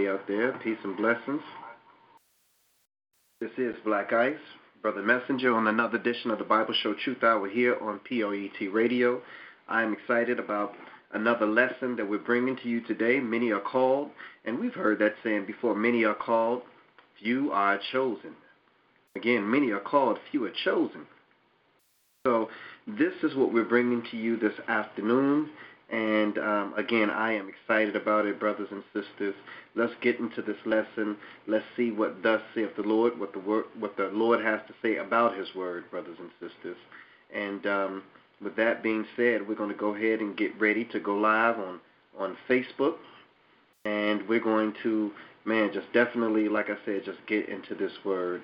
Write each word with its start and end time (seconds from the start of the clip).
Be 0.00 0.08
out 0.08 0.26
there. 0.26 0.52
Peace 0.64 0.78
and 0.82 0.96
blessings. 0.96 1.42
This 3.38 3.50
is 3.58 3.74
Black 3.84 4.14
Ice, 4.14 4.34
Brother 4.80 5.02
Messenger, 5.02 5.54
on 5.54 5.66
another 5.66 5.98
edition 5.98 6.30
of 6.30 6.38
the 6.38 6.44
Bible 6.44 6.72
Show 6.82 6.94
Truth 7.04 7.22
Hour 7.22 7.50
here 7.50 7.76
on 7.82 8.00
POET 8.08 8.72
Radio. 8.72 9.20
I 9.68 9.82
am 9.82 9.92
excited 9.92 10.38
about 10.38 10.72
another 11.12 11.44
lesson 11.44 11.96
that 11.96 12.08
we're 12.08 12.18
bringing 12.18 12.56
to 12.62 12.68
you 12.70 12.80
today. 12.80 13.20
Many 13.20 13.50
are 13.50 13.60
called, 13.60 14.08
and 14.46 14.58
we've 14.58 14.72
heard 14.72 15.00
that 15.00 15.16
saying 15.22 15.44
before 15.44 15.74
many 15.74 16.04
are 16.04 16.14
called, 16.14 16.62
few 17.22 17.52
are 17.52 17.78
chosen. 17.92 18.34
Again, 19.16 19.50
many 19.50 19.70
are 19.70 19.80
called, 19.80 20.16
few 20.30 20.46
are 20.46 20.52
chosen. 20.64 21.02
So, 22.26 22.48
this 22.86 23.12
is 23.22 23.36
what 23.36 23.52
we're 23.52 23.64
bringing 23.64 24.02
to 24.12 24.16
you 24.16 24.38
this 24.38 24.58
afternoon. 24.66 25.50
And 25.90 26.38
um, 26.38 26.74
again, 26.76 27.10
I 27.10 27.32
am 27.32 27.48
excited 27.48 27.96
about 27.96 28.24
it, 28.24 28.38
brothers 28.38 28.68
and 28.70 28.84
sisters. 28.94 29.34
Let's 29.80 29.94
get 30.02 30.20
into 30.20 30.42
this 30.42 30.58
lesson. 30.66 31.16
Let's 31.46 31.64
see 31.74 31.90
what 31.90 32.22
thus 32.22 32.42
saith 32.54 32.76
the 32.76 32.82
Lord, 32.82 33.18
what 33.18 33.32
the 33.32 33.38
word, 33.38 33.64
what 33.78 33.96
the 33.96 34.10
Lord 34.12 34.44
has 34.44 34.60
to 34.68 34.74
say 34.82 34.96
about 34.96 35.38
His 35.38 35.54
word, 35.54 35.90
brothers 35.90 36.18
and 36.18 36.28
sisters. 36.38 36.76
And 37.34 37.66
um, 37.66 38.02
with 38.42 38.56
that 38.56 38.82
being 38.82 39.06
said, 39.16 39.48
we're 39.48 39.54
going 39.54 39.70
to 39.70 39.74
go 39.74 39.94
ahead 39.94 40.20
and 40.20 40.36
get 40.36 40.60
ready 40.60 40.84
to 40.84 41.00
go 41.00 41.14
live 41.14 41.58
on 41.58 41.80
on 42.18 42.36
Facebook, 42.46 42.96
and 43.86 44.28
we're 44.28 44.38
going 44.40 44.74
to, 44.82 45.12
man, 45.46 45.70
just 45.72 45.90
definitely, 45.94 46.50
like 46.50 46.68
I 46.68 46.76
said, 46.84 47.06
just 47.06 47.24
get 47.26 47.48
into 47.48 47.74
this 47.74 47.92
word 48.04 48.42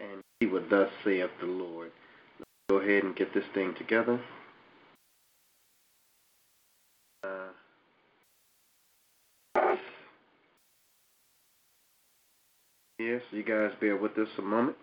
and 0.00 0.22
see 0.40 0.48
what 0.48 0.70
thus 0.70 0.90
saith 1.02 1.30
the 1.40 1.46
Lord. 1.46 1.90
Let's 2.38 2.50
go 2.70 2.76
ahead 2.76 3.02
and 3.02 3.16
get 3.16 3.34
this 3.34 3.46
thing 3.54 3.74
together. 3.76 4.20
Yes, 12.98 13.22
you 13.30 13.42
guys 13.42 13.72
bear 13.80 13.96
with 13.96 14.12
us 14.18 14.28
a 14.38 14.42
moment. 14.42 14.76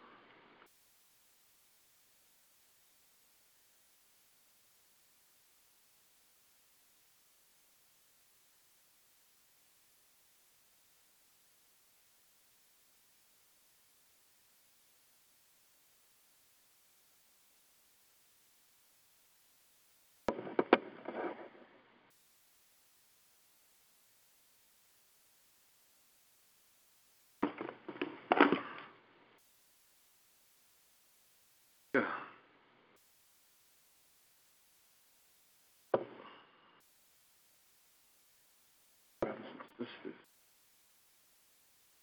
All 31.95 32.01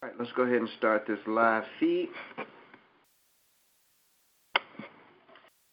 right, 0.01 0.13
let's 0.17 0.31
go 0.33 0.43
ahead 0.43 0.57
and 0.57 0.69
start 0.77 1.05
this 1.07 1.19
live 1.27 1.63
feed. 1.79 2.09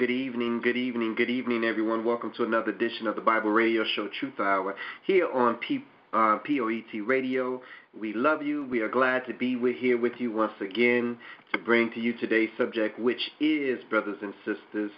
Good 0.00 0.10
evening, 0.10 0.60
good 0.62 0.76
evening, 0.76 1.14
good 1.14 1.30
evening, 1.30 1.64
everyone. 1.64 2.04
Welcome 2.04 2.32
to 2.36 2.44
another 2.44 2.72
edition 2.72 3.06
of 3.06 3.14
the 3.14 3.20
Bible 3.20 3.50
Radio 3.50 3.84
Show 3.94 4.08
Truth 4.18 4.40
Hour 4.40 4.74
here 5.06 5.30
on 5.32 5.56
P- 5.56 5.84
uh, 6.12 6.38
POET 6.46 7.06
Radio. 7.06 7.60
We 7.98 8.12
love 8.12 8.42
you. 8.42 8.66
We 8.70 8.80
are 8.80 8.88
glad 8.88 9.26
to 9.26 9.34
be 9.34 9.56
with, 9.56 9.76
here 9.76 9.98
with 9.98 10.14
you 10.18 10.32
once 10.32 10.52
again 10.60 11.18
to 11.52 11.58
bring 11.58 11.90
to 11.92 12.00
you 12.00 12.12
today's 12.18 12.50
subject, 12.56 12.98
which 12.98 13.30
is, 13.40 13.78
brothers 13.90 14.18
and 14.22 14.34
sisters, 14.44 14.90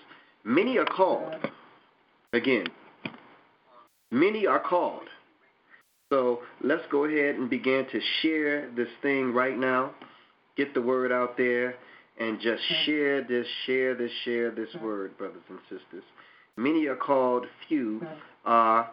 many 0.45 0.79
are 0.79 0.85
called. 0.85 1.35
Again, 2.33 2.67
many 4.11 4.47
are 4.47 4.61
called. 4.61 5.09
So 6.13 6.41
let's 6.63 6.83
go 6.91 7.05
ahead 7.05 7.37
and 7.37 7.49
begin 7.49 7.87
to 7.93 8.01
share 8.21 8.71
this 8.73 8.89
thing 9.01 9.33
right 9.33 9.57
now. 9.57 9.93
Get 10.57 10.75
the 10.75 10.83
word 10.83 11.13
out 11.13 11.37
there 11.37 11.77
and 12.19 12.41
just 12.41 12.63
share 12.85 13.23
this, 13.23 13.47
share 13.67 13.95
this, 13.95 14.11
share 14.25 14.51
this 14.51 14.69
word, 14.83 15.17
brothers 15.17 15.43
and 15.49 15.59
sisters. 15.69 16.05
Many 16.57 16.87
are 16.87 16.97
called, 16.97 17.47
few 17.69 18.03
are 18.45 18.91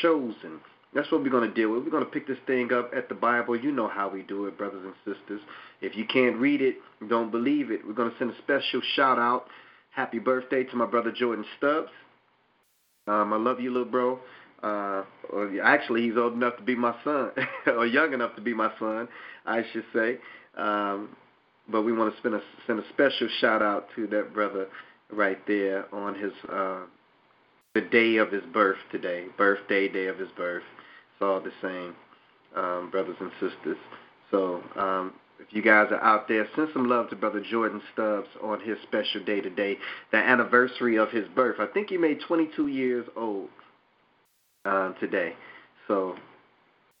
chosen. 0.00 0.60
That's 0.94 1.10
what 1.12 1.22
we're 1.22 1.30
going 1.30 1.48
to 1.48 1.54
deal 1.54 1.72
with. 1.72 1.84
We're 1.84 1.90
going 1.90 2.04
to 2.04 2.10
pick 2.10 2.26
this 2.26 2.38
thing 2.46 2.72
up 2.72 2.90
at 2.96 3.08
the 3.08 3.14
Bible. 3.14 3.56
You 3.56 3.70
know 3.70 3.88
how 3.88 4.08
we 4.08 4.22
do 4.22 4.46
it, 4.46 4.58
brothers 4.58 4.84
and 4.84 4.94
sisters. 5.04 5.40
If 5.80 5.96
you 5.96 6.04
can't 6.04 6.36
read 6.36 6.60
it, 6.60 6.76
don't 7.08 7.30
believe 7.30 7.70
it. 7.70 7.86
We're 7.86 7.94
going 7.94 8.10
to 8.10 8.18
send 8.18 8.30
a 8.30 8.38
special 8.38 8.80
shout 8.94 9.18
out. 9.18 9.46
Happy 9.90 10.18
birthday 10.18 10.64
to 10.64 10.76
my 10.76 10.86
brother 10.86 11.12
Jordan 11.12 11.44
Stubbs. 11.58 11.90
Um, 13.06 13.32
I 13.32 13.36
love 13.36 13.60
you, 13.60 13.72
little 13.72 13.90
bro. 13.90 14.18
Uh, 14.62 15.04
actually, 15.62 16.02
he's 16.02 16.16
old 16.16 16.34
enough 16.34 16.56
to 16.56 16.62
be 16.62 16.74
my 16.74 16.94
son, 17.02 17.30
or 17.66 17.86
young 17.86 18.12
enough 18.12 18.34
to 18.36 18.42
be 18.42 18.52
my 18.52 18.70
son, 18.78 19.08
I 19.46 19.62
should 19.72 19.84
say. 19.94 20.18
Um, 20.56 21.10
but 21.70 21.82
we 21.82 21.92
want 21.92 22.14
to 22.22 22.34
a, 22.34 22.40
send 22.66 22.78
a 22.78 22.88
special 22.92 23.28
shout 23.40 23.62
out 23.62 23.86
to 23.96 24.06
that 24.08 24.34
brother 24.34 24.66
right 25.10 25.38
there 25.46 25.92
on 25.94 26.14
his 26.14 26.32
uh, 26.52 26.80
the 27.74 27.80
day 27.80 28.16
of 28.16 28.32
his 28.32 28.42
birth 28.52 28.78
today, 28.90 29.26
birthday 29.38 29.88
day 29.88 30.06
of 30.06 30.18
his 30.18 30.28
birth. 30.36 30.64
All 31.20 31.40
the 31.40 31.52
same, 31.60 31.94
um, 32.56 32.90
brothers 32.90 33.16
and 33.20 33.30
sisters. 33.40 33.76
So 34.30 34.62
um, 34.76 35.12
if 35.38 35.46
you 35.50 35.62
guys 35.62 35.88
are 35.90 36.02
out 36.02 36.28
there, 36.28 36.46
send 36.56 36.68
some 36.72 36.88
love 36.88 37.10
to 37.10 37.16
Brother 37.16 37.42
Jordan 37.42 37.82
Stubbs 37.92 38.28
on 38.42 38.60
his 38.60 38.78
special 38.84 39.22
day 39.24 39.40
today, 39.40 39.76
the 40.12 40.18
anniversary 40.18 40.96
of 40.96 41.10
his 41.10 41.26
birth. 41.34 41.56
I 41.58 41.66
think 41.66 41.90
he 41.90 41.96
made 41.96 42.20
22 42.26 42.68
years 42.68 43.06
old 43.16 43.48
uh, 44.64 44.92
today. 44.94 45.34
So 45.88 46.14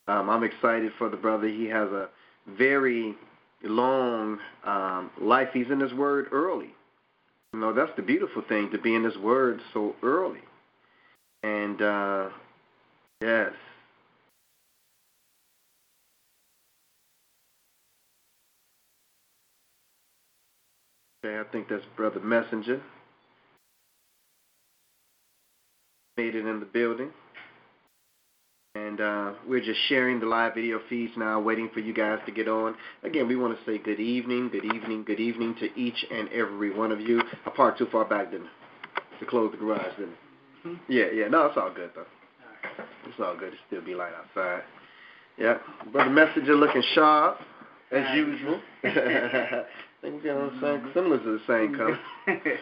um, 0.08 0.28
I'm 0.28 0.44
excited 0.44 0.92
for 0.98 1.08
the 1.08 1.16
brother. 1.16 1.48
He 1.48 1.66
has 1.66 1.88
a 1.90 2.08
very 2.46 3.14
long 3.62 4.38
um, 4.64 5.10
life. 5.20 5.48
He's 5.52 5.70
in 5.70 5.80
his 5.80 5.92
word 5.94 6.26
early. 6.32 6.74
You 7.52 7.60
know, 7.60 7.72
that's 7.72 7.92
the 7.96 8.02
beautiful 8.02 8.42
thing 8.48 8.70
to 8.70 8.78
be 8.78 8.94
in 8.94 9.04
his 9.04 9.16
word 9.16 9.60
so 9.72 9.94
early. 10.02 10.40
And 11.42 11.80
uh, 11.80 12.28
yes. 13.20 13.52
Okay, 21.22 21.38
I 21.38 21.44
think 21.52 21.68
that's 21.68 21.84
Brother 21.96 22.20
Messenger. 22.20 22.80
Made 26.16 26.34
it 26.34 26.46
in 26.46 26.60
the 26.60 26.66
building. 26.66 27.10
And 28.74 29.00
uh, 29.00 29.32
we're 29.46 29.60
just 29.60 29.80
sharing 29.88 30.20
the 30.20 30.26
live 30.26 30.54
video 30.54 30.80
feeds 30.88 31.12
now, 31.16 31.40
waiting 31.40 31.68
for 31.74 31.80
you 31.80 31.92
guys 31.92 32.20
to 32.24 32.32
get 32.32 32.48
on. 32.48 32.74
Again, 33.02 33.28
we 33.28 33.36
want 33.36 33.58
to 33.58 33.64
say 33.70 33.78
good 33.78 34.00
evening, 34.00 34.48
good 34.48 34.64
evening, 34.64 35.04
good 35.04 35.20
evening 35.20 35.56
to 35.60 35.78
each 35.78 36.06
and 36.10 36.28
every 36.30 36.74
one 36.74 36.90
of 36.92 37.00
you. 37.00 37.20
I 37.44 37.50
parked 37.50 37.78
too 37.78 37.88
far 37.92 38.04
back, 38.06 38.30
didn't 38.30 38.46
I? 38.46 39.18
To 39.18 39.26
close 39.26 39.50
the 39.50 39.58
garage, 39.58 39.96
didn't 39.98 40.14
I? 40.64 40.68
Mm-hmm. 40.68 40.92
Yeah, 40.92 41.06
yeah. 41.12 41.28
No, 41.28 41.46
it's 41.46 41.56
all 41.58 41.72
good, 41.74 41.90
though. 41.94 42.06
It's 43.06 43.20
all 43.20 43.36
good. 43.36 43.52
It 43.52 43.58
still 43.66 43.82
be 43.82 43.94
light 43.94 44.12
outside. 44.14 44.62
Yeah. 45.36 45.58
Brother 45.92 46.10
Messenger 46.10 46.54
looking 46.54 46.82
sharp, 46.94 47.38
as 47.90 48.16
usual. 48.16 48.60
I 50.02 50.06
think 50.06 50.24
we're 50.24 50.40
on 50.40 50.60
the 50.60 50.60
same, 50.60 50.90
similar 50.94 51.18
to 51.18 51.38
the 51.38 51.40
same 51.46 51.76
color. 51.76 51.98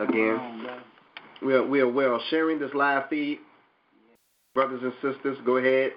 Again, 0.00 0.66
we 1.44 1.54
are, 1.54 1.66
we 1.66 1.80
are 1.80 1.88
well 1.88 2.20
sharing 2.30 2.58
this 2.58 2.72
live 2.74 3.08
feed 3.08 3.38
brothers 4.54 4.80
and 4.82 4.92
sisters, 5.02 5.36
go 5.44 5.56
ahead 5.56 5.92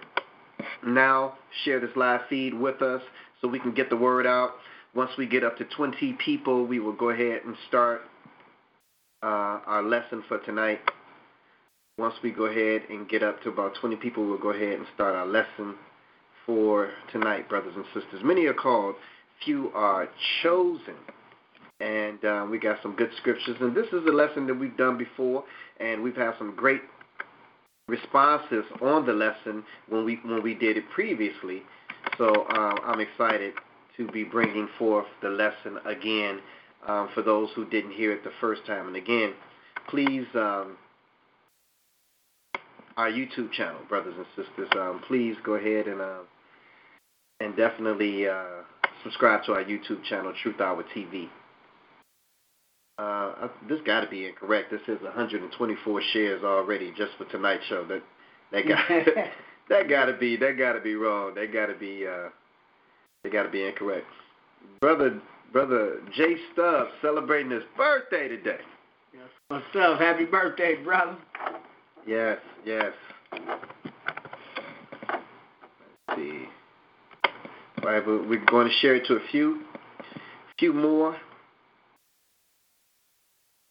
now, 0.85 1.35
share 1.63 1.79
this 1.79 1.95
live 1.95 2.21
feed 2.29 2.53
with 2.53 2.81
us 2.81 3.01
so 3.39 3.47
we 3.47 3.59
can 3.59 3.73
get 3.73 3.89
the 3.89 3.95
word 3.95 4.25
out. 4.25 4.53
Once 4.95 5.11
we 5.17 5.27
get 5.27 5.43
up 5.43 5.57
to 5.57 5.65
20 5.65 6.13
people, 6.13 6.65
we 6.65 6.79
will 6.79 6.93
go 6.93 7.09
ahead 7.09 7.41
and 7.45 7.55
start 7.67 8.01
uh, 9.21 9.61
our 9.65 9.83
lesson 9.83 10.23
for 10.27 10.39
tonight. 10.39 10.79
Once 11.99 12.15
we 12.23 12.31
go 12.31 12.45
ahead 12.45 12.81
and 12.89 13.07
get 13.09 13.21
up 13.21 13.41
to 13.43 13.49
about 13.49 13.75
20 13.79 13.95
people, 13.97 14.25
we'll 14.25 14.39
go 14.39 14.49
ahead 14.49 14.73
and 14.73 14.85
start 14.95 15.15
our 15.15 15.25
lesson 15.25 15.75
for 16.45 16.91
tonight, 17.11 17.47
brothers 17.49 17.73
and 17.75 17.85
sisters. 17.93 18.21
Many 18.23 18.45
are 18.45 18.53
called, 18.53 18.95
few 19.43 19.71
are 19.73 20.07
chosen. 20.41 20.95
And 21.79 22.23
uh, 22.25 22.45
we 22.49 22.57
got 22.57 22.81
some 22.81 22.95
good 22.95 23.11
scriptures. 23.17 23.55
And 23.61 23.75
this 23.75 23.87
is 23.87 24.05
a 24.07 24.11
lesson 24.11 24.47
that 24.47 24.55
we've 24.55 24.75
done 24.77 24.97
before, 24.97 25.43
and 25.79 26.01
we've 26.01 26.15
had 26.15 26.33
some 26.39 26.55
great 26.55 26.81
responses 27.87 28.65
on 28.81 29.05
the 29.05 29.13
lesson 29.13 29.63
when 29.87 30.03
we 30.03 30.19
when 30.25 30.41
we 30.43 30.53
did 30.53 30.77
it 30.77 30.83
previously. 30.93 31.61
So 32.17 32.29
uh, 32.29 32.75
I'm 32.83 32.99
excited 32.99 33.53
to 33.97 34.07
be 34.07 34.23
bringing 34.23 34.67
forth 34.77 35.05
the 35.21 35.29
lesson 35.29 35.77
again 35.85 36.39
um, 36.87 37.09
for 37.13 37.21
those 37.21 37.49
who 37.55 37.65
didn't 37.69 37.91
hear 37.91 38.11
it 38.11 38.23
the 38.23 38.31
first 38.39 38.65
time. 38.65 38.87
And 38.87 38.95
again, 38.95 39.33
please, 39.89 40.25
um, 40.35 40.77
our 42.95 43.09
YouTube 43.09 43.51
channel, 43.51 43.81
brothers 43.89 44.15
and 44.17 44.25
sisters, 44.35 44.69
um, 44.77 45.01
please 45.07 45.35
go 45.43 45.53
ahead 45.53 45.87
and 45.87 46.01
uh, 46.01 46.19
and 47.39 47.55
definitely 47.55 48.27
uh, 48.27 48.63
subscribe 49.03 49.43
to 49.45 49.53
our 49.53 49.63
YouTube 49.63 50.03
channel, 50.09 50.33
Truth 50.41 50.61
Hour 50.61 50.83
TV. 50.95 51.29
Uh, 52.97 53.47
this 53.69 53.79
got 53.85 54.01
to 54.01 54.07
be 54.07 54.25
incorrect. 54.25 54.71
This 54.71 54.81
is 54.87 55.01
124 55.03 56.01
shares 56.13 56.43
already 56.43 56.91
just 56.97 57.11
for 57.17 57.25
tonight's 57.25 57.63
show. 57.65 57.85
That 57.85 58.01
that 58.51 58.67
got 58.67 58.87
that 59.69 59.89
got 59.89 60.05
to 60.05 60.13
be 60.13 60.35
that 60.37 60.57
got 60.57 60.73
to 60.73 60.81
be 60.81 60.95
wrong. 60.95 61.35
That 61.35 61.53
got 61.53 61.67
to 61.67 61.75
be 61.75 62.07
uh, 62.07 62.29
they 63.23 63.29
got 63.29 63.43
to 63.43 63.49
be 63.49 63.65
incorrect. 63.65 64.07
Brother 64.81 65.21
brother 65.51 66.01
Jay 66.15 66.35
Stubbs 66.53 66.89
celebrating 67.01 67.51
his 67.51 67.63
birthday 67.75 68.27
today. 68.27 68.61
Yes. 69.13 69.29
What's 69.49 69.63
up? 69.79 69.99
Happy 69.99 70.25
birthday, 70.25 70.75
brother. 70.83 71.17
Yes, 72.07 72.39
yes. 72.65 72.93
Let's 76.07 76.19
see. 76.19 76.45
We're 77.87 78.43
going 78.45 78.67
to 78.67 78.73
share 78.81 78.95
it 78.95 79.05
to 79.05 79.15
a 79.15 79.19
few, 79.31 79.61
few 80.59 80.73
more, 80.73 81.15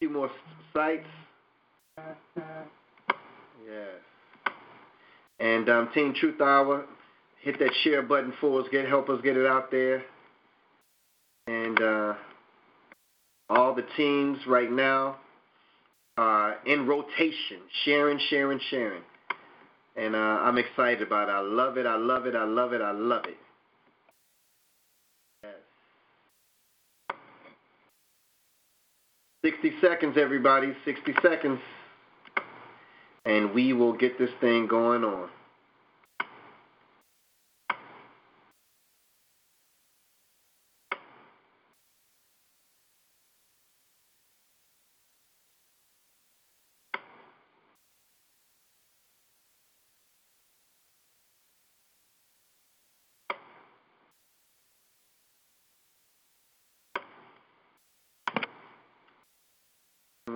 few 0.01 0.09
more 0.09 0.31
sites. 0.73 1.07
Yes. 3.67 4.01
And 5.39 5.69
um, 5.69 5.91
Team 5.93 6.15
Truth 6.19 6.41
Hour, 6.41 6.87
hit 7.43 7.59
that 7.59 7.73
share 7.85 8.03
button 8.03 8.33
for 8.41 8.61
us. 8.63 8.67
Get 8.73 8.89
help 8.89 9.11
us 9.11 9.21
get 9.23 9.37
it 9.37 9.47
out 9.47 9.71
there. 9.71 10.03
And 11.47 11.81
uh, 11.81 12.15
all 13.51 13.75
the 13.75 13.85
teams 13.97 14.39
right 14.47 14.71
now 14.71 15.19
are 16.17 16.57
in 16.65 16.87
rotation, 16.87 17.61
sharing, 17.85 18.19
sharing, 18.31 18.61
sharing. 18.71 19.03
And 19.97 20.15
uh, 20.15 20.19
I'm 20.19 20.57
excited 20.59 21.03
about 21.03 21.29
it. 21.29 21.33
I 21.33 21.41
love 21.41 21.77
it. 21.77 21.87
I 21.87 21.97
love 21.97 22.27
it. 22.27 22.35
I 22.35 22.45
love 22.45 22.73
it. 22.73 22.81
I 22.81 22.93
love 22.93 23.25
it. 23.27 23.37
Yes. 25.45 25.53
60 29.46 29.75
seconds, 29.81 30.16
everybody. 30.20 30.72
60 30.84 31.14
seconds. 31.22 31.60
And 33.25 33.54
we 33.54 33.72
will 33.72 33.93
get 33.93 34.19
this 34.19 34.31
thing 34.40 34.66
going 34.66 35.04
on. 35.04 35.28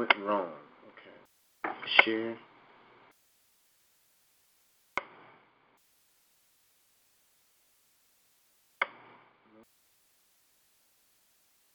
went 0.00 0.14
wrong. 0.24 0.48
Okay. 1.66 1.74
Share. 2.04 2.36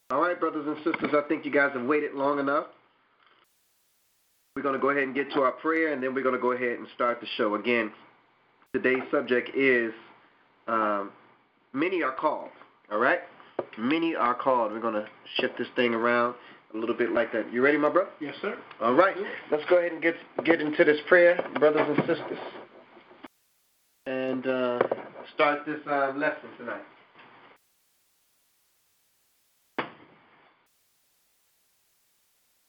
All 0.09 0.21
right, 0.35 0.39
brothers 0.39 0.65
and 0.67 0.77
sisters, 0.77 1.13
I 1.13 1.27
think 1.27 1.45
you 1.45 1.51
guys 1.51 1.71
have 1.73 1.85
waited 1.85 2.13
long 2.13 2.39
enough. 2.39 2.65
We're 4.55 4.63
going 4.63 4.75
to 4.75 4.81
go 4.81 4.89
ahead 4.89 5.03
and 5.03 5.15
get 5.15 5.31
to 5.33 5.41
our 5.41 5.51
prayer, 5.51 5.93
and 5.93 6.01
then 6.01 6.13
we're 6.13 6.23
going 6.23 6.35
to 6.35 6.41
go 6.41 6.51
ahead 6.51 6.77
and 6.79 6.87
start 6.95 7.19
the 7.19 7.27
show. 7.37 7.55
Again, 7.55 7.91
today's 8.73 9.03
subject 9.11 9.49
is 9.55 9.91
um, 10.67 11.11
many 11.73 12.03
are 12.03 12.13
called. 12.13 12.49
All 12.91 12.99
right? 12.99 13.19
Many 13.77 14.15
are 14.15 14.33
called. 14.33 14.71
We're 14.71 14.81
going 14.81 14.93
to 14.93 15.07
shift 15.39 15.57
this 15.57 15.67
thing 15.75 15.93
around 15.93 16.35
a 16.73 16.77
little 16.77 16.95
bit 16.95 17.11
like 17.11 17.31
that. 17.33 17.51
You 17.51 17.61
ready, 17.61 17.77
my 17.77 17.89
brother? 17.89 18.09
Yes, 18.19 18.35
sir. 18.41 18.57
All 18.81 18.93
right. 18.93 19.15
Let's 19.51 19.63
go 19.69 19.77
ahead 19.77 19.91
and 19.91 20.01
get 20.01 20.15
get 20.43 20.61
into 20.61 20.83
this 20.83 20.99
prayer, 21.07 21.39
brothers 21.59 21.87
and 21.87 21.97
sisters, 21.99 22.39
and 24.05 24.45
uh, 24.45 24.79
start 25.33 25.65
this 25.65 25.79
uh, 25.89 26.13
lesson 26.15 26.49
tonight. 26.57 26.83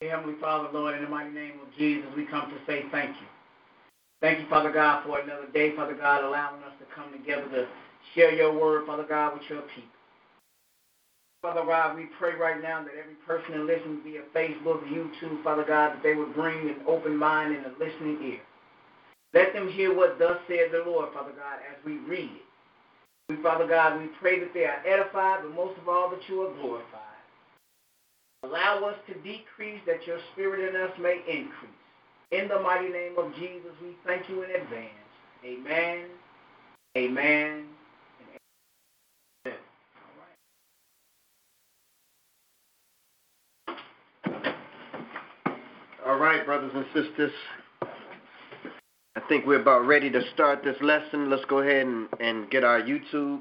Heavenly 0.08 0.38
Father, 0.40 0.68
Lord, 0.72 0.96
in 0.96 1.02
the 1.02 1.08
mighty 1.08 1.30
name 1.30 1.54
of 1.62 1.68
Jesus, 1.78 2.08
we 2.16 2.24
come 2.24 2.50
to 2.50 2.56
say 2.66 2.84
thank 2.90 3.10
you. 3.10 3.26
Thank 4.20 4.40
you, 4.40 4.46
Father 4.48 4.72
God, 4.72 5.04
for 5.04 5.20
another 5.20 5.46
day, 5.52 5.76
Father 5.76 5.94
God, 5.94 6.24
allowing 6.24 6.62
us 6.62 6.72
to 6.80 6.86
come 6.94 7.12
together 7.12 7.48
to 7.50 7.66
share 8.14 8.34
your 8.34 8.58
word, 8.58 8.86
Father 8.86 9.04
God, 9.08 9.34
with 9.34 9.42
your 9.48 9.62
people. 9.74 9.90
Father 11.42 11.64
God, 11.64 11.96
we 11.96 12.06
pray 12.18 12.34
right 12.34 12.60
now 12.60 12.82
that 12.82 12.92
every 12.98 13.14
person 13.26 13.52
that 13.52 13.66
listens 13.66 14.02
via 14.02 14.22
Facebook, 14.34 14.82
YouTube, 14.88 15.44
Father 15.44 15.64
God, 15.66 15.94
that 15.94 16.02
they 16.02 16.14
would 16.14 16.34
bring 16.34 16.68
an 16.68 16.76
open 16.88 17.16
mind 17.16 17.54
and 17.54 17.66
a 17.66 17.70
listening 17.78 18.18
ear. 18.24 18.40
Let 19.34 19.52
them 19.52 19.70
hear 19.70 19.94
what 19.94 20.18
thus 20.18 20.38
says 20.48 20.72
the 20.72 20.82
Lord, 20.90 21.12
Father 21.12 21.32
God, 21.36 21.58
as 21.70 21.84
we 21.84 21.98
read 21.98 22.30
it. 22.30 22.46
We, 23.28 23.42
Father 23.42 23.66
God, 23.68 24.00
we 24.00 24.08
pray 24.18 24.40
that 24.40 24.54
they 24.54 24.64
are 24.64 24.82
edified, 24.86 25.42
but 25.42 25.54
most 25.54 25.78
of 25.78 25.88
all 25.88 26.10
that 26.10 26.26
you 26.28 26.42
are 26.42 26.54
glorified. 26.54 27.05
Allow 28.42 28.84
us 28.84 28.96
to 29.08 29.14
decrease 29.14 29.80
that 29.86 30.06
your 30.06 30.18
spirit 30.32 30.68
in 30.68 30.80
us 30.80 30.92
may 31.00 31.20
increase. 31.28 31.72
In 32.32 32.48
the 32.48 32.60
mighty 32.60 32.88
name 32.88 33.14
of 33.18 33.34
Jesus, 33.34 33.72
we 33.82 33.96
thank 34.06 34.28
you 34.28 34.42
in 34.42 34.50
advance. 34.50 34.90
Amen. 35.44 36.06
Amen. 36.96 37.66
All 46.06 46.18
right, 46.18 46.46
brothers 46.46 46.70
and 46.74 46.86
sisters. 46.94 47.32
I 47.82 49.20
think 49.28 49.44
we're 49.44 49.60
about 49.60 49.86
ready 49.86 50.08
to 50.10 50.20
start 50.34 50.62
this 50.62 50.76
lesson. 50.80 51.28
Let's 51.28 51.44
go 51.46 51.58
ahead 51.58 51.86
and, 51.86 52.08
and 52.20 52.48
get 52.48 52.62
our 52.62 52.80
YouTube 52.80 53.40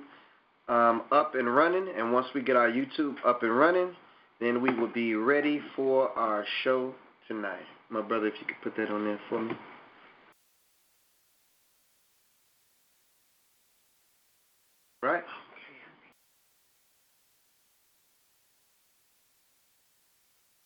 um, 0.68 1.04
up 1.12 1.36
and 1.36 1.54
running. 1.54 1.88
And 1.96 2.12
once 2.12 2.28
we 2.34 2.42
get 2.42 2.56
our 2.56 2.70
YouTube 2.70 3.18
up 3.25 3.44
and 3.44 3.56
running, 3.56 3.96
then 4.39 4.62
we 4.62 4.74
will 4.74 4.92
be 4.92 5.15
ready 5.15 5.62
for 5.75 6.10
our 6.18 6.46
show 6.63 6.94
tonight. 7.27 7.65
My 7.89 8.01
brother, 8.01 8.27
if 8.27 8.34
you 8.39 8.46
could 8.48 8.62
put 8.63 8.75
that 8.77 8.92
on 8.92 9.06
there 9.06 9.20
for 9.30 9.42
me. 9.42 9.54
Right? 15.01 15.24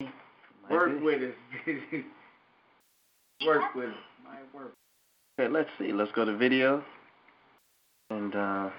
Work 0.70 1.02
with 1.04 1.22
it. 1.24 1.36
work 3.46 3.76
with 3.76 3.90
it. 3.90 3.96
Might 4.24 4.54
work. 4.54 4.74
Okay, 5.40 5.52
let's 5.52 5.70
see. 5.80 5.92
Let's 5.92 6.12
go 6.12 6.26
to 6.26 6.38
video. 6.38 6.84
And 8.12 8.36
uh 8.36 8.70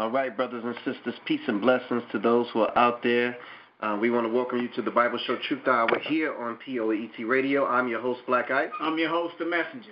All 0.00 0.10
right, 0.10 0.34
brothers 0.34 0.64
and 0.64 0.74
sisters, 0.76 1.12
peace 1.26 1.42
and 1.46 1.60
blessings 1.60 2.02
to 2.10 2.18
those 2.18 2.46
who 2.54 2.62
are 2.62 2.78
out 2.78 3.02
there. 3.02 3.36
Uh, 3.80 3.98
we 4.00 4.08
want 4.08 4.26
to 4.26 4.32
welcome 4.32 4.58
you 4.58 4.68
to 4.68 4.80
the 4.80 4.90
Bible 4.90 5.18
Show 5.26 5.36
Truth 5.46 5.68
Hour 5.68 5.90
here 6.04 6.34
on 6.34 6.56
POET 6.64 7.28
Radio. 7.28 7.66
I'm 7.66 7.86
your 7.86 8.00
host, 8.00 8.22
Black 8.26 8.50
Ice. 8.50 8.70
I'm 8.80 8.96
your 8.96 9.10
host, 9.10 9.34
The 9.38 9.44
Messenger. 9.44 9.90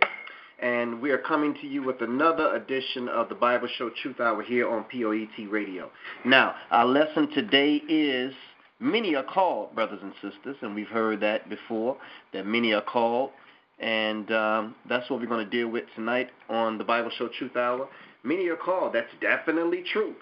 And 0.60 1.02
we 1.02 1.10
are 1.10 1.18
coming 1.18 1.52
to 1.60 1.66
you 1.66 1.82
with 1.82 2.00
another 2.00 2.56
edition 2.56 3.06
of 3.10 3.28
the 3.28 3.34
Bible 3.34 3.68
Show 3.76 3.90
Truth 4.02 4.18
Hour 4.18 4.42
here 4.42 4.66
on 4.66 4.84
POET 4.84 5.46
Radio. 5.50 5.90
Now, 6.24 6.54
our 6.70 6.86
lesson 6.86 7.30
today 7.32 7.74
is 7.86 8.32
Many 8.80 9.14
are 9.14 9.24
called, 9.24 9.74
brothers 9.74 10.00
and 10.02 10.14
sisters, 10.22 10.56
and 10.62 10.74
we've 10.74 10.88
heard 10.88 11.20
that 11.20 11.50
before, 11.50 11.98
that 12.32 12.46
many 12.46 12.72
are 12.72 12.80
called. 12.80 13.30
And 13.78 14.30
um, 14.32 14.74
that's 14.88 15.08
what 15.10 15.20
we're 15.20 15.26
going 15.26 15.44
to 15.44 15.50
deal 15.50 15.68
with 15.68 15.84
tonight 15.94 16.30
on 16.48 16.78
the 16.78 16.84
Bible 16.84 17.10
Show 17.18 17.28
Truth 17.38 17.56
Hour. 17.56 17.88
Many 18.22 18.48
are 18.48 18.56
called. 18.56 18.94
That's 18.94 19.10
definitely 19.20 19.84
true. 19.92 20.14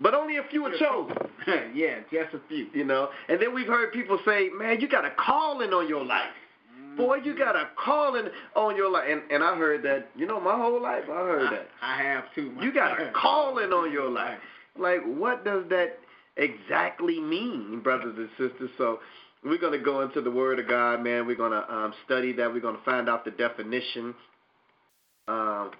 But 0.00 0.14
only 0.14 0.38
a 0.38 0.42
few 0.50 0.64
are 0.64 0.76
chosen. 0.78 1.16
yeah, 1.74 2.00
just 2.10 2.34
a 2.34 2.40
few. 2.48 2.68
You 2.72 2.84
know, 2.84 3.10
and 3.28 3.40
then 3.40 3.54
we've 3.54 3.66
heard 3.66 3.92
people 3.92 4.18
say, 4.24 4.48
man, 4.48 4.80
you 4.80 4.88
got 4.88 5.04
a 5.04 5.10
calling 5.10 5.72
on 5.72 5.88
your 5.88 6.04
life. 6.04 6.30
Boy, 6.96 7.16
you 7.16 7.38
got 7.38 7.54
a 7.54 7.68
calling 7.82 8.26
on 8.56 8.76
your 8.76 8.90
life. 8.90 9.04
And, 9.08 9.22
and 9.30 9.44
I 9.44 9.56
heard 9.56 9.82
that, 9.84 10.08
you 10.16 10.26
know, 10.26 10.40
my 10.40 10.56
whole 10.56 10.82
life 10.82 11.04
I 11.04 11.14
heard 11.14 11.46
I, 11.46 11.50
that. 11.50 11.68
I 11.82 12.02
have 12.02 12.24
too. 12.34 12.52
You 12.60 12.72
got 12.72 13.00
a 13.00 13.12
calling 13.12 13.72
on 13.72 13.92
your 13.92 14.10
life. 14.10 14.38
Like, 14.78 15.00
what 15.04 15.44
does 15.44 15.64
that 15.70 15.98
exactly 16.36 17.20
mean, 17.20 17.80
brothers 17.82 18.14
and 18.16 18.28
sisters? 18.38 18.70
So 18.78 19.00
we're 19.44 19.58
going 19.58 19.78
to 19.78 19.84
go 19.84 20.02
into 20.02 20.20
the 20.20 20.30
Word 20.30 20.60
of 20.60 20.68
God, 20.68 21.02
man. 21.02 21.26
We're 21.26 21.36
going 21.36 21.50
to 21.50 21.74
um, 21.74 21.92
study 22.06 22.32
that. 22.34 22.50
We're 22.50 22.60
going 22.60 22.76
to 22.76 22.82
find 22.84 23.08
out 23.08 23.24
the 23.24 23.32
definition 23.32 24.14
um, 25.26 25.70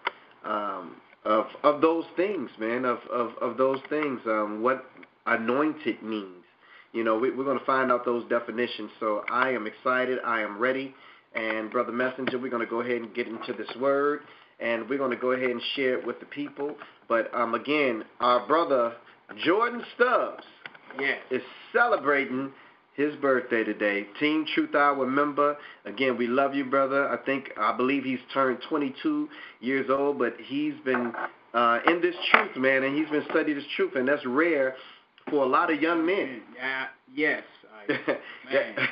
um, 0.45 0.97
of 1.24 1.46
of 1.62 1.80
those 1.80 2.04
things, 2.16 2.50
man. 2.58 2.84
Of 2.84 2.98
of, 3.10 3.32
of 3.40 3.56
those 3.56 3.80
things. 3.88 4.20
Um, 4.26 4.62
what 4.62 4.84
anointed 5.26 6.02
means. 6.02 6.44
You 6.92 7.04
know, 7.04 7.16
we, 7.16 7.30
we're 7.30 7.44
going 7.44 7.58
to 7.58 7.64
find 7.64 7.92
out 7.92 8.04
those 8.04 8.28
definitions. 8.28 8.90
So 8.98 9.24
I 9.30 9.50
am 9.50 9.66
excited. 9.66 10.18
I 10.24 10.40
am 10.40 10.58
ready. 10.58 10.94
And 11.34 11.70
Brother 11.70 11.92
Messenger, 11.92 12.38
we're 12.38 12.50
going 12.50 12.64
to 12.64 12.70
go 12.70 12.80
ahead 12.80 12.96
and 12.96 13.14
get 13.14 13.28
into 13.28 13.52
this 13.52 13.68
word, 13.80 14.22
and 14.58 14.88
we're 14.88 14.98
going 14.98 15.12
to 15.12 15.16
go 15.16 15.30
ahead 15.30 15.50
and 15.50 15.62
share 15.76 15.96
it 15.98 16.04
with 16.04 16.18
the 16.18 16.26
people. 16.26 16.74
But 17.08 17.32
um, 17.32 17.54
again, 17.54 18.04
our 18.18 18.44
brother 18.46 18.94
Jordan 19.44 19.84
Stubbs 19.94 20.42
yes. 20.98 21.18
is 21.30 21.42
celebrating 21.72 22.52
his 22.94 23.14
birthday 23.16 23.64
today. 23.64 24.06
Team 24.18 24.44
Truth 24.54 24.75
Hour 24.75 25.06
member. 25.06 25.56
Again, 25.85 26.16
we 26.16 26.26
love 26.26 26.54
you, 26.54 26.64
brother. 26.64 27.09
I 27.09 27.16
think 27.25 27.50
I 27.59 27.76
believe 27.76 28.04
he's 28.04 28.20
turned 28.32 28.59
22 28.68 29.28
years 29.61 29.88
old, 29.90 30.18
but 30.18 30.35
he's 30.44 30.75
been 30.85 31.12
uh, 31.54 31.78
in 31.87 32.00
this 32.00 32.14
truth, 32.30 32.56
man, 32.56 32.85
and 32.85 32.97
he's 32.97 33.09
been 33.09 33.25
studying 33.30 33.56
this 33.56 33.66
truth, 33.76 33.92
and 33.97 34.06
that's 34.06 34.25
rare 34.26 34.76
for 35.28 35.44
a 35.44 35.49
lot 35.49 35.73
of 35.73 35.80
young 35.80 36.04
men. 36.04 36.42
Uh, 36.62 36.87
yes. 37.14 37.42
I, 37.88 38.18
man, 38.52 38.88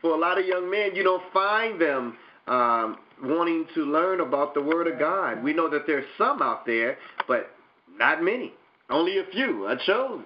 for 0.00 0.14
a 0.14 0.18
lot 0.18 0.38
of 0.38 0.46
young 0.46 0.70
men, 0.70 0.94
you 0.94 1.02
don't 1.02 1.22
find 1.32 1.80
them 1.80 2.16
um, 2.46 2.98
wanting 3.22 3.66
to 3.74 3.82
learn 3.82 4.20
about 4.20 4.54
the 4.54 4.62
Word 4.62 4.86
of 4.86 4.98
God. 4.98 5.42
We 5.42 5.52
know 5.52 5.68
that 5.70 5.86
there's 5.86 6.06
some 6.16 6.42
out 6.42 6.66
there, 6.66 6.96
but 7.28 7.50
not 7.98 8.22
many. 8.22 8.52
Only 8.88 9.18
a 9.18 9.24
few 9.32 9.66
are 9.66 9.78
chosen. 9.86 10.24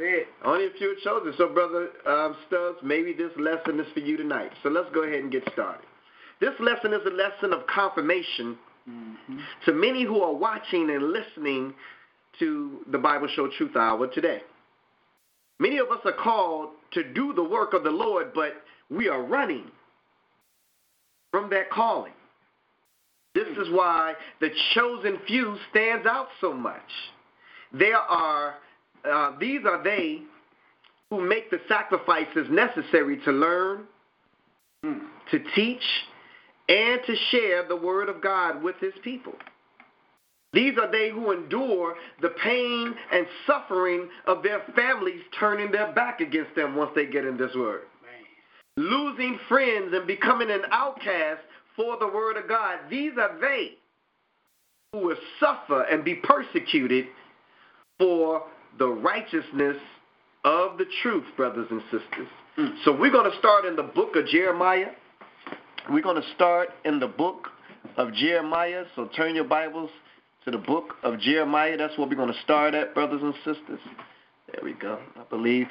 It. 0.00 0.28
Only 0.44 0.66
a 0.66 0.70
few 0.78 0.92
are 0.92 0.94
chosen. 1.04 1.34
So, 1.36 1.52
Brother 1.52 1.90
um, 2.06 2.36
Stubbs, 2.48 2.78
maybe 2.82 3.12
this 3.12 3.32
lesson 3.38 3.78
is 3.80 3.86
for 3.92 4.00
you 4.00 4.16
tonight. 4.16 4.50
So 4.62 4.70
let's 4.70 4.88
go 4.94 5.02
ahead 5.02 5.20
and 5.20 5.30
get 5.30 5.42
started. 5.52 5.84
This 6.40 6.54
lesson 6.58 6.94
is 6.94 7.00
a 7.06 7.10
lesson 7.10 7.52
of 7.52 7.66
confirmation 7.66 8.56
mm-hmm. 8.88 9.38
to 9.66 9.72
many 9.72 10.04
who 10.04 10.22
are 10.22 10.32
watching 10.32 10.88
and 10.90 11.12
listening 11.12 11.74
to 12.38 12.80
the 12.90 12.96
Bible 12.96 13.28
Show 13.34 13.48
Truth 13.58 13.76
Hour 13.76 14.06
today. 14.06 14.40
Many 15.58 15.76
of 15.76 15.90
us 15.90 15.98
are 16.06 16.12
called 16.12 16.70
to 16.92 17.12
do 17.12 17.34
the 17.34 17.44
work 17.44 17.74
of 17.74 17.84
the 17.84 17.90
Lord, 17.90 18.32
but 18.34 18.54
we 18.88 19.08
are 19.08 19.22
running 19.22 19.70
from 21.30 21.50
that 21.50 21.70
calling. 21.70 22.14
This 23.34 23.48
is 23.48 23.68
why 23.70 24.14
the 24.40 24.48
chosen 24.74 25.18
few 25.26 25.56
stands 25.70 26.06
out 26.06 26.28
so 26.40 26.54
much. 26.54 26.80
There 27.72 27.98
are 27.98 28.54
uh, 29.04 29.32
these 29.38 29.60
are 29.66 29.82
they 29.82 30.22
who 31.10 31.20
make 31.20 31.50
the 31.50 31.60
sacrifices 31.68 32.46
necessary 32.50 33.18
to 33.24 33.32
learn, 33.32 33.84
to 34.82 35.44
teach, 35.54 35.82
and 36.68 37.00
to 37.06 37.16
share 37.30 37.66
the 37.66 37.76
word 37.76 38.08
of 38.08 38.22
God 38.22 38.62
with 38.62 38.76
his 38.80 38.92
people. 39.02 39.34
These 40.52 40.74
are 40.80 40.90
they 40.90 41.10
who 41.10 41.32
endure 41.32 41.94
the 42.22 42.30
pain 42.42 42.94
and 43.12 43.26
suffering 43.46 44.08
of 44.26 44.42
their 44.42 44.62
families 44.74 45.22
turning 45.38 45.70
their 45.70 45.92
back 45.92 46.20
against 46.20 46.54
them 46.56 46.74
once 46.74 46.90
they 46.94 47.06
get 47.06 47.24
in 47.24 47.36
this 47.36 47.54
word. 47.54 47.82
Losing 48.76 49.38
friends 49.48 49.92
and 49.92 50.06
becoming 50.06 50.50
an 50.50 50.62
outcast 50.70 51.40
for 51.76 51.98
the 51.98 52.06
word 52.06 52.36
of 52.36 52.48
God. 52.48 52.78
These 52.88 53.12
are 53.20 53.38
they 53.40 53.72
who 54.92 55.06
will 55.06 55.16
suffer 55.38 55.82
and 55.82 56.04
be 56.04 56.16
persecuted 56.16 57.06
for 57.98 58.44
the 58.80 58.88
righteousness 58.88 59.76
of 60.42 60.78
the 60.78 60.86
truth, 61.02 61.24
brothers 61.36 61.68
and 61.70 61.82
sisters. 61.82 62.28
Mm. 62.58 62.72
So 62.84 62.96
we're 62.96 63.12
going 63.12 63.30
to 63.30 63.38
start 63.38 63.66
in 63.66 63.76
the 63.76 63.82
book 63.82 64.16
of 64.16 64.26
Jeremiah. 64.26 64.92
We're 65.90 66.02
going 66.02 66.20
to 66.20 66.28
start 66.34 66.70
in 66.86 66.98
the 66.98 67.06
book 67.06 67.48
of 67.98 68.12
Jeremiah. 68.14 68.84
So 68.96 69.08
turn 69.14 69.34
your 69.34 69.44
Bibles 69.44 69.90
to 70.46 70.50
the 70.50 70.58
book 70.58 70.94
of 71.02 71.20
Jeremiah. 71.20 71.76
That's 71.76 71.96
where 71.98 72.08
we're 72.08 72.16
going 72.16 72.32
to 72.32 72.40
start 72.42 72.72
at, 72.74 72.94
brothers 72.94 73.20
and 73.22 73.34
sisters. 73.44 73.80
There 74.50 74.64
we 74.64 74.72
go. 74.72 74.98
I 75.14 75.24
believe 75.28 75.68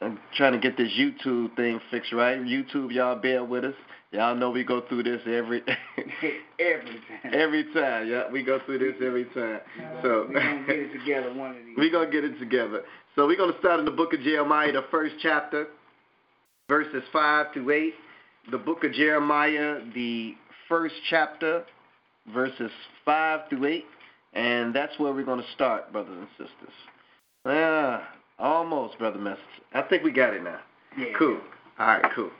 I'm 0.00 0.18
trying 0.34 0.52
to 0.52 0.58
get 0.58 0.76
this 0.76 0.90
YouTube 0.98 1.54
thing 1.56 1.80
fixed 1.90 2.12
right. 2.12 2.38
YouTube, 2.38 2.92
y'all 2.92 3.16
bear 3.16 3.44
with 3.44 3.64
us. 3.64 3.74
Y'all 4.12 4.34
know 4.34 4.50
we 4.50 4.64
go 4.64 4.80
through 4.88 5.04
this 5.04 5.20
every 5.26 5.62
every 6.58 7.00
time. 7.22 7.32
every 7.32 7.64
time. 7.72 8.08
Yeah, 8.08 8.30
we 8.30 8.42
go 8.42 8.58
through 8.66 8.78
this 8.78 8.94
every 9.04 9.24
time. 9.26 9.60
So 10.02 10.26
we're 10.28 10.40
gonna 10.40 10.66
get 10.66 10.76
it 10.76 10.92
together 10.92 11.32
one 11.34 11.50
of 11.50 11.56
these. 11.64 11.74
we're 11.76 11.92
gonna 11.92 12.10
get 12.10 12.24
it 12.24 12.38
together. 12.38 12.82
So 13.14 13.26
we're 13.26 13.36
gonna 13.36 13.58
start 13.60 13.78
in 13.78 13.84
the 13.84 13.92
book 13.92 14.12
of 14.12 14.20
Jeremiah, 14.20 14.72
the 14.72 14.84
first 14.90 15.14
chapter, 15.22 15.68
verses 16.68 17.04
five 17.12 17.52
to 17.54 17.70
eight. 17.70 17.94
The 18.50 18.58
book 18.58 18.82
of 18.82 18.92
Jeremiah, 18.92 19.78
the 19.94 20.34
first 20.68 20.94
chapter, 21.08 21.64
verses 22.32 22.70
five 23.04 23.48
to 23.50 23.64
eight, 23.66 23.84
and 24.32 24.74
that's 24.74 24.98
where 24.98 25.12
we're 25.12 25.24
gonna 25.24 25.42
start, 25.54 25.92
brothers 25.92 26.16
and 26.18 26.28
sisters. 26.30 26.74
Yeah, 27.46 28.00
almost, 28.40 28.98
brother 28.98 29.18
Message. 29.18 29.44
I 29.72 29.82
think 29.82 30.02
we 30.02 30.10
got 30.10 30.34
it 30.34 30.42
now. 30.42 30.60
Yeah. 30.98 31.12
Cool. 31.18 31.40
All 31.78 31.86
right, 31.86 32.12
cool. 32.14 32.30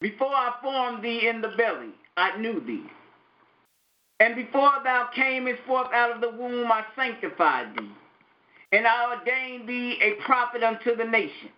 Before 0.00 0.34
I 0.34 0.54
formed 0.62 1.04
thee 1.04 1.28
in 1.28 1.40
the 1.40 1.48
belly, 1.56 1.90
I 2.16 2.36
knew 2.38 2.60
thee. 2.60 2.84
And 4.20 4.36
before 4.36 4.72
thou 4.84 5.08
camest 5.14 5.62
forth 5.66 5.92
out 5.92 6.12
of 6.12 6.20
the 6.20 6.30
womb, 6.30 6.70
I 6.70 6.84
sanctified 6.96 7.76
thee. 7.76 7.90
And 8.72 8.86
I 8.86 9.16
ordained 9.16 9.68
thee 9.68 9.98
a 10.00 10.22
prophet 10.24 10.62
unto 10.62 10.96
the 10.96 11.04
nation. 11.04 11.50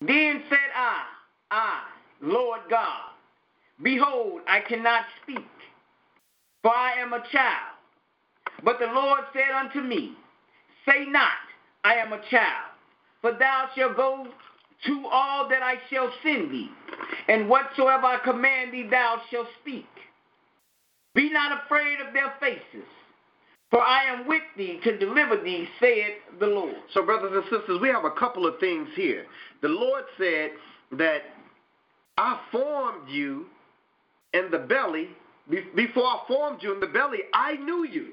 Then 0.00 0.42
said 0.48 0.58
I, 0.76 1.02
I, 1.50 1.82
Lord 2.20 2.60
God, 2.68 3.10
behold, 3.82 4.42
I 4.46 4.60
cannot 4.60 5.04
speak, 5.22 5.46
for 6.62 6.74
I 6.74 6.94
am 7.00 7.12
a 7.12 7.22
child. 7.32 7.74
But 8.64 8.78
the 8.78 8.86
Lord 8.86 9.20
said 9.32 9.54
unto 9.54 9.80
me, 9.80 10.14
Say 10.86 11.06
not, 11.06 11.30
I 11.84 11.94
am 11.94 12.12
a 12.12 12.20
child, 12.30 12.72
for 13.20 13.32
thou 13.32 13.68
shalt 13.74 13.96
go 13.96 14.26
to 14.86 15.06
all 15.10 15.48
that 15.48 15.62
I 15.62 15.74
shall 15.90 16.10
send 16.22 16.50
thee, 16.50 16.70
and 17.28 17.48
whatsoever 17.48 18.06
I 18.06 18.18
command 18.24 18.72
thee, 18.72 18.86
thou 18.88 19.20
shalt 19.30 19.48
speak. 19.60 19.86
Be 21.14 21.30
not 21.30 21.64
afraid 21.64 21.98
of 22.06 22.12
their 22.12 22.32
faces, 22.38 22.86
for 23.70 23.82
I 23.82 24.04
am 24.04 24.28
with 24.28 24.42
thee 24.56 24.78
to 24.84 24.98
deliver 24.98 25.36
thee, 25.42 25.68
saith 25.80 26.14
the 26.38 26.46
Lord. 26.46 26.76
So, 26.94 27.04
brothers 27.04 27.32
and 27.34 27.42
sisters, 27.44 27.80
we 27.80 27.88
have 27.88 28.04
a 28.04 28.12
couple 28.12 28.46
of 28.46 28.58
things 28.60 28.88
here. 28.94 29.26
The 29.62 29.68
Lord 29.68 30.04
said 30.16 30.50
that 30.92 31.22
I 32.16 32.40
formed 32.52 33.08
you 33.08 33.46
in 34.32 34.50
the 34.50 34.58
belly. 34.58 35.08
Before 35.74 36.04
I 36.04 36.20
formed 36.28 36.62
you 36.62 36.74
in 36.74 36.80
the 36.80 36.86
belly, 36.86 37.20
I 37.34 37.54
knew 37.54 37.84
you. 37.84 38.12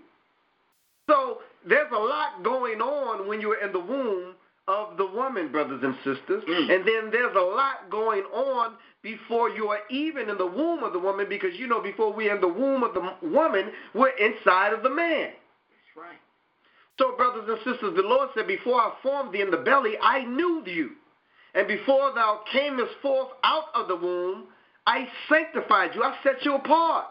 So, 1.08 1.40
there's 1.68 1.92
a 1.92 2.00
lot 2.00 2.44
going 2.44 2.80
on 2.82 3.28
when 3.28 3.42
you're 3.42 3.64
in 3.64 3.72
the 3.72 3.80
womb 3.80 4.36
of 4.68 4.98
the 4.98 5.06
woman, 5.06 5.52
brothers 5.52 5.82
and 5.84 5.96
sisters. 5.98 6.44
Mm. 6.48 6.76
And 6.76 6.88
then 6.88 7.12
there's 7.12 7.36
a 7.36 7.40
lot 7.40 7.90
going 7.92 8.24
on 8.34 8.76
before 9.02 9.50
you 9.50 9.68
are 9.68 9.80
even 9.92 10.30
in 10.30 10.38
the 10.38 10.46
womb 10.46 10.84
of 10.84 10.94
the 10.94 11.00
woman 11.00 11.28
because, 11.30 11.52
you 11.56 11.68
know, 11.68 11.82
before 11.82 12.12
we're 12.12 12.34
in 12.34 12.42
the 12.42 12.48
womb 12.48 12.84
of 12.84 12.94
the 12.94 13.28
woman, 13.28 13.72
we're 13.94 14.18
inside 14.18 14.74
of 14.74 14.82
the 14.82 14.90
man. 14.90 15.30
That's 15.30 15.96
right. 15.96 16.18
So, 16.98 17.16
brothers 17.16 17.44
and 17.48 17.58
sisters, 17.60 17.96
the 17.96 18.02
Lord 18.02 18.30
said, 18.36 18.48
Before 18.48 18.76
I 18.76 18.94
formed 19.04 19.34
thee 19.34 19.42
in 19.42 19.52
the 19.52 19.58
belly, 19.58 19.94
I 20.02 20.24
knew 20.24 20.64
you. 20.66 20.92
And 21.54 21.68
before 21.68 22.14
thou 22.14 22.42
camest 22.52 22.94
forth 23.02 23.30
out 23.44 23.66
of 23.76 23.88
the 23.88 23.96
womb, 23.96 24.46
I 24.88 25.08
sanctified 25.30 25.92
you. 25.94 26.04
I 26.04 26.16
set 26.24 26.44
you 26.44 26.56
apart. 26.56 27.06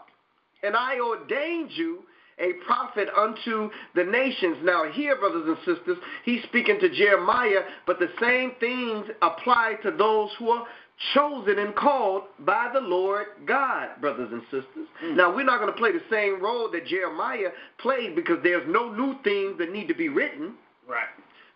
And 0.63 0.75
I 0.75 0.99
ordained 0.99 1.71
you 1.75 2.03
a 2.39 2.53
prophet 2.65 3.07
unto 3.17 3.69
the 3.95 4.03
nations. 4.03 4.57
Now, 4.63 4.91
here, 4.91 5.15
brothers 5.15 5.45
and 5.47 5.57
sisters, 5.59 5.97
he's 6.23 6.43
speaking 6.43 6.79
to 6.79 6.89
Jeremiah, 6.89 7.61
but 7.87 7.99
the 7.99 8.09
same 8.19 8.53
things 8.59 9.07
apply 9.21 9.75
to 9.83 9.91
those 9.91 10.29
who 10.37 10.49
are 10.49 10.65
chosen 11.13 11.59
and 11.59 11.75
called 11.75 12.23
by 12.39 12.69
the 12.73 12.79
Lord 12.79 13.25
God, 13.45 13.89
brothers 13.99 14.29
and 14.31 14.41
sisters. 14.43 14.87
Mm. 15.03 15.15
Now, 15.17 15.35
we're 15.35 15.43
not 15.43 15.59
going 15.59 15.71
to 15.71 15.77
play 15.77 15.91
the 15.91 16.03
same 16.09 16.41
role 16.41 16.69
that 16.71 16.87
Jeremiah 16.87 17.49
played 17.79 18.15
because 18.15 18.37
there's 18.43 18.67
no 18.67 18.91
new 18.91 19.15
things 19.23 19.57
that 19.59 19.71
need 19.71 19.87
to 19.87 19.95
be 19.95 20.09
written. 20.09 20.55
Right. 20.87 21.07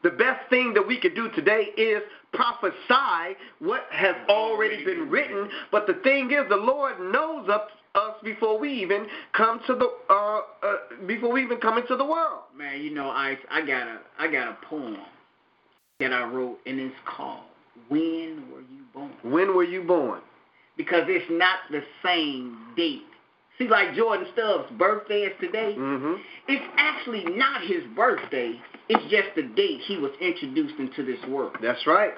The 0.01 0.11
best 0.11 0.49
thing 0.49 0.73
that 0.75 0.87
we 0.87 0.97
can 0.97 1.13
do 1.13 1.29
today 1.31 1.67
is 1.77 2.01
prophesy 2.33 3.35
what 3.59 3.85
has 3.91 4.15
already 4.29 4.83
been 4.85 5.09
written. 5.09 5.49
But 5.71 5.87
the 5.87 5.95
thing 6.03 6.31
is, 6.31 6.47
the 6.49 6.55
Lord 6.55 6.99
knows 6.99 7.49
us, 7.49 7.69
us 7.99 8.15
before 8.23 8.57
we 8.59 8.71
even 8.73 9.05
come 9.33 9.59
to 9.67 9.75
the 9.75 9.89
uh, 10.09 10.41
uh, 10.63 10.75
before 11.05 11.31
we 11.31 11.43
even 11.43 11.59
come 11.59 11.77
into 11.77 11.95
the 11.95 12.05
world. 12.05 12.43
Man, 12.55 12.81
you 12.81 12.93
know, 12.93 13.09
I 13.09 13.37
I 13.51 13.61
got 13.61 13.87
a 13.87 13.99
I 14.17 14.31
got 14.31 14.47
a 14.47 14.57
poem 14.67 14.97
that 15.99 16.13
I 16.13 16.23
wrote 16.23 16.59
and 16.65 16.79
it's 16.79 16.95
called 17.05 17.43
when 17.89 18.43
were 18.51 18.61
you 18.61 18.83
born? 18.93 19.11
When 19.23 19.55
were 19.55 19.63
you 19.63 19.83
born? 19.83 20.21
Because 20.77 21.03
it's 21.07 21.29
not 21.29 21.59
the 21.71 21.81
same 22.05 22.57
date. 22.77 23.03
See, 23.57 23.67
like 23.67 23.93
Jordan 23.93 24.27
Stubbs' 24.33 24.71
birthday 24.77 25.23
is 25.23 25.33
today. 25.41 25.75
Mm-hmm. 25.77 26.13
It's 26.47 26.65
actually 26.77 27.25
not 27.35 27.61
his 27.63 27.83
birthday. 27.95 28.53
It's 28.87 29.03
just 29.11 29.35
the 29.35 29.43
date 29.43 29.81
he 29.85 29.97
was 29.97 30.11
introduced 30.21 30.75
into 30.79 31.03
this 31.03 31.19
world. 31.27 31.57
That's 31.61 31.85
right. 31.85 32.13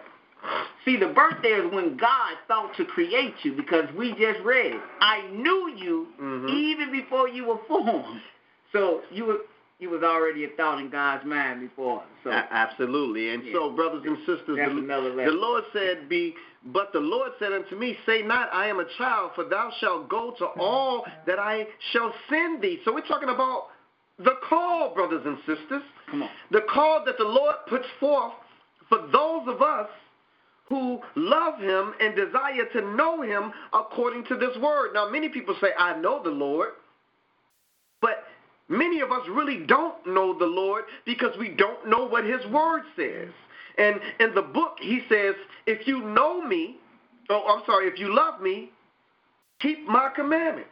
See, 0.86 0.98
the 0.98 1.08
birthday 1.08 1.50
is 1.50 1.72
when 1.72 1.98
God 1.98 2.34
thought 2.48 2.76
to 2.78 2.86
create 2.86 3.36
you 3.44 3.54
because 3.54 3.86
we 3.96 4.12
just 4.14 4.40
read 4.44 4.74
it. 4.74 4.82
I 5.00 5.28
knew 5.32 5.70
you 5.78 6.08
Mhm. 6.20 6.50
even 6.50 6.92
before 6.92 7.28
you 7.28 7.46
were 7.46 7.60
formed. 7.68 8.22
So 8.72 9.04
you 9.12 9.26
were 9.26 9.42
you 9.80 9.90
was 9.90 10.04
already 10.04 10.46
a 10.46 10.50
thought 10.50 10.80
in 10.80 10.90
God's 10.90 11.26
mind 11.26 11.60
before. 11.60 12.04
So 12.24 12.30
A- 12.30 12.48
absolutely. 12.52 13.30
And 13.32 13.44
Yeah. 13.44 13.54
so, 13.54 13.72
brothers 13.72 14.04
and 14.06 14.16
sisters, 14.20 14.56
That's 14.56 14.76
the, 14.76 14.82
the. 15.26 15.32
Lord 15.32 15.66
said, 15.74 16.08
"Be." 16.08 16.36
But 16.66 16.94
the 16.94 17.00
Lord 17.00 17.32
said 17.40 17.52
unto 17.52 17.76
me, 17.76 17.98
Say 18.06 18.22
not, 18.22 18.54
I 18.54 18.68
am 18.68 18.80
a 18.80 18.86
child, 18.86 19.32
for 19.34 19.44
thou 19.44 19.72
shalt 19.80 20.08
go 20.08 20.30
to 20.38 20.46
all 20.60 21.08
that 21.26 21.40
I 21.40 21.68
shall 21.92 22.14
send 22.30 22.62
thee. 22.62 22.80
So 22.86 22.94
we're 22.94 23.02
talking 23.02 23.30
about 23.30 23.70
the 24.20 24.36
call, 24.48 24.94
brothers 24.94 25.26
and 25.26 25.40
sisters. 25.48 25.82
come 26.12 26.22
on. 26.22 26.30
The 26.52 26.62
call 26.62 27.04
that 27.06 27.18
the 27.18 27.24
Lord 27.26 27.56
puts 27.68 27.88
forth 28.00 28.34
for 28.88 29.00
those 29.12 29.48
of 29.48 29.64
us 29.64 29.90
who 30.72 31.02
love 31.18 31.60
him 31.60 31.94
and 32.00 32.16
desire 32.16 32.66
to 32.72 32.96
know 32.96 33.22
him 33.22 33.52
according 33.74 34.24
to 34.24 34.38
this 34.38 34.56
word. 34.62 34.94
Now, 34.94 35.10
many 35.10 35.28
people 35.28 35.54
say, 35.60 35.68
I 35.78 36.00
know 36.00 36.24
the 36.24 36.30
Lord, 36.30 36.70
but 38.02 38.24
many 38.70 39.02
of 39.02 39.12
us 39.12 39.28
really 39.30 39.66
don't 39.66 40.08
know 40.08 40.38
the 40.40 40.46
Lord 40.46 40.86
because 41.06 41.38
we 41.38 41.50
don't 41.50 41.90
know 41.90 42.06
what 42.06 42.24
his 42.24 42.40
word 42.50 42.84
says. 42.96 43.34
And 43.78 44.00
in 44.22 44.34
the 44.34 44.42
book, 44.42 44.78
he 44.80 45.02
says, 45.10 45.36
if 45.66 45.86
you 45.86 46.02
know 46.04 46.42
me, 46.42 46.78
oh, 47.30 47.44
I'm 47.50 47.64
sorry, 47.66 47.90
if 47.90 48.00
you 48.00 48.16
love 48.16 48.40
me, 48.40 48.72
keep 49.60 49.86
my 49.90 50.10
commandments. 50.16 50.70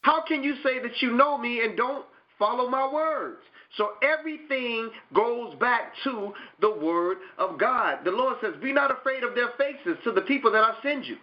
How 0.00 0.22
can 0.22 0.42
you 0.42 0.54
say 0.62 0.78
that 0.80 1.02
you 1.02 1.12
know 1.12 1.36
me 1.36 1.62
and 1.62 1.76
don't 1.76 2.06
follow 2.38 2.70
my 2.70 2.90
words? 2.90 3.42
So 3.76 3.90
everything 4.02 4.90
goes 5.14 5.54
back 5.56 5.92
to 6.04 6.32
the 6.60 6.70
word 6.70 7.18
of 7.38 7.58
God. 7.58 7.98
The 8.04 8.10
Lord 8.10 8.36
says, 8.40 8.54
Be 8.62 8.72
not 8.72 8.90
afraid 8.90 9.22
of 9.22 9.34
their 9.34 9.50
faces 9.58 9.98
to 10.04 10.12
the 10.12 10.22
people 10.22 10.50
that 10.52 10.64
I 10.64 10.74
send 10.82 11.04
you. 11.04 11.16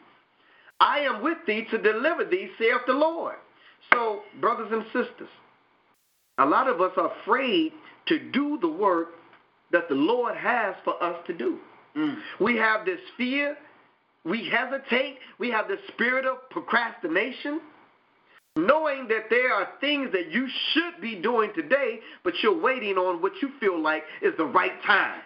I 0.80 1.00
am 1.00 1.24
with 1.24 1.38
thee 1.48 1.66
to 1.72 1.78
deliver 1.78 2.26
thee, 2.26 2.50
saith 2.60 2.82
the 2.86 2.94
Lord. 2.94 3.36
So, 3.94 4.22
brothers 4.40 4.70
and 4.72 4.84
sisters, 4.86 5.30
a 6.38 6.46
lot 6.46 6.68
of 6.68 6.82
us 6.82 6.92
are 6.98 7.12
afraid 7.22 7.72
to 8.08 8.32
do 8.32 8.58
the 8.62 8.68
work 8.68 9.10
that 9.72 9.88
the 9.90 9.96
Lord 9.96 10.36
has 10.36 10.76
for 10.84 11.02
us 11.02 11.18
to 11.28 11.34
do. 11.34 11.60
Mm. 11.98 12.18
We 12.40 12.58
have 12.58 12.86
this 12.86 13.00
fear. 13.18 13.58
We 14.24 14.50
hesitate. 14.50 15.18
We 15.40 15.50
have 15.52 15.68
this 15.68 15.80
spirit 15.90 16.26
of 16.26 16.50
procrastination, 16.50 17.62
knowing 18.56 19.08
that 19.10 19.26
there 19.30 19.54
are 19.54 19.70
things 19.82 20.12
that 20.14 20.32
you 20.32 20.48
should 20.72 21.02
be 21.02 21.16
doing 21.16 21.52
today, 21.56 22.00
but 22.24 22.34
you're 22.42 22.60
waiting 22.60 22.98
on 22.98 23.22
what 23.22 23.34
you 23.42 23.50
feel 23.60 23.80
like 23.82 24.04
is 24.22 24.34
the 24.38 24.46
right 24.46 24.82
time. 24.86 25.22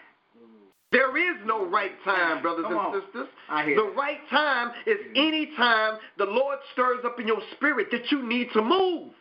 There 0.91 1.15
is 1.17 1.37
no 1.45 1.69
right 1.69 1.91
time, 2.03 2.41
brothers 2.41 2.63
Come 2.63 2.71
and 2.71 2.81
on. 2.81 3.01
sisters. 3.01 3.27
The 3.75 3.93
right 3.95 4.19
time 4.31 4.71
is 4.87 4.97
mm-hmm. 4.97 5.27
any 5.27 5.51
time 5.55 5.99
the 6.17 6.25
Lord 6.25 6.57
stirs 6.73 7.05
up 7.05 7.19
in 7.19 7.27
your 7.27 7.41
spirit 7.55 7.87
that 7.91 8.11
you 8.11 8.27
need 8.27 8.47
to 8.53 8.61
move. 8.63 9.11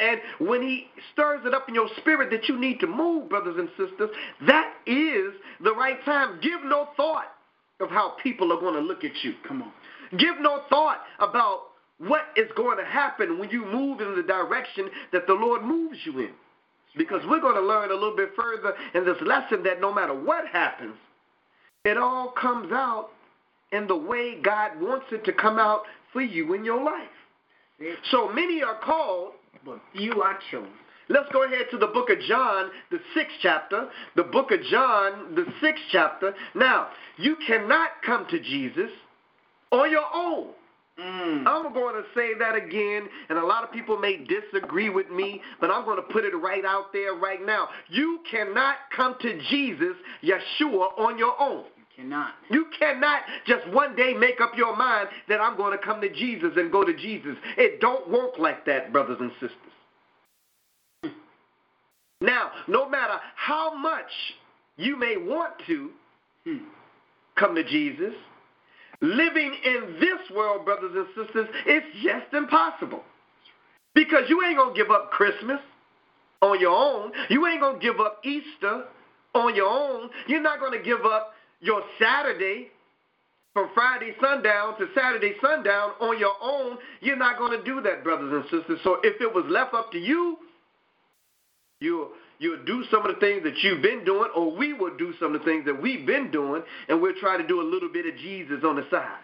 And 0.00 0.20
when 0.38 0.62
he 0.62 0.86
stirs 1.12 1.40
it 1.44 1.54
up 1.54 1.68
in 1.68 1.74
your 1.74 1.88
spirit 1.96 2.30
that 2.30 2.48
you 2.48 2.56
need 2.56 2.78
to 2.80 2.86
move, 2.86 3.28
brothers 3.28 3.56
and 3.58 3.68
sisters, 3.70 4.10
that 4.46 4.74
is 4.86 5.34
the 5.60 5.74
right 5.74 5.98
time. 6.04 6.38
Give 6.40 6.62
no 6.64 6.90
thought 6.96 7.32
of 7.80 7.90
how 7.90 8.14
people 8.22 8.52
are 8.52 8.60
going 8.60 8.74
to 8.74 8.80
look 8.80 9.02
at 9.02 9.24
you. 9.24 9.34
Come 9.46 9.62
on. 9.62 9.72
Give 10.16 10.36
no 10.40 10.62
thought 10.70 11.00
about 11.18 11.67
what 11.98 12.22
is 12.36 12.48
going 12.56 12.78
to 12.78 12.84
happen 12.84 13.38
when 13.38 13.50
you 13.50 13.64
move 13.64 14.00
in 14.00 14.14
the 14.16 14.22
direction 14.22 14.88
that 15.12 15.26
the 15.26 15.34
Lord 15.34 15.62
moves 15.62 15.98
you 16.04 16.18
in. 16.20 16.30
Because 16.96 17.20
we're 17.28 17.40
going 17.40 17.54
to 17.54 17.60
learn 17.60 17.90
a 17.90 17.94
little 17.94 18.16
bit 18.16 18.30
further 18.36 18.74
in 18.94 19.04
this 19.04 19.20
lesson 19.22 19.62
that 19.64 19.80
no 19.80 19.92
matter 19.92 20.14
what 20.14 20.46
happens, 20.48 20.94
it 21.84 21.96
all 21.96 22.32
comes 22.32 22.72
out 22.72 23.10
in 23.72 23.86
the 23.86 23.96
way 23.96 24.40
God 24.40 24.80
wants 24.80 25.06
it 25.12 25.24
to 25.24 25.32
come 25.32 25.58
out 25.58 25.82
for 26.12 26.22
you 26.22 26.54
in 26.54 26.64
your 26.64 26.82
life. 26.82 27.08
So 28.10 28.28
many 28.32 28.62
are 28.62 28.78
called, 28.82 29.32
But 29.64 29.80
few 29.94 30.22
are 30.22 30.38
chosen. 30.50 30.70
Let's 31.10 31.30
go 31.32 31.44
ahead 31.44 31.66
to 31.70 31.78
the 31.78 31.86
book 31.86 32.10
of 32.10 32.18
John, 32.20 32.70
the 32.90 32.98
sixth 33.14 33.36
chapter. 33.40 33.88
The 34.16 34.24
book 34.24 34.50
of 34.50 34.60
John, 34.70 35.34
the 35.34 35.46
sixth 35.60 35.84
chapter. 35.90 36.34
Now, 36.54 36.88
you 37.16 37.36
cannot 37.46 37.90
come 38.04 38.26
to 38.30 38.40
Jesus 38.40 38.90
on 39.70 39.90
your 39.90 40.04
own. 40.12 40.48
Mm. 40.98 41.46
I'm 41.46 41.72
going 41.72 41.94
to 41.94 42.02
say 42.14 42.34
that 42.38 42.56
again, 42.56 43.08
and 43.28 43.38
a 43.38 43.46
lot 43.46 43.62
of 43.62 43.70
people 43.72 43.96
may 43.98 44.16
disagree 44.16 44.90
with 44.90 45.10
me, 45.10 45.40
but 45.60 45.70
I'm 45.70 45.84
going 45.84 45.96
to 45.96 46.02
put 46.12 46.24
it 46.24 46.36
right 46.36 46.64
out 46.64 46.92
there 46.92 47.14
right 47.14 47.44
now. 47.44 47.68
You 47.88 48.20
cannot 48.28 48.76
come 48.96 49.14
to 49.20 49.38
Jesus, 49.48 49.94
Yeshua, 50.22 50.98
on 50.98 51.16
your 51.16 51.40
own. 51.40 51.64
You 51.78 52.04
cannot. 52.04 52.30
You 52.50 52.66
cannot 52.78 53.22
just 53.46 53.68
one 53.68 53.94
day 53.94 54.12
make 54.14 54.40
up 54.40 54.52
your 54.56 54.76
mind 54.76 55.08
that 55.28 55.40
I'm 55.40 55.56
going 55.56 55.76
to 55.76 55.84
come 55.84 56.00
to 56.00 56.12
Jesus 56.12 56.50
and 56.56 56.72
go 56.72 56.84
to 56.84 56.94
Jesus. 56.94 57.36
It 57.56 57.80
don't 57.80 58.10
work 58.10 58.38
like 58.38 58.66
that, 58.66 58.92
brothers 58.92 59.18
and 59.20 59.30
sisters. 59.40 61.12
Now, 62.20 62.50
no 62.66 62.88
matter 62.88 63.14
how 63.36 63.74
much 63.76 64.10
you 64.76 64.96
may 64.96 65.16
want 65.16 65.52
to 65.68 65.90
Hmm. 66.44 66.58
come 67.36 67.54
to 67.54 67.62
Jesus, 67.64 68.14
living 69.00 69.54
in 69.64 69.96
this 70.00 70.36
world, 70.36 70.64
brothers 70.64 70.92
and 70.94 71.06
sisters, 71.14 71.48
it's 71.66 71.86
just 72.02 72.32
impossible. 72.34 73.02
Because 73.94 74.24
you 74.28 74.44
ain't 74.44 74.56
going 74.56 74.74
to 74.74 74.80
give 74.80 74.90
up 74.90 75.10
Christmas 75.10 75.60
on 76.42 76.60
your 76.60 76.74
own. 76.74 77.12
You 77.28 77.46
ain't 77.46 77.60
going 77.60 77.80
to 77.80 77.84
give 77.84 78.00
up 78.00 78.20
Easter 78.24 78.84
on 79.34 79.54
your 79.54 79.68
own. 79.68 80.10
You're 80.26 80.42
not 80.42 80.60
going 80.60 80.76
to 80.76 80.84
give 80.84 81.04
up 81.04 81.34
your 81.60 81.82
Saturday 82.00 82.68
from 83.52 83.70
Friday 83.74 84.14
sundown 84.20 84.78
to 84.78 84.86
Saturday 84.94 85.34
sundown 85.42 85.90
on 86.00 86.18
your 86.18 86.34
own. 86.40 86.78
You're 87.00 87.16
not 87.16 87.38
going 87.38 87.58
to 87.58 87.64
do 87.64 87.80
that, 87.82 88.04
brothers 88.04 88.32
and 88.32 88.44
sisters. 88.44 88.78
So 88.84 88.98
if 89.02 89.20
it 89.20 89.32
was 89.32 89.44
left 89.48 89.74
up 89.74 89.90
to 89.92 89.98
you, 89.98 90.36
you'll 91.80 92.10
you'll 92.38 92.64
do 92.64 92.84
some 92.90 93.04
of 93.06 93.14
the 93.14 93.20
things 93.20 93.42
that 93.44 93.56
you've 93.62 93.82
been 93.82 94.04
doing, 94.04 94.30
or 94.34 94.54
we 94.54 94.72
will 94.72 94.96
do 94.96 95.12
some 95.20 95.34
of 95.34 95.40
the 95.40 95.44
things 95.44 95.64
that 95.66 95.80
we've 95.80 96.06
been 96.06 96.30
doing, 96.30 96.62
and 96.88 97.00
we'll 97.00 97.18
try 97.20 97.36
to 97.36 97.46
do 97.46 97.60
a 97.60 97.66
little 97.68 97.90
bit 97.92 98.06
of 98.06 98.16
Jesus 98.16 98.60
on 98.64 98.76
the 98.76 98.86
side. 98.90 99.20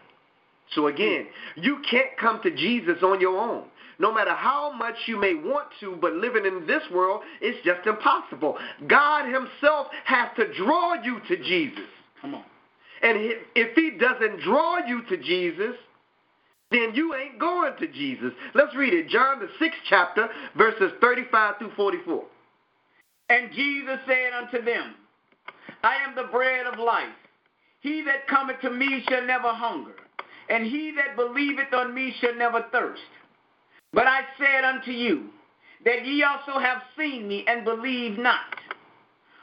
So 0.75 0.89
again, 0.89 1.27
you 1.57 1.83
can't 1.91 2.17
come 2.19 2.41
to 2.43 2.51
Jesus 2.51 3.03
on 3.03 3.21
your 3.21 3.39
own. 3.39 3.65
No 3.99 4.13
matter 4.13 4.35
how 4.35 4.73
much 4.73 4.97
you 5.07 5.19
may 5.21 5.35
want 5.35 5.69
to, 5.81 5.97
but 6.01 6.15
living 6.15 6.47
in 6.47 6.67
this 6.67 6.83
world, 6.93 7.23
it's 7.41 7.65
just 7.65 7.87
impossible. 7.87 8.59
God 8.89 9.27
Himself 9.27 9.87
has 10.05 10.29
to 10.37 10.53
draw 10.55 10.95
you 10.95 11.21
to 11.29 11.37
Jesus. 11.37 11.87
Come 12.21 12.35
on. 12.35 12.45
And 13.03 13.19
if 13.19 13.39
if 13.55 13.75
He 13.77 13.93
doesn't 13.99 14.41
draw 14.41 14.79
you 14.87 15.03
to 15.09 15.17
Jesus, 15.19 15.77
then 16.73 16.93
you 16.95 17.15
ain't 17.15 17.39
going 17.39 17.77
to 17.79 17.87
Jesus. 17.87 18.33
Let's 18.55 18.75
read 18.75 18.95
it. 18.95 19.09
John, 19.09 19.39
the 19.39 19.49
sixth 19.61 19.79
chapter, 19.89 20.29
verses 20.57 20.91
35 21.01 21.59
through 21.59 21.73
44. 21.77 22.25
And 23.35 23.51
Jesus 23.53 23.99
said 24.07 24.33
unto 24.33 24.65
them, 24.65 24.95
I 25.83 25.97
am 26.07 26.15
the 26.15 26.31
bread 26.31 26.67
of 26.67 26.79
life. 26.79 27.09
He 27.81 28.01
that 28.03 28.29
cometh 28.29 28.61
to 28.61 28.71
me 28.71 29.05
shall 29.09 29.27
never 29.27 29.49
hunger, 29.49 29.97
and 30.49 30.65
he 30.65 30.93
that 30.93 31.17
believeth 31.17 31.75
on 31.75 31.93
me 31.93 32.15
shall 32.21 32.37
never 32.37 32.65
thirst. 32.71 33.03
But 33.93 34.07
I 34.07 34.21
said 34.39 34.65
unto 34.65 34.93
you, 34.93 35.31
that 35.85 36.07
ye 36.07 36.23
also 36.23 36.61
have 36.61 36.79
seen 36.97 37.27
me 37.27 37.45
and 37.49 37.65
believe 37.65 38.19
not. 38.19 38.55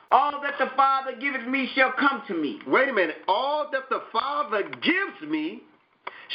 All 0.09 0.39
that 0.41 0.57
the 0.57 0.71
Father 0.77 1.11
giveth 1.19 1.45
me 1.47 1.69
shall 1.75 1.91
come 1.99 2.23
to 2.29 2.33
me. 2.33 2.59
Wait 2.67 2.87
a 2.87 2.93
minute. 2.93 3.17
All 3.27 3.67
that 3.73 3.89
the 3.89 4.03
Father 4.13 4.63
gives 4.63 5.29
me 5.29 5.63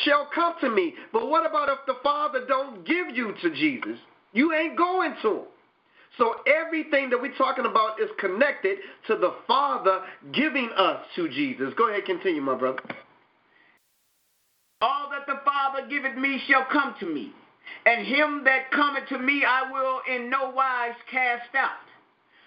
shall 0.05 0.29
come 0.35 0.57
to 0.61 0.69
me. 0.69 0.93
But 1.11 1.31
what 1.31 1.47
about 1.47 1.71
if 1.71 1.79
the 1.87 1.97
Father 2.03 2.41
don't 2.47 2.87
give 2.87 3.17
you 3.17 3.35
to 3.41 3.51
Jesus? 3.51 3.99
You 4.35 4.53
ain't 4.53 4.77
going 4.77 5.15
to 5.23 5.31
him. 5.31 5.45
So 6.19 6.37
everything 6.47 7.11
that 7.11 7.21
we're 7.21 7.37
talking 7.37 7.67
about 7.67 8.01
is 8.01 8.09
connected 8.19 8.79
to 9.07 9.17
the 9.17 9.35
Father 9.47 10.01
giving 10.33 10.71
us 10.77 11.05
to 11.17 11.29
Jesus. 11.29 11.75
Go 11.77 11.91
ahead, 11.91 12.07
continue, 12.07 12.41
my 12.41 12.57
brother. 12.57 12.81
All 14.81 15.11
that 15.11 15.27
the 15.27 15.41
Father 15.45 15.87
giveth 15.89 16.17
me 16.17 16.41
shall 16.49 16.67
come 16.71 16.95
to 17.01 17.07
me, 17.07 17.33
and 17.85 18.07
him 18.07 18.45
that 18.45 18.71
cometh 18.71 19.09
to 19.09 19.19
me 19.19 19.45
I 19.47 19.71
will 19.71 20.01
in 20.09 20.31
no 20.31 20.51
wise 20.51 20.95
cast 21.11 21.55
out. 21.55 21.71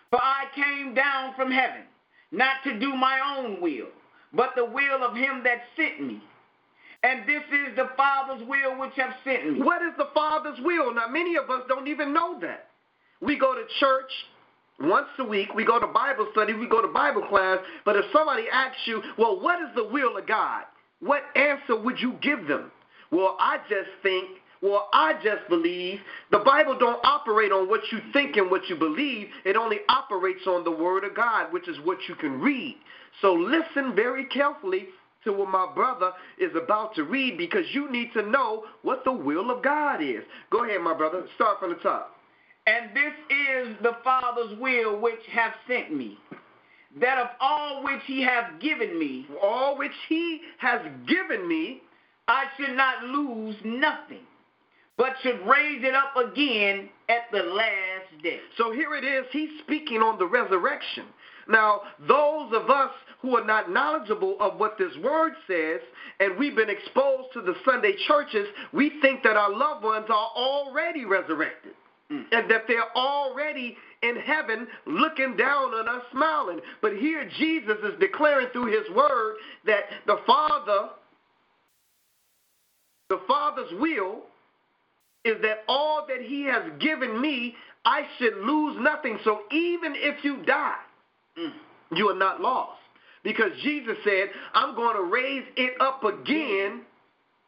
For 0.10 0.20
I 0.22 0.46
came 0.56 0.94
down 0.96 1.34
from 1.36 1.52
heaven, 1.52 1.84
not 2.32 2.64
to 2.64 2.80
do 2.80 2.96
my 2.96 3.20
own 3.38 3.62
will, 3.62 3.90
but 4.34 4.52
the 4.56 4.66
will 4.66 5.04
of 5.04 5.16
him 5.16 5.44
that 5.44 5.62
sent 5.76 6.02
me. 6.02 6.22
And 7.04 7.28
this 7.28 7.44
is 7.52 7.76
the 7.76 7.90
Father's 7.96 8.48
will 8.48 8.80
which 8.80 8.94
have 8.98 9.14
sent 9.24 9.54
me. 9.54 9.62
What 9.62 9.82
is 9.82 9.94
the 9.98 10.10
Father's 10.14 10.60
will? 10.62 10.94
Now, 10.94 11.08
many 11.08 11.36
of 11.36 11.50
us 11.50 11.62
don't 11.68 11.88
even 11.88 12.14
know 12.14 12.40
that. 12.42 12.69
We 13.22 13.38
go 13.38 13.54
to 13.54 13.64
church 13.80 14.12
once 14.80 15.08
a 15.20 15.26
week, 15.26 15.54
we 15.54 15.66
go 15.66 15.80
to 15.80 15.88
Bible 15.88 16.28
study, 16.32 16.54
we 16.54 16.68
go 16.68 16.82
to 16.82 16.88
Bible 16.88 17.24
class, 17.28 17.60
but 17.84 17.98
if 17.98 18.06
somebody 18.14 18.46
asks 18.52 18.80
you, 18.86 19.02
well, 19.18 19.40
what 19.40 19.62
is 19.62 19.68
the 19.76 19.84
will 19.84 20.18
of 20.18 20.26
God? 20.26 20.64
What 21.02 21.24
answer 21.36 21.80
would 21.80 22.00
you 22.00 22.14
give 22.22 22.48
them? 22.48 22.72
Well, 23.12 23.36
I 23.40 23.58
just 23.70 23.90
think, 24.04 24.30
well, 24.62 24.90
I 24.94 25.14
just 25.24 25.48
believe. 25.50 26.00
The 26.32 26.40
Bible 26.40 26.78
don't 26.78 27.00
operate 27.04 27.52
on 27.52 27.70
what 27.70 27.82
you 27.92 28.00
think 28.14 28.36
and 28.36 28.52
what 28.52 28.68
you 28.70 28.76
believe. 28.76 29.28
It 29.46 29.56
only 29.56 29.78
operates 29.88 30.46
on 30.48 30.64
the 30.64 30.72
Word 30.72 31.04
of 31.04 31.16
God, 31.16 31.52
which 31.52 31.68
is 31.68 31.78
what 31.84 31.98
you 32.08 32.16
can 32.16 32.40
read. 32.40 32.76
So 33.22 33.34
listen 33.34 33.96
very 33.96 34.26
carefully 34.26 34.88
to 35.24 35.34
what 35.34 35.50
my 35.50 35.68
brother 35.74 36.12
is 36.38 36.52
about 36.56 36.96
to 36.96 37.04
read 37.04 37.38
because 37.38 37.66
you 37.74 37.92
need 37.92 38.12
to 38.14 38.22
know 38.22 38.66
what 38.82 39.04
the 39.04 39.12
will 39.12 39.50
of 39.52 39.64
God 39.64 40.02
is. 40.02 40.24
Go 40.52 40.64
ahead, 40.66 40.82
my 40.82 40.94
brother. 40.94 41.26
Start 41.36 41.60
from 41.60 41.72
the 41.72 41.76
top. 41.78 42.19
And 42.70 42.96
this 42.96 43.14
is 43.32 43.76
the 43.82 43.98
Father's 44.04 44.60
will 44.60 45.00
which 45.00 45.22
hath 45.32 45.56
sent 45.68 45.92
me, 45.92 46.20
that 47.02 47.18
of 47.18 47.30
all 47.42 47.84
which 47.84 48.02
he 48.06 48.22
hath 48.22 48.60
given 48.62 49.00
me, 49.00 49.26
all 49.42 49.76
which 49.76 49.92
he 50.08 50.42
has 50.60 50.80
given 51.08 51.48
me, 51.48 51.82
I 52.28 52.44
should 52.58 52.76
not 52.76 53.06
lose 53.06 53.56
nothing, 53.66 54.22
but 54.98 55.14
should 55.24 55.40
raise 55.48 55.84
it 55.84 55.96
up 55.96 56.16
again 56.16 56.90
at 57.10 57.24
the 57.32 57.42
last 57.42 58.22
day. 58.22 58.40
So 58.56 58.72
here 58.72 58.94
it 58.96 59.04
is. 59.04 59.26
He's 59.32 59.50
speaking 59.64 60.04
on 60.04 60.20
the 60.20 60.28
resurrection. 60.28 61.06
Now, 61.48 61.82
those 62.08 62.54
of 62.54 62.70
us 62.70 62.92
who 63.24 63.36
are 63.36 63.46
not 63.46 63.72
knowledgeable 63.72 64.38
of 64.40 64.60
what 64.60 64.78
this 64.78 64.96
word 65.04 65.34
says, 65.48 65.82
and 66.20 66.38
we've 66.38 66.56
been 66.56 66.70
exposed 66.70 67.34
to 67.34 67.42
the 67.42 67.56
Sunday 67.66 67.96
churches, 68.08 68.48
we 68.74 68.92
think 69.02 69.24
that 69.24 69.38
our 69.38 69.50
loved 69.50 69.84
ones 69.84 70.06
are 70.10 70.32
already 70.36 71.06
resurrected. 71.06 71.74
Mm. 72.12 72.26
And 72.32 72.50
that 72.50 72.64
they're 72.68 72.96
already 72.96 73.78
in 74.02 74.16
heaven 74.16 74.68
looking 74.88 75.38
down 75.38 75.74
on 75.74 75.88
us 75.88 76.04
smiling. 76.12 76.60
But 76.82 76.94
here 76.94 77.30
Jesus 77.38 77.78
is 77.84 78.00
declaring 78.00 78.48
through 78.52 78.68
his 78.68 78.90
word 78.96 79.36
that 79.66 79.84
the 80.08 80.18
Father, 80.26 80.90
the 83.10 83.20
Father's 83.28 83.72
will 83.80 84.24
is 85.26 85.36
that 85.42 85.64
all 85.68 86.06
that 86.08 86.22
he 86.22 86.46
has 86.46 86.64
given 86.80 87.22
me, 87.22 87.56
I 87.86 88.04
should 88.18 88.38
lose 88.38 88.78
nothing. 88.80 89.20
So 89.24 89.42
even 89.52 89.94
if 89.96 90.24
you 90.24 90.44
die, 90.46 90.76
mm. 91.38 91.52
you 91.92 92.10
are 92.10 92.18
not 92.18 92.42
lost. 92.42 92.80
Because 93.24 93.52
Jesus 93.62 93.98
said, 94.04 94.30
I'm 94.54 94.76
going 94.76 94.96
to 94.96 95.04
raise 95.04 95.44
it 95.58 95.74
up 95.82 96.04
again. 96.04 96.82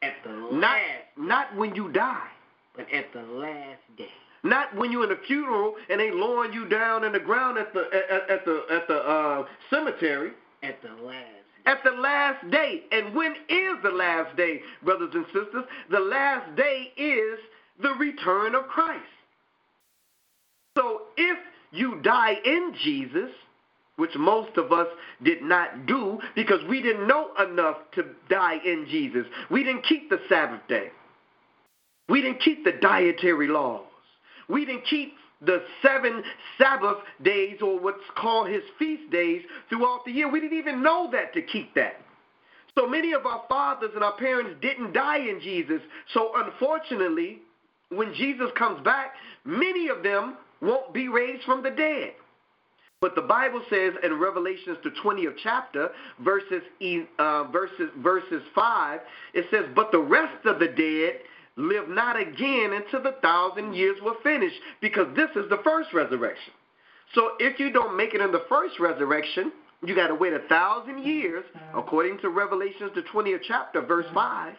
At 0.04 0.14
the 0.24 0.32
last. 0.32 0.54
Not, 0.54 0.80
not 1.18 1.56
when 1.56 1.76
you 1.76 1.92
die. 1.92 2.28
But 2.76 2.92
at 2.92 3.14
the 3.14 3.22
last 3.22 3.82
day. 3.98 4.10
Not 4.44 4.76
when 4.76 4.92
you're 4.92 5.04
in 5.04 5.12
a 5.12 5.22
funeral 5.28 5.76
and 5.90 6.00
they 6.00 6.12
lowering 6.12 6.54
you 6.54 6.68
down 6.68 7.04
in 7.04 7.12
the 7.12 7.20
ground 7.20 7.58
at 7.58 7.74
the 7.74 7.82
at, 7.94 8.30
at 8.30 8.46
the 8.46 8.64
at 8.72 8.88
the 8.88 8.98
uh, 8.98 9.46
cemetery. 9.70 10.32
At 10.64 10.82
the 10.82 11.04
last. 11.04 11.26
At 11.66 11.84
the 11.84 11.92
last 11.92 12.50
day. 12.50 12.84
And 12.92 13.14
when 13.14 13.34
is 13.50 13.76
the 13.84 13.92
last 13.92 14.36
day, 14.36 14.62
brothers 14.84 15.12
and 15.14 15.26
sisters? 15.28 15.66
The 15.92 16.00
last 16.00 16.56
day 16.56 16.92
is 16.98 17.40
the 17.82 17.94
return 18.00 18.56
of 18.56 18.68
Christ. 18.68 19.04
So 20.76 21.04
if 21.18 21.38
you 21.72 22.02
die 22.02 22.36
in 22.44 22.74
Jesus, 22.84 23.30
which 23.98 24.16
most 24.16 24.58
of 24.58 24.72
us 24.72 24.88
did 25.24 25.44
not 25.44 25.86
do 25.86 26.20
because 26.36 26.60
we 26.68 26.82
didn't 26.82 27.08
know 27.08 27.30
enough 27.48 27.78
to 27.94 28.06
die 28.30 28.58
in 28.66 28.88
Jesus. 28.90 29.26
We 29.52 29.64
didn't 29.64 29.86
keep 29.86 30.10
the 30.10 30.20
Sabbath 30.28 30.62
day. 30.68 30.92
We 32.10 32.22
didn't 32.22 32.42
keep 32.42 32.64
the 32.64 32.74
dietary 32.82 33.48
laws. 33.48 33.86
We 34.52 34.66
didn't 34.66 34.86
keep 34.86 35.14
the 35.42 35.64
seven 35.82 36.24
Sabbath 36.58 36.98
days 37.24 37.58
or 37.62 37.80
what's 37.80 38.04
called 38.16 38.50
his 38.50 38.64
feast 38.78 39.10
days 39.12 39.42
throughout 39.70 40.06
the 40.06 40.12
year. 40.12 40.30
We 40.30 40.40
didn't 40.40 40.58
even 40.58 40.84
know 40.84 41.10
that 41.12 41.34
to 41.34 41.42
keep 41.42 41.74
that. 41.76 42.02
So 42.78 42.88
many 42.88 43.14
of 43.14 43.26
our 43.26 43.44
fathers 43.50 43.92
and 43.96 44.04
our 44.04 44.16
parents 44.16 44.52
didn't 44.62 44.94
die 44.94 45.18
in 45.18 45.42
Jesus. 45.42 45.82
So 46.14 46.32
unfortunately, 46.36 47.40
when 47.90 48.14
Jesus 48.14 48.50
comes 48.58 48.84
back, 48.84 49.14
many 49.44 49.90
of 49.90 50.04
them 50.04 50.38
won't 50.62 50.94
be 50.94 51.10
raised 51.10 51.44
from 51.44 51.64
the 51.64 51.72
dead. 51.72 52.14
But 53.02 53.16
the 53.16 53.22
Bible 53.24 53.64
says 53.68 53.94
in 54.04 54.20
Revelations, 54.20 54.78
the 54.84 54.92
20th 55.04 55.34
chapter, 55.42 55.90
verses, 56.20 56.62
uh, 57.18 57.46
verses, 57.46 57.90
verses 57.98 58.44
5, 58.54 59.00
it 59.34 59.46
says, 59.50 59.66
But 59.76 59.92
the 59.92 60.00
rest 60.00 60.46
of 60.46 60.60
the 60.60 60.68
dead 60.68 61.22
live 61.62 61.90
not 61.90 62.20
again 62.20 62.74
until 62.74 63.04
the 63.04 63.16
thousand 63.22 63.74
years 63.74 63.98
were 64.04 64.16
finished, 64.24 64.56
because 64.82 65.08
this 65.16 65.30
is 65.36 65.50
the 65.50 65.60
first 65.64 65.94
resurrection. 65.94 66.54
So 67.16 67.32
if 67.40 67.60
you 67.60 67.72
don't 67.72 67.98
make 67.98 68.14
it 68.14 68.22
in 68.22 68.32
the 68.32 68.46
first 68.48 68.80
resurrection, 68.80 69.52
you 69.86 69.96
got 69.96 70.08
to 70.08 70.16
wait 70.16 70.34
a 70.34 70.48
thousand 70.48 71.04
years, 71.04 71.44
according 71.76 72.20
to 72.20 72.30
Revelations, 72.30 72.92
the 72.96 73.02
20th 73.02 73.42
chapter, 73.48 73.82
verse 73.82 74.06
5, 74.14 74.56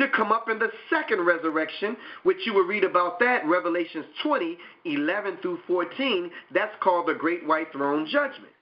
to 0.00 0.08
come 0.08 0.32
up 0.32 0.48
in 0.48 0.58
the 0.58 0.70
second 0.88 1.24
resurrection, 1.24 1.96
which 2.22 2.38
you 2.44 2.54
will 2.54 2.64
read 2.64 2.84
about 2.84 3.20
that 3.20 3.46
Revelations 3.46 4.06
20, 4.22 4.58
11 4.84 5.38
through 5.42 5.58
14. 5.66 6.30
That's 6.52 6.74
called 6.80 7.06
the 7.06 7.14
Great 7.14 7.46
White 7.46 7.70
Throne 7.72 8.06
Judgment. 8.10 8.52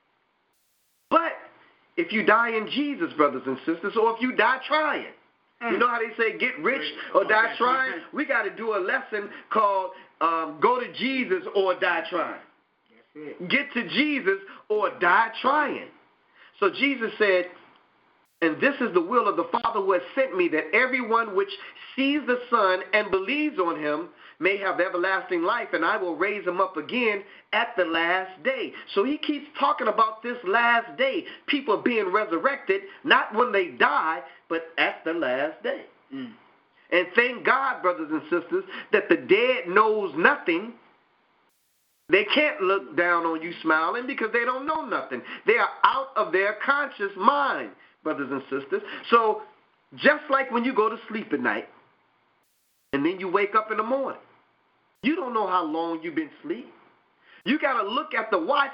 But 1.10 1.32
if 1.96 2.12
you 2.12 2.24
die 2.24 2.50
in 2.50 2.68
Jesus, 2.70 3.12
brothers 3.16 3.42
and 3.46 3.56
sisters, 3.64 3.94
or 4.00 4.14
if 4.14 4.20
you 4.20 4.36
die 4.36 4.58
trying, 4.66 5.12
Mm. 5.62 5.72
You 5.72 5.78
know 5.78 5.88
how 5.88 5.98
they 5.98 6.14
say 6.16 6.38
get 6.38 6.58
rich 6.60 6.82
or 7.14 7.24
die 7.24 7.54
trying? 7.56 7.92
We 8.12 8.24
got 8.24 8.42
to 8.42 8.54
do 8.54 8.76
a 8.76 8.78
lesson 8.78 9.30
called 9.52 9.90
um, 10.20 10.58
go 10.60 10.80
to 10.80 10.92
Jesus 10.94 11.42
or 11.54 11.78
die 11.78 12.04
trying. 12.08 12.40
Get 13.48 13.72
to 13.74 13.88
Jesus 13.88 14.38
or 14.68 14.90
die 15.00 15.30
trying. 15.42 15.88
So 16.60 16.70
Jesus 16.70 17.10
said, 17.18 17.46
and 18.40 18.60
this 18.60 18.74
is 18.80 18.94
the 18.94 19.00
will 19.00 19.28
of 19.28 19.36
the 19.36 19.48
Father 19.50 19.80
who 19.80 19.92
has 19.92 20.02
sent 20.14 20.36
me, 20.36 20.48
that 20.48 20.72
everyone 20.72 21.34
which 21.34 21.50
sees 21.96 22.20
the 22.26 22.40
Son 22.50 22.80
and 22.92 23.10
believes 23.10 23.58
on 23.58 23.78
him 23.78 24.08
may 24.38 24.56
have 24.56 24.80
everlasting 24.80 25.42
life, 25.42 25.68
and 25.72 25.84
I 25.84 25.96
will 25.96 26.14
raise 26.14 26.46
him 26.46 26.60
up 26.60 26.76
again 26.76 27.24
at 27.52 27.74
the 27.76 27.84
last 27.84 28.40
day. 28.44 28.72
So 28.94 29.02
he 29.02 29.18
keeps 29.18 29.46
talking 29.58 29.88
about 29.88 30.22
this 30.22 30.36
last 30.46 30.96
day, 30.96 31.24
people 31.48 31.82
being 31.82 32.12
resurrected, 32.12 32.82
not 33.02 33.34
when 33.34 33.50
they 33.50 33.68
die, 33.68 34.20
but 34.48 34.68
at 34.78 35.04
the 35.04 35.14
last 35.14 35.60
day. 35.64 35.86
Mm. 36.14 36.32
And 36.90 37.06
thank 37.16 37.44
God, 37.44 37.82
brothers 37.82 38.08
and 38.10 38.22
sisters, 38.22 38.64
that 38.92 39.08
the 39.08 39.16
dead 39.16 39.68
knows 39.68 40.14
nothing. 40.16 40.74
They 42.08 42.24
can't 42.24 42.62
look 42.62 42.96
down 42.96 43.26
on 43.26 43.42
you 43.42 43.52
smiling 43.62 44.06
because 44.06 44.28
they 44.32 44.44
don't 44.44 44.66
know 44.66 44.86
nothing. 44.86 45.20
They 45.46 45.58
are 45.58 45.68
out 45.84 46.08
of 46.16 46.32
their 46.32 46.56
conscious 46.64 47.12
mind, 47.16 47.70
brothers 48.02 48.28
and 48.30 48.42
sisters. 48.42 48.82
So 49.10 49.42
just 49.96 50.24
like 50.30 50.50
when 50.50 50.64
you 50.64 50.74
go 50.74 50.88
to 50.88 50.96
sleep 51.08 51.32
at 51.32 51.40
night 51.40 51.68
and 52.92 53.04
then 53.04 53.20
you 53.20 53.28
wake 53.28 53.54
up 53.54 53.70
in 53.70 53.76
the 53.76 53.82
morning, 53.82 54.20
you 55.02 55.16
don't 55.16 55.34
know 55.34 55.46
how 55.46 55.64
long 55.64 56.00
you've 56.02 56.14
been 56.14 56.30
asleep. 56.40 56.66
You 57.44 57.58
got 57.58 57.80
to 57.82 57.88
look 57.88 58.14
at 58.14 58.30
the 58.30 58.38
watch 58.38 58.72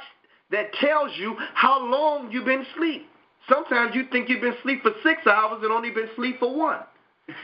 that 0.51 0.73
tells 0.75 1.11
you 1.19 1.37
how 1.55 1.85
long 1.85 2.31
you've 2.31 2.45
been 2.45 2.65
asleep. 2.73 3.07
Sometimes 3.49 3.95
you 3.95 4.05
think 4.11 4.29
you've 4.29 4.41
been 4.41 4.55
asleep 4.55 4.83
for 4.83 4.93
six 5.03 5.27
hours 5.27 5.61
and 5.63 5.71
only 5.71 5.91
been 5.91 6.09
asleep 6.09 6.39
for 6.39 6.57
one. 6.57 6.81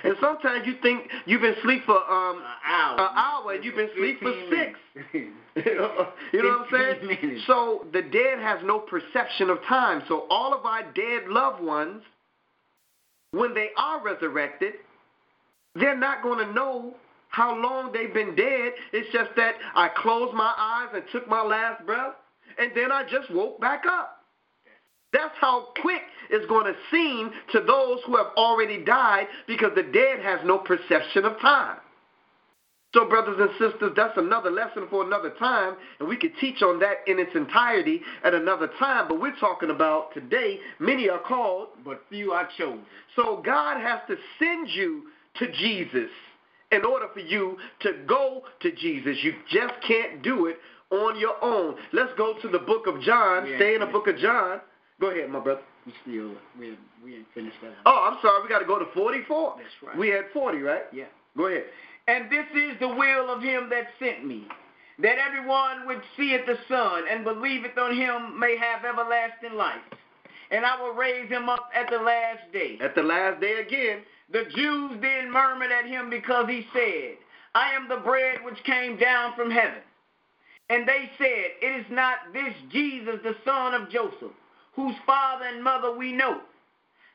And 0.04 0.14
sometimes 0.20 0.66
you 0.66 0.74
think 0.82 1.08
you've 1.24 1.40
been 1.40 1.54
asleep 1.54 1.84
for 1.86 1.96
um, 1.96 2.36
an 2.36 2.42
hour, 2.66 3.00
an 3.00 3.16
hour 3.16 3.52
and 3.54 3.64
you've 3.64 3.76
been 3.76 3.88
asleep 3.90 4.20
for 4.20 4.34
six. 4.50 4.78
you 5.14 6.42
know 6.42 6.64
what 6.70 6.74
I'm 6.74 6.98
saying? 7.00 7.42
So 7.46 7.86
the 7.92 8.02
dead 8.02 8.38
has 8.40 8.60
no 8.62 8.78
perception 8.78 9.48
of 9.48 9.62
time. 9.64 10.02
So 10.06 10.26
all 10.28 10.52
of 10.52 10.66
our 10.66 10.82
dead 10.92 11.28
loved 11.28 11.62
ones, 11.62 12.02
when 13.30 13.54
they 13.54 13.68
are 13.78 14.02
resurrected, 14.04 14.74
they're 15.74 15.96
not 15.96 16.22
going 16.22 16.46
to 16.46 16.52
know 16.52 16.94
how 17.28 17.56
long 17.56 17.92
they've 17.92 18.12
been 18.12 18.34
dead. 18.34 18.72
It's 18.92 19.10
just 19.12 19.30
that 19.36 19.54
I 19.74 19.88
closed 19.88 20.34
my 20.34 20.52
eyes 20.58 20.88
and 20.94 21.04
took 21.12 21.28
my 21.28 21.42
last 21.42 21.86
breath, 21.86 22.14
and 22.58 22.72
then 22.74 22.92
I 22.92 23.04
just 23.04 23.30
woke 23.30 23.60
back 23.60 23.84
up. 23.88 24.19
That's 25.12 25.34
how 25.40 25.68
quick 25.80 26.02
it's 26.30 26.46
going 26.46 26.66
to 26.66 26.74
seem 26.90 27.30
to 27.52 27.60
those 27.60 27.98
who 28.06 28.16
have 28.16 28.28
already 28.36 28.84
died 28.84 29.26
because 29.46 29.72
the 29.74 29.82
dead 29.82 30.20
has 30.20 30.40
no 30.44 30.58
perception 30.58 31.24
of 31.24 31.38
time. 31.40 31.78
So, 32.92 33.08
brothers 33.08 33.36
and 33.38 33.50
sisters, 33.52 33.92
that's 33.94 34.18
another 34.18 34.50
lesson 34.50 34.88
for 34.90 35.04
another 35.04 35.30
time, 35.38 35.76
and 36.00 36.08
we 36.08 36.16
could 36.16 36.32
teach 36.40 36.60
on 36.60 36.80
that 36.80 36.96
in 37.06 37.20
its 37.20 37.30
entirety 37.36 38.00
at 38.24 38.34
another 38.34 38.68
time. 38.80 39.06
But 39.06 39.20
we're 39.20 39.38
talking 39.38 39.70
about 39.70 40.12
today, 40.12 40.58
many 40.80 41.08
are 41.08 41.20
called, 41.20 41.68
but 41.84 42.02
few 42.08 42.32
are 42.32 42.48
chosen. 42.58 42.82
So, 43.14 43.42
God 43.44 43.80
has 43.80 44.00
to 44.08 44.16
send 44.40 44.70
you 44.70 45.04
to 45.36 45.52
Jesus 45.52 46.10
in 46.72 46.84
order 46.84 47.06
for 47.14 47.20
you 47.20 47.58
to 47.82 47.92
go 48.08 48.42
to 48.60 48.72
Jesus. 48.72 49.18
You 49.22 49.34
just 49.48 49.74
can't 49.86 50.22
do 50.22 50.46
it 50.46 50.56
on 50.90 51.18
your 51.18 51.36
own. 51.44 51.76
Let's 51.92 52.12
go 52.18 52.34
to 52.42 52.48
the 52.48 52.58
book 52.58 52.88
of 52.88 53.00
John. 53.02 53.46
Yeah, 53.46 53.56
Stay 53.56 53.74
in 53.74 53.80
the 53.80 53.86
book 53.86 54.08
of 54.08 54.16
John. 54.16 54.60
Go 55.00 55.10
ahead, 55.10 55.30
my 55.30 55.40
brother. 55.40 55.62
We 55.86 55.94
still 56.02 56.32
we 56.58 56.76
we 57.02 57.16
ain't 57.16 57.26
finished 57.34 57.56
that. 57.62 57.72
Oh, 57.86 58.10
I'm 58.10 58.18
sorry. 58.22 58.42
We 58.42 58.48
got 58.48 58.58
to 58.58 58.66
go 58.66 58.78
to 58.78 58.86
44. 58.94 59.54
That's 59.56 59.68
right. 59.82 59.98
We 59.98 60.08
had 60.08 60.24
40, 60.32 60.58
right? 60.58 60.82
Yeah. 60.92 61.04
Go 61.36 61.46
ahead. 61.46 61.64
And 62.06 62.30
this 62.30 62.46
is 62.54 62.78
the 62.80 62.88
will 62.88 63.32
of 63.32 63.42
him 63.42 63.70
that 63.70 63.86
sent 63.98 64.26
me, 64.26 64.46
that 64.98 65.16
everyone 65.18 65.86
which 65.86 66.02
seeth 66.16 66.44
the 66.46 66.58
Son 66.68 67.04
and 67.10 67.24
believeth 67.24 67.76
on 67.78 67.96
him 67.96 68.38
may 68.38 68.56
have 68.58 68.84
everlasting 68.84 69.56
life. 69.56 69.80
And 70.50 70.66
I 70.66 70.80
will 70.80 70.94
raise 70.94 71.28
him 71.28 71.48
up 71.48 71.70
at 71.74 71.88
the 71.90 71.98
last 71.98 72.52
day. 72.52 72.76
At 72.80 72.94
the 72.94 73.02
last 73.02 73.40
day 73.40 73.60
again. 73.60 74.00
The 74.32 74.44
Jews 74.54 74.98
then 75.00 75.32
murmured 75.32 75.72
at 75.72 75.86
him 75.86 76.10
because 76.10 76.48
he 76.48 76.66
said, 76.72 77.16
I 77.54 77.72
am 77.72 77.88
the 77.88 77.96
bread 77.96 78.38
which 78.44 78.62
came 78.64 78.96
down 78.96 79.34
from 79.34 79.50
heaven. 79.50 79.80
And 80.68 80.86
they 80.86 81.10
said, 81.18 81.50
It 81.62 81.80
is 81.80 81.86
not 81.90 82.32
this 82.32 82.54
Jesus, 82.70 83.16
the 83.22 83.34
son 83.44 83.74
of 83.74 83.90
Joseph, 83.90 84.34
whose 84.74 84.94
father 85.06 85.46
and 85.46 85.62
mother 85.62 85.96
we 85.96 86.12
know. 86.12 86.40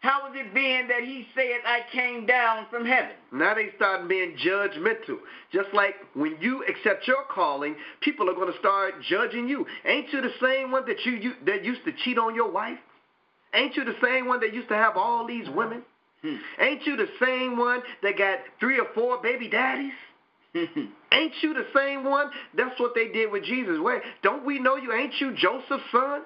How 0.05 0.27
is 0.29 0.35
it 0.35 0.53
then 0.53 0.87
that 0.89 1.03
he 1.03 1.25
said, 1.33 1.65
I 1.65 1.79
came 1.91 2.27
down 2.27 2.67
from 2.69 2.85
heaven? 2.85 3.15
Now 3.31 3.55
they 3.55 3.69
start 3.75 4.07
being 4.07 4.37
judgmental. 4.37 5.17
Just 5.51 5.73
like 5.73 5.95
when 6.13 6.37
you 6.39 6.63
accept 6.65 7.07
your 7.07 7.23
calling, 7.33 7.75
people 8.01 8.29
are 8.29 8.35
going 8.35 8.53
to 8.53 8.59
start 8.59 8.93
judging 9.09 9.47
you. 9.47 9.65
Ain't 9.83 10.13
you 10.13 10.21
the 10.21 10.33
same 10.39 10.71
one 10.71 10.85
that 10.85 11.03
you, 11.05 11.13
you 11.13 11.31
that 11.47 11.65
used 11.65 11.83
to 11.85 11.91
cheat 12.03 12.19
on 12.19 12.35
your 12.35 12.51
wife? 12.51 12.77
Ain't 13.55 13.75
you 13.75 13.83
the 13.83 13.95
same 14.03 14.27
one 14.27 14.41
that 14.41 14.53
used 14.53 14.67
to 14.67 14.75
have 14.75 14.95
all 14.95 15.25
these 15.25 15.49
women? 15.49 15.81
Hmm. 16.21 16.35
Ain't 16.59 16.85
you 16.85 16.97
the 16.97 17.07
same 17.19 17.57
one 17.57 17.81
that 18.03 18.15
got 18.15 18.39
three 18.59 18.79
or 18.79 18.87
four 18.93 19.19
baby 19.23 19.49
daddies? 19.49 19.93
ain't 20.53 21.33
you 21.41 21.53
the 21.55 21.65
same 21.75 22.03
one? 22.03 22.29
That's 22.55 22.79
what 22.79 22.93
they 22.93 23.07
did 23.07 23.31
with 23.31 23.43
Jesus. 23.43 23.77
Wait, 23.79 24.01
don't 24.21 24.45
we 24.45 24.59
know 24.59 24.75
you? 24.75 24.93
Ain't 24.93 25.13
you 25.19 25.33
Joseph's 25.35 25.83
son? 25.91 26.21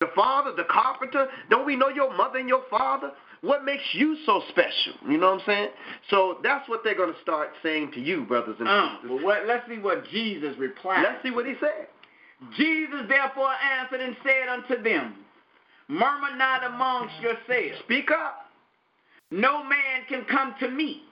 The 0.00 0.08
father, 0.16 0.52
the 0.56 0.64
carpenter? 0.64 1.26
Don't 1.50 1.66
we 1.66 1.76
know 1.76 1.88
your 1.88 2.16
mother 2.16 2.38
and 2.38 2.48
your 2.48 2.62
father? 2.70 3.12
What 3.42 3.66
makes 3.66 3.82
you 3.92 4.16
so 4.24 4.42
special? 4.48 4.94
You 5.06 5.18
know 5.18 5.32
what 5.32 5.40
I'm 5.40 5.46
saying? 5.46 5.68
So 6.08 6.38
that's 6.42 6.66
what 6.70 6.80
they're 6.82 6.96
going 6.96 7.12
to 7.12 7.20
start 7.20 7.50
saying 7.62 7.92
to 7.92 8.00
you, 8.00 8.24
brothers 8.24 8.56
and 8.58 8.66
uh, 8.66 8.94
sisters. 8.94 9.10
Well, 9.10 9.24
what, 9.24 9.46
let's 9.46 9.68
see 9.68 9.78
what 9.78 10.08
Jesus 10.08 10.56
replied. 10.58 11.02
Let's 11.02 11.22
see 11.22 11.30
what 11.30 11.44
he 11.44 11.52
said. 11.60 11.88
Jesus 12.56 13.00
therefore 13.08 13.52
answered 13.78 14.00
and 14.00 14.16
said 14.24 14.48
unto 14.48 14.82
them, 14.82 15.16
Murmur 15.88 16.36
not 16.36 16.64
amongst 16.64 17.14
yourselves. 17.20 17.80
Speak 17.84 18.10
up. 18.10 18.46
No 19.30 19.62
man 19.62 20.04
can 20.08 20.24
come 20.24 20.54
to 20.60 20.70
me 20.70 21.02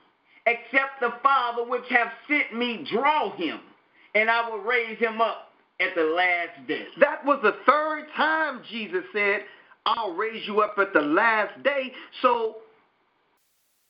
except 0.47 1.01
the 1.01 1.13
Father 1.23 1.65
which 1.65 1.85
have 1.91 2.09
sent 2.27 2.59
me 2.59 2.87
draw 2.91 3.37
him, 3.37 3.61
and 4.15 4.31
I 4.31 4.49
will 4.49 4.61
raise 4.61 4.99
him 4.99 5.21
up 5.21 5.48
at 5.81 5.95
the 5.95 6.03
last 6.03 6.67
day. 6.67 6.87
That 7.01 7.25
was 7.25 7.39
the 7.43 7.55
third 7.67 8.07
time 8.17 8.63
Jesus 8.71 9.05
said, 9.13 9.43
I'll 9.87 10.13
raise 10.13 10.47
you 10.47 10.61
up 10.61 10.77
at 10.79 10.93
the 10.93 11.01
last 11.01 11.63
day. 11.63 11.93
So, 12.21 12.57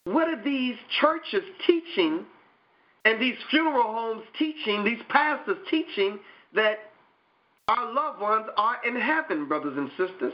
what 0.05 0.27
are 0.27 0.41
these 0.43 0.75
churches 1.01 1.43
teaching 1.67 2.25
and 3.05 3.21
these 3.21 3.35
funeral 3.49 3.91
homes 3.91 4.23
teaching, 4.37 4.83
these 4.83 5.01
pastors 5.09 5.57
teaching 5.69 6.19
that 6.53 6.79
our 7.67 7.91
loved 7.93 8.21
ones 8.21 8.45
are 8.57 8.77
in 8.87 8.99
heaven, 8.99 9.47
brothers 9.47 9.77
and 9.77 9.89
sisters? 9.97 10.33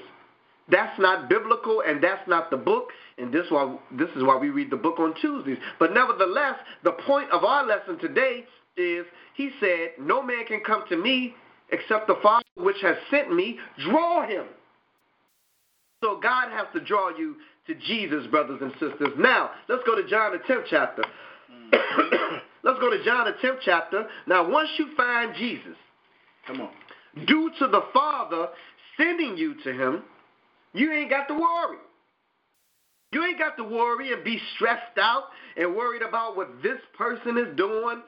That's 0.69 0.99
not 0.99 1.29
biblical, 1.29 1.83
and 1.87 2.03
that's 2.03 2.27
not 2.27 2.49
the 2.49 2.57
book, 2.57 2.89
and 3.17 3.31
this 3.31 3.45
why 3.49 3.77
this 3.91 4.09
is 4.15 4.23
why 4.23 4.35
we 4.37 4.49
read 4.49 4.71
the 4.71 4.77
book 4.77 4.99
on 4.99 5.13
Tuesdays. 5.21 5.59
But 5.77 5.93
nevertheless, 5.93 6.55
the 6.83 6.93
point 7.05 7.29
of 7.31 7.43
our 7.43 7.65
lesson 7.65 7.99
today 7.99 8.45
is 8.75 9.05
he 9.35 9.51
said, 9.59 9.91
"No 9.99 10.23
man 10.23 10.45
can 10.47 10.61
come 10.61 10.83
to 10.89 10.97
me 10.97 11.35
except 11.71 12.07
the 12.07 12.17
Father 12.21 12.45
which 12.55 12.77
has 12.81 12.97
sent 13.09 13.33
me 13.33 13.57
draw 13.89 14.27
him." 14.27 14.45
So 16.03 16.19
God 16.19 16.49
has 16.51 16.67
to 16.73 16.79
draw 16.81 17.09
you 17.17 17.35
to 17.67 17.75
Jesus, 17.75 18.27
brothers 18.27 18.59
and 18.61 18.71
sisters. 18.73 19.13
Now 19.17 19.51
let's 19.67 19.83
go 19.85 19.95
to 19.95 20.07
John 20.07 20.33
the 20.33 20.39
tenth 20.39 20.65
chapter. 20.69 21.03
Mm-hmm. 21.51 22.35
let's 22.63 22.79
go 22.79 22.89
to 22.89 23.03
John 23.03 23.25
the 23.25 23.33
tenth 23.41 23.59
chapter. 23.63 24.07
Now, 24.27 24.47
once 24.49 24.69
you 24.77 24.89
find 24.95 25.35
Jesus, 25.35 25.75
come 26.45 26.61
on, 26.61 26.71
due 27.25 27.51
to 27.59 27.67
the 27.67 27.85
Father 27.93 28.49
sending 28.97 29.37
you 29.37 29.55
to 29.63 29.73
Him 29.73 30.03
you 30.75 30.91
ain't 30.91 31.09
got 31.09 31.27
to 31.29 31.33
worry. 31.33 31.77
You 33.13 33.23
ain't 33.23 33.39
got 33.39 33.55
to 33.55 33.63
worry 33.63 34.11
and 34.11 34.23
be 34.25 34.37
stressed 34.55 34.97
out 35.01 35.23
and 35.55 35.73
worried 35.73 36.01
about 36.01 36.35
what 36.35 36.61
this 36.61 36.79
person 36.97 37.37
is 37.37 37.55
doing, 37.55 38.03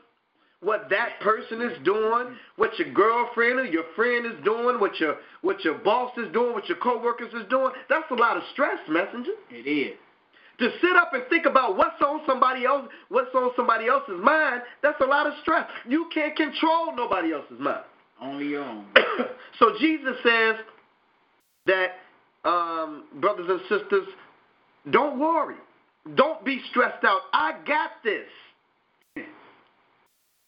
what 0.61 0.89
that 0.89 1.19
person 1.21 1.61
is 1.61 1.77
doing, 1.83 2.35
what 2.55 2.77
your 2.79 2.91
girlfriend 2.91 3.59
or 3.59 3.65
your 3.65 3.83
friend 3.95 4.25
is 4.25 4.43
doing, 4.43 4.79
what 4.79 4.99
your 4.99 5.17
what 5.41 5.63
your 5.63 5.75
boss 5.75 6.11
is 6.17 6.31
doing, 6.33 6.53
what 6.53 6.67
your 6.67 6.77
coworkers 6.77 7.33
is 7.33 7.47
doing. 7.49 7.71
That's 7.89 8.09
a 8.11 8.15
lot 8.15 8.37
of 8.37 8.43
stress, 8.53 8.79
messenger. 8.89 9.31
It 9.51 9.69
is. 9.69 9.97
To 10.59 10.69
sit 10.81 10.95
up 10.95 11.13
and 11.13 11.23
think 11.29 11.45
about 11.45 11.77
what's 11.77 12.01
on 12.01 12.21
somebody 12.25 12.65
else, 12.65 12.87
what's 13.09 13.29
on 13.35 13.51
somebody 13.55 13.87
else's 13.87 14.19
mind, 14.23 14.63
that's 14.81 14.99
a 15.01 15.05
lot 15.05 15.27
of 15.27 15.33
stress. 15.41 15.69
You 15.87 16.09
can't 16.11 16.35
control 16.35 16.95
nobody 16.95 17.31
else's 17.31 17.59
mind. 17.59 17.83
Only 18.19 18.47
your 18.47 18.63
own. 18.63 18.85
so 19.59 19.73
Jesus 19.79 20.15
says 20.23 20.55
that 21.67 21.91
um, 22.43 23.03
brothers 23.21 23.47
and 23.47 23.59
sisters, 23.69 24.07
don't 24.89 25.19
worry. 25.19 25.57
Don't 26.15 26.43
be 26.43 26.59
stressed 26.71 27.03
out. 27.03 27.21
I 27.33 27.53
got 27.67 27.91
this. 28.03 28.25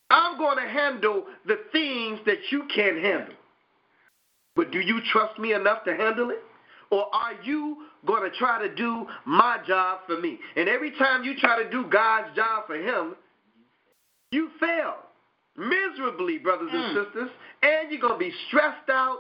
I'm 0.10 0.38
going 0.38 0.58
to 0.58 0.68
handle 0.68 1.26
the 1.46 1.60
things 1.72 2.20
that 2.26 2.40
you 2.52 2.64
can't 2.74 2.98
handle. 2.98 3.36
But 4.56 4.72
do 4.72 4.80
you 4.80 5.00
trust 5.12 5.40
me 5.40 5.54
enough 5.54 5.84
to 5.86 5.96
handle 5.96 6.32
it? 6.32 6.40
Or 6.92 7.06
are 7.14 7.34
you 7.44 7.86
going 8.06 8.30
to 8.30 8.36
try 8.38 8.66
to 8.66 8.74
do 8.74 9.06
my 9.26 9.60
job 9.68 10.00
for 10.08 10.20
me? 10.20 10.40
And 10.56 10.68
every 10.68 10.92
time 10.98 11.24
you 11.24 11.36
try 11.38 11.62
to 11.62 11.70
do 11.70 11.86
God's 11.90 12.36
job 12.36 12.66
for 12.66 12.76
him, 12.76 13.16
you 14.32 14.50
fail 14.60 14.96
miserably, 15.56 16.40
brothers 16.40 16.72
mm. 16.74 16.76
and 16.76 17.06
sisters. 17.06 17.30
And 17.62 17.92
you're 17.92 18.02
going 18.02 18.14
to 18.14 18.20
be 18.20 18.34
stressed 18.48 18.90
out 18.90 19.20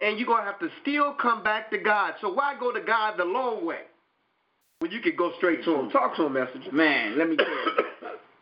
and 0.00 0.18
you're 0.18 0.26
going 0.26 0.44
to 0.44 0.46
have 0.46 0.58
to 0.60 0.68
still 0.82 1.14
come 1.14 1.42
back 1.44 1.70
to 1.70 1.78
God. 1.78 2.14
So 2.20 2.32
why 2.32 2.54
go 2.58 2.72
to 2.72 2.80
God 2.80 3.16
the 3.16 3.24
long 3.24 3.64
way 3.64 3.82
when 4.80 4.90
you 4.90 5.00
could 5.00 5.16
go 5.16 5.32
straight 5.36 5.64
to 5.64 5.74
Him? 5.74 5.90
Talk 5.90 6.16
to 6.16 6.26
Him, 6.26 6.32
messenger. 6.32 6.72
Man, 6.72 7.16
let 7.16 7.28
me 7.28 7.36
tell 7.36 7.46
you. 7.46 7.72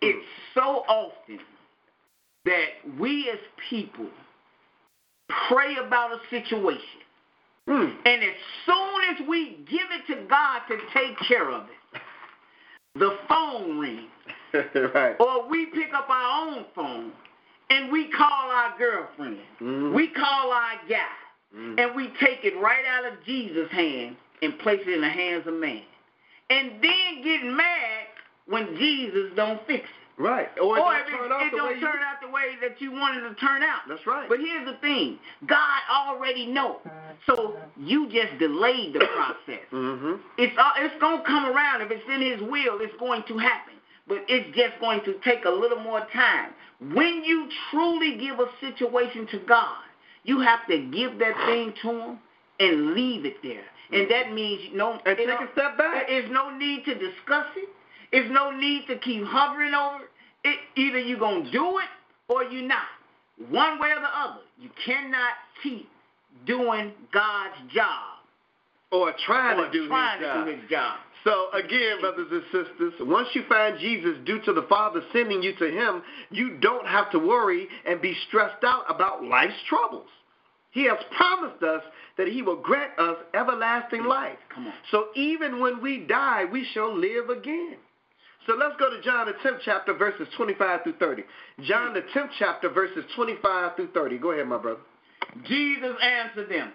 it's 0.00 0.26
so 0.54 0.84
often 0.88 1.38
that 2.44 2.98
we 2.98 3.30
as 3.30 3.38
people 3.70 4.08
pray 5.48 5.76
about 5.84 6.12
a 6.12 6.18
situation. 6.30 7.00
Mm. 7.68 7.94
And 8.04 8.22
as 8.22 8.34
soon 8.66 9.00
as 9.10 9.28
we 9.28 9.64
give 9.70 9.86
it 9.92 10.12
to 10.12 10.28
God 10.28 10.60
to 10.68 10.76
take 10.92 11.16
care 11.28 11.50
of 11.50 11.64
it, 11.64 12.00
the 12.98 13.16
phone 13.28 13.78
rings. 13.78 14.10
right. 14.94 15.16
Or 15.18 15.48
we 15.48 15.66
pick 15.66 15.94
up 15.94 16.08
our 16.10 16.48
own 16.48 16.64
phone 16.74 17.12
and 17.70 17.90
we 17.90 18.10
call 18.10 18.50
our 18.50 18.76
girlfriend. 18.78 19.38
Mm. 19.60 19.94
We 19.94 20.08
call 20.08 20.52
our 20.52 20.74
guy. 20.88 21.06
Mm. 21.56 21.80
And 21.80 21.96
we 21.96 22.08
take 22.20 22.44
it 22.44 22.58
right 22.60 22.84
out 22.86 23.10
of 23.10 23.24
Jesus' 23.24 23.70
hand 23.70 24.16
and 24.42 24.58
place 24.58 24.80
it 24.86 24.92
in 24.92 25.00
the 25.00 25.08
hands 25.08 25.46
of 25.46 25.54
man. 25.54 25.82
And 26.50 26.72
then 26.82 27.22
get 27.22 27.44
mad 27.44 28.06
when 28.46 28.76
Jesus 28.76 29.30
don't 29.36 29.64
fix 29.66 29.84
it. 29.84 30.01
Right. 30.18 30.48
Or, 30.58 30.78
or 30.78 30.94
it, 30.96 31.04
don't, 31.10 31.42
it, 31.42 31.46
it 31.46 31.56
don't 31.56 31.80
turn 31.80 31.80
you... 31.80 32.06
out 32.06 32.20
the 32.20 32.30
way 32.30 32.56
that 32.60 32.80
you 32.80 32.92
wanted 32.92 33.24
it 33.24 33.28
to 33.30 33.34
turn 33.36 33.62
out. 33.62 33.80
That's 33.88 34.06
right. 34.06 34.28
But 34.28 34.38
here's 34.40 34.66
the 34.66 34.76
thing. 34.80 35.18
God 35.46 35.80
already 35.90 36.46
knows. 36.46 36.76
So 37.26 37.56
you 37.78 38.06
just 38.10 38.38
delayed 38.38 38.94
the 38.94 39.06
process. 39.14 39.64
mm-hmm. 39.72 40.14
It's 40.38 40.56
uh, 40.58 40.70
it's 40.78 41.00
going 41.00 41.18
to 41.18 41.24
come 41.24 41.46
around. 41.46 41.82
If 41.82 41.90
it's 41.90 42.04
in 42.12 42.20
his 42.20 42.40
will, 42.50 42.80
it's 42.80 42.96
going 42.98 43.22
to 43.28 43.38
happen. 43.38 43.74
But 44.06 44.24
it's 44.28 44.54
just 44.56 44.78
going 44.80 45.00
to 45.04 45.14
take 45.24 45.44
a 45.44 45.50
little 45.50 45.80
more 45.80 46.06
time. 46.12 46.50
When 46.94 47.22
you 47.24 47.48
truly 47.70 48.18
give 48.18 48.40
a 48.40 48.46
situation 48.60 49.26
to 49.30 49.38
God, 49.46 49.84
you 50.24 50.40
have 50.40 50.66
to 50.68 50.78
give 50.78 51.18
that 51.18 51.34
thing 51.46 51.72
to 51.82 51.90
him 51.90 52.18
and 52.58 52.94
leave 52.94 53.24
it 53.24 53.36
there. 53.42 53.64
And 53.92 54.10
that 54.10 54.32
means 54.32 54.62
no 54.74 54.98
and 55.04 55.16
take 55.16 55.28
a 55.28 55.48
step 55.52 55.78
back. 55.78 56.08
There's 56.08 56.30
no 56.30 56.56
need 56.56 56.84
to 56.86 56.94
discuss 56.94 57.46
it. 57.56 57.68
There's 58.12 58.30
no 58.30 58.50
need 58.50 58.86
to 58.88 58.98
keep 58.98 59.24
hovering 59.24 59.74
over 59.74 60.04
it. 60.44 60.58
Either 60.76 60.98
you're 60.98 61.18
gonna 61.18 61.50
do 61.50 61.78
it 61.78 61.88
or 62.28 62.44
you're 62.44 62.68
not. 62.68 62.84
One 63.48 63.80
way 63.80 63.88
or 63.90 64.00
the 64.00 64.18
other. 64.18 64.40
You 64.60 64.70
cannot 64.84 65.32
keep 65.62 65.88
doing 66.46 66.92
God's 67.12 67.72
job. 67.74 68.18
Or 68.90 69.12
trying 69.24 69.58
or 69.58 69.66
to 69.66 69.72
do 69.72 69.88
trying 69.88 70.20
his 70.20 70.28
to 70.28 70.34
job. 70.34 70.46
do 70.46 70.52
his 70.52 70.70
job. 70.70 70.98
So 71.24 71.46
again, 71.54 72.00
brothers 72.00 72.26
and 72.30 72.42
sisters, 72.52 72.92
once 73.00 73.28
you 73.32 73.44
find 73.48 73.78
Jesus 73.78 74.18
due 74.26 74.40
to 74.42 74.52
the 74.52 74.66
Father 74.68 75.00
sending 75.12 75.42
you 75.42 75.54
to 75.56 75.70
him, 75.70 76.02
you 76.30 76.58
don't 76.60 76.86
have 76.86 77.10
to 77.12 77.18
worry 77.18 77.68
and 77.86 78.02
be 78.02 78.14
stressed 78.28 78.64
out 78.64 78.84
about 78.88 79.24
life's 79.24 79.54
troubles. 79.68 80.08
He 80.72 80.84
has 80.84 80.98
promised 81.16 81.62
us 81.62 81.82
that 82.18 82.28
he 82.28 82.42
will 82.42 82.56
grant 82.56 82.98
us 82.98 83.16
everlasting 83.34 84.04
life. 84.04 84.38
So 84.90 85.06
even 85.14 85.60
when 85.60 85.80
we 85.80 85.98
die, 86.06 86.44
we 86.50 86.66
shall 86.74 86.94
live 86.94 87.30
again. 87.30 87.76
So 88.46 88.54
let's 88.54 88.74
go 88.78 88.90
to 88.90 89.00
John 89.02 89.26
the 89.26 89.34
10th 89.48 89.60
chapter, 89.64 89.94
verses 89.94 90.26
25 90.36 90.82
through 90.82 90.96
30. 90.98 91.22
John 91.62 91.94
the 91.94 92.02
10th 92.14 92.30
chapter, 92.38 92.68
verses 92.68 93.04
25 93.14 93.76
through 93.76 93.90
30. 93.92 94.18
Go 94.18 94.32
ahead, 94.32 94.48
my 94.48 94.58
brother. 94.58 94.80
Jesus 95.44 95.94
answered 96.02 96.50
them, 96.50 96.72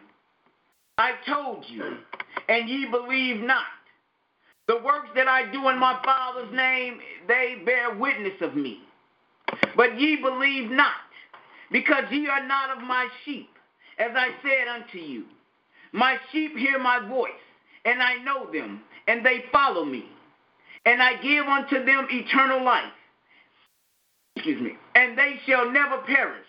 I 0.97 1.11
told 1.27 1.65
you, 1.67 1.97
and 2.47 2.69
ye 2.69 2.87
believe 2.89 3.41
not. 3.41 3.65
The 4.67 4.77
works 4.83 5.09
that 5.15 5.27
I 5.27 5.51
do 5.51 5.67
in 5.69 5.77
my 5.77 5.99
Father's 6.03 6.53
name, 6.53 6.99
they 7.27 7.61
bear 7.65 7.95
witness 7.95 8.33
of 8.41 8.55
me. 8.55 8.79
But 9.75 9.99
ye 9.99 10.17
believe 10.17 10.71
not, 10.71 10.91
because 11.71 12.03
ye 12.11 12.27
are 12.27 12.45
not 12.45 12.77
of 12.77 12.83
my 12.83 13.07
sheep, 13.23 13.49
as 13.99 14.11
I 14.15 14.29
said 14.41 14.67
unto 14.67 14.97
you. 14.97 15.25
My 15.91 16.17
sheep 16.31 16.55
hear 16.57 16.79
my 16.79 17.07
voice, 17.07 17.31
and 17.85 18.01
I 18.01 18.15
know 18.23 18.51
them, 18.51 18.81
and 19.07 19.25
they 19.25 19.45
follow 19.51 19.85
me. 19.85 20.05
And 20.87 21.03
I 21.03 21.21
give 21.21 21.45
unto 21.45 21.83
them 21.83 22.07
eternal 22.09 22.63
life. 22.63 22.93
Excuse 24.37 24.61
me. 24.61 24.77
And 24.95 25.17
they 25.17 25.35
shall 25.45 25.69
never 25.69 25.97
perish, 26.03 26.45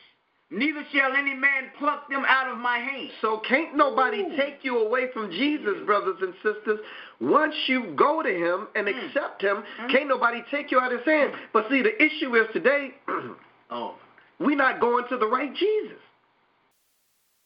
neither 0.48 0.85
shall 0.92 1.16
any 1.16 1.35
man 1.35 1.70
pluck 1.77 2.09
them 2.09 2.22
out 2.24 2.48
of 2.48 2.57
my 2.59 2.79
hand. 2.79 3.11
So 3.20 3.42
can't 3.48 3.77
nobody 3.77 4.20
Ooh. 4.20 4.37
take 4.37 4.59
you 4.62 4.79
away 4.79 5.07
from 5.12 5.33
Jesus, 5.33 5.74
brothers 5.85 6.18
and 6.20 6.35
sisters. 6.37 6.79
Once 7.20 7.55
you 7.66 7.94
go 7.96 8.22
to 8.22 8.29
him 8.29 8.68
and 8.77 8.87
mm. 8.87 9.07
accept 9.07 9.42
him, 9.42 9.64
mm. 9.81 9.90
can't 9.90 10.09
nobody 10.09 10.44
take 10.53 10.70
you 10.70 10.79
out 10.79 10.92
of 10.92 11.01
his 11.01 11.07
hand. 11.07 11.33
But 11.53 11.66
see, 11.68 11.83
the 11.83 12.01
issue 12.01 12.37
is 12.37 12.46
today, 12.53 12.90
oh, 13.70 13.96
we're 14.38 14.55
not 14.55 14.81
going 14.81 15.05
to 15.09 15.16
the 15.16 15.27
right 15.27 15.53
Jesus. 15.53 15.98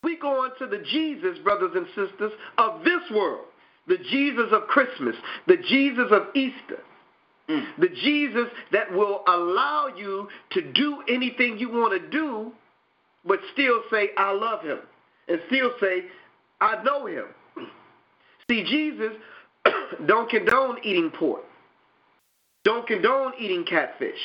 We 0.03 0.19
going 0.19 0.51
to 0.59 0.67
the 0.67 0.85
Jesus, 0.91 1.39
brothers 1.39 1.71
and 1.75 1.87
sisters, 1.95 2.33
of 2.59 2.85
this 2.85 3.01
world. 3.15 3.47
The 3.89 3.99
Jesus 3.99 4.53
of 4.53 4.69
Christmas, 4.69 5.17
the 5.47 5.57
Jesus 5.57 6.07
of 6.11 6.29
Easter. 6.35 6.81
Mm. 7.49 7.65
The 7.79 7.89
Jesus 7.89 8.49
that 8.71 8.93
will 8.93 9.23
allow 9.27 9.89
you 9.97 10.29
to 10.51 10.73
do 10.73 11.03
anything 11.09 11.59
you 11.59 11.69
want 11.71 12.01
to 12.01 12.09
do 12.11 12.53
but 13.25 13.41
still 13.53 13.83
say, 13.91 14.11
I 14.17 14.33
love 14.33 14.63
him, 14.63 14.79
and 15.29 15.41
still 15.47 15.71
say, 15.81 16.05
I 16.61 16.83
know 16.83 17.07
him. 17.07 17.25
See, 18.51 18.65
Jesus 18.65 19.13
don't 20.07 20.29
condone 20.29 20.79
eating 20.83 21.11
pork, 21.11 21.43
don't 22.65 22.87
condone 22.87 23.33
eating 23.39 23.65
catfish, 23.65 24.19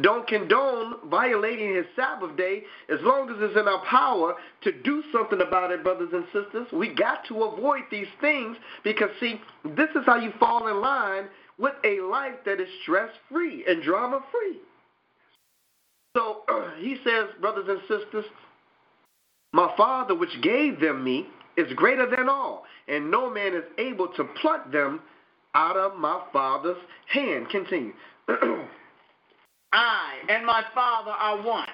don't 0.00 0.26
condone 0.26 0.94
violating 1.08 1.74
his 1.74 1.86
Sabbath 1.94 2.36
day 2.36 2.64
as 2.92 2.98
long 3.02 3.30
as 3.30 3.36
it's 3.38 3.58
in 3.58 3.68
our 3.68 3.84
power 3.86 4.34
to 4.62 4.72
do 4.82 5.04
something 5.12 5.40
about 5.40 5.70
it, 5.70 5.84
brothers 5.84 6.10
and 6.12 6.24
sisters. 6.32 6.66
We 6.72 6.92
got 6.92 7.24
to 7.28 7.44
avoid 7.44 7.82
these 7.90 8.08
things 8.20 8.56
because, 8.82 9.10
see, 9.20 9.40
this 9.64 9.90
is 9.94 10.02
how 10.04 10.16
you 10.16 10.32
fall 10.40 10.66
in 10.66 10.80
line 10.80 11.28
with 11.58 11.74
a 11.84 12.00
life 12.00 12.34
that 12.44 12.60
is 12.60 12.68
stress 12.82 13.10
free 13.30 13.64
and 13.68 13.82
drama 13.84 14.20
free. 14.32 14.58
So 16.16 16.42
uh, 16.48 16.70
he 16.78 16.96
says, 17.04 17.26
brothers 17.40 17.66
and 17.68 17.80
sisters, 17.82 18.24
my 19.52 19.72
Father 19.76 20.16
which 20.16 20.42
gave 20.42 20.80
them 20.80 21.04
me 21.04 21.28
is 21.56 21.72
greater 21.76 22.10
than 22.10 22.28
all, 22.28 22.64
and 22.88 23.12
no 23.12 23.30
man 23.30 23.54
is 23.54 23.62
able 23.78 24.08
to 24.08 24.24
pluck 24.42 24.72
them 24.72 25.00
out 25.54 25.76
of 25.76 25.96
my 25.96 26.20
Father's 26.32 26.78
hand. 27.06 27.48
Continue. 27.48 27.92
I 29.74 30.20
and 30.28 30.46
my 30.46 30.62
Father 30.72 31.10
are 31.10 31.42
one. 31.42 31.68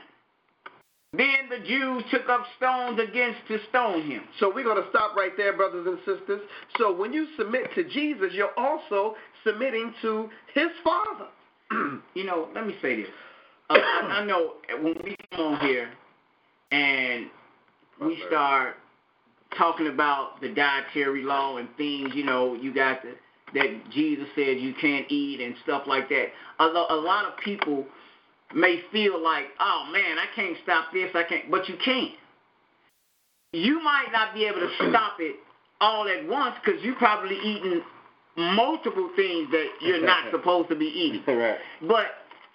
Then 1.12 1.48
the 1.50 1.58
Jews 1.66 2.04
took 2.10 2.28
up 2.28 2.44
stones 2.56 3.00
against 3.00 3.40
to 3.48 3.58
stone 3.68 4.08
him. 4.08 4.22
So 4.38 4.52
we're 4.52 4.64
going 4.64 4.82
to 4.82 4.88
stop 4.90 5.16
right 5.16 5.32
there, 5.36 5.56
brothers 5.56 5.86
and 5.86 5.98
sisters. 5.98 6.40
So 6.78 6.94
when 6.94 7.12
you 7.12 7.26
submit 7.36 7.74
to 7.74 7.84
Jesus, 7.84 8.28
you're 8.32 8.56
also 8.56 9.16
submitting 9.44 9.92
to 10.02 10.30
his 10.54 10.68
Father. 10.84 11.26
you 12.14 12.24
know, 12.24 12.48
let 12.54 12.66
me 12.66 12.76
say 12.80 12.96
this. 12.96 13.08
Uh, 13.68 13.74
I, 13.74 14.20
I 14.20 14.24
know 14.24 14.52
when 14.80 14.94
we 15.02 15.16
come 15.32 15.54
on 15.54 15.60
here 15.60 15.90
and 16.70 17.26
we 18.00 18.22
start 18.28 18.76
talking 19.58 19.88
about 19.88 20.40
the 20.40 20.48
dietary 20.48 21.22
law 21.22 21.56
and 21.56 21.68
things, 21.76 22.10
you 22.14 22.24
know, 22.24 22.54
you 22.54 22.72
got 22.72 23.02
the, 23.02 23.14
that 23.54 23.90
Jesus 23.90 24.26
said 24.34 24.58
you 24.58 24.74
can't 24.80 25.10
eat 25.10 25.40
and 25.40 25.54
stuff 25.64 25.82
like 25.86 26.08
that. 26.08 26.26
A, 26.58 26.64
a 26.64 27.00
lot 27.00 27.24
of 27.24 27.36
people 27.38 27.84
may 28.54 28.80
feel 28.92 29.22
like, 29.22 29.44
oh 29.58 29.88
man, 29.92 30.18
I 30.18 30.26
can't 30.34 30.56
stop 30.62 30.92
this, 30.92 31.10
I 31.14 31.24
can't, 31.24 31.50
but 31.50 31.68
you 31.68 31.76
can't. 31.84 32.12
You 33.52 33.82
might 33.82 34.08
not 34.12 34.34
be 34.34 34.44
able 34.44 34.60
to 34.60 34.70
stop 34.90 35.14
it 35.18 35.36
all 35.80 36.08
at 36.08 36.26
once 36.28 36.56
because 36.64 36.82
you're 36.82 36.96
probably 36.96 37.36
eating 37.38 37.82
multiple 38.36 39.10
things 39.16 39.48
that 39.50 39.66
you're 39.80 40.04
not 40.04 40.30
supposed 40.30 40.68
to 40.68 40.76
be 40.76 40.86
eating. 40.86 41.22
Right. 41.26 41.58
But 41.82 42.06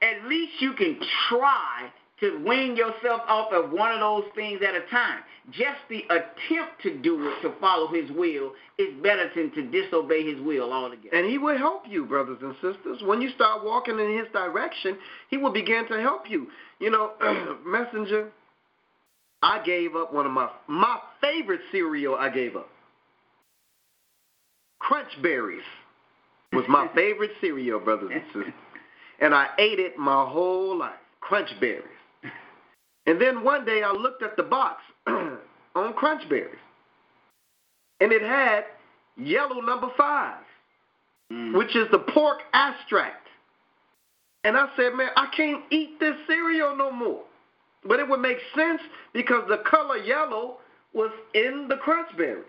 at 0.02 0.28
least 0.28 0.54
you 0.60 0.74
can 0.74 1.00
try 1.30 1.92
to 2.22 2.42
wean 2.48 2.78
yourself 2.78 3.22
off 3.28 3.52
of 3.52 3.72
one 3.72 3.92
of 3.92 4.00
those 4.00 4.24
things 4.36 4.62
at 4.66 4.74
a 4.74 4.82
time. 4.90 5.20
Just 5.52 5.80
the 5.90 6.04
attempt 6.10 6.82
to 6.84 6.98
do 6.98 7.28
it, 7.28 7.42
to 7.42 7.54
follow 7.60 7.88
his 7.88 8.10
will, 8.12 8.54
is 8.78 8.88
better 9.04 9.30
than 9.36 9.52
to 9.52 9.64
disobey 9.64 10.26
his 10.26 10.42
will 10.42 10.72
altogether. 10.72 11.16
And 11.16 11.30
he 11.30 11.38
will 11.38 11.58
help 11.58 11.84
you, 11.88 12.06
brothers 12.06 12.38
and 12.42 12.56
sisters. 12.56 13.02
When 13.04 13.22
you 13.22 13.30
start 13.32 13.66
walking 13.66 14.00
in 14.00 14.18
his 14.18 14.28
direction, 14.32 14.98
he 15.30 15.38
will 15.38 15.52
begin 15.52 15.88
to 15.90 16.02
help 16.02 16.30
you. 16.30 16.48
You 16.80 16.90
know, 16.90 17.12
Messenger, 17.66 18.32
I 19.42 19.64
gave 19.64 19.96
up 19.96 20.14
one 20.14 20.26
of 20.26 20.32
my 20.32 20.50
my 20.68 20.98
favorite 21.22 21.62
cereal 21.72 22.16
I 22.16 22.30
gave 22.30 22.56
up. 22.56 22.70
Crunch 24.80 25.22
Berries 25.22 25.64
was 26.54 26.66
my 26.70 26.88
favorite 26.96 27.32
cereal, 27.42 27.80
brothers 27.80 28.12
and 28.14 28.24
sisters. 28.34 28.54
And 29.20 29.34
I 29.34 29.48
ate 29.60 29.80
it 29.80 29.98
my 29.98 30.26
whole 30.28 30.78
life. 30.78 30.94
Crunch 31.22 31.50
Berries. 31.60 31.95
And 33.06 33.22
then 33.22 33.44
one 33.44 33.66
day 33.66 33.84
I 33.84 33.92
looked 33.92 34.24
at 34.24 34.36
the 34.36 34.44
box 34.44 34.82
on 35.08 35.94
Crunch 35.94 36.28
Berries. 36.30 36.56
And 38.02 38.12
it 38.12 38.22
had 38.22 38.66
yellow 39.18 39.62
number 39.62 39.90
five, 39.96 40.44
mm. 41.32 41.58
which 41.58 41.76
is 41.76 41.88
the 41.92 42.00
pork 42.00 42.40
extract. 42.54 43.28
And 44.44 44.58
I 44.58 44.68
said, 44.76 44.94
man, 44.94 45.10
I 45.16 45.28
can't 45.36 45.64
eat 45.72 46.00
this 46.00 46.16
cereal 46.28 46.76
no 46.76 46.92
more. 46.92 47.24
But 47.84 48.00
it 48.00 48.10
would 48.10 48.20
make 48.20 48.38
sense 48.56 48.82
because 49.14 49.44
the 49.48 49.58
color 49.70 49.98
yellow 49.98 50.58
was 50.94 51.12
in 51.34 51.68
the 51.70 51.78
crunch 51.78 52.16
berries. 52.18 52.46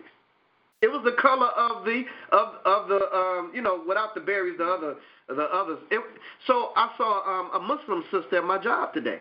It 0.81 0.87
was 0.87 1.01
the 1.03 1.19
color 1.19 1.47
of 1.47 1.85
the 1.85 2.03
of 2.31 2.53
of 2.65 2.87
the 2.87 3.01
um, 3.11 3.51
you 3.53 3.61
know 3.61 3.81
without 3.87 4.13
the 4.13 4.21
berries 4.21 4.57
the 4.59 4.65
other 4.65 4.95
the 5.27 5.43
others. 5.43 5.79
It, 5.89 6.01
so 6.45 6.71
I 6.75 6.91
saw 6.97 7.23
um, 7.25 7.49
a 7.55 7.59
Muslim 7.59 8.03
sister 8.11 8.37
at 8.37 8.43
my 8.43 8.59
job 8.59 8.93
today, 8.93 9.19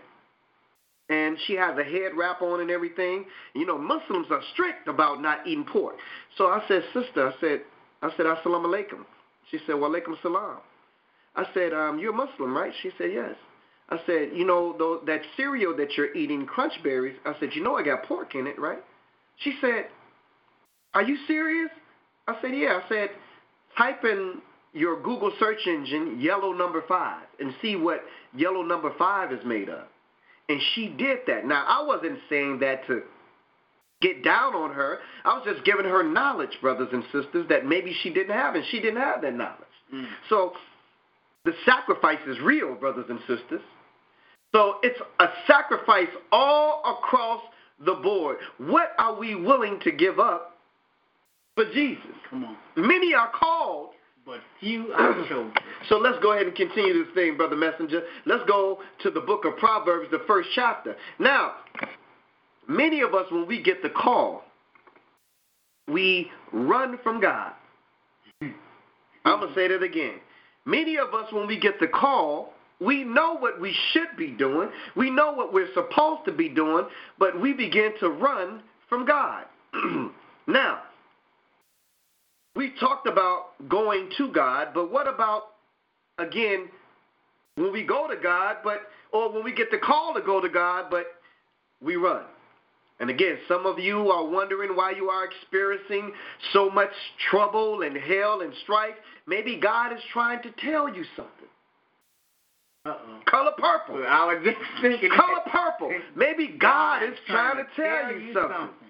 and 1.08 1.36
she 1.46 1.54
has 1.54 1.78
a 1.78 1.84
head 1.84 2.12
wrap 2.16 2.42
on 2.42 2.60
and 2.60 2.70
everything. 2.70 3.24
You 3.54 3.66
know 3.66 3.78
Muslims 3.78 4.26
are 4.30 4.42
strict 4.52 4.88
about 4.88 5.20
not 5.20 5.46
eating 5.46 5.64
pork. 5.64 5.96
So 6.36 6.46
I 6.46 6.62
said, 6.68 6.82
sister, 6.92 7.28
I 7.28 7.40
said 7.40 7.60
I 8.02 8.10
said 8.16 8.26
assalamu 8.26 8.66
alaikum. 8.66 9.04
She 9.50 9.58
said 9.66 9.74
wa 9.74 9.88
alaikum 9.88 10.20
salam. 10.22 10.58
I 11.34 11.44
said 11.54 11.72
um, 11.72 11.98
you're 11.98 12.12
a 12.12 12.16
Muslim, 12.16 12.56
right? 12.56 12.72
She 12.82 12.90
said 12.98 13.10
yes. 13.12 13.34
I 13.88 14.00
said, 14.04 14.30
you 14.34 14.44
know, 14.44 14.74
though, 14.76 15.00
that 15.06 15.20
cereal 15.36 15.76
that 15.76 15.96
you're 15.96 16.12
eating, 16.16 16.44
crunch 16.44 16.72
berries. 16.82 17.16
I 17.24 17.34
said, 17.38 17.50
you 17.54 17.62
know, 17.62 17.76
I 17.76 17.84
got 17.84 18.02
pork 18.02 18.34
in 18.34 18.48
it, 18.48 18.58
right? 18.58 18.82
She 19.38 19.56
said, 19.60 19.86
are 20.96 21.02
you 21.02 21.18
serious? 21.26 21.70
I 22.26 22.36
said, 22.40 22.52
Yeah. 22.54 22.80
I 22.82 22.88
said, 22.88 23.10
Type 23.76 24.02
in 24.04 24.40
your 24.72 24.96
Google 25.02 25.30
search 25.38 25.66
engine 25.66 26.18
yellow 26.18 26.52
number 26.52 26.82
five 26.88 27.26
and 27.38 27.52
see 27.60 27.76
what 27.76 28.00
yellow 28.34 28.62
number 28.62 28.90
five 28.98 29.30
is 29.30 29.44
made 29.44 29.68
of. 29.68 29.84
And 30.48 30.60
she 30.74 30.88
did 30.88 31.20
that. 31.26 31.44
Now, 31.46 31.64
I 31.66 31.84
wasn't 31.84 32.18
saying 32.28 32.60
that 32.60 32.86
to 32.86 33.02
get 34.00 34.22
down 34.22 34.54
on 34.54 34.72
her. 34.72 34.98
I 35.24 35.36
was 35.36 35.46
just 35.46 35.64
giving 35.64 35.84
her 35.84 36.02
knowledge, 36.02 36.56
brothers 36.60 36.88
and 36.92 37.02
sisters, 37.04 37.46
that 37.48 37.66
maybe 37.66 37.94
she 38.02 38.10
didn't 38.10 38.36
have, 38.36 38.54
and 38.54 38.64
she 38.70 38.80
didn't 38.80 39.00
have 39.00 39.22
that 39.22 39.34
knowledge. 39.34 39.56
Mm. 39.92 40.06
So 40.28 40.52
the 41.44 41.52
sacrifice 41.64 42.20
is 42.26 42.38
real, 42.40 42.74
brothers 42.74 43.06
and 43.08 43.18
sisters. 43.20 43.62
So 44.54 44.76
it's 44.82 45.00
a 45.18 45.26
sacrifice 45.46 46.08
all 46.30 46.82
across 46.98 47.42
the 47.84 47.94
board. 47.94 48.38
What 48.58 48.92
are 48.98 49.18
we 49.18 49.34
willing 49.34 49.80
to 49.80 49.90
give 49.90 50.18
up 50.18 50.56
for 51.56 51.64
Jesus. 51.72 52.14
Come 52.30 52.44
on. 52.44 52.56
Many 52.76 53.14
are 53.14 53.30
called, 53.30 53.90
but 54.26 54.40
few 54.58 54.92
are 54.92 55.14
chosen. 55.28 55.52
so 55.88 55.98
let's 55.98 56.18
go 56.20 56.32
ahead 56.32 56.46
and 56.46 56.56
continue 56.56 57.04
this 57.04 57.14
thing, 57.14 57.36
Brother 57.36 57.56
Messenger. 57.56 58.02
Let's 58.26 58.42
go 58.48 58.80
to 59.04 59.10
the 59.10 59.20
book 59.20 59.44
of 59.44 59.56
Proverbs, 59.56 60.08
the 60.10 60.22
first 60.26 60.48
chapter. 60.54 60.96
Now, 61.20 61.52
many 62.68 63.02
of 63.02 63.14
us, 63.14 63.26
when 63.30 63.46
we 63.46 63.62
get 63.62 63.82
the 63.82 63.88
call, 63.88 64.42
we 65.86 66.28
run 66.52 66.98
from 67.04 67.20
God. 67.20 67.52
I'm 68.42 69.40
going 69.40 69.48
to 69.48 69.54
say 69.54 69.68
that 69.68 69.82
again. 69.82 70.18
Many 70.64 70.98
of 70.98 71.14
us, 71.14 71.32
when 71.32 71.46
we 71.46 71.58
get 71.58 71.78
the 71.78 71.86
call, 71.86 72.52
we 72.80 73.04
know 73.04 73.36
what 73.38 73.60
we 73.60 73.74
should 73.92 74.16
be 74.18 74.32
doing. 74.32 74.68
We 74.96 75.08
know 75.08 75.32
what 75.32 75.52
we're 75.52 75.72
supposed 75.72 76.24
to 76.26 76.32
be 76.32 76.48
doing, 76.48 76.86
but 77.18 77.40
we 77.40 77.52
begin 77.52 77.92
to 78.00 78.10
run 78.10 78.62
from 78.88 79.06
God. 79.06 79.44
now, 80.48 80.80
we 82.56 82.72
talked 82.80 83.06
about 83.06 83.68
going 83.68 84.10
to 84.18 84.32
God, 84.32 84.68
but 84.74 84.90
what 84.90 85.06
about, 85.06 85.42
again, 86.18 86.68
when 87.56 87.72
we 87.72 87.84
go 87.84 88.08
to 88.08 88.16
God, 88.20 88.56
but 88.64 88.82
or 89.12 89.32
when 89.32 89.44
we 89.44 89.54
get 89.54 89.70
the 89.70 89.78
call 89.78 90.14
to 90.14 90.20
go 90.20 90.40
to 90.40 90.48
God, 90.48 90.86
but 90.90 91.04
we 91.82 91.96
run? 91.96 92.24
And 92.98 93.10
again, 93.10 93.36
some 93.46 93.66
of 93.66 93.78
you 93.78 94.10
are 94.10 94.26
wondering 94.26 94.74
why 94.74 94.92
you 94.92 95.10
are 95.10 95.26
experiencing 95.26 96.12
so 96.54 96.70
much 96.70 96.90
trouble 97.30 97.82
and 97.82 97.94
hell 97.96 98.40
and 98.40 98.52
strife. 98.62 98.94
Maybe 99.26 99.60
God 99.60 99.92
is 99.92 100.00
trying 100.12 100.42
to 100.42 100.50
tell 100.64 100.88
you 100.88 101.04
something. 101.14 101.32
Uh-oh. 102.86 103.20
Color 103.26 103.50
purple. 103.58 104.02
I 104.08 104.24
was 104.32 104.44
just 104.44 104.56
thinking. 104.80 105.10
Color 105.10 105.40
purple. 105.46 105.92
Maybe 106.14 106.56
God 106.58 107.02
is 107.02 107.18
trying 107.26 107.56
to 107.56 107.64
tell 107.76 108.02
tell 108.02 108.12
you 108.12 108.32
something. 108.32 108.56
something. 108.56 108.85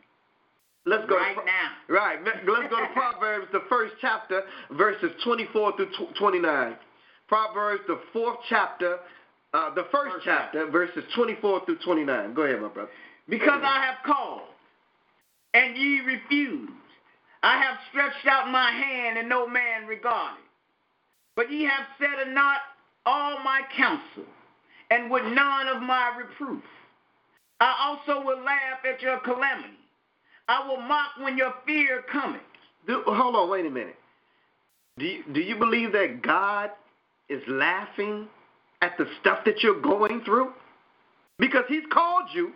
Let's 0.86 1.04
go 1.08 1.16
right 1.16 1.34
to, 1.34 1.44
now. 1.44 1.70
Right. 1.88 2.18
Let's 2.24 2.46
go 2.46 2.62
to 2.62 2.88
Proverbs, 2.94 3.48
the 3.52 3.62
first 3.68 3.94
chapter, 4.00 4.42
verses 4.70 5.10
24 5.24 5.76
through 5.76 5.88
29. 6.16 6.76
Proverbs, 7.26 7.82
the 7.88 8.00
fourth 8.12 8.38
chapter, 8.48 8.98
uh, 9.52 9.74
the 9.74 9.86
first, 9.90 10.14
First 10.14 10.24
chapter, 10.24 10.70
verses 10.70 11.02
24 11.14 11.64
through 11.66 11.78
29. 11.84 12.34
Go 12.34 12.42
ahead, 12.42 12.60
my 12.62 12.68
brother. 12.68 12.90
Because 13.28 13.60
I 13.64 13.84
have 13.84 13.96
called, 14.06 14.42
and 15.54 15.76
ye 15.76 16.00
refused. 16.00 16.72
I 17.42 17.62
have 17.62 17.76
stretched 17.90 18.26
out 18.26 18.50
my 18.50 18.70
hand, 18.70 19.18
and 19.18 19.28
no 19.28 19.48
man 19.48 19.86
regarded. 19.88 20.42
But 21.34 21.50
ye 21.50 21.64
have 21.64 21.86
at 22.00 22.28
naught 22.32 22.60
all 23.04 23.42
my 23.42 23.62
counsel, 23.76 24.24
and 24.90 25.10
with 25.10 25.24
none 25.24 25.68
of 25.68 25.82
my 25.82 26.12
reproof. 26.16 26.62
I 27.60 27.74
also 27.88 28.24
will 28.24 28.42
laugh 28.42 28.84
at 28.88 29.00
your 29.00 29.18
calamity. 29.20 29.78
I 30.48 30.66
will 30.66 30.80
mock 30.80 31.10
when 31.20 31.36
your 31.36 31.54
fear 31.66 32.02
cometh. 32.10 32.40
Do, 32.86 33.02
hold 33.06 33.34
on, 33.34 33.50
wait 33.50 33.66
a 33.66 33.70
minute. 33.70 33.96
Do 34.98 35.04
you, 35.04 35.24
do 35.32 35.40
you 35.40 35.56
believe 35.56 35.92
that 35.92 36.22
God 36.22 36.70
is 37.28 37.42
laughing 37.48 38.28
at 38.80 38.96
the 38.96 39.06
stuff 39.20 39.40
that 39.44 39.62
you're 39.62 39.80
going 39.80 40.22
through? 40.24 40.52
Because 41.38 41.64
He's 41.68 41.84
called 41.92 42.28
you. 42.32 42.52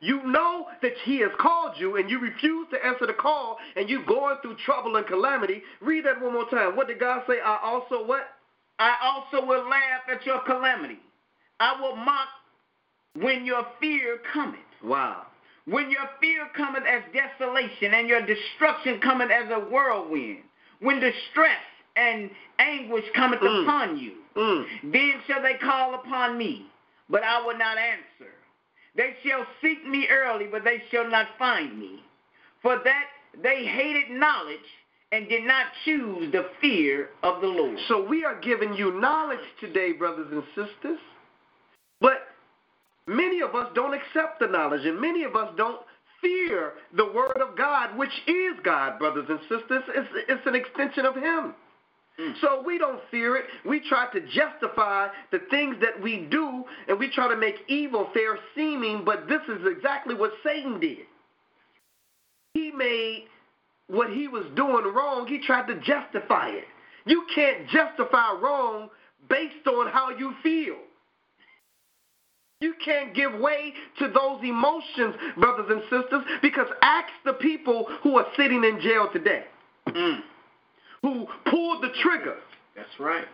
You 0.00 0.22
know 0.26 0.66
that 0.82 0.92
He 1.04 1.20
has 1.20 1.30
called 1.38 1.72
you, 1.78 1.96
and 1.96 2.08
you 2.10 2.20
refuse 2.20 2.68
to 2.72 2.86
answer 2.86 3.06
the 3.06 3.12
call, 3.12 3.58
and 3.76 3.88
you're 3.88 4.04
going 4.04 4.36
through 4.42 4.56
trouble 4.64 4.96
and 4.96 5.06
calamity. 5.06 5.62
Read 5.80 6.04
that 6.06 6.20
one 6.20 6.32
more 6.32 6.48
time. 6.48 6.76
What 6.76 6.88
did 6.88 7.00
God 7.00 7.22
say? 7.26 7.34
I 7.44 7.58
also 7.62 8.06
what? 8.06 8.22
I 8.78 8.94
also 9.02 9.44
will 9.44 9.68
laugh 9.68 10.02
at 10.10 10.24
your 10.24 10.40
calamity. 10.40 10.98
I 11.58 11.78
will 11.80 11.96
mock 11.96 12.28
when 13.14 13.44
your 13.44 13.66
fear 13.78 14.18
cometh. 14.32 14.60
Wow. 14.82 15.26
When 15.66 15.90
your 15.90 16.08
fear 16.20 16.46
cometh 16.56 16.84
as 16.84 17.02
desolation, 17.12 17.94
and 17.94 18.08
your 18.08 18.22
destruction 18.22 19.00
cometh 19.00 19.30
as 19.30 19.50
a 19.50 19.60
whirlwind, 19.60 20.38
when 20.80 21.00
distress 21.00 21.60
and 21.96 22.30
anguish 22.58 23.04
cometh 23.14 23.40
Mm. 23.40 23.62
upon 23.62 23.98
you, 23.98 24.12
Mm. 24.34 24.66
then 24.84 25.22
shall 25.26 25.42
they 25.42 25.54
call 25.54 25.94
upon 25.94 26.38
me, 26.38 26.66
but 27.08 27.22
I 27.22 27.40
will 27.42 27.56
not 27.56 27.76
answer. 27.78 28.32
They 28.94 29.16
shall 29.22 29.46
seek 29.60 29.86
me 29.86 30.08
early, 30.08 30.46
but 30.46 30.64
they 30.64 30.82
shall 30.90 31.06
not 31.06 31.36
find 31.38 31.78
me. 31.78 32.02
For 32.62 32.76
that 32.78 33.06
they 33.34 33.64
hated 33.64 34.10
knowledge 34.10 34.58
and 35.12 35.28
did 35.28 35.44
not 35.44 35.66
choose 35.84 36.30
the 36.32 36.44
fear 36.60 37.10
of 37.22 37.40
the 37.40 37.46
Lord. 37.46 37.78
So 37.88 38.00
we 38.02 38.24
are 38.24 38.36
giving 38.40 38.74
you 38.74 38.92
knowledge 38.92 39.44
today, 39.58 39.92
brothers 39.92 40.30
and 40.30 40.44
sisters. 40.54 40.98
But 42.00 42.29
many 43.10 43.40
of 43.40 43.54
us 43.54 43.68
don't 43.74 43.94
accept 43.94 44.40
the 44.40 44.46
knowledge, 44.46 44.84
and 44.84 45.00
many 45.00 45.24
of 45.24 45.36
us 45.36 45.52
don't 45.56 45.80
fear 46.20 46.74
the 46.96 47.12
Word 47.12 47.38
of 47.40 47.56
God, 47.56 47.96
which 47.96 48.12
is 48.26 48.54
God, 48.62 48.98
brothers 48.98 49.26
and 49.28 49.40
sisters. 49.42 49.82
It's, 49.88 50.08
it's 50.28 50.46
an 50.46 50.54
extension 50.54 51.06
of 51.06 51.14
Him. 51.14 51.54
Mm. 52.20 52.34
So 52.40 52.62
we 52.64 52.78
don't 52.78 53.00
fear 53.10 53.36
it. 53.36 53.44
We 53.66 53.80
try 53.88 54.06
to 54.12 54.20
justify 54.20 55.08
the 55.32 55.40
things 55.50 55.76
that 55.80 56.00
we 56.02 56.26
do, 56.30 56.64
and 56.88 56.98
we 56.98 57.10
try 57.10 57.28
to 57.28 57.36
make 57.36 57.56
evil 57.68 58.08
fair 58.12 58.38
seeming, 58.54 59.04
but 59.04 59.28
this 59.28 59.42
is 59.48 59.66
exactly 59.66 60.14
what 60.14 60.32
Satan 60.44 60.80
did. 60.80 61.06
He 62.54 62.70
made 62.70 63.26
what 63.88 64.10
he 64.10 64.28
was 64.28 64.44
doing 64.54 64.84
wrong, 64.94 65.26
he 65.26 65.40
tried 65.44 65.66
to 65.66 65.74
justify 65.80 66.48
it. 66.50 66.64
You 67.06 67.26
can't 67.34 67.68
justify 67.68 68.32
wrong 68.40 68.88
based 69.28 69.66
on 69.66 69.90
how 69.90 70.10
you 70.10 70.34
feel. 70.42 70.76
You 72.60 72.74
can't 72.84 73.14
give 73.14 73.32
way 73.40 73.72
to 73.98 74.08
those 74.08 74.42
emotions, 74.44 75.14
brothers 75.38 75.66
and 75.70 75.82
sisters, 75.84 76.22
because 76.42 76.66
ask 76.82 77.08
the 77.24 77.32
people 77.34 77.86
who 78.02 78.18
are 78.18 78.26
sitting 78.36 78.64
in 78.64 78.80
jail 78.80 79.08
today, 79.12 79.44
Mm, 79.86 80.22
who 81.02 81.26
pulled 81.46 81.82
the 81.82 81.90
trigger 82.02 82.36
that's 82.76 83.00
right. 83.00 83.26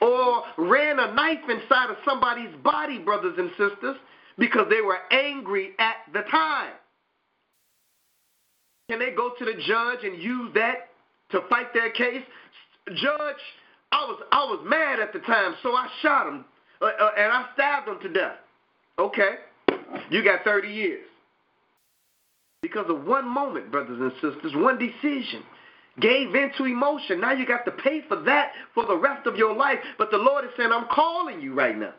or 0.00 0.44
ran 0.58 1.00
a 1.00 1.12
knife 1.12 1.48
inside 1.48 1.90
of 1.90 1.96
somebody's 2.04 2.54
body, 2.62 2.98
brothers 2.98 3.36
and 3.36 3.50
sisters, 3.56 3.96
because 4.38 4.68
they 4.70 4.80
were 4.80 4.98
angry 5.10 5.74
at 5.78 5.96
the 6.12 6.22
time. 6.30 6.72
Can 8.88 9.00
they 9.00 9.10
go 9.10 9.30
to 9.30 9.44
the 9.44 9.54
judge 9.54 10.04
and 10.04 10.22
use 10.22 10.54
that 10.54 10.90
to 11.30 11.40
fight 11.48 11.74
their 11.74 11.90
case? 11.90 12.22
Judge, 12.94 13.42
I 13.90 14.04
was 14.04 14.22
I 14.30 14.44
was 14.44 14.60
mad 14.64 15.00
at 15.00 15.12
the 15.12 15.18
time, 15.20 15.56
so 15.64 15.74
I 15.74 15.88
shot 16.00 16.28
him 16.28 16.44
uh, 16.80 16.84
uh, 16.84 17.10
and 17.16 17.32
I 17.32 17.46
stabbed 17.54 17.88
him 17.88 17.98
to 18.02 18.08
death. 18.08 18.36
Okay, 18.98 19.36
you 20.10 20.24
got 20.24 20.42
30 20.44 20.68
years 20.68 21.04
because 22.62 22.86
of 22.88 23.04
one 23.04 23.28
moment, 23.28 23.70
brothers 23.70 24.00
and 24.00 24.12
sisters, 24.14 24.52
one 24.56 24.78
decision. 24.78 25.42
Gave 25.98 26.34
into 26.34 26.64
emotion. 26.64 27.22
Now 27.22 27.32
you 27.32 27.46
got 27.46 27.64
to 27.64 27.70
pay 27.70 28.02
for 28.06 28.20
that 28.22 28.52
for 28.74 28.84
the 28.84 28.96
rest 28.96 29.26
of 29.26 29.36
your 29.36 29.54
life. 29.54 29.78
But 29.96 30.10
the 30.10 30.18
Lord 30.18 30.44
is 30.44 30.50
saying, 30.56 30.70
I'm 30.70 30.88
calling 30.92 31.40
you 31.40 31.54
right 31.54 31.76
now. 31.76 31.94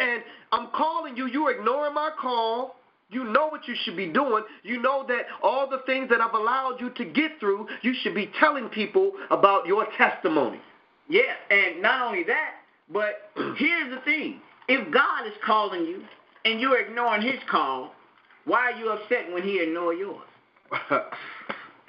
And 0.00 0.22
I'm 0.50 0.68
calling 0.74 1.16
you. 1.16 1.26
You're 1.26 1.52
ignoring 1.52 1.94
my 1.94 2.10
call. 2.20 2.74
You 3.10 3.24
know 3.24 3.48
what 3.48 3.68
you 3.68 3.74
should 3.84 3.96
be 3.96 4.06
doing. 4.06 4.42
You 4.64 4.82
know 4.82 5.04
that 5.06 5.26
all 5.42 5.68
the 5.68 5.82
things 5.86 6.08
that 6.10 6.20
I've 6.20 6.34
allowed 6.34 6.80
you 6.80 6.90
to 6.90 7.04
get 7.04 7.38
through, 7.38 7.68
you 7.82 7.94
should 8.02 8.14
be 8.14 8.30
telling 8.40 8.68
people 8.68 9.12
about 9.30 9.66
your 9.66 9.86
testimony. 9.96 10.60
Yeah, 11.08 11.34
and 11.50 11.82
not 11.82 12.08
only 12.08 12.24
that, 12.24 12.52
but 12.92 13.30
here's 13.56 13.94
the 13.94 14.00
thing. 14.04 14.40
If 14.68 14.92
God 14.92 15.26
is 15.26 15.32
calling 15.44 15.84
you 15.84 16.02
and 16.44 16.60
you're 16.60 16.78
ignoring 16.80 17.22
his 17.22 17.40
call, 17.50 17.92
why 18.44 18.72
are 18.72 18.78
you 18.78 18.90
upset 18.90 19.32
when 19.32 19.42
he 19.42 19.60
ignores 19.60 19.98
yours? 19.98 20.22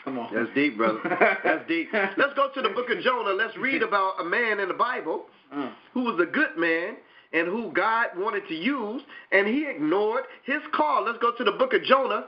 Come 0.03 0.17
on. 0.17 0.33
That's 0.33 0.49
deep, 0.55 0.77
brother. 0.77 0.99
That's 1.43 1.67
deep. 1.67 1.89
Let's 1.93 2.33
go 2.35 2.49
to 2.55 2.61
the 2.61 2.69
book 2.69 2.89
of 2.89 3.03
Jonah. 3.03 3.31
Let's 3.31 3.55
read 3.55 3.83
about 3.83 4.19
a 4.19 4.23
man 4.23 4.59
in 4.59 4.67
the 4.67 4.73
Bible 4.73 5.25
Mm. 5.53 5.69
who 5.93 6.03
was 6.03 6.17
a 6.21 6.25
good 6.31 6.57
man 6.57 6.95
and 7.33 7.45
who 7.47 7.73
God 7.73 8.07
wanted 8.15 8.47
to 8.47 8.53
use, 8.53 9.01
and 9.33 9.45
he 9.45 9.67
ignored 9.67 10.23
his 10.45 10.61
call. 10.73 11.03
Let's 11.03 11.17
go 11.19 11.33
to 11.37 11.43
the 11.43 11.51
book 11.51 11.73
of 11.73 11.83
Jonah, 11.83 12.27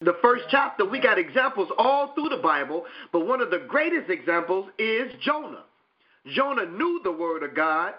the 0.00 0.14
first 0.22 0.44
chapter. 0.48 0.84
We 0.84 1.00
got 1.00 1.18
examples 1.18 1.68
all 1.76 2.14
through 2.14 2.28
the 2.28 2.40
Bible, 2.40 2.84
but 3.12 3.26
one 3.26 3.40
of 3.40 3.50
the 3.50 3.64
greatest 3.66 4.10
examples 4.10 4.68
is 4.78 5.10
Jonah. 5.22 5.64
Jonah 6.34 6.66
knew 6.66 7.00
the 7.04 7.12
word 7.12 7.42
of 7.42 7.54
God 7.54 7.94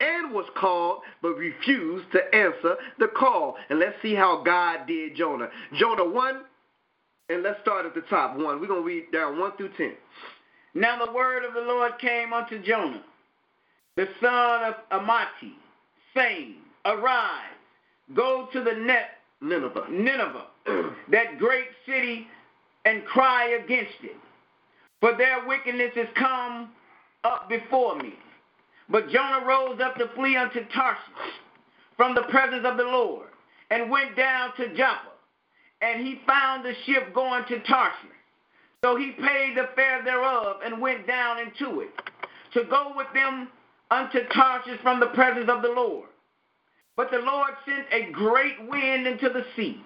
and 0.00 0.32
was 0.32 0.46
called, 0.56 1.00
but 1.22 1.36
refused 1.36 2.10
to 2.12 2.20
answer 2.34 2.76
the 2.98 3.08
call. 3.16 3.56
And 3.70 3.78
let's 3.78 3.96
see 4.02 4.14
how 4.14 4.42
God 4.42 4.86
did 4.86 5.16
Jonah. 5.16 5.48
Jonah 5.78 6.08
1, 6.08 6.40
and 7.30 7.42
let's 7.42 7.60
start 7.62 7.86
at 7.86 7.94
the 7.94 8.02
top. 8.02 8.36
1. 8.36 8.60
We're 8.60 8.66
going 8.66 8.82
to 8.82 8.86
read 8.86 9.12
down 9.12 9.38
1 9.38 9.56
through 9.56 9.70
10. 9.76 9.92
Now 10.74 11.04
the 11.04 11.12
word 11.12 11.44
of 11.44 11.54
the 11.54 11.60
Lord 11.60 11.92
came 12.00 12.32
unto 12.32 12.62
Jonah, 12.62 13.02
the 13.96 14.08
son 14.20 14.64
of 14.64 14.74
Amittai, 14.90 15.52
saying, 16.14 16.56
Arise, 16.84 17.54
go 18.14 18.48
to 18.52 18.62
the 18.62 18.72
net 18.72 19.10
Nineveh. 19.40 19.86
Nineveh, 19.90 20.46
that 21.10 21.38
great 21.38 21.68
city, 21.86 22.26
and 22.84 23.04
cry 23.04 23.60
against 23.64 23.94
it. 24.02 24.16
For 25.00 25.16
their 25.16 25.46
wickedness 25.46 25.92
is 25.96 26.08
come 26.16 26.70
up 27.24 27.48
before 27.48 27.96
me. 27.96 28.14
But 28.88 29.08
Jonah 29.10 29.44
rose 29.46 29.80
up 29.82 29.96
to 29.96 30.08
flee 30.14 30.36
unto 30.36 30.60
Tarshish 30.74 31.34
from 31.96 32.14
the 32.14 32.22
presence 32.24 32.66
of 32.66 32.76
the 32.76 32.84
Lord, 32.84 33.28
and 33.70 33.90
went 33.90 34.16
down 34.16 34.54
to 34.56 34.68
Joppa. 34.76 35.12
And 35.80 36.06
he 36.06 36.20
found 36.26 36.64
the 36.64 36.74
ship 36.86 37.14
going 37.14 37.44
to 37.44 37.60
Tarshish. 37.60 38.10
So 38.82 38.96
he 38.96 39.12
paid 39.12 39.56
the 39.56 39.68
fare 39.74 40.02
thereof, 40.04 40.56
and 40.64 40.80
went 40.80 41.06
down 41.06 41.38
into 41.38 41.80
it, 41.80 41.90
to 42.52 42.64
go 42.64 42.92
with 42.94 43.06
them 43.14 43.48
unto 43.90 44.20
Tarshish 44.28 44.80
from 44.82 45.00
the 45.00 45.06
presence 45.06 45.48
of 45.48 45.62
the 45.62 45.68
Lord. 45.68 46.08
But 46.96 47.10
the 47.10 47.18
Lord 47.18 47.50
sent 47.64 47.86
a 47.90 48.12
great 48.12 48.68
wind 48.68 49.06
into 49.06 49.28
the 49.28 49.44
sea, 49.56 49.82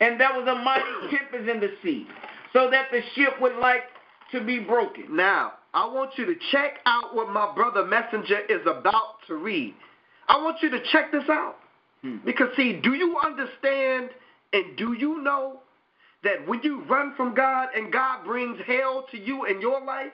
and 0.00 0.18
there 0.18 0.32
was 0.32 0.48
a 0.48 0.54
mighty 0.64 1.16
tempest 1.16 1.48
in 1.48 1.60
the 1.60 1.72
sea, 1.82 2.06
so 2.52 2.70
that 2.70 2.86
the 2.90 3.02
ship 3.14 3.40
would 3.40 3.56
like 3.56 3.82
to 4.32 4.42
be 4.42 4.58
broken. 4.58 5.14
Now, 5.14 5.52
I 5.74 5.86
want 5.86 6.12
you 6.16 6.24
to 6.26 6.34
check 6.50 6.78
out 6.86 7.14
what 7.14 7.30
my 7.30 7.54
brother 7.54 7.84
Messenger 7.84 8.40
is 8.48 8.62
about 8.62 9.16
to 9.26 9.36
read. 9.36 9.74
I 10.28 10.42
want 10.42 10.58
you 10.62 10.70
to 10.70 10.80
check 10.92 11.12
this 11.12 11.28
out. 11.28 11.56
Hmm. 12.02 12.16
Because, 12.24 12.48
see, 12.56 12.80
do 12.82 12.94
you 12.94 13.18
understand 13.18 14.10
and 14.52 14.76
do 14.76 14.94
you 14.94 15.22
know 15.22 15.60
that 16.24 16.46
when 16.46 16.60
you 16.62 16.82
run 16.84 17.14
from 17.16 17.34
God 17.34 17.68
and 17.76 17.92
God 17.92 18.24
brings 18.24 18.58
hell 18.66 19.06
to 19.10 19.18
you 19.18 19.44
in 19.44 19.60
your 19.60 19.84
life, 19.84 20.12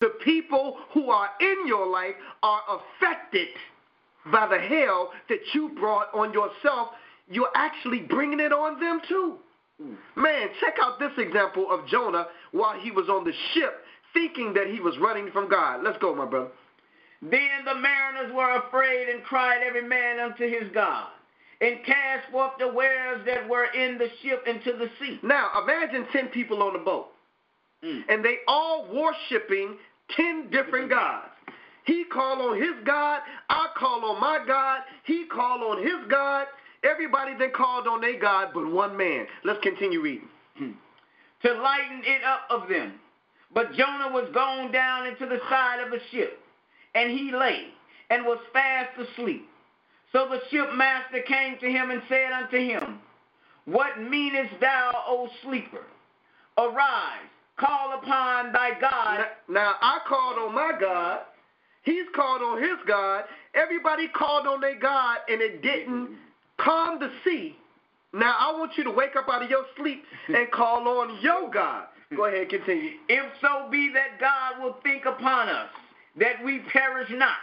the 0.00 0.10
people 0.24 0.78
who 0.92 1.10
are 1.10 1.30
in 1.40 1.66
your 1.66 1.86
life 1.86 2.14
are 2.42 2.60
affected 2.68 3.48
by 4.32 4.46
the 4.48 4.58
hell 4.58 5.12
that 5.28 5.38
you 5.54 5.70
brought 5.78 6.12
on 6.14 6.32
yourself. 6.32 6.88
You're 7.28 7.50
actually 7.54 8.00
bringing 8.00 8.40
it 8.40 8.52
on 8.52 8.80
them 8.80 9.00
too. 9.08 9.38
Man, 10.16 10.48
check 10.60 10.76
out 10.80 10.98
this 10.98 11.12
example 11.18 11.66
of 11.70 11.86
Jonah 11.88 12.26
while 12.52 12.78
he 12.78 12.90
was 12.90 13.08
on 13.08 13.24
the 13.24 13.32
ship 13.52 13.81
thinking 14.12 14.54
that 14.54 14.66
he 14.68 14.80
was 14.80 14.96
running 14.98 15.30
from 15.30 15.48
God. 15.48 15.82
Let's 15.82 15.98
go, 15.98 16.14
my 16.14 16.26
brother. 16.26 16.50
Then 17.22 17.64
the 17.64 17.74
mariners 17.74 18.32
were 18.34 18.56
afraid 18.56 19.08
and 19.08 19.22
cried 19.22 19.62
every 19.64 19.82
man 19.82 20.18
unto 20.18 20.48
his 20.48 20.68
God, 20.74 21.08
and 21.60 21.84
cast 21.84 22.30
forth 22.32 22.52
the 22.58 22.68
wares 22.68 23.24
that 23.26 23.48
were 23.48 23.66
in 23.66 23.96
the 23.98 24.08
ship 24.22 24.44
into 24.46 24.72
the 24.76 24.90
sea. 25.00 25.20
Now, 25.22 25.50
imagine 25.62 26.06
10 26.12 26.28
people 26.28 26.62
on 26.62 26.74
a 26.74 26.80
boat, 26.80 27.08
Mm. 27.84 28.04
and 28.08 28.24
they 28.24 28.38
all 28.48 28.86
worshiping 28.92 29.76
10 30.16 30.50
different 30.50 30.88
gods. 30.90 31.28
He 31.84 32.04
called 32.04 32.40
on 32.40 32.56
his 32.60 32.74
God, 32.84 33.22
I 33.50 33.68
call 33.76 34.04
on 34.04 34.20
my 34.20 34.38
God, 34.46 34.82
he 35.04 35.24
called 35.26 35.62
on 35.62 35.82
his 35.82 36.06
God. 36.08 36.46
Everybody 36.84 37.34
then 37.38 37.50
called 37.52 37.86
on 37.88 38.00
their 38.00 38.18
God 38.18 38.50
but 38.54 38.66
one 38.66 38.96
man. 38.96 39.26
Let's 39.44 39.60
continue 39.62 40.00
reading. 40.00 40.28
to 41.42 41.54
lighten 41.54 42.02
it 42.04 42.22
up 42.24 42.42
of 42.50 42.68
them. 42.68 43.00
But 43.54 43.74
Jonah 43.74 44.12
was 44.12 44.28
gone 44.32 44.72
down 44.72 45.06
into 45.06 45.26
the 45.26 45.40
side 45.48 45.80
of 45.80 45.90
the 45.90 45.98
ship, 46.10 46.38
and 46.94 47.10
he 47.10 47.32
lay, 47.32 47.66
and 48.10 48.24
was 48.24 48.38
fast 48.52 48.90
asleep. 48.98 49.48
So 50.12 50.28
the 50.28 50.40
shipmaster 50.50 51.24
came 51.26 51.58
to 51.58 51.70
him 51.70 51.90
and 51.90 52.02
said 52.08 52.32
unto 52.32 52.58
him, 52.58 53.00
What 53.64 54.00
meanest 54.00 54.60
thou, 54.60 54.92
O 55.06 55.28
sleeper? 55.42 55.84
Arise, 56.58 57.28
call 57.58 57.98
upon 57.98 58.52
thy 58.52 58.78
God. 58.78 59.20
Now, 59.48 59.62
now, 59.62 59.74
I 59.80 59.98
called 60.06 60.38
on 60.38 60.54
my 60.54 60.72
God, 60.78 61.20
he's 61.82 62.06
called 62.14 62.42
on 62.42 62.62
his 62.62 62.78
God. 62.86 63.24
Everybody 63.54 64.08
called 64.08 64.46
on 64.46 64.60
their 64.60 64.78
God, 64.78 65.18
and 65.28 65.40
it 65.40 65.62
didn't 65.62 66.16
calm 66.58 66.98
the 66.98 67.10
sea. 67.24 67.56
Now, 68.12 68.36
I 68.38 68.52
want 68.58 68.72
you 68.76 68.84
to 68.84 68.90
wake 68.90 69.16
up 69.16 69.28
out 69.30 69.42
of 69.42 69.48
your 69.48 69.64
sleep 69.78 70.04
and 70.28 70.50
call 70.50 70.86
on 70.86 71.18
your 71.22 71.50
God. 71.50 71.86
Go 72.16 72.26
ahead, 72.26 72.48
continue. 72.48 72.92
If 73.08 73.24
so 73.40 73.68
be 73.70 73.90
that 73.94 74.20
God 74.20 74.62
will 74.62 74.76
think 74.82 75.04
upon 75.06 75.48
us, 75.48 75.70
that 76.18 76.44
we 76.44 76.60
perish 76.72 77.08
not. 77.10 77.36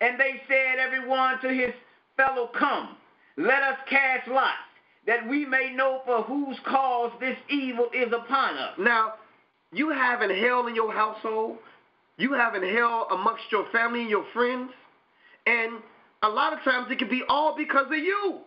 And 0.00 0.18
they 0.18 0.42
said, 0.48 0.78
every 0.78 1.06
one 1.06 1.40
to 1.40 1.48
his 1.48 1.72
fellow, 2.16 2.50
Come, 2.58 2.96
let 3.36 3.62
us 3.62 3.78
cast 3.88 4.28
lots, 4.28 4.52
that 5.06 5.28
we 5.28 5.44
may 5.44 5.72
know 5.74 6.02
for 6.04 6.22
whose 6.22 6.56
cause 6.66 7.12
this 7.20 7.36
evil 7.48 7.88
is 7.94 8.12
upon 8.12 8.56
us. 8.56 8.72
Now, 8.78 9.14
you 9.72 9.90
having 9.90 10.30
hell 10.30 10.66
in 10.66 10.74
your 10.74 10.92
household, 10.92 11.58
you 12.16 12.32
having 12.32 12.62
hell 12.62 13.08
amongst 13.10 13.44
your 13.50 13.66
family 13.70 14.02
and 14.02 14.10
your 14.10 14.26
friends, 14.32 14.70
and 15.46 15.74
a 16.22 16.28
lot 16.28 16.52
of 16.52 16.62
times 16.62 16.86
it 16.90 16.98
can 16.98 17.08
be 17.08 17.22
all 17.28 17.56
because 17.56 17.86
of 17.86 17.98
you. 17.98 18.40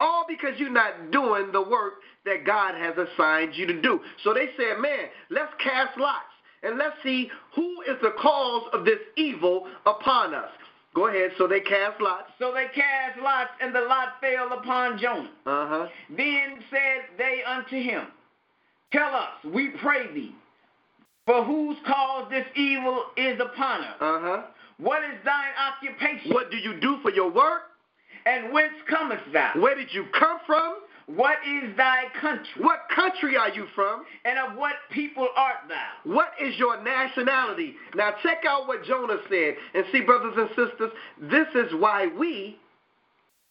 All 0.00 0.24
because 0.28 0.58
you're 0.58 0.70
not 0.70 1.10
doing 1.10 1.50
the 1.52 1.62
work 1.62 1.94
that 2.24 2.44
God 2.46 2.74
has 2.74 2.94
assigned 2.96 3.54
you 3.54 3.66
to 3.66 3.80
do. 3.80 4.00
So 4.22 4.32
they 4.32 4.46
said, 4.56 4.80
man, 4.80 5.06
let's 5.30 5.52
cast 5.62 5.98
lots 5.98 6.26
and 6.62 6.78
let's 6.78 6.96
see 7.02 7.30
who 7.54 7.82
is 7.82 7.96
the 8.02 8.12
cause 8.20 8.68
of 8.72 8.84
this 8.84 8.98
evil 9.16 9.66
upon 9.86 10.34
us. 10.34 10.50
Go 10.94 11.08
ahead. 11.08 11.30
So 11.38 11.46
they 11.46 11.60
cast 11.60 12.00
lots. 12.00 12.30
So 12.38 12.52
they 12.52 12.66
cast 12.74 13.20
lots, 13.20 13.50
and 13.60 13.74
the 13.74 13.82
lot 13.82 14.14
fell 14.20 14.58
upon 14.58 14.98
Jonah. 14.98 15.30
Uh 15.46 15.68
huh. 15.68 15.88
Then 16.10 16.58
said 16.70 17.16
they 17.16 17.42
unto 17.46 17.76
him, 17.76 18.06
Tell 18.92 19.14
us, 19.14 19.44
we 19.44 19.68
pray 19.80 20.12
thee, 20.12 20.34
for 21.26 21.44
whose 21.44 21.76
cause 21.86 22.28
this 22.30 22.46
evil 22.56 23.04
is 23.16 23.38
upon 23.38 23.82
us. 23.82 23.96
Uh 24.00 24.20
huh. 24.20 24.42
What 24.78 25.04
is 25.04 25.18
thine 25.24 25.52
occupation? 25.72 26.32
What 26.32 26.50
do 26.50 26.56
you 26.56 26.80
do 26.80 26.98
for 27.02 27.12
your 27.12 27.30
work? 27.30 27.62
And 28.28 28.52
whence 28.52 28.74
comest 28.86 29.24
thou? 29.32 29.52
Where 29.56 29.74
did 29.74 29.88
you 29.94 30.04
come 30.18 30.38
from? 30.46 30.80
What 31.06 31.38
is 31.48 31.74
thy 31.78 32.04
country? 32.20 32.62
What 32.62 32.80
country 32.94 33.38
are 33.38 33.48
you 33.48 33.66
from? 33.74 34.04
And 34.26 34.38
of 34.38 34.58
what 34.58 34.74
people 34.90 35.26
art 35.34 35.56
thou? 35.66 36.12
What 36.12 36.32
is 36.38 36.54
your 36.58 36.82
nationality? 36.82 37.74
Now, 37.94 38.12
check 38.22 38.44
out 38.46 38.68
what 38.68 38.84
Jonah 38.84 39.16
said. 39.30 39.54
And 39.72 39.86
see, 39.90 40.02
brothers 40.02 40.34
and 40.36 40.48
sisters, 40.50 40.92
this 41.18 41.46
is 41.54 41.72
why 41.80 42.08
we 42.18 42.58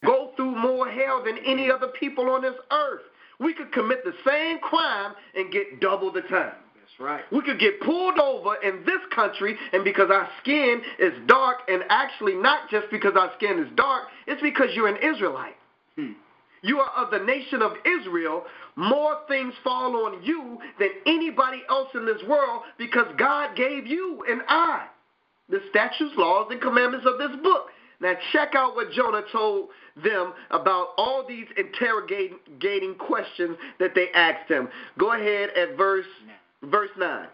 go 0.06 0.30
through 0.36 0.56
more 0.56 0.88
hell 0.88 1.24
than 1.26 1.40
any 1.40 1.72
other 1.72 1.88
people 1.88 2.30
on 2.30 2.44
this 2.44 2.54
earth. 2.72 3.02
We 3.40 3.56
could 3.56 3.72
commit 3.72 4.04
the 4.04 4.14
same 4.28 4.60
crime 4.60 5.14
and 5.36 5.52
get 5.52 5.82
double 5.82 6.12
the 6.12 6.22
time. 6.22 6.54
Right. 7.00 7.24
We 7.32 7.42
could 7.42 7.60
get 7.60 7.80
pulled 7.82 8.18
over 8.18 8.56
in 8.64 8.84
this 8.86 9.02
country, 9.14 9.56
and 9.72 9.84
because 9.84 10.10
our 10.10 10.28
skin 10.42 10.82
is 10.98 11.14
dark, 11.28 11.58
and 11.68 11.84
actually 11.90 12.34
not 12.36 12.70
just 12.72 12.88
because 12.90 13.14
our 13.16 13.32
skin 13.38 13.60
is 13.60 13.68
dark, 13.76 14.06
it's 14.26 14.42
because 14.42 14.70
you're 14.74 14.88
an 14.88 14.98
Israelite. 14.98 15.56
Hmm. 15.96 16.14
You 16.64 16.80
are 16.80 16.92
of 16.98 17.12
the 17.12 17.20
nation 17.20 17.62
of 17.62 17.74
Israel. 17.86 18.44
More 18.76 19.20
things 19.28 19.54
fall 19.64 20.06
on 20.06 20.24
you 20.24 20.58
than 20.80 20.90
anybody 21.06 21.62
else 21.70 21.90
in 21.94 22.06
this 22.06 22.22
world 22.28 22.64
because 22.80 23.06
God 23.18 23.56
gave 23.56 23.86
you 23.86 24.24
and 24.28 24.42
I 24.48 24.88
the 25.50 25.60
statutes, 25.70 26.14
laws, 26.18 26.48
and 26.52 26.60
commandments 26.62 27.06
of 27.08 27.18
this 27.18 27.36
book. 27.42 27.68
Now, 28.00 28.14
check 28.32 28.54
out 28.54 28.76
what 28.76 28.92
Jonah 28.92 29.24
told 29.32 29.70
them 30.04 30.34
about 30.52 30.90
all 30.98 31.26
these 31.28 31.48
interrogating 31.58 32.96
questions 33.00 33.58
that 33.80 33.96
they 33.96 34.10
asked 34.14 34.50
him. 34.52 34.68
Go 35.00 35.14
ahead 35.14 35.50
at 35.52 35.78
verse 35.78 36.06
verse 36.64 36.90
9. 36.98 37.28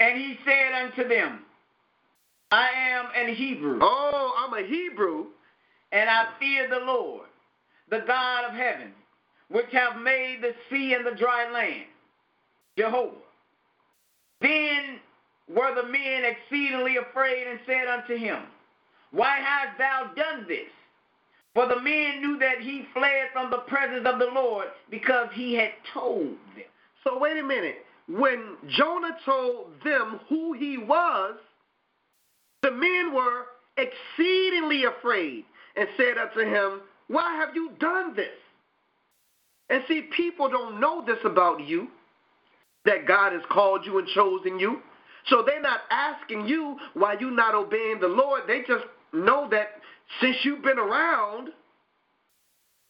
And 0.00 0.18
he 0.20 0.38
said 0.44 0.72
unto 0.84 1.08
them, 1.08 1.40
I 2.50 2.68
am 2.70 3.06
an 3.16 3.34
Hebrew, 3.34 3.78
Oh, 3.82 4.34
I'm 4.38 4.54
a 4.64 4.66
Hebrew. 4.66 5.26
and 5.92 6.10
I 6.10 6.26
fear 6.40 6.68
the 6.68 6.84
Lord, 6.84 7.26
the 7.90 8.04
God 8.06 8.44
of 8.46 8.54
heaven, 8.54 8.92
which 9.50 9.66
have 9.72 10.00
made 10.02 10.38
the 10.42 10.54
sea 10.70 10.94
and 10.94 11.06
the 11.06 11.12
dry 11.18 11.50
land, 11.52 11.86
Jehovah. 12.78 13.16
Then 14.40 14.98
were 15.48 15.74
the 15.74 15.88
men 15.88 16.24
exceedingly 16.24 16.96
afraid 16.96 17.46
and 17.46 17.60
said 17.66 17.88
unto 17.88 18.16
him, 18.16 18.42
Why 19.12 19.38
hast 19.38 19.78
thou 19.78 20.10
done 20.16 20.46
this? 20.48 20.68
For 21.54 21.66
the 21.68 21.80
men 21.80 22.20
knew 22.20 22.38
that 22.40 22.60
he 22.60 22.86
fled 22.92 23.28
from 23.32 23.50
the 23.50 23.58
presence 23.58 24.06
of 24.06 24.18
the 24.18 24.26
Lord 24.34 24.68
because 24.90 25.28
he 25.34 25.54
had 25.54 25.70
told 25.92 26.36
them. 26.56 26.64
So 27.04 27.18
wait 27.18 27.38
a 27.38 27.42
minute. 27.44 27.84
When 28.08 28.56
Jonah 28.68 29.16
told 29.24 29.72
them 29.84 30.20
who 30.28 30.52
he 30.52 30.76
was, 30.78 31.36
the 32.62 32.70
men 32.70 33.14
were 33.14 33.46
exceedingly 33.76 34.84
afraid 34.84 35.44
and 35.76 35.88
said 35.96 36.18
unto 36.18 36.40
him, 36.40 36.82
Why 37.08 37.34
have 37.36 37.54
you 37.54 37.70
done 37.78 38.14
this? 38.14 38.28
And 39.70 39.82
see, 39.88 40.08
people 40.14 40.48
don't 40.50 40.80
know 40.80 41.04
this 41.04 41.18
about 41.24 41.66
you, 41.66 41.88
that 42.84 43.06
God 43.06 43.32
has 43.32 43.42
called 43.50 43.86
you 43.86 43.98
and 43.98 44.06
chosen 44.08 44.58
you. 44.58 44.80
So 45.26 45.42
they're 45.44 45.60
not 45.60 45.80
asking 45.90 46.46
you 46.46 46.76
why 46.92 47.16
you're 47.18 47.30
not 47.30 47.54
obeying 47.54 47.98
the 48.00 48.08
Lord. 48.08 48.42
They 48.46 48.60
just 48.60 48.84
know 49.12 49.48
that 49.50 49.80
since 50.20 50.36
you've 50.42 50.62
been 50.62 50.78
around, 50.78 51.48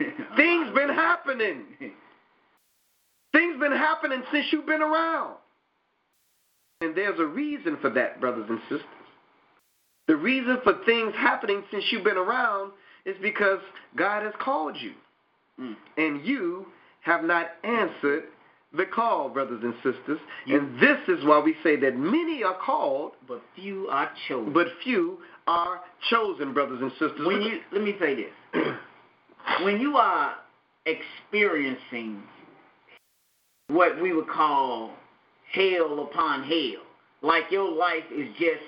things 0.36 0.74
been 0.74 0.88
happening. 0.88 1.64
Things 3.34 3.58
been 3.58 3.72
happening 3.72 4.22
since 4.32 4.46
you've 4.52 4.66
been 4.66 4.80
around. 4.80 5.34
And 6.80 6.94
there's 6.94 7.18
a 7.18 7.26
reason 7.26 7.76
for 7.80 7.90
that, 7.90 8.20
brothers 8.20 8.46
and 8.48 8.60
sisters. 8.62 8.86
The 10.06 10.16
reason 10.16 10.58
for 10.62 10.74
things 10.86 11.12
happening 11.16 11.64
since 11.70 11.84
you've 11.90 12.04
been 12.04 12.16
around 12.16 12.72
is 13.04 13.16
because 13.20 13.58
God 13.96 14.22
has 14.22 14.32
called 14.40 14.76
you. 14.80 14.92
Mm. 15.60 15.76
And 15.96 16.24
you 16.26 16.66
have 17.00 17.24
not 17.24 17.48
answered 17.64 18.24
the 18.76 18.84
call, 18.86 19.28
brothers 19.28 19.62
and 19.62 19.74
sisters. 19.82 20.18
and 20.46 20.78
this 20.80 20.98
is 21.08 21.24
why 21.24 21.40
we 21.40 21.56
say 21.62 21.76
that 21.76 21.96
many 21.96 22.42
are 22.42 22.58
called, 22.64 23.12
But 23.26 23.42
few 23.56 23.88
are 23.88 24.10
chosen. 24.28 24.52
but 24.52 24.66
few 24.82 25.18
are 25.46 25.80
chosen, 26.10 26.52
brothers 26.52 26.80
and 26.82 26.90
sisters. 26.92 27.26
when 27.26 27.42
you 27.42 27.60
let 27.72 27.82
me 27.82 27.94
say 28.00 28.14
this 28.16 28.32
when 29.62 29.80
you 29.80 29.96
are 29.96 30.34
experiencing 30.86 32.22
what 33.68 34.00
we 34.00 34.12
would 34.12 34.28
call 34.28 34.92
hell 35.52 36.08
upon 36.10 36.42
hell 36.44 36.82
like 37.22 37.44
your 37.50 37.70
life 37.70 38.04
is 38.14 38.28
just 38.38 38.62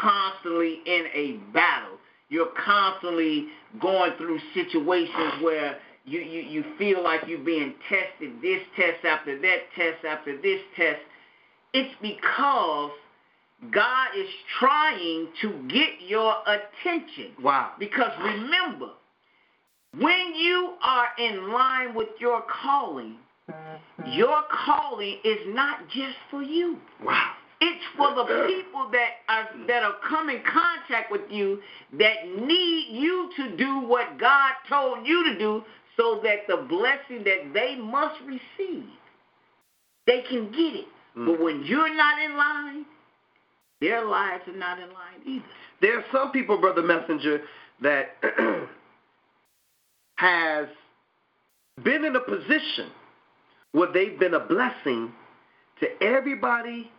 constantly 0.00 0.80
in 0.86 1.04
a 1.14 1.38
battle 1.52 1.96
you're 2.28 2.52
constantly 2.64 3.46
going 3.80 4.12
through 4.18 4.38
situations 4.52 5.42
where 5.42 5.78
you, 6.04 6.20
you, 6.20 6.40
you 6.40 6.64
feel 6.78 7.02
like 7.02 7.20
you're 7.26 7.38
being 7.38 7.74
tested 7.88 8.32
this 8.42 8.60
test 8.76 9.04
after 9.04 9.40
that 9.40 9.58
test 9.76 10.04
after 10.04 10.40
this 10.40 10.60
test 10.76 11.00
it's 11.72 11.94
because 12.00 12.90
God 13.72 14.08
is 14.16 14.28
trying 14.58 15.28
to 15.40 15.68
get 15.68 16.06
your 16.06 16.34
attention. 16.46 17.32
wow. 17.42 17.72
Because 17.78 18.10
remember, 18.22 18.90
when 19.98 20.34
you 20.34 20.74
are 20.82 21.08
in 21.18 21.52
line 21.52 21.94
with 21.94 22.08
your 22.20 22.42
calling, 22.62 23.16
your 24.06 24.42
calling 24.66 25.18
is 25.24 25.38
not 25.48 25.88
just 25.88 26.16
for 26.30 26.42
you. 26.42 26.78
Wow. 27.02 27.32
It's 27.60 27.84
for 27.96 28.14
the 28.14 28.24
people 28.46 28.90
that 28.92 29.10
are 29.28 29.48
that 29.66 29.82
are 29.82 29.94
come 30.06 30.28
in 30.28 30.42
contact 30.42 31.10
with 31.10 31.22
you 31.30 31.60
that 31.98 32.28
need 32.38 32.88
you 32.90 33.30
to 33.36 33.56
do 33.56 33.80
what 33.80 34.18
God 34.18 34.52
told 34.68 35.06
you 35.06 35.24
to 35.24 35.38
do 35.38 35.62
so 35.96 36.20
that 36.22 36.46
the 36.48 36.66
blessing 36.68 37.24
that 37.24 37.54
they 37.54 37.76
must 37.76 38.20
receive, 38.26 38.84
they 40.06 40.22
can 40.28 40.50
get 40.50 40.74
it. 40.76 40.84
Mm. 41.16 41.26
But 41.26 41.40
when 41.42 41.64
you're 41.64 41.94
not 41.94 42.22
in 42.22 42.36
line, 42.36 42.84
their 43.80 44.04
lives 44.04 44.42
are 44.48 44.56
not 44.56 44.78
in 44.78 44.88
line 44.88 45.20
either. 45.24 45.44
There 45.80 45.98
are 45.98 46.04
some 46.12 46.32
people, 46.32 46.60
Brother 46.60 46.82
Messenger, 46.82 47.40
that 47.80 48.16
has 50.16 50.66
been 51.82 52.04
in 52.04 52.16
a 52.16 52.20
position 52.20 52.90
where 53.76 53.92
they've 53.92 54.18
been 54.18 54.32
a 54.32 54.40
blessing 54.40 55.12
to 55.80 56.02
everybody 56.02 56.90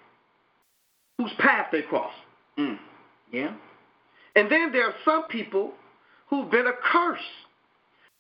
whose 1.18 1.32
path 1.40 1.70
they 1.72 1.82
cross. 1.82 2.14
Mm. 2.56 2.78
Yeah. 3.32 3.56
And 4.36 4.52
then 4.52 4.72
there 4.72 4.86
are 4.86 4.94
some 5.04 5.24
people 5.24 5.72
who've 6.28 6.52
been 6.52 6.68
a 6.68 6.74
curse 6.94 7.18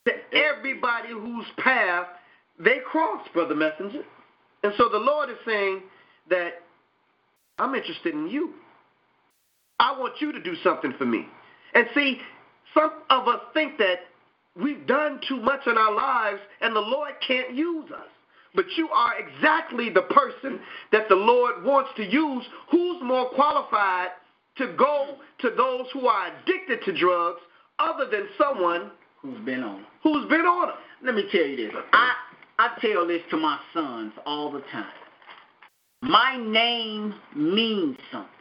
to 0.08 0.14
everybody 0.34 1.10
whose 1.10 1.46
path 1.60 2.08
they 2.58 2.80
cross, 2.80 3.28
Brother 3.32 3.54
Messenger. 3.54 4.02
And 4.64 4.74
so 4.76 4.90
the 4.90 4.98
Lord 4.98 5.30
is 5.30 5.38
saying 5.46 5.84
that 6.32 6.54
I'm 7.60 7.76
interested 7.76 8.16
in 8.16 8.28
you. 8.28 8.56
I 9.80 10.00
want 10.00 10.16
you 10.20 10.32
to 10.32 10.42
do 10.42 10.56
something 10.64 10.96
for 10.98 11.06
me. 11.06 11.28
And 11.76 11.86
see, 11.94 12.22
some 12.74 12.92
of 13.12 13.28
us 13.28 13.42
think 13.54 13.78
that 13.78 14.00
we've 14.56 14.88
done 14.88 15.22
too 15.28 15.38
much 15.42 15.68
in 15.68 15.78
our 15.78 15.94
lives 15.94 16.40
and 16.60 16.76
the 16.76 16.80
Lord 16.80 17.12
can't 17.28 17.54
use 17.54 17.92
us. 17.92 18.08
But 18.58 18.66
you 18.76 18.90
are 18.90 19.14
exactly 19.20 19.92
the 19.92 20.02
person 20.02 20.60
that 20.92 21.08
the 21.10 21.16
Lord 21.16 21.64
wants 21.64 21.92
to 21.96 22.04
use. 22.04 22.44
Who's 22.72 22.98
more 23.04 23.30
qualified 23.30 24.10
to 24.58 24.74
go 24.76 25.18
to 25.42 25.52
those 25.56 25.86
who 25.94 26.08
are 26.08 26.32
addicted 26.34 26.84
to 26.86 27.00
drugs 27.00 27.40
other 27.78 28.10
than 28.10 28.28
someone 28.36 28.90
who's 29.22 29.40
been 29.46 29.62
on 29.62 29.76
them? 29.76 29.86
Who's 30.02 30.28
been 30.28 30.42
on 30.42 30.70
them? 30.70 30.78
Let 31.04 31.14
me 31.14 31.26
tell 31.32 31.46
you 31.46 31.68
this. 31.68 31.76
I, 31.94 32.14
I 32.58 32.70
tell 32.82 33.06
this 33.06 33.22
to 33.30 33.38
my 33.38 33.60
sons 33.76 34.14
all 34.26 34.52
the 34.52 34.62
time. 34.72 34.92
My 36.02 36.36
name 36.36 37.14
means 37.36 37.98
something. 38.12 38.32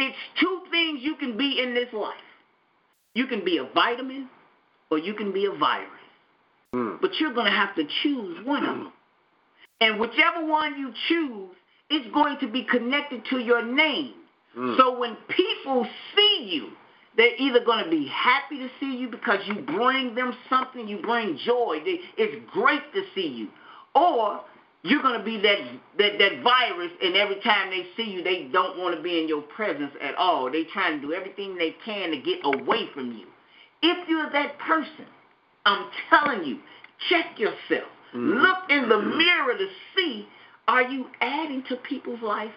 It's 0.00 0.16
two 0.40 0.62
things 0.72 1.00
you 1.02 1.14
can 1.14 1.38
be 1.38 1.60
in 1.62 1.72
this 1.72 1.92
life. 1.92 2.14
You 3.14 3.28
can 3.28 3.44
be 3.44 3.58
a 3.58 3.68
vitamin 3.72 4.28
or 4.90 4.98
you 4.98 5.14
can 5.14 5.32
be 5.32 5.46
a 5.46 5.56
virus. 5.56 5.90
Mm. 6.76 7.00
But 7.00 7.12
you're 7.18 7.32
going 7.32 7.46
to 7.46 7.52
have 7.52 7.74
to 7.76 7.84
choose 8.02 8.44
one 8.44 8.64
of 8.64 8.76
them. 8.76 8.92
And 9.80 9.98
whichever 9.98 10.44
one 10.46 10.78
you 10.78 10.92
choose 11.08 11.56
is 11.90 12.12
going 12.12 12.38
to 12.40 12.48
be 12.48 12.64
connected 12.64 13.24
to 13.30 13.38
your 13.38 13.64
name. 13.64 14.12
Mm. 14.56 14.76
So 14.76 14.98
when 14.98 15.16
people 15.28 15.86
see 16.14 16.50
you, 16.50 16.68
they're 17.16 17.36
either 17.38 17.64
going 17.64 17.84
to 17.84 17.90
be 17.90 18.06
happy 18.08 18.58
to 18.58 18.68
see 18.78 18.94
you 18.94 19.08
because 19.08 19.38
you 19.46 19.62
bring 19.62 20.14
them 20.14 20.34
something, 20.50 20.86
you 20.86 21.00
bring 21.00 21.38
joy. 21.46 21.78
It's 21.82 22.44
great 22.52 22.92
to 22.92 23.02
see 23.14 23.28
you. 23.28 23.48
Or 23.94 24.42
you're 24.82 25.00
going 25.00 25.18
to 25.18 25.24
be 25.24 25.40
that, 25.40 25.58
that, 25.98 26.18
that 26.18 26.42
virus, 26.42 26.92
and 27.02 27.16
every 27.16 27.40
time 27.40 27.70
they 27.70 27.86
see 27.96 28.10
you, 28.10 28.22
they 28.22 28.48
don't 28.52 28.78
want 28.78 28.94
to 28.94 29.02
be 29.02 29.18
in 29.18 29.28
your 29.28 29.40
presence 29.40 29.92
at 30.02 30.14
all. 30.16 30.50
They're 30.50 30.64
trying 30.72 31.00
to 31.00 31.06
do 31.06 31.14
everything 31.14 31.56
they 31.56 31.74
can 31.84 32.10
to 32.10 32.18
get 32.18 32.40
away 32.44 32.88
from 32.92 33.12
you. 33.12 33.26
If 33.82 34.08
you're 34.08 34.30
that 34.30 34.58
person, 34.58 35.06
I'm 35.66 35.88
telling 36.08 36.44
you, 36.44 36.58
check 37.10 37.38
yourself. 37.38 37.90
Mm-hmm. 38.14 38.38
Look 38.38 38.58
in 38.70 38.88
the 38.88 38.98
mirror 38.98 39.58
to 39.58 39.66
see 39.96 40.26
are 40.68 40.82
you 40.82 41.06
adding 41.20 41.62
to 41.68 41.76
people's 41.76 42.22
life 42.22 42.52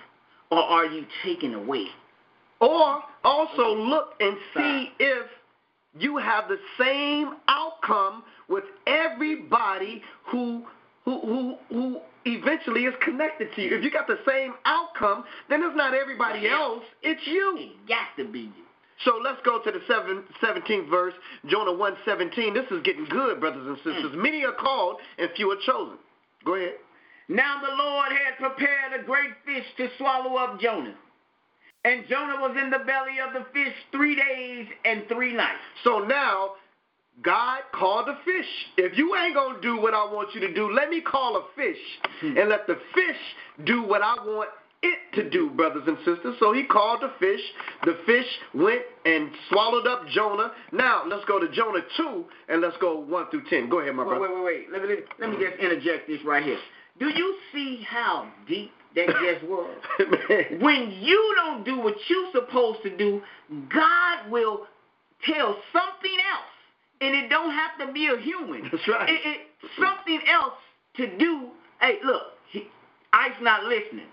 or 0.51 0.59
are 0.59 0.85
you 0.85 1.05
taking 1.23 1.53
away? 1.53 1.87
Or 2.61 3.01
also 3.23 3.75
look 3.75 4.13
and 4.19 4.37
see 4.55 4.89
if 4.99 5.27
you 5.97 6.17
have 6.17 6.45
the 6.47 6.57
same 6.79 7.35
outcome 7.47 8.23
with 8.47 8.63
everybody 8.87 10.01
who 10.25 10.65
who 11.05 11.19
who 11.21 11.55
who 11.69 11.99
eventually 12.25 12.85
is 12.85 12.93
connected 13.01 13.49
to 13.55 13.61
you. 13.61 13.77
If 13.77 13.83
you 13.83 13.91
got 13.91 14.07
the 14.07 14.19
same 14.27 14.53
outcome, 14.65 15.23
then 15.49 15.63
it's 15.63 15.75
not 15.75 15.93
everybody 15.93 16.47
else, 16.47 16.83
it's 17.01 17.25
you. 17.25 17.55
It 17.57 17.87
got 17.87 18.07
to 18.17 18.29
be 18.29 18.41
you. 18.41 18.68
So 19.05 19.19
let's 19.23 19.39
go 19.45 19.59
to 19.59 19.71
the 19.71 19.79
17th 19.79 20.89
verse, 20.89 21.13
Jonah 21.45 21.71
1:17. 21.71 22.53
This 22.53 22.69
is 22.69 22.81
getting 22.83 23.05
good, 23.05 23.39
brothers 23.39 23.65
and 23.65 23.77
sisters. 23.77 24.11
Mm. 24.13 24.21
Many 24.23 24.45
are 24.45 24.51
called 24.51 24.97
and 25.17 25.29
few 25.35 25.51
are 25.51 25.61
chosen. 25.65 25.97
Go 26.43 26.55
ahead. 26.55 26.75
Now 27.29 27.61
the 27.61 27.75
Lord 27.75 28.11
had 28.11 28.37
prepared 28.37 28.99
a 28.99 29.03
great 29.03 29.31
fish 29.45 29.65
to 29.77 29.89
swallow 29.97 30.35
up 30.35 30.59
Jonah. 30.59 30.95
And 31.85 32.05
Jonah 32.09 32.41
was 32.41 32.57
in 32.61 32.69
the 32.69 32.79
belly 32.79 33.19
of 33.25 33.33
the 33.33 33.45
fish 33.53 33.73
three 33.91 34.15
days 34.15 34.67
and 34.83 35.07
three 35.07 35.33
nights. 35.33 35.61
So 35.83 35.99
now 35.99 36.55
God 37.21 37.61
called 37.73 38.07
the 38.07 38.17
fish. 38.25 38.47
If 38.77 38.97
you 38.97 39.15
ain't 39.15 39.35
going 39.35 39.55
to 39.55 39.61
do 39.61 39.79
what 39.79 39.93
I 39.93 40.03
want 40.03 40.33
you 40.33 40.41
to 40.41 40.53
do, 40.53 40.71
let 40.71 40.89
me 40.89 41.01
call 41.01 41.37
a 41.37 41.43
fish 41.55 41.77
hmm. 42.19 42.37
and 42.37 42.49
let 42.49 42.67
the 42.67 42.77
fish 42.93 43.17
do 43.65 43.83
what 43.83 44.01
I 44.01 44.15
want 44.15 44.49
it 44.81 44.99
to 45.15 45.29
do, 45.29 45.49
brothers 45.51 45.83
and 45.87 45.97
sisters. 45.99 46.35
So 46.39 46.53
he 46.53 46.63
called 46.63 47.01
the 47.01 47.11
fish. 47.19 47.41
The 47.83 47.97
fish 48.05 48.25
went 48.53 48.81
and 49.05 49.29
swallowed 49.49 49.87
up 49.87 50.07
Jonah. 50.07 50.51
Now, 50.71 51.03
let's 51.07 51.25
go 51.25 51.39
to 51.39 51.49
Jonah 51.51 51.81
2 51.97 52.25
and 52.49 52.61
let's 52.61 52.77
go 52.77 52.99
1 52.99 53.29
through 53.29 53.43
10. 53.49 53.69
Go 53.69 53.79
ahead, 53.79 53.95
my 53.95 54.03
brother. 54.03 54.21
Wait, 54.21 54.31
wait, 54.33 54.43
wait. 54.43 54.71
Let 54.71 54.81
me, 54.81 54.95
let 55.19 55.29
me 55.29 55.45
just 55.45 55.59
interject 55.59 56.07
this 56.07 56.19
right 56.25 56.43
here. 56.43 56.57
Do 56.99 57.09
you 57.09 57.35
see 57.53 57.85
how 57.87 58.29
deep 58.47 58.71
that 58.95 59.07
just 59.21 59.49
was? 59.49 59.75
when 60.61 60.91
you 61.01 61.35
don't 61.35 61.65
do 61.65 61.79
what 61.79 61.95
you're 62.07 62.31
supposed 62.33 62.81
to 62.83 62.95
do, 62.95 63.21
God 63.73 64.29
will 64.29 64.67
tell 65.25 65.57
something 65.73 66.17
else 66.31 66.49
and 67.01 67.15
it 67.15 67.29
don't 67.29 67.51
have 67.51 67.87
to 67.87 67.93
be 67.93 68.07
a 68.07 68.17
human. 68.19 68.69
That's 68.71 68.87
right. 68.87 69.09
It, 69.09 69.21
it, 69.25 69.37
something 69.79 70.19
else 70.31 70.53
to 70.97 71.17
do. 71.17 71.49
Hey, 71.81 71.97
look, 72.03 72.23
he, 72.51 72.67
Ice 73.13 73.31
not 73.41 73.63
listening. 73.63 74.05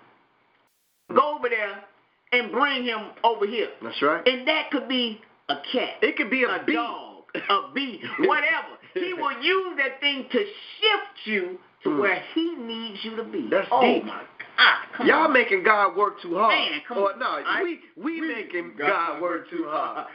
Go 1.15 1.37
over 1.37 1.49
there 1.49 1.85
and 2.33 2.51
bring 2.51 2.85
him 2.85 3.11
over 3.25 3.47
here. 3.47 3.69
That's 3.83 4.01
right. 4.03 4.27
And 4.27 4.47
that 4.49 4.71
could 4.71 4.89
be 4.89 5.21
a 5.49 5.57
cat. 5.73 5.95
It 6.03 6.17
could 6.17 6.31
be 6.31 6.45
a, 6.45 6.49
a 6.49 6.65
bee. 6.65 6.75
dog, 6.75 7.25
a 7.35 7.73
bee, 7.75 8.01
whatever. 8.21 8.77
he 8.95 9.13
will 9.13 9.41
use 9.43 9.77
that 9.79 10.01
thing 10.01 10.27
to 10.31 10.39
shift 10.39 11.27
you 11.27 11.59
to 11.85 11.89
mm. 11.91 12.01
where 12.01 12.23
he 12.35 12.57
needs 12.57 12.99
you 13.05 13.17
to 13.17 13.25
be. 13.25 13.49
That's 13.51 13.69
oh 13.71 13.81
deep. 13.81 14.05
my 14.05 14.23
God, 14.57 15.07
Y'all 15.07 15.25
on. 15.27 15.33
making 15.33 15.63
God 15.63 15.97
work 15.97 16.21
too 16.23 16.35
hard. 16.37 16.55
Man, 16.55 16.81
come 16.89 16.99
or, 16.99 17.13
on. 17.13 17.19
No, 17.19 17.43
I, 17.47 17.63
we, 17.63 17.81
we, 17.97 18.21
we 18.21 18.35
making 18.35 18.75
God, 18.79 18.89
God 18.89 19.23
work 19.23 19.51
too 19.51 19.67
hard. 19.69 20.09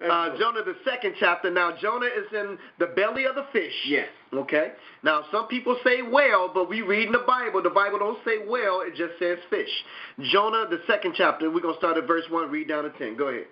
Uh, 0.00 0.36
Jonah, 0.38 0.62
the 0.62 0.76
second 0.84 1.14
chapter. 1.18 1.50
Now, 1.50 1.76
Jonah 1.80 2.06
is 2.06 2.26
in 2.32 2.56
the 2.78 2.86
belly 2.86 3.24
of 3.24 3.34
the 3.34 3.46
fish. 3.52 3.72
Yes. 3.86 4.08
Okay. 4.32 4.72
Now, 5.02 5.24
some 5.32 5.48
people 5.48 5.76
say 5.84 6.02
whale, 6.02 6.48
but 6.52 6.68
we 6.68 6.82
read 6.82 7.06
in 7.06 7.12
the 7.12 7.24
Bible. 7.26 7.62
The 7.62 7.70
Bible 7.70 7.98
don't 7.98 8.18
say 8.24 8.46
whale. 8.46 8.82
It 8.86 8.94
just 8.94 9.18
says 9.18 9.38
fish. 9.50 9.70
Jonah, 10.30 10.66
the 10.70 10.80
second 10.86 11.14
chapter. 11.16 11.50
We're 11.50 11.60
going 11.60 11.74
to 11.74 11.80
start 11.80 11.96
at 11.96 12.06
verse 12.06 12.24
1, 12.30 12.48
read 12.48 12.68
down 12.68 12.84
to 12.84 12.90
10. 12.90 13.16
Go 13.16 13.28
ahead. 13.28 13.46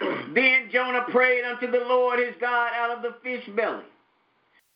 then 0.34 0.70
Jonah 0.72 1.04
prayed 1.10 1.44
unto 1.44 1.70
the 1.70 1.84
Lord 1.86 2.18
his 2.18 2.34
God 2.40 2.70
out 2.74 2.96
of 2.96 3.02
the 3.02 3.16
fish 3.22 3.44
belly, 3.54 3.84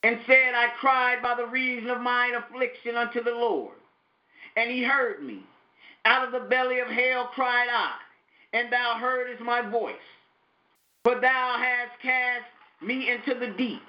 and 0.02 0.18
said, 0.26 0.54
I 0.54 0.68
cried 0.78 1.22
by 1.22 1.34
the 1.36 1.46
reason 1.46 1.88
of 1.88 2.02
mine 2.02 2.32
affliction 2.34 2.96
unto 2.96 3.24
the 3.24 3.30
Lord. 3.30 3.72
And 4.56 4.70
he 4.70 4.82
heard 4.84 5.22
me. 5.22 5.42
Out 6.04 6.26
of 6.26 6.32
the 6.32 6.48
belly 6.48 6.80
of 6.80 6.88
hell 6.88 7.30
cried 7.34 7.68
I, 7.72 7.94
and 8.52 8.70
thou 8.70 8.96
heardest 8.98 9.42
my 9.42 9.62
voice. 9.70 9.94
For 11.08 11.18
thou 11.18 11.56
hast 11.56 12.02
cast 12.02 12.44
me 12.82 13.10
into 13.10 13.40
the 13.40 13.54
deep, 13.56 13.80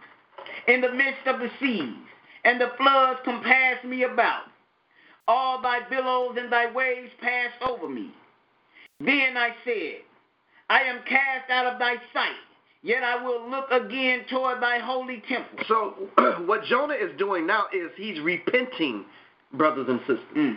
in 0.70 0.80
the 0.80 0.94
midst 0.94 1.28
of 1.28 1.42
the 1.42 1.50
seas, 1.60 1.98
and 2.46 2.62
the 2.62 2.72
floods 2.78 3.20
compassed 3.26 3.84
me 3.84 4.04
about. 4.04 4.44
All 5.28 5.62
thy 5.62 5.80
billows 5.90 6.38
and 6.40 6.50
thy 6.50 6.72
waves 6.72 7.12
passed 7.20 7.62
over 7.62 7.90
me. 7.90 8.12
Then 9.02 9.36
I 9.36 9.50
said, 9.66 9.98
I 10.70 10.84
am 10.84 11.02
cast 11.10 11.50
out 11.50 11.66
of 11.66 11.78
thy 11.78 11.96
sight, 12.14 12.40
yet 12.84 13.04
I 13.04 13.22
will 13.22 13.50
look 13.50 13.70
again 13.70 14.22
toward 14.30 14.64
thy 14.64 14.80
holy 14.80 15.22
temple. 15.28 15.60
So, 15.68 15.96
what 16.46 16.64
Jonah 16.64 16.94
is 16.94 17.12
doing 17.18 17.46
now 17.46 17.66
is 17.74 17.92
he's 17.98 18.22
repenting, 18.22 19.04
brothers 19.52 19.88
and 19.90 20.00
sisters. 20.08 20.20
Mm. 20.38 20.56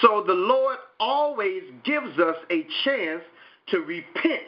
So, 0.00 0.24
the 0.26 0.34
Lord 0.34 0.78
always 0.98 1.62
gives 1.84 2.18
us 2.18 2.36
a 2.50 2.66
chance 2.82 3.22
to 3.68 3.78
repent 3.78 4.42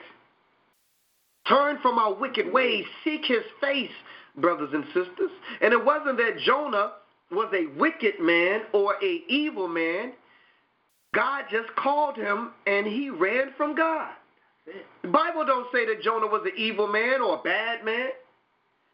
Turn 1.49 1.79
from 1.83 1.99
our 1.99 2.15
wicked 2.15 2.53
ways. 2.53 2.85
Seek 3.05 3.25
his 3.25 3.45
face, 3.61 3.91
brothers 4.37 4.71
and 4.73 4.85
sisters. 4.87 5.31
And 5.61 5.73
it 5.73 5.85
wasn't 5.85 6.19
that 6.19 6.39
Jonah 6.45 6.93
was 7.31 7.53
a 7.55 7.67
wicked 7.79 8.21
man 8.21 8.63
or 8.73 8.95
a 9.03 9.23
evil 9.29 9.69
man. 9.69 10.13
God 11.15 11.45
just 11.51 11.75
called 11.77 12.17
him 12.17 12.51
and 12.67 12.87
he 12.87 13.11
ran 13.11 13.53
from 13.57 13.75
God. 13.75 14.11
The 15.03 15.09
Bible 15.09 15.45
don't 15.45 15.67
say 15.73 15.87
that 15.87 16.03
Jonah 16.03 16.27
was 16.27 16.43
an 16.45 16.53
evil 16.57 16.87
man 16.87 17.21
or 17.21 17.39
a 17.39 17.43
bad 17.43 17.85
man. 17.85 18.11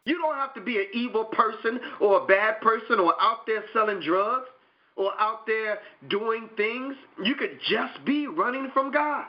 You 0.05 0.17
don't 0.17 0.35
have 0.35 0.53
to 0.53 0.61
be 0.61 0.77
an 0.77 0.87
evil 0.93 1.25
person 1.25 1.79
or 1.99 2.23
a 2.23 2.25
bad 2.25 2.61
person 2.61 2.99
or 2.99 3.13
out 3.21 3.45
there 3.45 3.63
selling 3.73 3.99
drugs 3.99 4.47
or 4.95 5.11
out 5.19 5.45
there 5.45 5.79
doing 6.09 6.49
things. 6.55 6.95
You 7.23 7.35
could 7.35 7.59
just 7.69 8.03
be 8.05 8.27
running 8.27 8.69
from 8.73 8.91
God. 8.91 9.25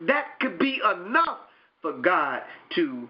That 0.00 0.38
could 0.40 0.58
be 0.58 0.80
enough 0.84 1.38
for 1.82 1.92
God 2.00 2.42
to 2.74 3.08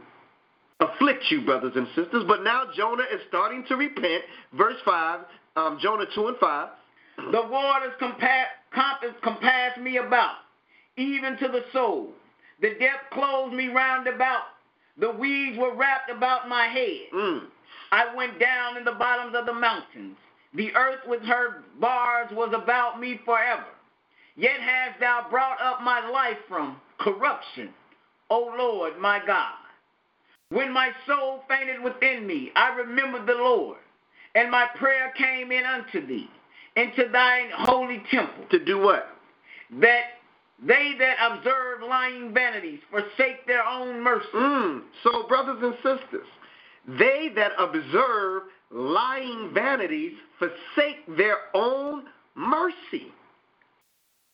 afflict 0.81 1.25
you, 1.31 1.43
brothers 1.43 1.73
and 1.77 1.87
sisters. 1.89 2.25
But 2.27 2.43
now 2.43 2.65
Jonah 2.77 3.05
is 3.13 3.21
starting 3.29 3.65
to 3.69 3.77
repent. 3.77 4.25
Verse 4.57 4.77
5, 4.85 5.21
um, 5.57 5.79
Jonah 5.83 6.07
2 6.15 6.29
and 6.29 6.37
5. 6.39 6.69
The 7.33 7.43
waters 7.51 7.93
compass, 7.99 8.47
compass, 8.73 9.15
compass 9.23 9.77
me 9.81 9.99
about. 9.99 10.37
even 10.97 11.37
to 11.39 11.49
the 11.49 11.63
soul. 11.73 12.09
The 12.61 12.71
depth 12.79 13.11
closed 13.13 13.55
me 13.55 13.69
round 13.69 14.07
about. 14.07 14.43
The 14.99 15.11
weeds 15.11 15.59
were 15.59 15.75
wrapped 15.75 16.11
about 16.11 16.49
my 16.49 16.67
head. 16.67 17.09
Mm. 17.15 17.41
I 17.93 18.15
went 18.15 18.39
down 18.39 18.77
in 18.77 18.85
the 18.85 18.93
bottoms 18.93 19.35
of 19.35 19.47
the 19.47 19.55
mountains. 19.55 20.17
The 20.55 20.75
earth 20.75 21.01
with 21.07 21.23
her 21.23 21.63
bars 21.81 22.29
was 22.33 22.53
about 22.55 23.01
me 23.01 23.21
forever. 23.25 23.65
Yet 24.37 24.61
hast 24.61 25.01
thou 25.01 25.27
brought 25.31 25.61
up 25.61 25.83
my 25.83 26.07
life 26.09 26.37
from 26.49 26.77
corruption, 26.99 27.71
O 28.31 28.55
Lord 28.57 28.99
my 28.99 29.21
God. 29.27 29.55
When 30.51 30.73
my 30.73 30.91
soul 31.07 31.43
fainted 31.49 31.81
within 31.83 32.27
me, 32.27 32.51
I 32.57 32.75
remembered 32.75 33.27
the 33.27 33.35
Lord, 33.35 33.79
and 34.35 34.51
my 34.51 34.67
prayer 34.77 35.13
came 35.17 35.53
in 35.53 35.65
unto 35.65 36.05
thee, 36.07 36.29
into 36.77 37.09
thine 37.13 37.51
holy 37.55 38.03
temple. 38.11 38.45
To 38.51 38.65
do 38.65 38.79
what? 38.79 39.07
That 39.81 40.03
they 40.67 40.95
that 40.99 41.17
observe 41.21 41.83
lying 41.89 42.35
vanities 42.35 42.81
forsake 42.91 43.47
their 43.47 43.65
own 43.65 44.03
mercy. 44.03 44.27
Mm. 44.35 44.83
So, 45.05 45.27
brothers 45.29 45.59
and 45.63 45.75
sisters, 45.77 46.27
they 46.99 47.31
that 47.37 47.53
observe 47.59 48.43
lying 48.73 49.53
vanities 49.55 50.13
forsake 50.39 51.17
their 51.17 51.37
own 51.55 52.05
mercy. 52.35 53.13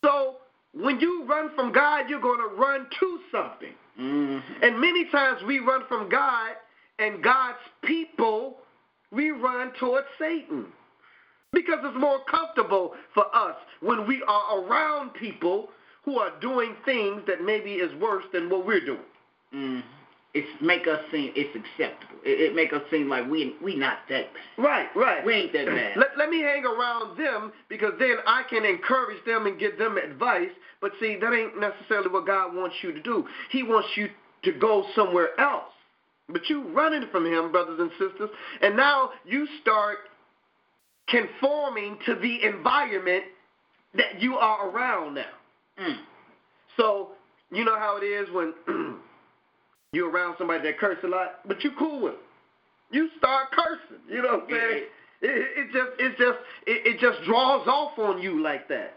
So, 0.04 0.36
when 0.72 0.98
you 1.00 1.24
run 1.26 1.50
from 1.54 1.72
God, 1.72 2.08
you're 2.08 2.20
going 2.20 2.40
to 2.40 2.54
run 2.56 2.86
to 3.00 3.18
something. 3.30 3.74
Mm-hmm. 4.00 4.62
And 4.62 4.80
many 4.80 5.08
times 5.10 5.42
we 5.46 5.58
run 5.58 5.82
from 5.88 6.08
God 6.08 6.52
and 6.98 7.22
God's 7.22 7.58
people, 7.84 8.56
we 9.10 9.30
run 9.30 9.72
towards 9.78 10.06
Satan. 10.18 10.66
Because 11.52 11.78
it's 11.84 11.98
more 11.98 12.18
comfortable 12.30 12.92
for 13.14 13.24
us 13.34 13.56
when 13.80 14.06
we 14.06 14.22
are 14.26 14.60
around 14.60 15.14
people 15.14 15.68
who 16.04 16.18
are 16.18 16.30
doing 16.40 16.74
things 16.84 17.22
that 17.26 17.42
maybe 17.42 17.74
is 17.74 17.94
worse 18.00 18.24
than 18.32 18.50
what 18.50 18.66
we're 18.66 18.84
doing. 18.84 18.98
Mm. 19.54 19.82
It's 20.36 20.62
make 20.62 20.86
us 20.86 21.00
seem 21.10 21.32
it's 21.34 21.56
acceptable. 21.56 22.20
It, 22.22 22.50
it 22.50 22.54
make 22.54 22.74
us 22.74 22.82
seem 22.90 23.08
like 23.08 23.26
we 23.30 23.56
we 23.64 23.74
not 23.74 24.00
that 24.10 24.26
bad. 24.34 24.62
Right, 24.62 24.88
right. 24.94 25.24
We 25.24 25.32
ain't 25.32 25.52
that 25.54 25.64
bad. 25.64 25.96
Let, 25.96 26.18
let 26.18 26.28
me 26.28 26.40
hang 26.40 26.66
around 26.66 27.18
them 27.18 27.52
because 27.70 27.94
then 27.98 28.16
I 28.26 28.42
can 28.42 28.66
encourage 28.66 29.24
them 29.24 29.46
and 29.46 29.58
give 29.58 29.78
them 29.78 29.96
advice. 29.96 30.50
But 30.82 30.92
see, 31.00 31.16
that 31.18 31.32
ain't 31.32 31.58
necessarily 31.58 32.10
what 32.10 32.26
God 32.26 32.54
wants 32.54 32.76
you 32.82 32.92
to 32.92 33.00
do. 33.00 33.24
He 33.50 33.62
wants 33.62 33.88
you 33.96 34.10
to 34.44 34.52
go 34.52 34.84
somewhere 34.94 35.28
else. 35.40 35.72
But 36.28 36.42
you 36.50 36.68
running 36.68 37.08
from 37.10 37.24
him, 37.24 37.50
brothers 37.50 37.80
and 37.80 37.90
sisters, 37.92 38.28
and 38.60 38.76
now 38.76 39.10
you 39.24 39.46
start 39.62 39.98
conforming 41.08 41.96
to 42.04 42.14
the 42.16 42.44
environment 42.44 43.24
that 43.94 44.20
you 44.20 44.36
are 44.36 44.68
around 44.68 45.14
now. 45.14 45.24
Mm. 45.80 45.96
So, 46.76 47.12
you 47.50 47.64
know 47.64 47.78
how 47.78 47.96
it 47.96 48.04
is 48.04 48.28
when 48.34 48.52
you're 49.96 50.10
around 50.10 50.36
somebody 50.38 50.62
that 50.62 50.78
curse 50.78 50.98
a 51.02 51.08
lot, 51.08 51.40
but 51.48 51.64
you 51.64 51.72
cool 51.78 52.02
with 52.02 52.12
them. 52.12 52.22
You 52.92 53.08
start 53.18 53.48
cursing. 53.50 54.02
You 54.08 54.22
know 54.22 54.34
what 54.34 54.42
I'm 54.44 54.50
saying? 54.50 54.84
It, 55.22 55.48
it 55.58 55.72
just 55.72 55.90
it 55.98 56.10
just 56.10 56.38
it, 56.66 56.86
it 56.86 57.00
just 57.00 57.24
draws 57.26 57.66
off 57.66 57.98
on 57.98 58.20
you 58.20 58.42
like 58.42 58.68
that. 58.68 58.94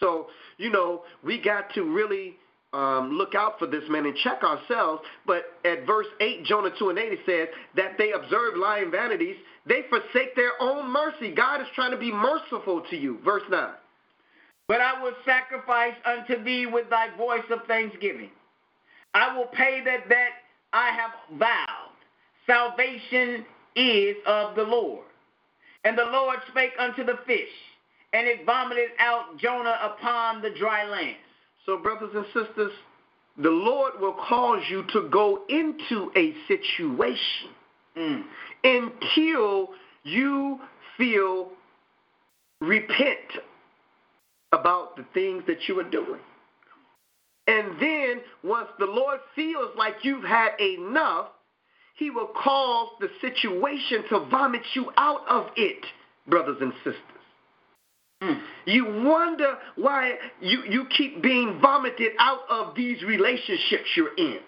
So, 0.00 0.26
you 0.56 0.70
know, 0.70 1.02
we 1.22 1.40
got 1.40 1.72
to 1.74 1.82
really 1.82 2.36
um, 2.72 3.12
look 3.12 3.34
out 3.34 3.58
for 3.58 3.66
this 3.66 3.82
man 3.88 4.06
and 4.06 4.16
check 4.16 4.42
ourselves. 4.42 5.02
But 5.26 5.44
at 5.64 5.86
verse 5.86 6.06
8, 6.20 6.44
Jonah 6.44 6.70
2 6.78 6.90
and 6.90 6.98
8, 6.98 7.12
it 7.12 7.18
says 7.26 7.48
that 7.76 7.98
they 7.98 8.12
observe 8.12 8.56
lying 8.56 8.90
vanities. 8.90 9.36
They 9.66 9.82
forsake 9.88 10.34
their 10.36 10.52
own 10.60 10.90
mercy. 10.90 11.34
God 11.34 11.60
is 11.60 11.66
trying 11.74 11.90
to 11.90 11.96
be 11.96 12.12
merciful 12.12 12.82
to 12.90 12.96
you. 12.96 13.18
Verse 13.24 13.42
9. 13.50 13.70
But 14.66 14.80
I 14.80 15.02
will 15.02 15.14
sacrifice 15.24 15.94
unto 16.04 16.42
thee 16.44 16.66
with 16.66 16.90
thy 16.90 17.14
voice 17.16 17.44
of 17.50 17.60
thanksgiving. 17.66 18.30
I 19.18 19.36
will 19.36 19.46
pay 19.46 19.80
that 19.84 20.08
that 20.08 20.28
I 20.72 20.90
have 20.90 21.38
vowed. 21.38 21.96
Salvation 22.46 23.44
is 23.74 24.16
of 24.26 24.54
the 24.54 24.62
Lord. 24.62 25.04
And 25.84 25.98
the 25.98 26.04
Lord 26.04 26.38
spake 26.50 26.72
unto 26.78 27.04
the 27.04 27.18
fish, 27.26 27.48
and 28.12 28.26
it 28.26 28.46
vomited 28.46 28.90
out 29.00 29.36
Jonah 29.38 29.76
upon 29.82 30.40
the 30.40 30.50
dry 30.50 30.84
land. 30.84 31.16
So, 31.66 31.78
brothers 31.78 32.10
and 32.14 32.26
sisters, 32.26 32.72
the 33.36 33.50
Lord 33.50 33.94
will 34.00 34.16
cause 34.28 34.62
you 34.70 34.84
to 34.92 35.08
go 35.10 35.42
into 35.48 36.12
a 36.16 36.34
situation 36.46 37.50
Mm. 37.96 38.24
until 38.62 39.70
you 40.04 40.60
feel 40.96 41.50
repent 42.60 43.18
about 44.52 44.96
the 44.96 45.04
things 45.14 45.42
that 45.46 45.68
you 45.68 45.80
are 45.80 45.90
doing. 45.90 46.20
And 47.48 47.80
then, 47.80 48.20
once 48.44 48.68
the 48.78 48.84
Lord 48.84 49.20
feels 49.34 49.70
like 49.76 49.94
you've 50.02 50.24
had 50.24 50.50
enough, 50.60 51.28
He 51.96 52.10
will 52.10 52.28
cause 52.28 52.90
the 53.00 53.08
situation 53.22 54.04
to 54.10 54.26
vomit 54.30 54.60
you 54.74 54.92
out 54.98 55.26
of 55.28 55.46
it, 55.56 55.84
brothers 56.28 56.58
and 56.60 56.74
sisters. 56.84 57.02
Mm. 58.22 58.40
You 58.66 59.02
wonder 59.04 59.54
why 59.76 60.14
you, 60.40 60.62
you 60.68 60.86
keep 60.96 61.22
being 61.22 61.58
vomited 61.60 62.12
out 62.18 62.40
of 62.50 62.74
these 62.74 63.02
relationships 63.02 63.88
you're 63.96 64.14
in. 64.16 64.40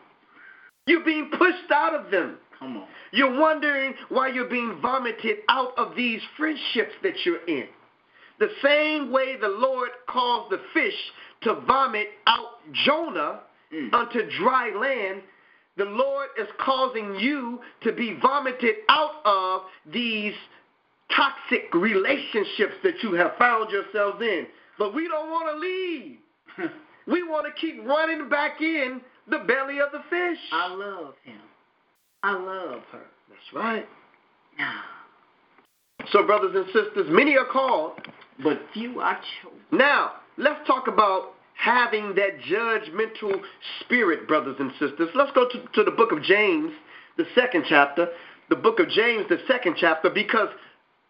You're 0.87 1.05
being 1.05 1.31
pushed 1.39 1.71
out 1.73 1.95
of 1.95 2.11
them. 2.11 2.37
Come 2.59 2.77
on. 2.77 2.87
You're 3.13 3.41
wondering 3.41 3.95
why 4.11 4.29
you're 4.29 4.51
being 4.51 4.79
vomited 4.83 5.39
out 5.49 5.73
of 5.79 5.97
these 5.97 6.21
friendships 6.37 6.93
that 7.03 7.15
you're 7.25 7.47
in. 7.47 7.69
The 8.41 8.51
same 8.63 9.13
way 9.13 9.37
the 9.37 9.49
Lord 9.49 9.91
caused 10.09 10.51
the 10.51 10.61
fish 10.75 10.97
to 11.43 11.55
vomit 11.67 12.09
out 12.27 12.59
Jonah 12.85 13.41
Mm. 13.73 13.95
unto 13.95 14.29
dry 14.39 14.71
land, 14.71 15.23
the 15.77 15.85
Lord 15.85 16.29
is 16.37 16.49
causing 16.59 17.15
you 17.17 17.61
to 17.83 17.93
be 17.93 18.19
vomited 18.21 18.77
out 18.89 19.25
of 19.25 19.63
these 19.87 20.35
toxic 21.15 21.73
relationships 21.73 22.75
that 22.83 23.03
you 23.03 23.13
have 23.15 23.37
found 23.39 23.71
yourselves 23.71 24.21
in. 24.21 24.47
But 24.77 24.95
we 24.95 25.09
don't 25.09 25.31
want 25.31 25.55
to 25.55 25.59
leave. 25.59 26.19
We 27.07 27.25
want 27.25 27.47
to 27.47 27.61
keep 27.61 27.85
running 27.85 28.29
back 28.29 28.61
in 28.61 29.01
the 29.27 29.39
belly 29.39 29.81
of 29.81 29.91
the 29.91 30.03
fish. 30.11 30.39
I 30.53 30.73
love 30.73 31.15
him. 31.25 31.41
I 32.23 32.33
love 32.33 32.83
her. 32.93 33.07
That's 33.29 33.53
right. 33.53 33.89
Nah. 34.57 34.83
So, 36.13 36.25
brothers 36.25 36.55
and 36.55 36.67
sisters, 36.67 37.07
many 37.09 37.37
are 37.37 37.47
called. 37.47 37.95
But 38.43 38.61
few 38.73 39.01
are 39.01 39.19
chosen. 39.43 39.59
Now, 39.73 40.13
let's 40.37 40.67
talk 40.67 40.89
about 40.89 41.35
having 41.55 42.15
that 42.15 42.41
judgmental 42.51 43.41
spirit, 43.81 44.27
brothers 44.27 44.57
and 44.59 44.71
sisters. 44.73 45.11
Let's 45.15 45.33
go 45.33 45.47
to, 45.49 45.63
to 45.75 45.85
the 45.85 45.91
book 45.91 46.13
of 46.13 46.23
James, 46.23 46.73
the 47.17 47.25
second 47.35 47.65
chapter. 47.69 48.09
The 48.49 48.57
book 48.57 48.81
of 48.81 48.89
James, 48.89 49.27
the 49.29 49.39
second 49.47 49.77
chapter, 49.79 50.11
because 50.11 50.49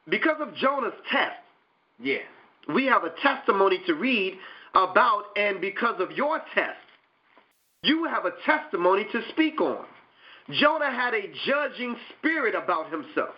because 0.09 0.37
of 0.41 0.55
Jonah's 0.57 0.93
test, 1.11 1.37
Yeah. 1.99 2.19
we 2.75 2.87
have 2.87 3.05
a 3.05 3.15
testimony 3.23 3.79
to 3.87 3.95
read 3.95 4.35
about, 4.75 5.25
and 5.37 5.61
because 5.61 6.01
of 6.01 6.11
your 6.13 6.41
test, 6.55 6.79
you 7.83 8.05
have 8.05 8.25
a 8.27 8.33
testimony 8.45 9.07
to 9.13 9.23
speak 9.31 9.61
on. 9.61 9.87
Jonah 10.51 10.91
had 10.91 11.15
a 11.15 11.33
judging 11.47 11.97
spirit 12.19 12.55
about 12.55 12.91
himself. 12.91 13.35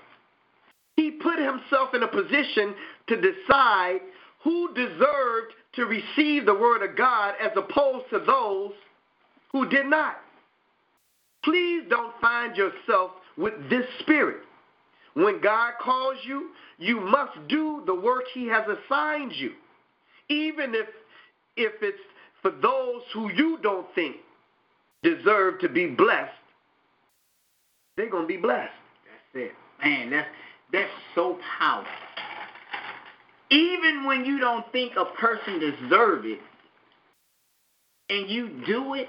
He 0.96 1.10
put 1.10 1.38
himself 1.38 1.94
in 1.94 2.02
a 2.02 2.08
position 2.08 2.74
to 3.08 3.16
decide 3.16 4.00
who 4.44 4.72
deserved 4.74 5.54
to 5.74 5.86
receive 5.86 6.46
the 6.46 6.54
word 6.54 6.82
of 6.82 6.96
God 6.96 7.34
as 7.40 7.50
opposed 7.56 8.10
to 8.10 8.18
those 8.18 8.72
who 9.52 9.68
did 9.68 9.86
not. 9.86 10.16
Please 11.44 11.82
don't 11.88 12.12
find 12.20 12.56
yourself 12.56 13.12
with 13.36 13.54
this 13.70 13.86
spirit. 14.00 14.38
When 15.14 15.40
God 15.40 15.74
calls 15.80 16.16
you, 16.24 16.50
you 16.78 17.00
must 17.00 17.36
do 17.48 17.82
the 17.86 17.94
work 17.94 18.24
he 18.32 18.46
has 18.48 18.64
assigned 18.66 19.32
you. 19.32 19.52
Even 20.28 20.74
if 20.74 20.86
if 21.56 21.72
it's 21.82 21.98
for 22.40 22.50
those 22.50 23.02
who 23.12 23.30
you 23.32 23.58
don't 23.62 23.86
think 23.94 24.16
deserve 25.02 25.60
to 25.60 25.68
be 25.68 25.88
blessed, 25.88 26.32
they're 27.96 28.08
going 28.08 28.24
to 28.24 28.28
be 28.28 28.38
blessed. 28.38 28.72
That's 29.34 29.44
it. 29.46 29.52
Man, 29.84 30.10
that's 30.10 30.28
that's 30.72 30.90
so 31.14 31.38
powerful. 31.58 31.90
Even 33.50 34.06
when 34.06 34.24
you 34.24 34.38
don't 34.38 34.70
think 34.72 34.92
a 34.96 35.04
person 35.04 35.60
deserves 35.60 36.26
it 36.26 36.40
and 38.08 38.30
you 38.30 38.48
do 38.66 38.94
it, 38.94 39.08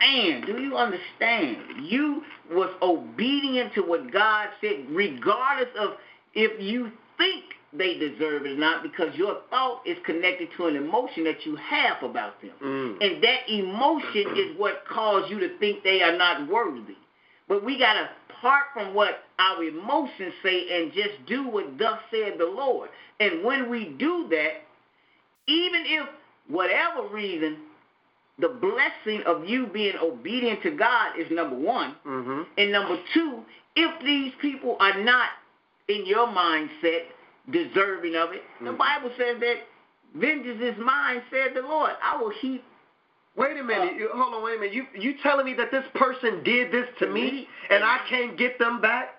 man, 0.00 0.42
do 0.46 0.62
you 0.62 0.76
understand? 0.76 1.56
You 1.82 2.22
was 2.50 2.70
obedient 2.80 3.74
to 3.74 3.82
what 3.82 4.12
God 4.12 4.48
said, 4.60 4.86
regardless 4.90 5.70
of 5.78 5.94
if 6.34 6.60
you 6.60 6.92
think 7.18 7.44
they 7.72 7.98
deserve 7.98 8.46
it 8.46 8.52
or 8.52 8.56
not, 8.56 8.84
because 8.84 9.14
your 9.16 9.38
thought 9.50 9.82
is 9.84 9.96
connected 10.06 10.48
to 10.56 10.66
an 10.66 10.76
emotion 10.76 11.24
that 11.24 11.44
you 11.44 11.56
have 11.56 12.02
about 12.02 12.40
them. 12.40 12.52
Mm. 12.62 13.04
And 13.04 13.24
that 13.24 13.48
emotion 13.48 14.36
is 14.36 14.56
what 14.56 14.84
caused 14.88 15.30
you 15.30 15.40
to 15.40 15.58
think 15.58 15.82
they 15.82 16.02
are 16.02 16.16
not 16.16 16.48
worthy. 16.48 16.94
But 17.48 17.64
we 17.64 17.78
got 17.78 17.94
to 17.94 18.08
part 18.40 18.66
from 18.72 18.94
what 18.94 19.24
our 19.38 19.62
emotions 19.62 20.32
say 20.42 20.66
and 20.80 20.92
just 20.92 21.26
do 21.26 21.48
what 21.48 21.78
thus 21.78 21.98
said 22.10 22.34
the 22.38 22.44
Lord. 22.46 22.90
And 23.20 23.44
when 23.44 23.70
we 23.70 23.94
do 23.98 24.26
that, 24.30 24.62
even 25.46 25.84
if 25.86 26.08
whatever 26.48 27.08
reason, 27.08 27.58
the 28.38 28.48
blessing 28.48 29.22
of 29.26 29.48
you 29.48 29.66
being 29.66 29.94
obedient 30.02 30.62
to 30.62 30.70
God 30.72 31.18
is 31.18 31.30
number 31.30 31.56
one. 31.56 31.94
Mm-hmm. 32.06 32.42
And 32.58 32.72
number 32.72 32.98
two, 33.12 33.42
if 33.76 34.04
these 34.04 34.32
people 34.40 34.76
are 34.80 35.02
not 35.02 35.28
in 35.88 36.04
your 36.06 36.26
mindset 36.26 37.04
deserving 37.50 38.16
of 38.16 38.32
it, 38.32 38.42
the 38.60 38.70
Mhm. 38.70 38.78
Bible 38.78 39.12
says 39.16 39.38
that 39.40 39.56
vengeance 40.14 40.60
is 40.60 40.76
mine, 40.78 41.22
said 41.30 41.54
the 41.54 41.62
Lord. 41.62 41.92
I 42.02 42.16
will 42.16 42.30
heap 42.30 42.64
Wait 43.36 43.58
a 43.58 43.64
minute. 43.64 43.96
You, 43.96 44.10
hold 44.14 44.34
on. 44.34 44.44
Wait 44.44 44.56
a 44.56 44.60
minute. 44.60 44.74
You 44.74 44.86
you 44.98 45.14
telling 45.22 45.46
me 45.46 45.54
that 45.54 45.70
this 45.70 45.84
person 45.94 46.42
did 46.44 46.70
this 46.70 46.86
to 47.00 47.08
me, 47.08 47.48
and 47.70 47.82
I 47.82 48.00
can't 48.08 48.38
get 48.38 48.58
them 48.58 48.80
back? 48.80 49.16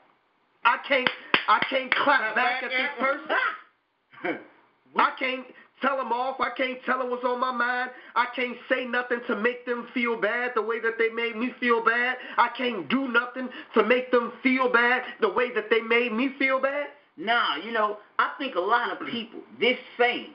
I 0.64 0.78
can't. 0.88 1.10
I 1.48 1.64
can't 1.70 1.94
clap 1.96 2.36
back 2.36 2.64
at 2.64 2.72
this 2.72 2.90
person. 3.00 4.40
I 4.96 5.12
can't 5.20 5.46
tell 5.82 5.98
them 5.98 6.12
off. 6.12 6.40
I 6.40 6.50
can't 6.56 6.80
tell 6.86 7.00
them 7.00 7.10
what's 7.12 7.24
on 7.24 7.40
my 7.40 7.52
mind. 7.52 7.92
I 8.16 8.28
can't 8.36 8.58
say 8.70 8.86
nothing 8.86 9.20
to 9.28 9.36
make 9.36 9.66
them 9.66 9.88
feel 9.94 10.20
bad 10.20 10.52
the 10.56 10.62
way 10.62 10.80
that 10.80 10.94
they 10.98 11.10
made 11.10 11.36
me 11.36 11.54
feel 11.60 11.84
bad. 11.84 12.18
I 12.38 12.50
can't 12.58 12.90
do 12.90 13.08
nothing 13.10 13.50
to 13.76 13.84
make 13.84 14.12
them 14.12 14.32
feel 14.42 14.72
bad 14.72 15.04
the 15.22 15.30
way 15.30 15.54
that 15.54 15.70
they 15.70 15.82
made 15.82 16.14
me 16.14 16.30
feel 16.40 16.62
bad. 16.62 16.88
Nah, 17.18 17.58
you 17.58 17.72
know, 17.72 17.98
I 18.20 18.32
think 18.38 18.56
a 18.56 18.60
lot 18.60 18.92
of 18.92 19.08
people, 19.08 19.42
this 19.60 19.78
saying 19.98 20.34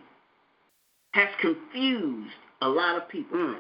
has 1.13 1.29
confused 1.41 2.31
a 2.63 2.69
lot 2.69 2.97
of 2.97 3.09
people. 3.09 3.37
Mm. 3.37 3.57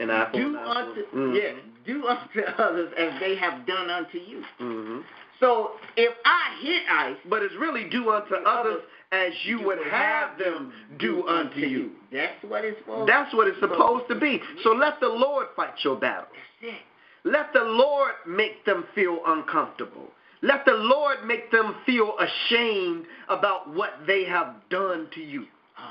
And 0.00 0.10
I 0.10 0.32
Do 0.32 0.56
unto 0.56 1.02
mm 1.14 1.36
yeah, 1.36 1.52
do 1.86 2.06
unto 2.06 2.40
others 2.58 2.92
as 2.98 3.20
they 3.20 3.36
have 3.36 3.66
done 3.66 3.90
unto 3.90 4.18
you. 4.18 4.42
hmm 4.58 5.00
So 5.38 5.72
if 5.96 6.12
I 6.24 6.56
hit 6.62 6.82
ice, 6.90 7.16
But 7.28 7.42
it's 7.42 7.54
really 7.60 7.88
do 7.88 8.10
unto 8.10 8.34
others 8.34 8.82
as 9.12 9.32
you 9.44 9.60
would 9.62 9.78
have 9.90 10.38
them 10.38 10.72
do 10.98 11.26
unto 11.26 11.60
you. 11.60 11.90
That's 12.12 12.42
what 12.44 12.64
it's 12.64 12.78
for. 12.86 13.06
That's 13.06 13.32
what 13.34 13.48
it's 13.48 13.60
supposed 13.60 14.08
to 14.08 14.14
be. 14.14 14.40
So 14.62 14.70
let 14.70 15.00
the 15.00 15.08
Lord 15.08 15.48
fight 15.54 15.74
your 15.84 15.96
battle. 15.96 16.26
That's 16.62 16.74
it. 16.74 16.80
Let 17.24 17.52
the 17.52 17.64
Lord 17.64 18.12
make 18.26 18.64
them 18.64 18.84
feel 18.94 19.20
uncomfortable. 19.26 20.08
Let 20.42 20.64
the 20.64 20.72
Lord 20.72 21.18
make 21.26 21.50
them 21.50 21.76
feel 21.84 22.14
ashamed 22.18 23.04
about 23.28 23.74
what 23.74 23.90
they 24.06 24.24
have 24.24 24.54
done 24.70 25.08
to 25.14 25.20
you. 25.20 25.44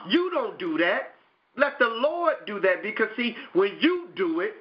You 0.08 0.32
don't 0.32 0.58
do 0.58 0.78
that. 0.80 1.16
Let 1.60 1.78
the 1.78 1.88
Lord 1.88 2.36
do 2.48 2.60
that 2.62 2.82
because, 2.82 3.10
see, 3.18 3.36
when 3.54 3.78
you 3.82 4.08
do 4.16 4.40
it, 4.40 4.54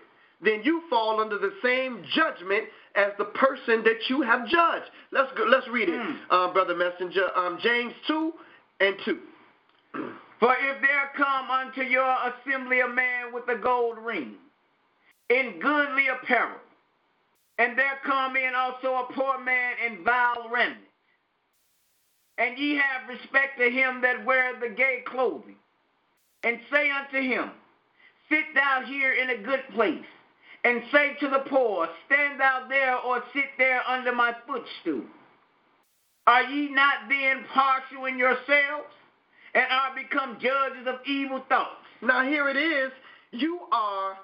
then 0.43 0.63
you 0.65 0.83
fall 0.91 1.21
under 1.21 1.39
the 1.39 1.53
same 1.63 2.03
judgment 2.13 2.65
as 2.97 3.13
the 3.19 3.25
person 3.25 3.85
that 3.85 4.09
you 4.09 4.23
have 4.23 4.47
judged. 4.49 4.91
Let's 5.13 5.31
go, 5.37 5.45
let's 5.45 5.69
read 5.69 5.89
it, 5.89 5.95
Mm. 6.01 6.17
uh, 6.31 6.53
brother 6.53 6.75
messenger. 6.75 7.31
Um, 7.37 7.59
James 7.63 7.95
two 8.07 8.33
and 8.81 8.97
two. 9.05 9.21
For 10.41 10.55
if 10.55 10.81
there 10.81 11.11
come 11.17 11.51
unto 11.51 11.83
your 11.83 12.17
assembly 12.31 12.81
a 12.81 12.89
man 12.89 13.33
with 13.33 13.49
a 13.49 13.57
gold 13.57 13.99
ring, 13.99 14.35
in 15.31 15.59
goodly 15.61 16.07
apparel, 16.09 16.59
and 17.59 17.77
there 17.77 17.99
come 18.05 18.37
in 18.37 18.55
also 18.55 18.95
a 19.09 19.13
poor 19.13 19.39
man 19.39 19.75
in 19.87 20.05
vile 20.05 20.49
raiment, 20.51 20.79
and 22.39 22.57
ye 22.59 22.77
have 22.77 23.09
respect 23.09 23.59
to 23.59 23.69
him 23.71 24.01
that 24.01 24.25
weareth 24.25 24.61
the 24.61 24.69
gay 24.69 25.03
clothing, 25.07 25.57
and 26.45 26.59
say 26.71 26.91
unto 26.91 27.21
him, 27.21 27.51
Sit 28.29 28.45
thou 28.55 28.83
here 28.87 29.15
in 29.15 29.31
a 29.31 29.43
good 29.43 29.63
place, 29.75 30.05
and 30.65 30.83
say 30.93 31.17
to 31.21 31.29
the 31.29 31.45
poor, 31.49 31.89
Stand 32.07 32.41
thou 32.41 32.67
there, 32.69 32.97
or 32.99 33.23
sit 33.33 33.47
there 33.57 33.83
under 33.89 34.13
my 34.13 34.35
footstool. 34.47 35.05
Are 36.27 36.43
ye 36.43 36.69
not 36.71 37.09
then 37.09 37.45
partial 37.55 38.05
in 38.05 38.19
yourselves, 38.19 38.93
and 39.55 39.65
are 39.71 39.95
become 39.95 40.39
judges 40.41 40.87
of 40.87 40.97
evil 41.07 41.43
thoughts? 41.49 41.87
Now 42.03 42.23
here 42.23 42.49
it 42.49 42.57
is. 42.57 42.93
You 43.33 43.61
are 43.73 44.19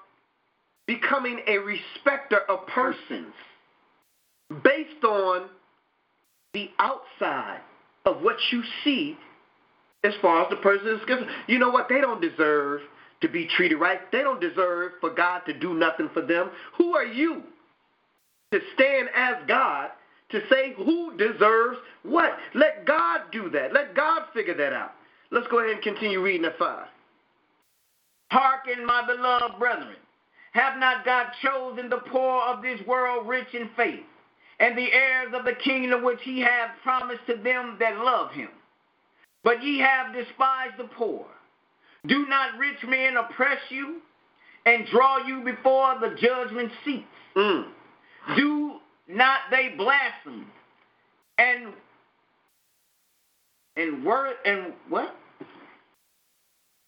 becoming 0.85 1.41
a 1.47 1.57
respecter 1.57 2.39
of 2.47 2.67
persons 2.67 3.33
based 4.63 5.03
on 5.03 5.49
the 6.53 6.69
outside 6.79 7.61
of 8.05 8.21
what 8.21 8.37
you 8.51 8.63
see 8.83 9.17
as 10.05 10.13
far 10.21 10.43
as 10.43 10.49
the 10.49 10.57
person 10.57 10.87
is 10.87 10.99
concerned. 11.05 11.29
You 11.47 11.59
know 11.59 11.69
what? 11.69 11.89
They 11.89 11.99
don't 11.99 12.21
deserve 12.21 12.81
to 13.21 13.27
be 13.27 13.47
treated 13.55 13.77
right. 13.77 13.99
They 14.11 14.21
don't 14.21 14.39
deserve 14.39 14.93
for 15.01 15.09
God 15.09 15.41
to 15.47 15.53
do 15.57 15.73
nothing 15.73 16.09
for 16.13 16.21
them. 16.21 16.49
Who 16.77 16.95
are 16.95 17.05
you 17.05 17.43
to 18.51 18.59
stand 18.75 19.09
as 19.15 19.35
God 19.47 19.89
to 20.31 20.41
say 20.49 20.73
who 20.77 21.15
deserves 21.17 21.77
what? 22.03 22.37
Let 22.53 22.85
God 22.85 23.21
do 23.31 23.49
that. 23.49 23.73
Let 23.73 23.95
God 23.95 24.23
figure 24.33 24.55
that 24.55 24.73
out. 24.73 24.93
Let's 25.31 25.47
go 25.47 25.59
ahead 25.59 25.71
and 25.71 25.81
continue 25.81 26.21
reading 26.21 26.45
at 26.45 26.57
5. 26.57 26.87
Hearken, 28.31 28.85
my 28.85 29.05
beloved 29.05 29.59
brethren. 29.59 29.95
Have 30.53 30.79
not 30.79 31.03
God 31.05 31.27
chosen 31.43 31.89
the 31.89 32.01
poor 32.09 32.41
of 32.43 32.61
this 32.61 32.79
world 32.87 33.27
rich 33.27 33.53
in 33.53 33.69
faith, 33.75 34.05
and 34.59 34.77
the 34.77 34.91
heirs 34.91 35.33
of 35.33 35.43
the 35.43 35.55
kingdom 35.63 36.03
which 36.03 36.19
he 36.23 36.39
hath 36.39 36.71
promised 36.81 37.25
to 37.27 37.35
them 37.35 37.75
that 37.79 37.97
love 37.97 38.31
him? 38.31 38.49
But 39.45 39.63
ye 39.63 39.77
have 39.77 40.11
despised 40.11 40.73
the 40.79 40.85
poor. 40.85 41.23
Do 42.07 42.25
not 42.25 42.57
rich 42.57 42.83
men 42.85 43.15
oppress 43.15 43.59
you 43.69 44.01
and 44.65 44.87
draw 44.87 45.19
you 45.19 45.43
before 45.43 45.99
the 46.01 46.15
judgment 46.19 46.71
seats? 46.83 47.05
Mm. 47.37 47.67
Do 48.35 48.77
not 49.07 49.37
they 49.51 49.75
blaspheme 49.77 50.47
and 51.37 51.73
and 53.77 54.03
word 54.03 54.33
and 54.45 54.73
what? 54.89 55.15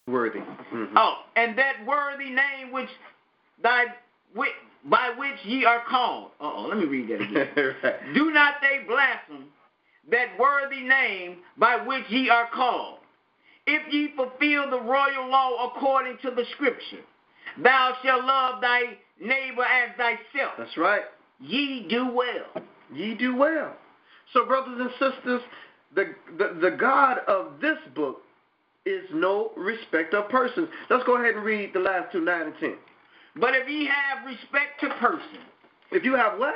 Worthy. 0.08 0.40
Mhm. 0.40 0.92
Oh, 0.96 1.22
and 1.36 1.56
that 1.58 1.86
worthy 1.86 2.30
name 2.30 2.72
which 2.72 2.88
thy 3.62 3.84
by 4.84 5.10
which 5.16 5.44
ye 5.44 5.64
are 5.64 5.84
called. 5.88 6.32
Oh, 6.40 6.66
let 6.68 6.78
me 6.78 6.86
read 6.86 7.08
that 7.08 7.20
again. 7.20 7.48
right. 7.84 8.14
Do 8.14 8.32
not 8.32 8.54
they 8.60 8.84
blaspheme 8.84 9.46
that 10.10 10.38
worthy 10.38 10.80
name 10.80 11.38
by 11.56 11.76
which 11.76 12.04
ye 12.08 12.30
are 12.30 12.48
called? 12.54 12.98
If 13.66 13.92
ye 13.92 14.12
fulfill 14.16 14.70
the 14.70 14.80
royal 14.80 15.28
law 15.30 15.70
according 15.70 16.18
to 16.22 16.30
the 16.30 16.44
scripture, 16.54 17.04
thou 17.62 17.94
shalt 18.02 18.24
love 18.24 18.60
thy 18.60 18.96
neighbor 19.20 19.64
as 19.64 19.90
thyself. 19.96 20.52
That's 20.56 20.76
right. 20.76 21.02
Ye 21.40 21.86
do 21.88 22.10
well. 22.10 22.64
Ye 22.94 23.14
do 23.14 23.36
well. 23.36 23.74
So, 24.32 24.46
brothers 24.46 24.78
and 24.80 24.90
sisters, 24.92 25.42
the, 25.94 26.14
the, 26.38 26.58
the 26.60 26.76
God 26.76 27.18
of 27.28 27.60
this 27.60 27.78
book 27.94 28.22
is 28.86 29.04
no 29.12 29.52
respect 29.56 30.14
of 30.14 30.28
persons. 30.30 30.68
Let's 30.88 31.04
go 31.04 31.16
ahead 31.16 31.34
and 31.34 31.44
read 31.44 31.72
the 31.74 31.80
last 31.80 32.12
two, 32.12 32.20
9 32.20 32.42
and 32.42 32.54
10. 32.58 32.74
But 33.36 33.54
if 33.54 33.68
ye 33.68 33.86
have 33.86 34.26
respect 34.26 34.80
to 34.80 34.88
person, 34.94 35.40
If 35.92 36.04
you 36.04 36.14
have 36.14 36.38
what? 36.38 36.54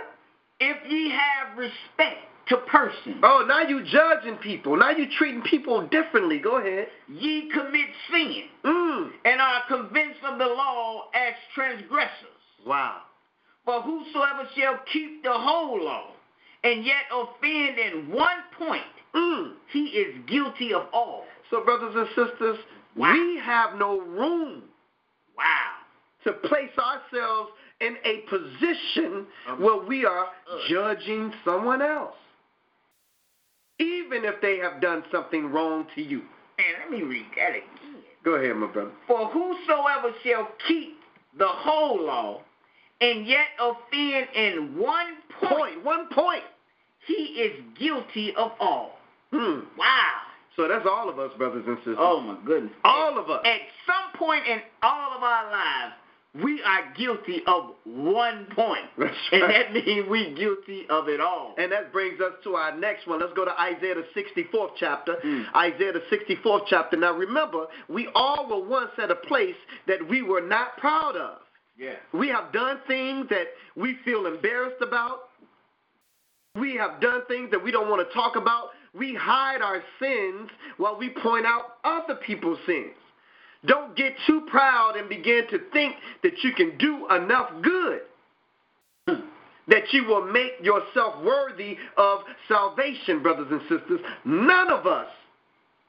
if 0.60 0.76
ye 0.88 1.10
have 1.10 1.58
respect 1.58 2.26
to 2.48 2.56
person, 2.68 3.20
Oh, 3.22 3.44
now 3.46 3.60
you 3.60 3.84
judging 3.84 4.36
people. 4.36 4.76
Now 4.76 4.90
you 4.90 5.06
treating 5.18 5.42
people 5.42 5.86
differently. 5.86 6.38
Go 6.38 6.56
ahead. 6.58 6.88
ye 7.08 7.48
commit 7.50 7.88
sin 8.10 8.44
Mm. 8.64 9.10
and 9.24 9.40
are 9.40 9.62
convinced 9.68 10.22
of 10.24 10.38
the 10.38 10.46
law 10.46 11.08
as 11.14 11.34
transgressors. 11.54 12.42
Wow. 12.66 13.02
For 13.64 13.80
whosoever 13.82 14.48
shall 14.56 14.78
keep 14.92 15.22
the 15.22 15.32
whole 15.32 15.82
law 15.84 16.08
and 16.64 16.84
yet 16.84 17.04
offend 17.12 17.78
in 17.78 18.10
one 18.10 18.42
point, 18.58 18.82
Mm. 19.14 19.54
he 19.72 19.86
is 19.88 20.16
guilty 20.26 20.72
of 20.74 20.88
all. 20.92 21.26
So, 21.50 21.60
brothers 21.64 21.94
and 21.94 22.08
sisters, 22.08 22.58
Wow. 22.96 23.12
we 23.12 23.36
have 23.38 23.74
no 23.76 24.00
room 24.00 24.62
Wow. 25.36 25.70
to 26.24 26.32
place 26.32 26.76
ourselves 26.78 27.52
in 27.80 27.98
a 28.04 28.18
position 28.22 29.26
Um, 29.46 29.60
where 29.60 29.76
we 29.76 30.04
are 30.06 30.26
uh. 30.50 30.58
judging 30.68 31.32
someone 31.44 31.82
else, 31.82 32.16
even 33.82 34.24
if 34.24 34.40
they 34.40 34.58
have 34.58 34.80
done 34.80 35.02
something 35.12 35.50
wrong 35.50 35.86
to 35.94 36.02
you. 36.02 36.22
And 36.58 36.66
let 36.80 36.90
me 36.90 37.02
read 37.02 37.26
that 37.36 37.50
again. 37.50 38.02
Go 38.24 38.32
ahead, 38.34 38.56
my 38.56 38.68
brother. 38.68 38.92
For 39.06 39.26
whosoever 39.28 40.14
shall 40.24 40.48
keep 40.68 40.96
the 41.38 41.48
whole 41.48 42.04
law 42.06 42.40
and 43.00 43.26
yet 43.26 43.46
offend 43.60 44.28
in 44.34 44.78
one 44.78 45.14
point, 45.40 45.52
Point, 45.58 45.84
one 45.84 46.06
point. 46.12 46.42
he 47.06 47.14
is 47.14 47.60
guilty 47.78 48.32
of 48.36 48.52
all. 48.60 48.98
Hmm. 49.32 49.60
Wow. 49.76 50.12
So 50.56 50.68
that's 50.68 50.86
all 50.86 51.08
of 51.08 51.18
us, 51.18 51.32
brothers 51.36 51.64
and 51.66 51.78
sisters. 51.78 51.96
Oh 51.98 52.20
my 52.20 52.36
goodness. 52.46 52.72
All 52.84 53.18
of 53.18 53.28
us. 53.30 53.40
At 53.44 53.60
some 53.86 54.18
point 54.18 54.46
in 54.46 54.60
all 54.82 55.16
of 55.16 55.22
our 55.22 55.50
lives, 55.50 55.94
we 56.34 56.62
are 56.62 56.92
guilty 56.96 57.42
of 57.46 57.72
one 57.84 58.46
point. 58.54 58.86
That's 58.98 59.14
And 59.32 59.42
that 59.42 59.72
means 59.72 60.06
we're 60.08 60.34
guilty 60.34 60.86
of 60.88 61.08
it 61.08 61.20
all. 61.20 61.54
And 61.58 61.70
that 61.72 61.92
brings 61.92 62.20
us 62.20 62.32
to 62.44 62.54
our 62.54 62.76
next 62.76 63.06
one. 63.06 63.20
Let's 63.20 63.34
go 63.34 63.44
to 63.44 63.60
Isaiah 63.60 63.94
the 63.94 64.06
64th 64.20 64.70
chapter. 64.78 65.16
Mm. 65.24 65.44
Isaiah 65.54 65.92
the 65.92 66.02
64th 66.16 66.62
chapter. 66.68 66.96
Now 66.96 67.12
remember, 67.12 67.66
we 67.88 68.08
all 68.14 68.48
were 68.48 68.66
once 68.66 68.92
at 69.02 69.10
a 69.10 69.16
place 69.16 69.56
that 69.86 70.08
we 70.08 70.22
were 70.22 70.40
not 70.40 70.76
proud 70.78 71.16
of. 71.16 71.38
Yeah. 71.76 71.94
We 72.14 72.28
have 72.28 72.52
done 72.52 72.78
things 72.86 73.28
that 73.28 73.48
we 73.76 73.96
feel 74.04 74.26
embarrassed 74.26 74.82
about. 74.82 75.28
We 76.54 76.76
have 76.76 77.00
done 77.00 77.22
things 77.28 77.50
that 77.50 77.62
we 77.62 77.70
don't 77.70 77.88
want 77.88 78.06
to 78.06 78.14
talk 78.14 78.36
about. 78.36 78.70
We 78.94 79.14
hide 79.14 79.62
our 79.62 79.82
sins 79.98 80.50
while 80.76 80.98
we 80.98 81.10
point 81.10 81.46
out 81.46 81.76
other 81.84 82.16
people's 82.26 82.58
sins. 82.66 82.92
Don't 83.66 83.96
get 83.96 84.14
too 84.26 84.46
proud 84.50 84.96
and 84.96 85.08
begin 85.08 85.46
to 85.50 85.58
think 85.72 85.94
that 86.22 86.42
you 86.42 86.52
can 86.52 86.76
do 86.78 87.06
enough 87.10 87.50
good. 87.62 88.00
that 89.68 89.92
you 89.92 90.04
will 90.04 90.24
make 90.26 90.52
yourself 90.62 91.22
worthy 91.24 91.76
of 91.96 92.20
salvation, 92.48 93.22
brothers 93.22 93.46
and 93.50 93.60
sisters. 93.62 94.00
None 94.24 94.70
of 94.70 94.86
us 94.86 95.08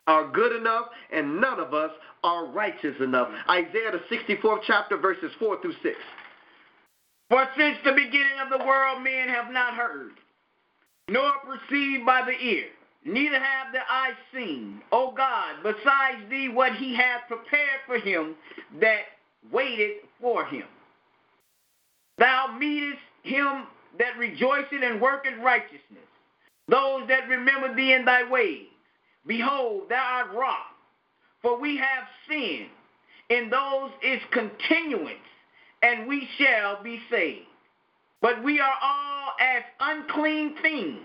are 0.05 0.29
good 0.31 0.55
enough, 0.55 0.87
and 1.11 1.39
none 1.39 1.59
of 1.59 1.73
us 1.73 1.91
are 2.23 2.45
righteous 2.47 2.95
enough. 2.99 3.29
Isaiah, 3.49 3.91
the 3.91 4.15
64th 4.15 4.61
chapter, 4.67 4.97
verses 4.97 5.31
4 5.39 5.61
through 5.61 5.75
6. 5.81 5.95
For 7.29 7.47
since 7.57 7.77
the 7.83 7.93
beginning 7.93 8.39
of 8.43 8.49
the 8.49 8.63
world, 8.63 9.01
men 9.01 9.27
have 9.29 9.51
not 9.51 9.73
heard, 9.73 10.11
nor 11.09 11.31
perceived 11.45 12.05
by 12.05 12.21
the 12.25 12.37
ear, 12.45 12.65
neither 13.05 13.39
have 13.39 13.73
the 13.73 13.79
eye 13.87 14.13
seen, 14.33 14.81
O 14.91 15.11
God, 15.11 15.55
besides 15.63 16.29
thee 16.29 16.49
what 16.49 16.73
he 16.75 16.95
hath 16.95 17.21
prepared 17.27 17.79
for 17.85 17.97
him 17.97 18.35
that 18.79 19.03
waited 19.51 19.97
for 20.21 20.45
him. 20.45 20.65
Thou 22.17 22.55
meetest 22.57 22.99
him 23.23 23.63
that 23.97 24.17
rejoiceth 24.17 24.83
and 24.83 25.01
worketh 25.01 25.37
righteousness, 25.41 26.07
those 26.67 27.07
that 27.07 27.27
remember 27.27 27.75
thee 27.75 27.93
in 27.93 28.05
thy 28.05 28.29
ways. 28.29 28.67
Behold, 29.25 29.89
thou 29.89 30.03
art 30.03 30.33
wroth, 30.33 30.55
for 31.41 31.59
we 31.59 31.77
have 31.77 32.03
sinned. 32.27 32.69
In 33.29 33.49
those 33.49 33.89
is 34.03 34.21
continuance, 34.31 35.17
and 35.81 36.07
we 36.07 36.27
shall 36.37 36.83
be 36.83 36.99
saved. 37.09 37.47
But 38.21 38.43
we 38.43 38.59
are 38.59 38.75
all 38.81 39.31
as 39.39 39.63
unclean 39.79 40.55
things, 40.61 40.99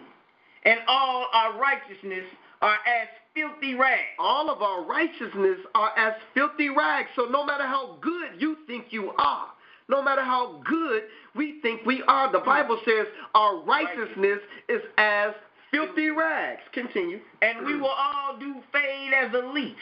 and 0.65 0.81
all 0.87 1.27
our 1.33 1.59
righteousness 1.59 2.25
are 2.63 2.75
as 2.75 3.09
filthy 3.35 3.75
rags. 3.75 4.09
All 4.19 4.51
of 4.51 4.63
our 4.63 4.85
righteousness 4.85 5.59
are 5.75 5.97
as 5.97 6.15
filthy 6.35 6.69
rags. 6.69 7.09
So 7.17 7.27
no 7.27 7.45
matter 7.45 7.65
how 7.67 7.99
good 8.01 8.41
you 8.41 8.57
think 8.67 8.87
you 8.91 9.13
are, 9.19 9.47
no 9.89 10.03
matter 10.03 10.23
how 10.23 10.61
good 10.69 11.05
we 11.35 11.61
think 11.63 11.87
we 11.87 12.03
are, 12.09 12.31
the 12.31 12.41
Bible 12.41 12.79
says 12.85 13.07
our 13.35 13.63
righteousness 13.63 14.39
is 14.69 14.83
as 14.99 15.33
filthy 15.71 16.11
rags. 16.11 16.61
Continue. 16.73 17.21
And 17.43 17.65
we 17.65 17.77
will 17.77 17.87
all 17.87 18.37
do 18.39 18.57
fade 18.73 19.13
as 19.15 19.33
a 19.35 19.47
leaf, 19.53 19.77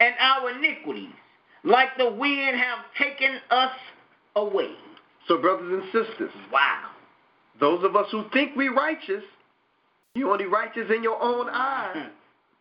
and 0.00 0.14
our 0.20 0.50
iniquities, 0.50 1.10
like 1.64 1.88
the 1.98 2.10
wind, 2.10 2.56
have 2.56 2.78
taken 2.98 3.38
us 3.50 3.72
away. 4.36 4.72
So, 5.28 5.38
brothers 5.38 5.72
and 5.72 5.84
sisters, 5.92 6.32
Wow. 6.50 6.90
those 7.60 7.84
of 7.84 7.94
us 7.96 8.10
who 8.10 8.24
think 8.32 8.56
we 8.56 8.68
righteous, 8.68 9.22
you 10.14 10.30
only 10.30 10.46
righteous 10.46 10.90
in 10.94 11.02
your 11.02 11.20
own 11.22 11.48
eyes. 11.50 12.08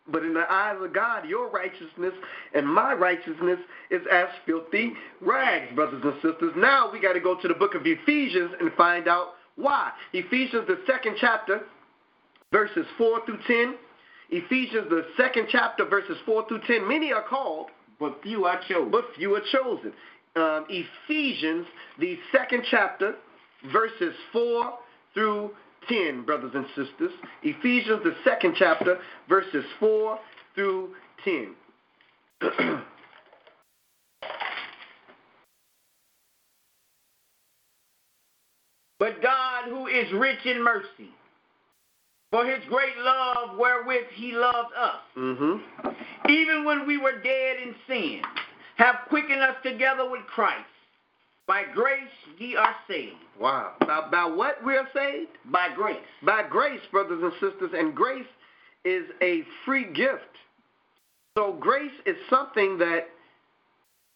But 0.07 0.23
in 0.23 0.33
the 0.33 0.51
eyes 0.51 0.77
of 0.81 0.93
God, 0.93 1.27
your 1.27 1.49
righteousness 1.49 2.13
and 2.53 2.67
my 2.67 2.93
righteousness 2.93 3.59
is 3.91 4.01
as 4.11 4.27
filthy 4.45 4.93
rags, 5.21 5.73
brothers 5.75 6.01
and 6.03 6.13
sisters. 6.15 6.53
Now 6.57 6.91
we 6.91 6.99
got 6.99 7.13
to 7.13 7.19
go 7.19 7.39
to 7.39 7.47
the 7.47 7.53
book 7.53 7.75
of 7.75 7.83
Ephesians 7.85 8.51
and 8.59 8.71
find 8.73 9.07
out 9.07 9.33
why. 9.55 9.91
Ephesians, 10.11 10.65
the 10.67 10.79
second 10.87 11.17
chapter, 11.19 11.61
verses 12.51 12.85
4 12.97 13.25
through 13.25 13.39
10. 13.47 13.75
Ephesians, 14.31 14.89
the 14.89 15.05
second 15.17 15.47
chapter, 15.51 15.85
verses 15.85 16.17
4 16.25 16.47
through 16.47 16.61
10. 16.65 16.87
Many 16.87 17.13
are 17.13 17.23
called, 17.27 17.67
But 17.99 18.21
few 18.23 18.45
are 18.45 18.59
chosen. 18.67 18.89
but 18.91 19.05
few 19.15 19.35
are 19.35 19.43
chosen. 19.51 19.93
Um, 20.35 20.65
Ephesians, 20.69 21.67
the 21.99 22.17
second 22.31 22.63
chapter, 22.71 23.15
verses 23.71 24.15
4 24.33 24.73
through 25.13 25.51
10, 25.87 26.23
brothers 26.25 26.51
and 26.53 26.65
sisters. 26.75 27.11
Ephesians, 27.43 28.01
the 28.03 28.15
second 28.23 28.55
chapter, 28.57 28.97
verses 29.27 29.65
4 29.79 30.19
through 30.55 30.89
10. 31.23 31.55
But 39.01 39.19
God, 39.19 39.63
who 39.67 39.87
is 39.87 40.05
rich 40.13 40.45
in 40.45 40.63
mercy, 40.63 41.09
for 42.29 42.45
his 42.45 42.63
great 42.69 42.95
love 42.99 43.57
wherewith 43.57 44.05
he 44.13 44.31
loved 44.31 44.75
us, 44.77 45.01
mm-hmm. 45.17 45.89
even 46.29 46.63
when 46.65 46.85
we 46.85 46.99
were 46.99 47.19
dead 47.19 47.55
in 47.63 47.73
sin, 47.87 48.21
have 48.77 48.97
quickened 49.09 49.41
us 49.41 49.55
together 49.63 50.07
with 50.07 50.21
Christ. 50.27 50.67
By 51.51 51.65
grace 51.73 52.07
ye 52.37 52.55
are 52.55 52.75
saved. 52.87 53.17
Wow. 53.37 53.73
By, 53.81 54.07
by 54.09 54.23
what 54.23 54.63
we 54.65 54.77
are 54.77 54.87
saved? 54.95 55.31
By 55.51 55.67
grace. 55.75 55.97
By 56.23 56.43
grace, 56.49 56.79
brothers 56.93 57.21
and 57.21 57.33
sisters. 57.33 57.71
And 57.77 57.93
grace 57.93 58.25
is 58.85 59.03
a 59.21 59.43
free 59.65 59.91
gift. 59.91 60.23
So 61.37 61.51
grace 61.59 61.91
is 62.05 62.15
something 62.29 62.77
that 62.77 63.09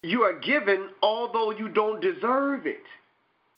you 0.02 0.22
are 0.22 0.40
given 0.40 0.88
although 1.02 1.50
you 1.50 1.68
don't 1.68 2.00
deserve 2.00 2.66
it. 2.66 2.84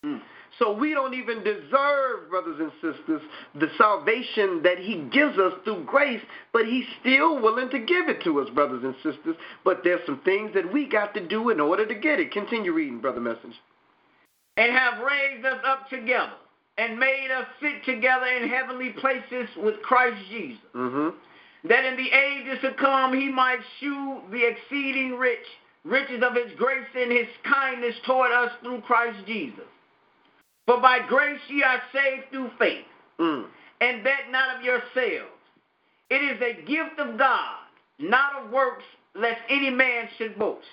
Mm. 0.04 0.22
So 0.58 0.76
we 0.76 0.92
don't 0.92 1.14
even 1.14 1.44
deserve, 1.44 2.30
brothers 2.30 2.58
and 2.58 2.72
sisters, 2.82 3.22
the 3.54 3.68
salvation 3.78 4.60
that 4.64 4.78
he 4.78 5.08
gives 5.12 5.38
us 5.38 5.52
through 5.62 5.84
grace, 5.84 6.22
but 6.52 6.66
he's 6.66 6.86
still 7.00 7.40
willing 7.40 7.70
to 7.70 7.78
give 7.78 8.08
it 8.08 8.24
to 8.24 8.40
us, 8.40 8.48
brothers 8.50 8.82
and 8.82 8.96
sisters. 9.04 9.36
But 9.64 9.82
there's 9.84 10.04
some 10.04 10.20
things 10.24 10.52
that 10.54 10.72
we 10.72 10.88
got 10.88 11.14
to 11.14 11.24
do 11.24 11.50
in 11.50 11.60
order 11.60 11.86
to 11.86 11.94
get 11.94 12.18
it. 12.18 12.32
Continue 12.32 12.72
reading, 12.72 13.00
Brother 13.00 13.20
Messenger. 13.20 13.54
And 14.58 14.72
have 14.72 14.98
raised 15.04 15.46
us 15.46 15.60
up 15.64 15.88
together, 15.88 16.32
and 16.78 16.98
made 16.98 17.30
us 17.30 17.46
sit 17.62 17.84
together 17.84 18.26
in 18.26 18.48
heavenly 18.48 18.90
places 18.90 19.48
with 19.56 19.80
Christ 19.82 20.20
Jesus, 20.30 20.58
Mm-hmm. 20.74 21.68
that 21.68 21.84
in 21.84 21.96
the 21.96 22.10
ages 22.10 22.58
to 22.62 22.72
come 22.74 23.12
he 23.14 23.30
might 23.30 23.60
shew 23.78 24.20
the 24.32 24.44
exceeding 24.48 25.16
rich 25.16 25.46
riches 25.84 26.22
of 26.22 26.34
his 26.34 26.52
grace 26.58 26.86
and 26.94 27.10
his 27.10 27.28
kindness 27.44 27.94
toward 28.04 28.32
us 28.32 28.50
through 28.62 28.80
Christ 28.82 29.24
Jesus. 29.26 29.64
For 30.66 30.80
by 30.80 30.98
grace 31.08 31.40
ye 31.48 31.62
are 31.62 31.80
saved 31.92 32.30
through 32.30 32.50
faith, 32.58 32.84
Mm. 33.18 33.46
and 33.80 34.04
that 34.04 34.30
not 34.30 34.56
of 34.56 34.64
yourselves. 34.64 35.32
It 36.10 36.22
is 36.22 36.42
a 36.42 36.62
gift 36.62 36.98
of 36.98 37.16
God, 37.16 37.58
not 37.98 38.42
of 38.42 38.50
works, 38.50 38.84
lest 39.14 39.40
any 39.48 39.70
man 39.70 40.08
should 40.18 40.36
boast. 40.38 40.66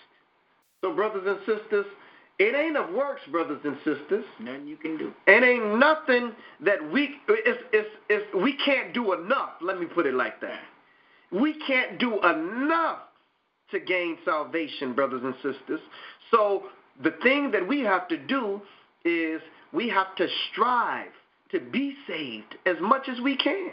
So, 0.82 0.94
brothers 0.94 1.26
and 1.28 1.40
sisters, 1.46 1.86
it 2.38 2.54
ain't 2.54 2.76
of 2.76 2.94
works, 2.94 3.22
brothers 3.32 3.60
and 3.64 3.78
sisters. 3.78 4.26
Nothing 4.40 4.68
you 4.68 4.76
can 4.76 4.98
do. 4.98 5.14
It 5.26 5.44
ain't 5.44 5.80
nothing 5.80 6.34
that 6.62 6.92
we 6.92 7.16
it's, 7.30 7.60
it's, 7.72 7.90
it's, 8.10 8.36
we 8.36 8.58
can't 8.58 8.94
do 8.94 9.14
enough. 9.14 9.52
Let 9.62 9.80
me 9.80 9.86
put 9.86 10.06
it 10.06 10.14
like 10.14 10.42
that. 10.42 10.60
We 11.32 11.56
can't 11.66 11.98
do 11.98 12.20
enough 12.22 13.00
to 13.72 13.80
gain 13.80 14.18
salvation, 14.26 14.94
brothers 14.94 15.22
and 15.24 15.34
sisters. 15.36 15.80
So 16.32 16.64
the 17.02 17.12
thing 17.24 17.52
that 17.52 17.66
we 17.66 17.82
have 17.82 18.08
to 18.10 18.18
do 18.18 18.62
is 19.06 19.42
we 19.72 19.90
have 19.90 20.16
to 20.18 20.28
strive 20.52 21.12
to 21.52 21.60
be 21.60 21.96
saved 22.08 22.56
as 22.66 22.76
much 22.82 23.08
as 23.08 23.20
we 23.22 23.38
can. 23.38 23.72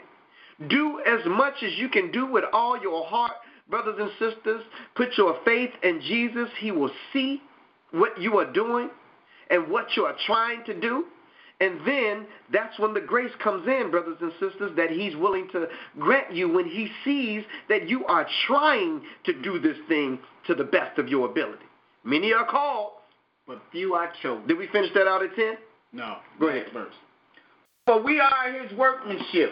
Do 0.69 1.01
as 1.05 1.21
much 1.27 1.55
as 1.63 1.73
you 1.79 1.89
can 1.89 2.13
do 2.13 2.27
with 2.27 2.45
all 2.53 2.81
your 2.81 3.05
heart, 3.07 3.33
brothers 3.69 3.97
and 3.99 4.11
sisters. 4.19 4.63
Put 4.95 5.09
your 5.19 5.39
faith 5.45 5.71
in 5.83 6.01
Jesus. 6.01 6.49
He 6.61 6.71
will 6.71 6.91
see 7.13 7.43
what 7.93 8.21
you 8.21 8.39
are 8.39 8.53
doing 8.53 8.91
and 9.51 9.71
what 9.71 9.87
you 9.97 10.05
are 10.05 10.17
trying 10.27 10.65
to 10.65 10.79
do. 10.79 11.07
And 11.61 11.79
then 11.87 12.27
that's 12.53 12.77
when 12.79 12.93
the 12.93 13.01
grace 13.01 13.31
comes 13.43 13.69
in, 13.69 13.91
brothers 13.91 14.17
and 14.21 14.33
sisters, 14.41 14.73
that 14.77 14.91
He's 14.91 15.15
willing 15.15 15.49
to 15.53 15.69
grant 15.99 16.35
you 16.35 16.49
when 16.49 16.65
He 16.65 16.89
sees 17.05 17.45
that 17.69 17.89
you 17.89 18.05
are 18.07 18.27
trying 18.47 19.03
to 19.25 19.43
do 19.43 19.61
this 19.61 19.77
thing 19.87 20.19
to 20.49 20.55
the 20.55 20.65
best 20.65 20.99
of 20.99 21.09
your 21.09 21.31
ability. 21.31 21.65
Many 22.05 22.33
are 22.33 22.47
called. 22.47 22.93
But 23.47 23.61
few 23.73 23.95
are 23.95 24.13
chosen. 24.23 24.47
Did 24.47 24.59
we 24.59 24.69
finish 24.69 24.91
that 24.95 25.07
out 25.07 25.23
at 25.23 25.35
10? 25.35 25.57
No. 25.93 26.19
Go 26.39 26.49
ahead. 26.49 26.67
verse. 26.73 26.95
For 27.87 28.01
we 28.01 28.21
are 28.21 28.53
his 28.53 28.77
workmanship, 28.79 29.51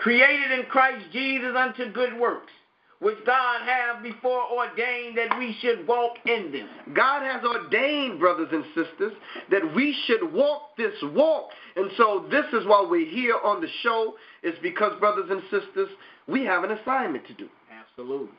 created 0.00 0.58
in 0.58 0.66
Christ 0.66 1.06
Jesus 1.12 1.54
unto 1.56 1.92
good 1.92 2.18
works, 2.18 2.52
which 3.00 3.16
God 3.24 3.62
hath 3.64 4.02
before 4.02 4.44
ordained 4.52 5.16
that 5.16 5.38
we 5.38 5.56
should 5.60 5.86
walk 5.86 6.16
in 6.26 6.52
them. 6.52 6.68
God 6.94 7.22
has 7.22 7.42
ordained, 7.44 8.20
brothers 8.20 8.48
and 8.52 8.64
sisters, 8.74 9.12
that 9.50 9.74
we 9.74 9.96
should 10.06 10.32
walk 10.32 10.76
this 10.76 10.94
walk. 11.02 11.50
And 11.76 11.90
so 11.96 12.26
this 12.30 12.44
is 12.52 12.66
why 12.66 12.86
we're 12.88 13.08
here 13.08 13.38
on 13.42 13.60
the 13.60 13.68
show, 13.82 14.14
is 14.42 14.54
because, 14.62 14.98
brothers 15.00 15.30
and 15.30 15.42
sisters, 15.50 15.88
we 16.28 16.44
have 16.44 16.62
an 16.62 16.72
assignment 16.72 17.26
to 17.26 17.34
do. 17.34 17.48
Absolutely. 17.72 18.36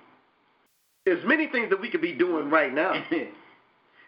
There's 1.06 1.26
many 1.26 1.48
things 1.48 1.70
that 1.72 1.82
we 1.82 1.90
could 1.90 2.02
be 2.02 2.14
doing 2.14 2.50
right 2.50 2.74
now. 2.74 2.94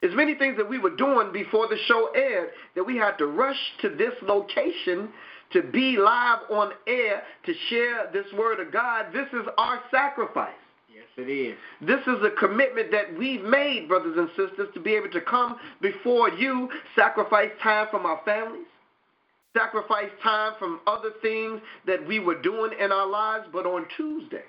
There's 0.04 0.16
many 0.16 0.36
things 0.36 0.58
that 0.58 0.70
we 0.70 0.80
were 0.80 0.94
doing 0.98 1.32
before 1.32 1.70
the 1.70 1.78
show 1.88 2.10
aired 2.14 2.50
that 2.76 2.84
we 2.84 2.98
had 2.98 3.18
to 3.20 3.28
rush 3.28 3.56
to 3.84 3.88
this 3.88 4.12
location 4.22 5.08
to 5.54 5.64
be 5.64 5.96
live 5.96 6.40
on 6.50 6.74
air 6.86 7.24
to 7.46 7.54
share 7.70 8.10
this 8.12 8.26
word 8.38 8.60
of 8.60 8.74
God. 8.74 9.14
This 9.14 9.28
is 9.32 9.48
our 9.58 9.80
sacrifice. 9.92 10.52
yes, 10.94 11.06
it 11.16 11.32
is. 11.32 11.58
This 11.80 12.02
is 12.02 12.22
a 12.22 12.32
commitment 12.38 12.92
that 12.92 13.18
we've 13.18 13.46
made, 13.46 13.88
brothers 13.88 14.18
and 14.18 14.28
sisters, 14.36 14.68
to 14.74 14.82
be 14.82 14.94
able 14.94 15.10
to 15.12 15.22
come 15.22 15.56
before 15.82 16.28
you, 16.32 16.68
sacrifice 16.98 17.52
time 17.62 17.88
from 17.90 18.06
our 18.06 18.20
families, 18.26 18.68
sacrifice 19.56 20.12
time 20.22 20.52
from 20.60 20.82
other 20.86 21.12
things 21.22 21.62
that 21.88 22.06
we 22.06 22.20
were 22.20 22.42
doing 22.42 22.72
in 22.78 22.92
our 22.92 23.08
lives, 23.08 23.46
but 23.54 23.66
on 23.66 23.86
Tuesday, 23.96 24.44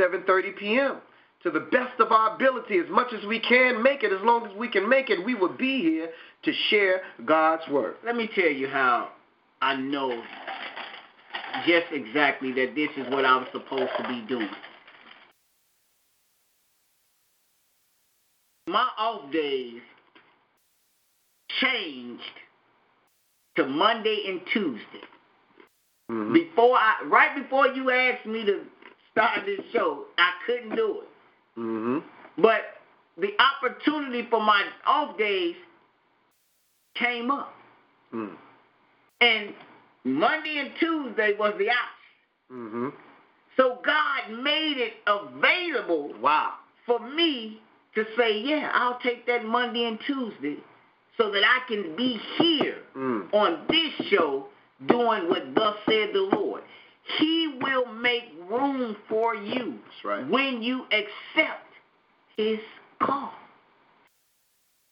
7:30 0.00 0.56
p.m. 0.56 0.96
to 1.42 1.50
the 1.50 1.60
best 1.60 1.98
of 1.98 2.12
our 2.12 2.34
ability, 2.34 2.78
as 2.78 2.88
much 2.88 3.12
as 3.12 3.24
we 3.26 3.40
can 3.40 3.82
make 3.82 4.02
it, 4.02 4.12
as 4.12 4.20
long 4.22 4.46
as 4.46 4.56
we 4.56 4.68
can 4.68 4.88
make 4.88 5.10
it, 5.10 5.24
we 5.24 5.34
will 5.34 5.52
be 5.56 5.80
here 5.80 6.08
to 6.44 6.52
share 6.70 7.02
God's 7.24 7.62
word. 7.70 7.96
Let 8.04 8.16
me 8.16 8.28
tell 8.34 8.50
you 8.50 8.68
how 8.68 9.10
I 9.60 9.76
know 9.76 10.22
just 11.66 11.86
exactly 11.92 12.52
that 12.52 12.74
this 12.74 12.90
is 12.96 13.10
what 13.12 13.24
I 13.24 13.36
was 13.36 13.48
supposed 13.52 13.90
to 13.98 14.08
be 14.08 14.24
doing. 14.28 14.48
My 18.68 18.86
off 18.96 19.30
days 19.32 19.80
changed 21.60 22.22
to 23.56 23.66
Monday 23.66 24.24
and 24.28 24.40
Tuesday. 24.52 25.06
Mm-hmm. 26.10 26.32
Before 26.32 26.76
I, 26.76 27.04
right 27.06 27.42
before 27.42 27.66
you 27.68 27.90
asked 27.90 28.26
me 28.26 28.44
to 28.44 28.62
start 29.10 29.40
this 29.44 29.60
show, 29.72 30.04
I 30.16 30.32
couldn't 30.46 30.76
do 30.76 31.00
it. 31.02 31.08
Mm-hmm. 31.58 31.98
But 32.40 32.60
the 33.18 33.30
opportunity 33.38 34.26
for 34.30 34.40
my 34.40 34.64
off 34.86 35.16
days 35.18 35.54
came 36.94 37.30
up. 37.30 37.52
Mm. 38.14 38.34
And 39.20 39.54
Monday 40.04 40.58
and 40.58 40.70
Tuesday 40.80 41.34
was 41.38 41.54
the 41.58 41.68
option. 41.68 42.52
Mm-hmm. 42.52 42.88
So 43.56 43.78
God 43.84 44.42
made 44.42 44.76
it 44.78 44.94
available 45.06 46.12
Wow. 46.20 46.54
for 46.86 46.98
me 46.98 47.60
to 47.94 48.04
say, 48.16 48.38
yeah, 48.40 48.70
I'll 48.72 48.98
take 49.00 49.26
that 49.26 49.44
Monday 49.44 49.84
and 49.84 49.98
Tuesday 50.06 50.56
so 51.18 51.30
that 51.30 51.42
I 51.44 51.60
can 51.68 51.94
be 51.96 52.18
here 52.38 52.78
Mm. 52.96 53.32
on 53.34 53.66
this 53.68 54.08
show 54.08 54.46
doing 54.88 55.28
what 55.28 55.54
thus 55.54 55.76
said 55.86 56.10
the 56.14 56.28
Lord. 56.34 56.62
He 57.18 57.58
will 57.60 57.86
make 57.92 58.24
room 58.48 58.96
for 59.08 59.34
you 59.34 59.78
right. 60.04 60.28
when 60.28 60.62
you 60.62 60.84
accept 60.84 61.66
his 62.36 62.58
call. 63.00 63.32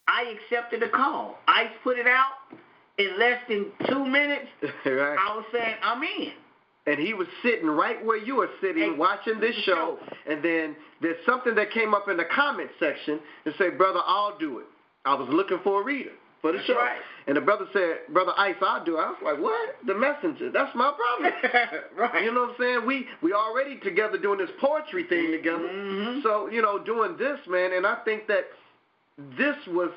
I 0.07 0.35
accepted 0.35 0.81
the 0.81 0.89
call. 0.89 1.37
I 1.47 1.71
put 1.83 1.97
it 1.97 2.07
out 2.07 2.57
in 2.97 3.17
less 3.17 3.39
than 3.47 3.67
two 3.87 4.05
minutes. 4.05 4.47
right. 4.85 5.17
I 5.17 5.35
was 5.35 5.45
saying, 5.53 5.75
I'm 5.81 6.03
in. 6.03 6.33
and 6.87 6.99
he 6.99 7.13
was 7.13 7.27
sitting 7.43 7.67
right 7.67 8.03
where 8.05 8.17
you 8.17 8.41
are 8.41 8.49
sitting 8.59 8.91
Hey, 8.93 8.97
watching 8.97 9.39
this 9.39 9.55
show 9.63 9.97
and 10.27 10.43
then 10.43 10.75
there's 11.01 11.23
something 11.25 11.55
that 11.55 11.71
came 11.71 11.93
up 11.93 12.09
in 12.09 12.17
the 12.17 12.25
comment 12.25 12.69
section 12.79 13.19
and 13.45 13.53
said 13.57 13.77
brother 13.77 13.99
i'll 14.05 14.37
do 14.39 14.57
it 14.59 14.65
i 15.05 15.13
was 15.13 15.27
looking 15.31 15.59
for 15.63 15.81
a 15.81 15.85
reader 15.85 16.11
for 16.41 16.51
the 16.51 16.57
That's 16.57 16.67
show 16.67 16.75
right. 16.75 16.99
and 17.27 17.37
the 17.37 17.41
brother 17.41 17.65
said 17.73 17.99
brother 18.09 18.33
ice 18.37 18.55
i'll 18.61 18.83
do 18.83 18.97
it 18.97 19.01
i 19.01 19.09
was 19.09 19.17
like 19.23 19.39
what 19.39 19.75
the 19.85 19.93
messenger 19.95 20.49
that's 20.51 20.73
my 20.75 20.91
problem 20.91 21.33
right. 21.97 22.23
you 22.23 22.33
know 22.33 22.41
what 22.41 22.49
i'm 22.51 22.55
saying 22.59 22.85
we 22.85 23.05
we 23.21 23.33
already 23.33 23.77
together 23.79 24.17
doing 24.17 24.39
this 24.39 24.49
poetry 24.59 25.03
thing 25.05 25.31
together 25.31 25.59
Mhm. 25.67 26.23
so 26.23 26.49
you 26.49 26.61
know 26.61 26.79
doing 26.79 27.15
this 27.17 27.39
man 27.47 27.73
and 27.73 27.85
i 27.85 27.95
think 28.05 28.27
that 28.27 28.45
this 29.37 29.55
was 29.67 29.89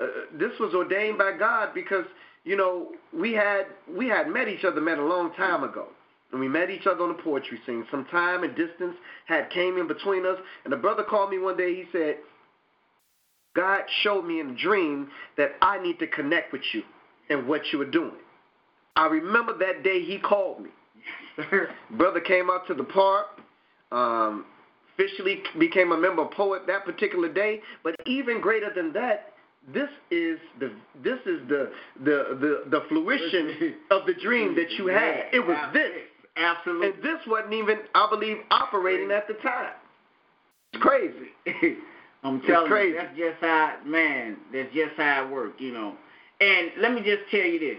uh, 0.00 0.06
this 0.34 0.52
was 0.58 0.74
ordained 0.74 1.18
by 1.18 1.32
god 1.38 1.70
because 1.74 2.04
you 2.44 2.56
know 2.56 2.88
we 3.12 3.32
had 3.32 3.66
we 3.88 4.08
had 4.08 4.28
met 4.28 4.48
each 4.48 4.64
other 4.64 4.80
met 4.80 4.98
a 4.98 5.04
long 5.04 5.32
time 5.34 5.62
ago 5.62 5.86
and 6.32 6.40
we 6.40 6.48
met 6.48 6.70
each 6.70 6.86
other 6.86 7.02
on 7.02 7.08
the 7.14 7.22
poetry 7.22 7.60
scene. 7.66 7.84
Some 7.90 8.06
time 8.06 8.42
and 8.42 8.56
distance 8.56 8.96
had 9.26 9.50
came 9.50 9.76
in 9.76 9.86
between 9.86 10.24
us, 10.24 10.38
and 10.64 10.72
the 10.72 10.78
brother 10.78 11.02
called 11.02 11.28
me 11.28 11.36
one 11.38 11.58
day. 11.58 11.74
He 11.74 11.84
said, 11.92 12.16
"God 13.54 13.82
showed 14.02 14.22
me 14.22 14.40
in 14.40 14.50
a 14.50 14.54
dream 14.54 15.08
that 15.36 15.52
I 15.60 15.82
need 15.82 15.98
to 15.98 16.06
connect 16.06 16.52
with 16.52 16.62
you 16.72 16.82
and 17.30 17.46
what 17.46 17.62
you 17.72 17.78
were 17.78 17.90
doing." 17.90 18.20
I 18.96 19.06
remember 19.06 19.56
that 19.58 19.82
day 19.82 20.02
he 20.02 20.18
called 20.18 20.62
me. 20.62 20.70
Brother 21.92 22.20
came 22.20 22.50
out 22.50 22.66
to 22.66 22.74
the 22.74 22.84
park. 22.84 23.26
Um, 23.90 24.46
officially 24.94 25.42
became 25.58 25.92
a 25.92 25.96
member 25.96 26.22
of 26.22 26.30
Poet 26.32 26.62
that 26.66 26.84
particular 26.84 27.32
day. 27.32 27.60
But 27.82 27.94
even 28.06 28.40
greater 28.40 28.72
than 28.74 28.92
that, 28.94 29.32
this 29.72 29.88
is 30.10 30.38
the 30.58 30.72
this 31.02 31.18
is 31.26 31.40
the 31.48 31.70
the 32.04 32.38
the, 32.40 32.70
the 32.70 32.80
fruition 32.88 33.74
of 33.90 34.06
the 34.06 34.14
dream 34.14 34.54
that 34.56 34.70
you 34.72 34.86
had. 34.88 35.26
It 35.32 35.46
was 35.46 35.56
this. 35.72 35.90
Absolutely. 36.36 36.88
And 36.88 37.02
this 37.02 37.20
wasn't 37.26 37.52
even, 37.52 37.80
I 37.94 38.08
believe, 38.08 38.38
operating 38.50 39.10
at 39.10 39.28
the 39.28 39.34
time. 39.34 39.74
It's 40.72 40.82
crazy. 40.82 41.28
I'm 42.22 42.36
It's 42.36 42.46
telling 42.46 42.68
crazy. 42.70 42.90
you, 42.92 42.98
that's 42.98 43.16
just 43.16 43.40
how, 43.40 43.76
man, 43.84 44.36
that's 44.52 44.72
just 44.74 44.94
how 44.96 45.24
it 45.26 45.30
worked, 45.32 45.60
you 45.60 45.72
know. 45.72 45.94
And 46.40 46.70
let 46.78 46.92
me 46.92 47.00
just 47.02 47.22
tell 47.30 47.40
you 47.40 47.58
this. 47.58 47.78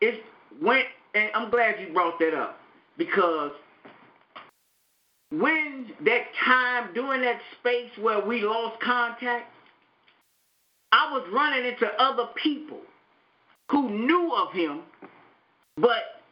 It's 0.00 0.18
when, 0.60 0.82
and 1.14 1.30
I'm 1.34 1.50
glad 1.50 1.80
you 1.80 1.92
brought 1.92 2.18
that 2.18 2.34
up 2.34 2.58
because 2.96 3.52
when 5.30 5.86
that 6.04 6.22
time, 6.44 6.92
during 6.94 7.22
that 7.22 7.40
space 7.60 7.90
where 8.00 8.24
we 8.24 8.42
lost 8.42 8.80
contact, 8.80 9.52
I 10.92 11.12
was 11.12 11.28
running 11.32 11.66
into 11.66 11.86
other 12.00 12.28
people 12.42 12.80
who 13.70 13.90
knew 13.90 14.32
of 14.32 14.52
him, 14.52 14.80
but 15.76 16.22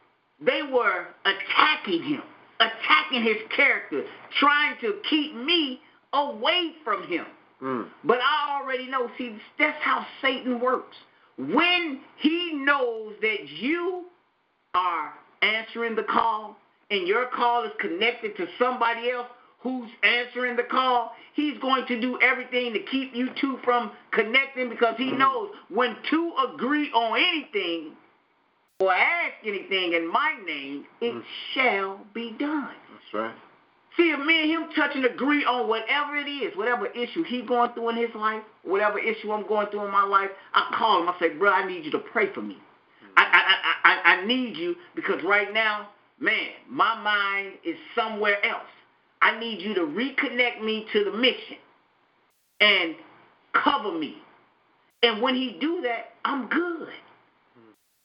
they 0.43 0.61
were 0.63 1.07
attacking 1.25 2.03
him, 2.03 2.23
attacking 2.59 3.23
his 3.23 3.37
character, 3.55 4.03
trying 4.39 4.75
to 4.81 4.95
keep 5.09 5.35
me 5.35 5.79
away 6.13 6.71
from 6.83 7.07
him. 7.07 7.25
Mm. 7.61 7.87
But 8.03 8.19
I 8.19 8.59
already 8.61 8.87
know, 8.87 9.09
see, 9.17 9.37
that's 9.57 9.81
how 9.81 10.05
Satan 10.21 10.59
works. 10.59 10.95
When 11.37 12.01
he 12.17 12.53
knows 12.53 13.13
that 13.21 13.49
you 13.49 14.05
are 14.73 15.13
answering 15.41 15.95
the 15.95 16.03
call 16.03 16.55
and 16.89 17.07
your 17.07 17.27
call 17.27 17.63
is 17.63 17.71
connected 17.79 18.35
to 18.37 18.47
somebody 18.59 19.11
else 19.11 19.27
who's 19.59 19.89
answering 20.03 20.55
the 20.55 20.63
call, 20.63 21.11
he's 21.33 21.57
going 21.59 21.85
to 21.87 21.99
do 21.99 22.19
everything 22.21 22.73
to 22.73 22.79
keep 22.79 23.13
you 23.13 23.29
two 23.39 23.57
from 23.63 23.91
connecting 24.11 24.69
because 24.69 24.95
he 24.97 25.11
knows 25.11 25.49
when 25.69 25.95
two 26.09 26.33
agree 26.53 26.91
on 26.91 27.17
anything 27.19 27.91
or 28.79 28.93
ask 28.93 29.33
anything 29.43 29.93
in 29.93 30.07
my 30.07 30.35
name, 30.45 30.85
it 31.01 31.13
Mm. 31.13 31.23
shall 31.53 31.99
be 32.13 32.31
done. 32.31 32.75
That's 32.91 33.13
right. 33.13 33.35
See, 33.97 34.11
if 34.11 34.19
me 34.19 34.41
and 34.43 34.51
him 34.51 34.69
touch 34.75 34.91
and 34.95 35.05
agree 35.05 35.43
on 35.43 35.67
whatever 35.67 36.15
it 36.15 36.29
is, 36.29 36.55
whatever 36.55 36.85
issue 36.85 37.23
he 37.23 37.41
going 37.41 37.73
through 37.73 37.89
in 37.89 37.95
his 37.97 38.13
life, 38.13 38.43
whatever 38.63 38.99
issue 38.99 39.31
I'm 39.31 39.47
going 39.47 39.67
through 39.67 39.85
in 39.85 39.91
my 39.91 40.03
life, 40.03 40.29
I 40.53 40.71
call 40.77 41.01
him. 41.01 41.09
I 41.09 41.15
say, 41.19 41.29
bro, 41.29 41.51
I 41.51 41.67
need 41.67 41.83
you 41.83 41.91
to 41.91 41.99
pray 41.99 42.31
for 42.31 42.41
me. 42.41 42.57
I, 43.17 43.23
I, 43.23 43.89
I, 43.89 44.11
I, 44.13 44.15
I 44.17 44.25
need 44.25 44.55
you 44.55 44.75
because 44.95 45.23
right 45.23 45.51
now, 45.51 45.89
man, 46.19 46.51
my 46.69 47.01
mind 47.01 47.53
is 47.65 47.75
somewhere 47.95 48.45
else. 48.45 48.69
I 49.23 49.39
need 49.39 49.61
you 49.61 49.73
to 49.73 49.81
reconnect 49.81 50.63
me 50.63 50.85
to 50.93 51.03
the 51.03 51.17
mission 51.17 51.57
and 52.59 52.95
cover 53.53 53.97
me. 53.97 54.17
And 55.01 55.23
when 55.23 55.33
he 55.33 55.57
do 55.59 55.81
that, 55.81 56.11
I'm 56.23 56.47
good. 56.49 56.89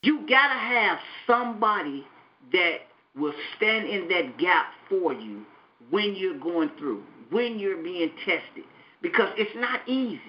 You 0.03 0.21
gotta 0.27 0.59
have 0.59 0.99
somebody 1.27 2.07
that 2.53 2.79
will 3.15 3.35
stand 3.57 3.87
in 3.89 4.09
that 4.09 4.39
gap 4.39 4.67
for 4.89 5.13
you 5.13 5.45
when 5.91 6.15
you're 6.15 6.39
going 6.39 6.71
through, 6.79 7.03
when 7.31 7.59
you're 7.59 7.83
being 7.83 8.11
tested. 8.25 8.65
Because 9.03 9.31
it's 9.37 9.55
not 9.57 9.87
easy. 9.89 10.21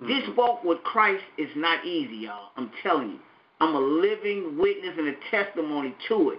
This 0.00 0.24
mm-hmm. 0.24 0.36
walk 0.36 0.64
with 0.64 0.82
Christ 0.84 1.22
is 1.38 1.50
not 1.54 1.84
easy, 1.84 2.16
y'all. 2.16 2.50
I'm 2.56 2.70
telling 2.82 3.10
you. 3.10 3.18
I'm 3.60 3.74
a 3.74 3.80
living 3.80 4.58
witness 4.58 4.94
and 4.98 5.08
a 5.08 5.14
testimony 5.30 5.94
to 6.08 6.30
it. 6.30 6.38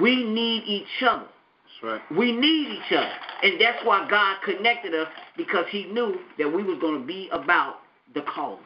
We 0.00 0.24
need 0.24 0.64
each 0.66 1.02
other. 1.08 1.26
That's 1.26 1.82
right. 1.82 2.18
We 2.18 2.32
need 2.32 2.68
each 2.68 2.92
other. 2.92 3.12
And 3.42 3.60
that's 3.60 3.84
why 3.84 4.08
God 4.10 4.38
connected 4.44 4.94
us 4.94 5.08
because 5.36 5.66
he 5.70 5.84
knew 5.84 6.16
that 6.38 6.48
we 6.48 6.64
was 6.64 6.78
going 6.80 7.00
to 7.00 7.06
be 7.06 7.28
about 7.30 7.76
the 8.14 8.22
calling. 8.22 8.64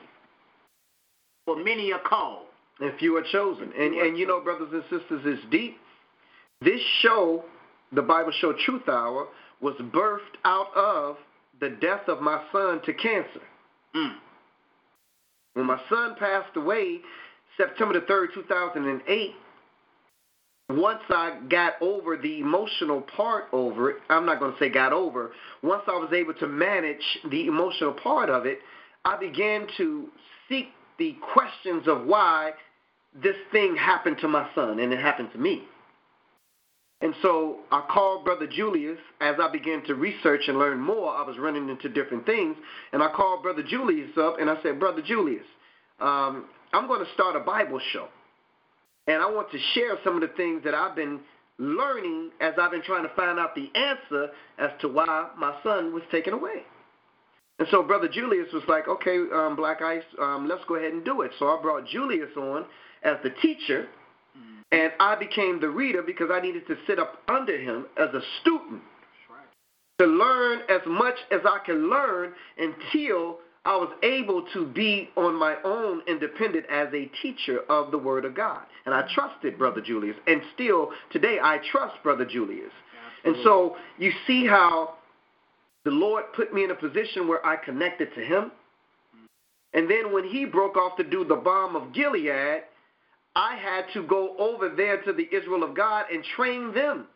For 1.44 1.62
many 1.62 1.92
are 1.92 2.00
called. 2.00 2.46
And 2.80 2.92
few 2.98 3.16
are 3.16 3.24
chosen. 3.32 3.72
And 3.76 3.94
and 3.94 4.16
you 4.16 4.26
know, 4.26 4.40
brothers 4.40 4.68
and 4.72 4.82
sisters, 4.84 5.22
it's 5.24 5.42
deep. 5.50 5.76
This 6.60 6.80
show, 7.00 7.44
the 7.92 8.02
Bible 8.02 8.32
show 8.40 8.52
Truth 8.64 8.88
Hour, 8.88 9.28
was 9.60 9.74
birthed 9.76 10.36
out 10.44 10.74
of 10.76 11.16
the 11.60 11.70
death 11.80 12.08
of 12.08 12.20
my 12.20 12.42
son 12.52 12.80
to 12.84 12.92
cancer. 12.92 13.40
Mm. 13.94 14.14
When 15.54 15.66
my 15.66 15.80
son 15.88 16.14
passed 16.18 16.56
away, 16.56 17.00
September 17.56 17.94
the 17.94 18.06
3rd, 18.06 18.34
2008, 18.34 19.34
once 20.70 21.00
I 21.08 21.40
got 21.48 21.74
over 21.80 22.16
the 22.16 22.40
emotional 22.40 23.00
part 23.00 23.46
over 23.52 23.90
it, 23.90 23.96
I'm 24.10 24.26
not 24.26 24.38
going 24.38 24.52
to 24.52 24.58
say 24.58 24.68
got 24.68 24.92
over, 24.92 25.32
once 25.62 25.82
I 25.86 25.92
was 25.92 26.12
able 26.12 26.34
to 26.34 26.46
manage 26.46 27.02
the 27.30 27.46
emotional 27.46 27.94
part 27.94 28.28
of 28.28 28.44
it, 28.44 28.58
I 29.04 29.18
began 29.18 29.66
to 29.78 30.08
seek 30.48 30.68
the 30.98 31.16
questions 31.32 31.88
of 31.88 32.04
why 32.04 32.52
this 33.22 33.36
thing 33.50 33.76
happened 33.76 34.18
to 34.20 34.28
my 34.28 34.48
son 34.54 34.78
and 34.78 34.92
it 34.92 35.00
happened 35.00 35.30
to 35.32 35.38
me. 35.38 35.64
And 37.00 37.14
so 37.22 37.60
I 37.70 37.84
called 37.88 38.24
Brother 38.24 38.48
Julius 38.48 38.98
as 39.20 39.36
I 39.40 39.50
began 39.50 39.84
to 39.84 39.94
research 39.94 40.42
and 40.48 40.58
learn 40.58 40.80
more. 40.80 41.14
I 41.14 41.22
was 41.22 41.38
running 41.38 41.68
into 41.68 41.88
different 41.88 42.26
things. 42.26 42.56
And 42.92 43.02
I 43.02 43.08
called 43.14 43.42
Brother 43.42 43.62
Julius 43.62 44.10
up 44.18 44.40
and 44.40 44.50
I 44.50 44.60
said, 44.62 44.80
Brother 44.80 45.02
Julius, 45.02 45.46
um, 46.00 46.46
I'm 46.72 46.88
going 46.88 47.04
to 47.04 47.12
start 47.14 47.36
a 47.36 47.40
Bible 47.40 47.80
show. 47.92 48.08
And 49.06 49.22
I 49.22 49.30
want 49.30 49.50
to 49.52 49.58
share 49.74 49.96
some 50.04 50.16
of 50.16 50.22
the 50.22 50.34
things 50.36 50.64
that 50.64 50.74
I've 50.74 50.96
been 50.96 51.20
learning 51.58 52.30
as 52.40 52.54
I've 52.60 52.70
been 52.70 52.82
trying 52.82 53.04
to 53.04 53.14
find 53.14 53.38
out 53.38 53.54
the 53.54 53.70
answer 53.74 54.30
as 54.58 54.70
to 54.80 54.88
why 54.88 55.30
my 55.38 55.56
son 55.62 55.94
was 55.94 56.02
taken 56.10 56.32
away. 56.32 56.64
And 57.58 57.66
so 57.70 57.82
Brother 57.82 58.08
Julius 58.08 58.52
was 58.52 58.62
like, 58.68 58.86
okay, 58.86 59.18
um, 59.34 59.56
Black 59.56 59.82
Ice, 59.82 60.04
um, 60.20 60.46
let's 60.48 60.62
go 60.68 60.76
ahead 60.76 60.92
and 60.92 61.04
do 61.04 61.22
it. 61.22 61.32
So 61.38 61.46
I 61.46 61.60
brought 61.60 61.86
Julius 61.86 62.30
on 62.36 62.66
as 63.02 63.16
the 63.22 63.30
teacher, 63.42 63.88
and 64.72 64.92
I 65.00 65.14
became 65.16 65.60
the 65.60 65.68
reader 65.68 66.02
because 66.02 66.28
I 66.32 66.40
needed 66.40 66.66
to 66.66 66.76
sit 66.86 66.98
up 66.98 67.22
under 67.28 67.58
him 67.58 67.86
as 67.96 68.08
a 68.14 68.20
student 68.40 68.82
to 69.98 70.06
learn 70.06 70.60
as 70.68 70.80
much 70.86 71.16
as 71.32 71.40
I 71.44 71.58
can 71.64 71.90
learn 71.90 72.32
until 72.56 73.38
I 73.64 73.76
was 73.76 73.92
able 74.02 74.44
to 74.54 74.66
be 74.66 75.10
on 75.16 75.34
my 75.34 75.56
own 75.64 76.02
independent 76.06 76.66
as 76.70 76.88
a 76.94 77.10
teacher 77.20 77.60
of 77.68 77.90
the 77.90 77.98
Word 77.98 78.24
of 78.24 78.34
God. 78.34 78.62
And 78.86 78.94
I 78.94 79.08
trusted 79.14 79.58
Brother 79.58 79.80
Julius. 79.80 80.16
And 80.26 80.40
still 80.54 80.90
today 81.10 81.38
I 81.42 81.58
trust 81.72 81.96
Brother 82.02 82.24
Julius. 82.24 82.70
Absolutely. 83.16 83.40
And 83.40 83.44
so 83.44 83.76
you 83.98 84.12
see 84.26 84.46
how 84.46 84.94
the 85.84 85.90
Lord 85.90 86.24
put 86.34 86.54
me 86.54 86.64
in 86.64 86.70
a 86.70 86.74
position 86.74 87.26
where 87.26 87.44
I 87.44 87.56
connected 87.56 88.14
to 88.14 88.20
him. 88.20 88.52
Mm. 89.14 89.26
And 89.74 89.90
then 89.90 90.12
when 90.12 90.24
he 90.24 90.44
broke 90.44 90.76
off 90.76 90.96
to 90.98 91.04
do 91.04 91.24
the 91.24 91.36
Balm 91.36 91.74
of 91.74 91.92
Gilead, 91.92 92.62
I 93.38 93.54
had 93.54 93.84
to 93.94 94.02
go 94.02 94.36
over 94.36 94.68
there 94.68 95.00
to 95.02 95.12
the 95.12 95.28
Israel 95.32 95.62
of 95.62 95.76
God 95.76 96.06
and 96.12 96.24
train 96.34 96.74
them 96.74 97.06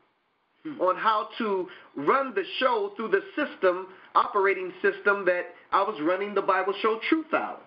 hmm. 0.63 0.81
on 0.81 0.97
how 0.97 1.29
to 1.39 1.69
run 1.97 2.33
the 2.33 2.45
show 2.61 2.93
through 2.97 3.09
the 3.09 3.23
system, 3.35 3.89
operating 4.15 4.73
system 4.81 5.25
that 5.25 5.47
I 5.73 5.83
was 5.83 6.01
running 6.01 6.33
the 6.33 6.43
Bible 6.43 6.75
show 6.81 7.01
Truth 7.09 7.35
Hour. 7.35 7.59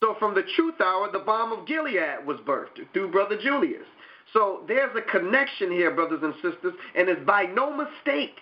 So 0.00 0.14
from 0.20 0.34
the 0.34 0.44
Truth 0.54 0.80
Hour, 0.80 1.10
the 1.10 1.18
Balm 1.18 1.50
of 1.50 1.66
Gilead 1.66 2.24
was 2.24 2.38
birthed 2.46 2.78
through 2.92 3.10
Brother 3.10 3.36
Julius. 3.42 3.86
So 4.32 4.62
there's 4.68 4.94
a 4.96 5.02
connection 5.02 5.72
here, 5.72 5.90
brothers 5.90 6.20
and 6.22 6.34
sisters, 6.34 6.74
and 6.96 7.08
it's 7.08 7.24
by 7.26 7.44
no 7.44 7.76
mistake 7.76 8.36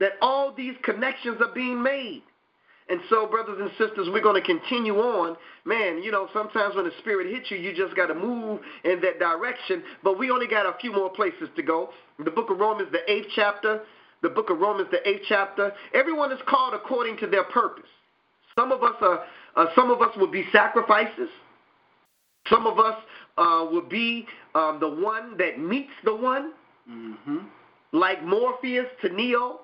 that 0.00 0.12
all 0.20 0.52
these 0.52 0.74
connections 0.82 1.40
are 1.40 1.54
being 1.54 1.80
made. 1.80 2.22
And 2.90 3.00
so, 3.08 3.26
brothers 3.26 3.58
and 3.60 3.70
sisters, 3.78 4.08
we're 4.12 4.20
going 4.20 4.40
to 4.40 4.46
continue 4.46 4.96
on. 4.96 5.36
Man, 5.64 6.02
you 6.02 6.10
know, 6.10 6.28
sometimes 6.32 6.74
when 6.74 6.84
the 6.84 6.90
Spirit 6.98 7.32
hits 7.32 7.48
you, 7.48 7.56
you 7.56 7.72
just 7.72 7.94
got 7.94 8.06
to 8.06 8.14
move 8.14 8.60
in 8.82 9.00
that 9.02 9.20
direction. 9.20 9.84
But 10.02 10.18
we 10.18 10.30
only 10.30 10.48
got 10.48 10.66
a 10.66 10.76
few 10.80 10.92
more 10.92 11.08
places 11.08 11.48
to 11.54 11.62
go. 11.62 11.90
The 12.24 12.32
book 12.32 12.50
of 12.50 12.58
Romans, 12.58 12.88
the 12.90 13.08
eighth 13.10 13.28
chapter. 13.34 13.82
The 14.22 14.28
book 14.28 14.50
of 14.50 14.58
Romans, 14.58 14.88
the 14.90 15.08
eighth 15.08 15.22
chapter. 15.28 15.72
Everyone 15.94 16.32
is 16.32 16.40
called 16.48 16.74
according 16.74 17.18
to 17.18 17.28
their 17.28 17.44
purpose. 17.44 17.88
Some 18.58 18.72
of 18.72 18.82
us 18.82 18.96
are, 19.00 19.24
uh, 19.56 19.66
some 19.76 19.90
of 19.90 20.02
us 20.02 20.14
will 20.16 20.30
be 20.30 20.44
sacrifices. 20.52 21.28
Some 22.48 22.66
of 22.66 22.78
us 22.80 22.96
uh, 23.38 23.66
will 23.70 23.88
be 23.88 24.26
um, 24.56 24.78
the 24.80 24.88
one 24.88 25.36
that 25.38 25.60
meets 25.60 25.92
the 26.04 26.14
one, 26.14 26.52
mm-hmm. 26.90 27.38
like 27.92 28.24
Morpheus 28.24 28.86
to 29.02 29.08
Neo 29.10 29.60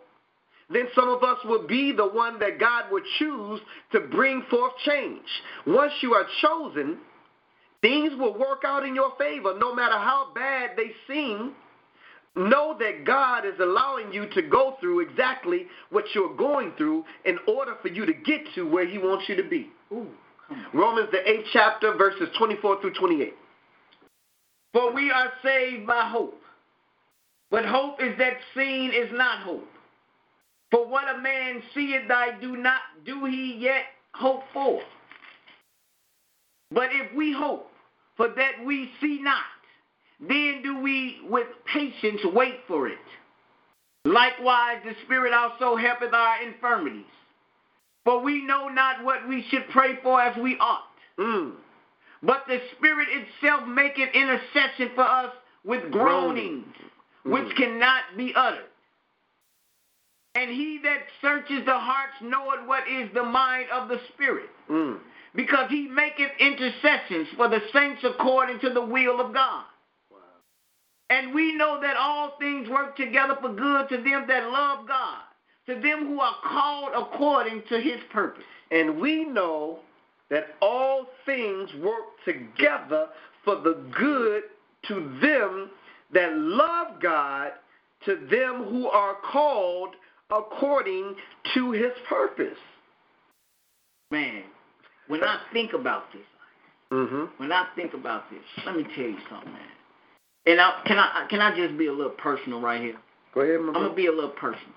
then 0.70 0.88
some 0.94 1.09
of 1.09 1.22
us 1.22 1.38
will 1.44 1.66
be 1.66 1.93
the 1.93 2.06
one 2.06 2.38
that 2.40 2.59
God 2.59 2.84
would 2.90 3.05
choose 3.18 3.60
to 3.93 4.01
bring 4.01 4.43
forth 4.51 4.72
change. 4.84 5.22
Once 5.66 5.93
you 6.01 6.14
are 6.14 6.26
chosen, 6.43 6.98
things 7.82 8.12
will 8.18 8.36
work 8.36 8.62
out 8.64 8.84
in 8.84 8.94
your 8.94 9.12
favor 9.16 9.55
no 9.59 9.74
matter 9.74 9.97
how 9.97 10.28
bad 10.34 10.70
they 10.76 10.90
seem. 11.06 11.55
Know 12.34 12.76
that 12.78 13.05
God 13.06 13.47
is 13.47 13.55
allowing 13.60 14.12
you 14.12 14.28
to 14.34 14.43
go 14.43 14.76
through 14.80 15.01
exactly 15.01 15.66
what 15.90 16.05
you're 16.14 16.36
going 16.36 16.72
through 16.76 17.05
in 17.24 17.38
order 17.48 17.76
for 17.80 17.88
you 17.88 18.05
to 18.05 18.12
get 18.12 18.40
to 18.56 18.68
where 18.68 18.86
He 18.86 18.98
wants 18.98 19.24
you 19.28 19.36
to 19.36 19.48
be. 19.48 19.70
Ooh, 19.93 20.09
Romans, 20.74 21.09
the 21.12 21.18
8th 21.18 21.44
chapter, 21.52 21.94
verses 21.97 22.28
24 22.36 22.82
through 22.82 22.93
28. 22.93 23.34
For 24.74 24.93
we 24.93 25.10
are 25.10 25.32
saved 25.43 25.86
by 25.86 26.10
hope. 26.10 26.38
But 27.51 27.64
hope 27.64 28.02
is 28.02 28.18
that 28.18 28.34
seen 28.55 28.90
is 28.90 29.09
not 29.12 29.40
hope. 29.43 29.66
For 30.70 30.86
what 30.86 31.05
a 31.14 31.18
man 31.18 31.62
seeth 31.74 32.10
I 32.10 32.38
do 32.40 32.56
not 32.56 32.80
do 33.05 33.24
he 33.24 33.56
yet 33.59 33.84
hope 34.14 34.43
for. 34.52 34.80
But 36.70 36.88
if 36.93 37.14
we 37.14 37.32
hope 37.32 37.70
for 38.16 38.28
that 38.28 38.64
we 38.64 38.90
see 39.01 39.20
not, 39.22 39.44
then 40.20 40.62
do 40.62 40.80
we 40.80 41.20
with 41.28 41.47
patience 41.72 42.20
wait 42.24 42.60
for 42.66 42.88
it. 42.88 42.98
Likewise, 44.05 44.78
the 44.84 44.94
Spirit 45.05 45.32
also 45.32 45.76
helpeth 45.76 46.12
our 46.12 46.43
infirmities. 46.43 47.05
For 48.05 48.20
we 48.20 48.44
know 48.44 48.68
not 48.68 49.05
what 49.05 49.28
we 49.28 49.44
should 49.51 49.68
pray 49.70 49.98
for 50.02 50.20
as 50.20 50.36
we 50.36 50.56
ought. 50.59 50.84
Mm. 51.18 51.52
But 52.22 52.44
the 52.47 52.60
Spirit 52.76 53.09
itself 53.10 53.66
maketh 53.68 54.14
intercession 54.14 54.90
for 54.94 55.02
us 55.02 55.32
with 55.64 55.90
groanings, 55.90 56.66
mm. 57.26 57.32
which 57.32 57.56
cannot 57.56 58.02
be 58.16 58.32
uttered. 58.34 58.70
And 60.36 60.50
he 60.50 60.78
that 60.82 60.98
searches 61.22 61.64
the 61.64 61.78
hearts 61.78 62.12
knoweth 62.20 62.66
what 62.66 62.86
is 62.86 63.08
the 63.14 63.22
mind 63.22 63.68
of 63.72 63.88
the 63.88 63.98
Spirit. 64.12 64.50
Mm. 64.70 64.98
Because 65.34 65.70
he 65.70 65.88
maketh 65.88 66.30
intercessions 66.38 67.28
for 67.36 67.48
the 67.48 67.60
saints 67.72 68.02
according 68.04 68.60
to 68.60 68.70
the 68.70 68.82
will 68.82 69.18
of 69.18 69.32
God. 69.32 69.64
Wow. 70.10 70.18
And 71.08 71.34
we 71.34 71.54
know 71.54 71.80
that 71.80 71.96
all 71.96 72.34
things 72.38 72.68
work 72.68 72.96
together 72.96 73.36
for 73.40 73.48
good 73.48 73.88
to 73.88 73.96
them 73.96 74.26
that 74.28 74.50
love 74.50 74.86
God, 74.86 75.22
to 75.66 75.74
them 75.74 76.06
who 76.06 76.20
are 76.20 76.36
called 76.44 76.90
according 76.94 77.62
to 77.70 77.80
his 77.80 78.00
purpose. 78.12 78.44
And 78.70 79.00
we 79.00 79.24
know 79.24 79.78
that 80.28 80.48
all 80.60 81.06
things 81.24 81.70
work 81.82 82.04
together 82.26 83.06
for 83.42 83.56
the 83.56 83.78
good 83.98 84.42
to 84.88 84.94
them 85.22 85.70
that 86.12 86.36
love 86.36 87.00
God, 87.00 87.52
to 88.04 88.16
them 88.30 88.64
who 88.64 88.88
are 88.88 89.16
called 89.32 89.94
according 90.31 91.15
to 91.55 91.73
his 91.73 91.93
purpose. 92.09 92.59
Man, 94.11 94.44
when 95.09 95.23
I 95.24 95.40
think 95.53 95.73
about 95.73 96.12
this, 96.12 96.23
mm-hmm. 96.93 97.24
when 97.43 97.53
I 97.53 97.66
think 97.74 97.94
about 97.94 98.31
this, 98.31 98.40
let 98.65 98.77
me 98.77 98.85
tell 98.94 99.05
you 99.05 99.19
something, 99.28 99.53
man. 99.53 99.62
And 100.47 100.61
I, 100.61 100.81
can 100.86 100.98
I 100.98 101.27
can 101.28 101.40
I 101.40 101.57
just 101.57 101.77
be 101.77 101.86
a 101.86 101.93
little 101.93 102.12
personal 102.12 102.61
right 102.61 102.81
here? 102.81 102.98
Go 103.35 103.40
ahead, 103.40 103.61
my 103.61 103.69
I'm 103.69 103.74
gonna 103.74 103.94
be 103.94 104.07
a 104.07 104.12
little 104.12 104.31
personal. 104.31 104.74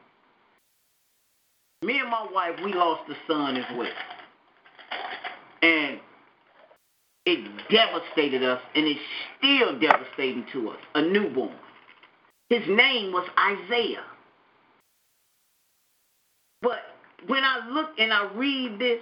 Me 1.83 1.99
and 1.99 2.09
my 2.09 2.27
wife, 2.33 2.59
we 2.63 2.73
lost 2.73 3.09
a 3.09 3.13
son 3.31 3.55
as 3.55 3.65
well, 3.77 3.87
and 5.61 5.99
it 7.25 7.69
devastated 7.69 8.43
us, 8.43 8.61
and 8.75 8.85
it's 8.85 8.99
still 9.37 9.79
devastating 9.79 10.45
to 10.51 10.71
us. 10.71 10.77
A 10.95 11.01
newborn. 11.03 11.55
His 12.49 12.63
name 12.67 13.11
was 13.11 13.27
Isaiah. 13.37 14.03
But 16.61 16.79
when 17.27 17.43
I 17.43 17.67
look 17.69 17.89
and 17.97 18.13
I 18.13 18.31
read 18.33 18.79
this, 18.79 19.01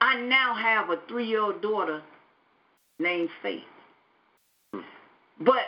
I 0.00 0.20
now 0.20 0.54
have 0.54 0.90
a 0.90 1.00
three 1.08 1.26
year 1.26 1.42
old 1.42 1.60
daughter 1.62 2.02
named 2.98 3.28
Faith. 3.42 3.62
But 5.40 5.66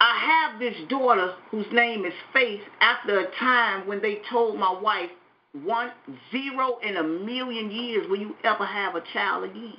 I 0.00 0.48
have 0.50 0.60
this 0.60 0.76
daughter 0.88 1.34
whose 1.50 1.66
name 1.72 2.04
is 2.04 2.12
Faith 2.32 2.60
after 2.80 3.20
a 3.20 3.30
time 3.38 3.86
when 3.86 4.00
they 4.00 4.20
told 4.30 4.58
my 4.58 4.78
wife, 4.80 5.10
one 5.52 5.90
zero 6.30 6.78
in 6.82 6.96
a 6.96 7.02
million 7.02 7.70
years 7.70 8.06
will 8.08 8.18
you 8.18 8.36
ever 8.44 8.64
have 8.64 8.94
a 8.94 9.02
child 9.12 9.44
again. 9.44 9.74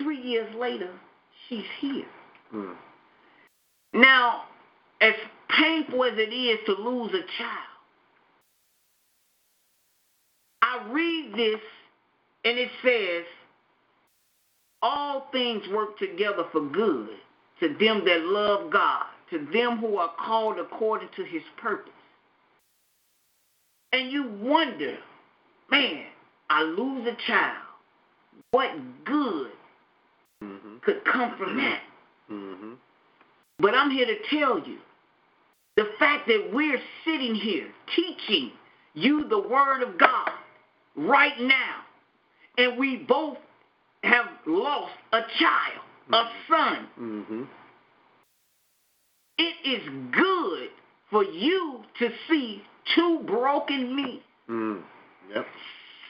Three 0.00 0.20
years 0.20 0.54
later, 0.54 0.90
she's 1.48 1.64
here. 1.80 2.06
Mm. 2.52 2.74
Now, 3.94 4.42
as 5.00 5.14
painful 5.48 6.04
as 6.04 6.14
it 6.16 6.32
is 6.32 6.58
to 6.66 6.72
lose 6.72 7.12
a 7.12 7.22
child, 7.38 7.73
I 10.74 10.90
read 10.90 11.32
this 11.34 11.60
and 12.44 12.58
it 12.58 12.70
says, 12.82 13.24
All 14.82 15.28
things 15.32 15.62
work 15.72 15.98
together 15.98 16.44
for 16.52 16.62
good 16.68 17.08
to 17.60 17.68
them 17.68 18.04
that 18.04 18.20
love 18.22 18.72
God, 18.72 19.06
to 19.30 19.38
them 19.52 19.78
who 19.78 19.96
are 19.96 20.12
called 20.18 20.58
according 20.58 21.08
to 21.16 21.24
his 21.24 21.42
purpose. 21.56 21.92
And 23.92 24.10
you 24.10 24.28
wonder, 24.40 24.96
man, 25.70 26.04
I 26.50 26.62
lose 26.62 27.06
a 27.06 27.16
child. 27.30 27.62
What 28.50 28.70
good 29.04 29.50
mm-hmm. 30.42 30.78
could 30.82 31.04
come 31.04 31.36
from 31.38 31.56
that? 31.56 31.80
Mm-hmm. 32.30 32.72
But 33.60 33.74
I'm 33.74 33.90
here 33.90 34.06
to 34.06 34.16
tell 34.36 34.58
you 34.58 34.78
the 35.76 35.90
fact 35.98 36.26
that 36.26 36.50
we're 36.52 36.80
sitting 37.04 37.36
here 37.36 37.68
teaching 37.94 38.50
you 38.94 39.28
the 39.28 39.38
Word 39.38 39.82
of 39.82 39.98
God 39.98 40.30
right 40.96 41.38
now, 41.40 41.76
and 42.58 42.78
we 42.78 42.96
both 42.96 43.38
have 44.02 44.26
lost 44.46 44.92
a 45.12 45.20
child, 45.38 45.82
mm-hmm. 46.10 46.14
a 46.14 46.30
son, 46.48 46.88
mm-hmm. 47.00 47.42
it 49.38 49.68
is 49.68 49.88
good 50.12 50.68
for 51.10 51.24
you 51.24 51.82
to 51.98 52.08
see 52.28 52.62
two 52.94 53.20
broken 53.26 53.96
men 53.96 54.20
mm. 54.48 54.82
yep. 55.34 55.46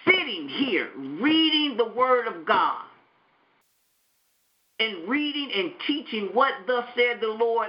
sitting 0.06 0.48
here 0.48 0.90
reading 0.96 1.76
the 1.76 1.88
Word 1.94 2.26
of 2.26 2.46
God. 2.46 2.82
and 4.80 5.08
reading 5.08 5.50
and 5.54 5.72
teaching 5.86 6.30
what 6.32 6.52
thus 6.66 6.84
said 6.96 7.20
the 7.20 7.28
Lord 7.28 7.68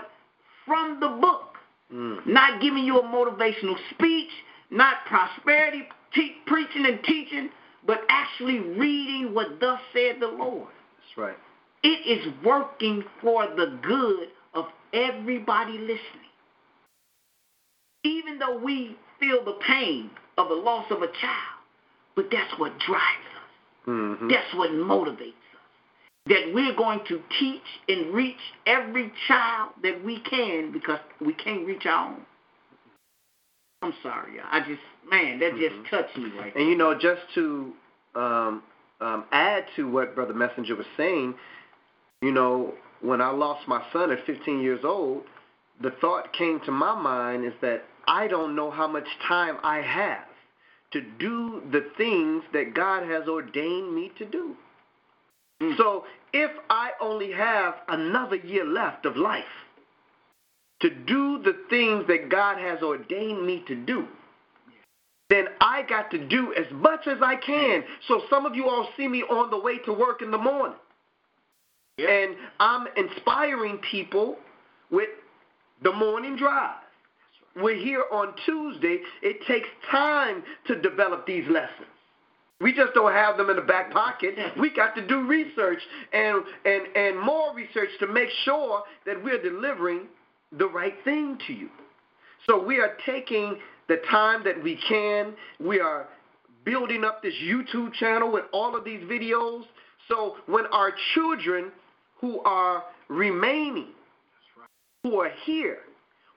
from 0.65 0.99
the 0.99 1.09
book. 1.09 1.55
Mm. 1.93 2.25
Not 2.25 2.61
giving 2.61 2.83
you 2.83 2.99
a 2.99 3.03
motivational 3.03 3.75
speech, 3.91 4.29
not 4.71 5.05
prosperity 5.05 5.83
te- 6.15 6.35
preaching 6.47 6.85
and 6.85 7.03
teaching, 7.03 7.49
but 7.85 7.99
actually 8.09 8.59
reading 8.59 9.33
what 9.33 9.59
thus 9.59 9.79
said 9.93 10.15
the 10.19 10.27
Lord. 10.27 10.67
That's 10.97 11.17
right. 11.17 11.37
It 11.83 12.07
is 12.07 12.33
working 12.43 13.03
for 13.21 13.45
the 13.47 13.77
good 13.83 14.29
of 14.53 14.65
everybody 14.93 15.73
listening. 15.73 15.99
Even 18.03 18.39
though 18.39 18.57
we 18.57 18.97
feel 19.19 19.43
the 19.43 19.57
pain 19.67 20.09
of 20.37 20.49
the 20.49 20.55
loss 20.55 20.85
of 20.89 21.01
a 21.01 21.07
child, 21.07 21.61
but 22.15 22.25
that's 22.31 22.57
what 22.57 22.71
drives 22.79 23.01
us. 23.35 23.87
Mm-hmm. 23.87 24.29
That's 24.29 24.53
what 24.55 24.71
motivates 24.71 25.29
us. 25.29 25.35
That 26.27 26.51
we're 26.53 26.75
going 26.75 27.01
to 27.07 27.21
teach 27.39 27.61
and 27.87 28.13
reach 28.13 28.35
every 28.65 29.11
child 29.27 29.73
that 29.83 30.03
we 30.03 30.19
can 30.21 30.71
because 30.71 30.99
we 31.21 31.33
can't 31.33 31.67
reach 31.67 31.85
our 31.85 32.13
own. 32.13 32.21
I'm 33.81 33.93
sorry, 34.01 34.37
y'all. 34.37 34.45
I 34.49 34.59
just, 34.61 34.81
man, 35.09 35.39
that 35.39 35.55
just 35.57 35.75
Mhm. 35.75 35.89
touched 35.89 36.17
me 36.17 36.31
right 36.39 36.55
And 36.55 36.67
you 36.67 36.75
know, 36.75 36.95
just 36.95 37.21
to 37.35 37.73
um, 38.15 38.63
um, 39.01 39.25
add 39.31 39.67
to 39.75 39.89
what 39.89 40.15
Brother 40.15 40.33
Messenger 40.33 40.75
was 40.75 40.87
saying, 40.95 41.35
you 42.21 42.31
know, 42.31 42.73
when 43.01 43.21
I 43.21 43.29
lost 43.29 43.67
my 43.67 43.83
son 43.91 44.11
at 44.11 44.25
15 44.25 44.61
years 44.61 44.83
old, 44.85 45.25
the 45.81 45.91
thought 45.91 46.31
came 46.33 46.61
to 46.61 46.71
my 46.71 46.95
mind 46.95 47.43
is 47.45 47.53
that 47.61 47.83
I 48.07 48.27
don't 48.27 48.55
know 48.55 48.71
how 48.71 48.87
much 48.87 49.07
time 49.27 49.57
I 49.63 49.81
have 49.81 50.27
to 50.91 51.01
do 51.01 51.61
the 51.71 51.81
things 51.97 52.43
that 52.53 52.73
God 52.73 53.03
has 53.03 53.27
ordained 53.27 53.93
me 53.93 54.11
to 54.17 54.25
do. 54.25 54.55
Mm. 55.61 55.75
So 55.77 56.05
if 56.31 56.51
I 56.69 56.91
only 57.01 57.31
have 57.31 57.75
another 57.89 58.37
year 58.37 58.63
left 58.63 59.05
of 59.05 59.17
life 59.17 59.43
to 60.85 60.93
do 61.05 61.41
the 61.43 61.57
things 61.67 62.05
that 62.07 62.29
God 62.29 62.59
has 62.59 62.83
ordained 62.83 63.45
me 63.45 63.63
to 63.67 63.75
do, 63.75 64.05
then 65.31 65.45
I 65.59 65.81
got 65.89 66.11
to 66.11 66.27
do 66.27 66.53
as 66.53 66.65
much 66.71 67.07
as 67.07 67.17
I 67.23 67.35
can. 67.37 67.83
So 68.07 68.21
some 68.29 68.45
of 68.45 68.53
you 68.55 68.69
all 68.69 68.87
see 68.95 69.07
me 69.07 69.23
on 69.23 69.49
the 69.49 69.59
way 69.59 69.79
to 69.79 69.93
work 69.93 70.21
in 70.21 70.29
the 70.29 70.37
morning. 70.37 70.77
Yep. 71.97 72.09
And 72.09 72.35
I'm 72.59 72.85
inspiring 72.95 73.79
people 73.89 74.37
with 74.91 75.09
the 75.81 75.91
morning 75.91 76.37
drive. 76.37 76.75
We're 77.55 77.81
here 77.81 78.03
on 78.11 78.35
Tuesday. 78.45 78.99
It 79.23 79.37
takes 79.47 79.67
time 79.89 80.43
to 80.67 80.79
develop 80.79 81.25
these 81.25 81.45
lessons. 81.49 81.87
We 82.61 82.73
just 82.73 82.93
don't 82.93 83.11
have 83.11 83.37
them 83.37 83.49
in 83.49 83.55
the 83.55 83.61
back 83.63 83.91
pocket. 83.91 84.35
We 84.59 84.69
got 84.69 84.95
to 84.95 85.07
do 85.07 85.25
research 85.25 85.79
and, 86.13 86.43
and, 86.63 86.95
and 86.95 87.19
more 87.19 87.55
research 87.55 87.89
to 88.01 88.07
make 88.07 88.29
sure 88.43 88.83
that 89.07 89.21
we're 89.23 89.41
delivering 89.41 90.01
the 90.57 90.67
right 90.67 90.95
thing 91.03 91.37
to 91.47 91.53
you. 91.53 91.69
So 92.47 92.63
we 92.63 92.79
are 92.79 92.97
taking 93.05 93.57
the 93.87 93.97
time 94.09 94.43
that 94.43 94.61
we 94.61 94.79
can. 94.87 95.33
We 95.59 95.79
are 95.79 96.07
building 96.63 97.03
up 97.03 97.21
this 97.21 97.33
YouTube 97.43 97.93
channel 97.93 98.31
with 98.31 98.45
all 98.53 98.75
of 98.75 98.83
these 98.83 99.01
videos. 99.01 99.63
So 100.07 100.37
when 100.45 100.65
our 100.67 100.93
children 101.13 101.71
who 102.19 102.41
are 102.41 102.83
remaining, 103.09 103.89
who 105.03 105.19
are 105.19 105.31
here, 105.45 105.79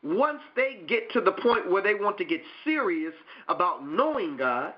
once 0.03 0.41
they 0.57 0.81
get 0.87 1.11
to 1.13 1.21
the 1.21 1.33
point 1.33 1.71
where 1.71 1.83
they 1.83 1.95
want 1.95 2.19
to 2.19 2.25
get 2.25 2.41
serious 2.65 3.15
about 3.49 3.87
knowing 3.87 4.37
God, 4.37 4.75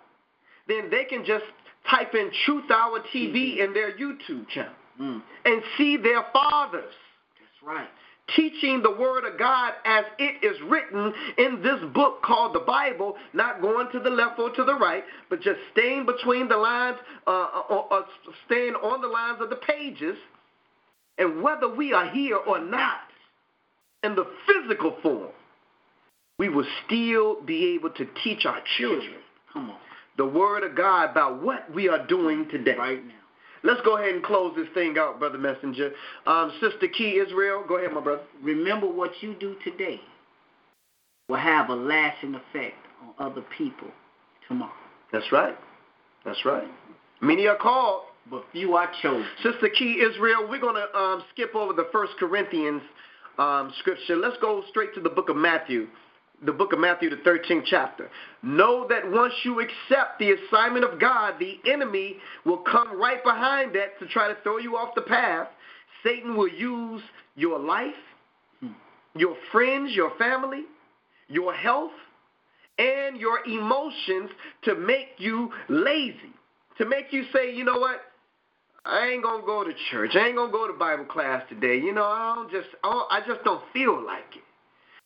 then 0.66 0.90
they 0.90 1.04
can 1.04 1.24
just 1.24 1.44
type 1.90 2.14
in 2.14 2.30
Truth 2.46 2.70
Hour 2.70 3.00
TV 3.14 3.58
in 3.58 3.72
their 3.72 3.92
YouTube 3.92 4.48
channel 4.48 4.74
Mm, 5.00 5.22
and 5.46 5.62
see 5.78 5.96
their 5.96 6.26
fathers 6.30 6.92
that's 7.38 7.62
right. 7.64 7.88
Teaching 8.36 8.82
the 8.82 8.90
word 8.90 9.24
of 9.24 9.38
God 9.38 9.74
as 9.84 10.04
it 10.18 10.44
is 10.44 10.56
written 10.68 11.12
in 11.38 11.62
this 11.62 11.80
book 11.94 12.22
called 12.22 12.54
the 12.54 12.60
Bible, 12.60 13.16
not 13.32 13.60
going 13.60 13.88
to 13.92 14.00
the 14.00 14.10
left 14.10 14.38
or 14.38 14.50
to 14.50 14.64
the 14.64 14.74
right, 14.74 15.04
but 15.28 15.40
just 15.40 15.58
staying 15.72 16.06
between 16.06 16.48
the 16.48 16.56
lines, 16.56 16.98
uh, 17.26 17.62
or, 17.68 17.92
or 17.92 18.04
staying 18.46 18.74
on 18.74 19.00
the 19.00 19.08
lines 19.08 19.38
of 19.40 19.50
the 19.50 19.56
pages. 19.56 20.16
And 21.18 21.42
whether 21.42 21.68
we 21.68 21.92
are 21.92 22.08
here 22.10 22.36
or 22.36 22.58
not, 22.58 23.00
in 24.02 24.14
the 24.14 24.24
physical 24.46 24.96
form, 25.02 25.28
we 26.38 26.48
will 26.48 26.66
still 26.86 27.42
be 27.42 27.74
able 27.74 27.90
to 27.90 28.06
teach 28.24 28.46
our 28.46 28.60
children 28.78 29.16
Come 29.52 29.70
on. 29.70 29.76
the 30.16 30.24
word 30.24 30.64
of 30.64 30.74
God 30.74 31.10
about 31.10 31.42
what 31.42 31.72
we 31.74 31.88
are 31.88 32.06
doing 32.06 32.48
today. 32.50 32.76
Right 32.78 33.04
now. 33.06 33.14
Let's 33.62 33.80
go 33.82 33.98
ahead 33.98 34.14
and 34.14 34.24
close 34.24 34.54
this 34.56 34.68
thing 34.74 34.96
out, 34.98 35.18
Brother 35.18 35.38
Messenger. 35.38 35.92
Um, 36.26 36.52
Sister 36.60 36.88
Key 36.88 37.18
Israel, 37.18 37.64
go 37.66 37.76
ahead, 37.78 37.92
my 37.92 38.00
brother. 38.00 38.22
Remember 38.42 38.86
what 38.86 39.10
you 39.20 39.34
do 39.34 39.56
today 39.64 40.00
will 41.28 41.36
have 41.36 41.70
a 41.70 41.74
lasting 41.74 42.34
effect 42.34 42.76
on 43.02 43.30
other 43.30 43.44
people 43.56 43.88
tomorrow. 44.48 44.72
That's 45.12 45.30
right. 45.32 45.56
That's 46.24 46.44
right. 46.44 46.68
Many 47.22 47.46
are 47.46 47.56
called. 47.56 48.02
But 48.30 48.44
few 48.52 48.76
are 48.76 48.88
chosen. 49.02 49.26
Sister 49.42 49.68
Key 49.76 50.04
Israel, 50.08 50.46
we're 50.48 50.60
going 50.60 50.76
to 50.76 50.98
um, 50.98 51.24
skip 51.32 51.54
over 51.54 51.72
the 51.72 51.88
First 51.90 52.12
Corinthians 52.18 52.82
um, 53.38 53.72
scripture. 53.78 54.14
Let's 54.14 54.36
go 54.40 54.62
straight 54.68 54.94
to 54.94 55.00
the 55.00 55.08
book 55.08 55.30
of 55.30 55.36
Matthew, 55.36 55.88
the 56.44 56.52
book 56.52 56.72
of 56.72 56.78
Matthew, 56.78 57.10
the 57.10 57.16
13th 57.16 57.64
chapter. 57.66 58.10
Know 58.42 58.86
that 58.88 59.10
once 59.10 59.34
you 59.44 59.60
accept 59.60 60.18
the 60.18 60.32
assignment 60.32 60.84
of 60.84 60.98
God, 60.98 61.34
the 61.38 61.58
enemy 61.70 62.16
will 62.44 62.58
come 62.58 62.98
right 63.00 63.22
behind 63.22 63.74
that 63.74 63.98
to 63.98 64.06
try 64.06 64.28
to 64.28 64.36
throw 64.42 64.58
you 64.58 64.76
off 64.76 64.94
the 64.94 65.02
path. 65.02 65.48
Satan 66.02 66.36
will 66.36 66.48
use 66.48 67.02
your 67.36 67.58
life, 67.58 67.92
your 69.14 69.36
friends, 69.52 69.92
your 69.92 70.12
family, 70.18 70.62
your 71.28 71.52
health, 71.52 71.92
and 72.78 73.18
your 73.18 73.44
emotions 73.46 74.30
to 74.64 74.74
make 74.74 75.08
you 75.18 75.50
lazy, 75.68 76.32
to 76.78 76.86
make 76.86 77.12
you 77.12 77.24
say, 77.32 77.54
you 77.54 77.64
know 77.64 77.78
what? 77.78 78.00
I 78.86 79.08
ain't 79.08 79.22
gonna 79.22 79.44
go 79.44 79.62
to 79.62 79.72
church. 79.90 80.12
I 80.14 80.28
ain't 80.28 80.36
gonna 80.36 80.50
go 80.50 80.66
to 80.66 80.72
Bible 80.72 81.04
class 81.04 81.42
today. 81.50 81.76
You 81.76 81.92
know, 81.92 82.04
I 82.04 82.34
don't 82.34 82.50
just, 82.50 82.68
I, 82.82 82.90
don't, 82.90 83.12
I 83.12 83.20
just 83.26 83.44
don't 83.44 83.62
feel 83.74 84.02
like 84.02 84.34
it. 84.34 84.42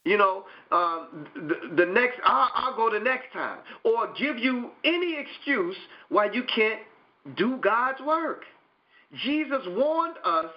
You 0.05 0.19
know, 0.19 0.45
um, 0.71 1.27
the, 1.35 1.77
the 1.77 1.87
next, 1.87 2.19
I'll, 2.25 2.51
I'll 2.55 2.77
go 2.77 2.91
the 2.93 3.01
next 3.03 3.33
time, 3.33 3.59
or 3.85 4.13
give 4.13 4.39
you 4.39 4.71
any 4.85 5.17
excuse 5.19 5.77
why 6.11 6.31
you 6.31 6.45
can't 6.55 6.81
do 7.37 7.57
God's 7.57 8.01
work. 8.03 8.43
Jesus 9.25 9.63
warned 9.69 10.17
us 10.25 10.51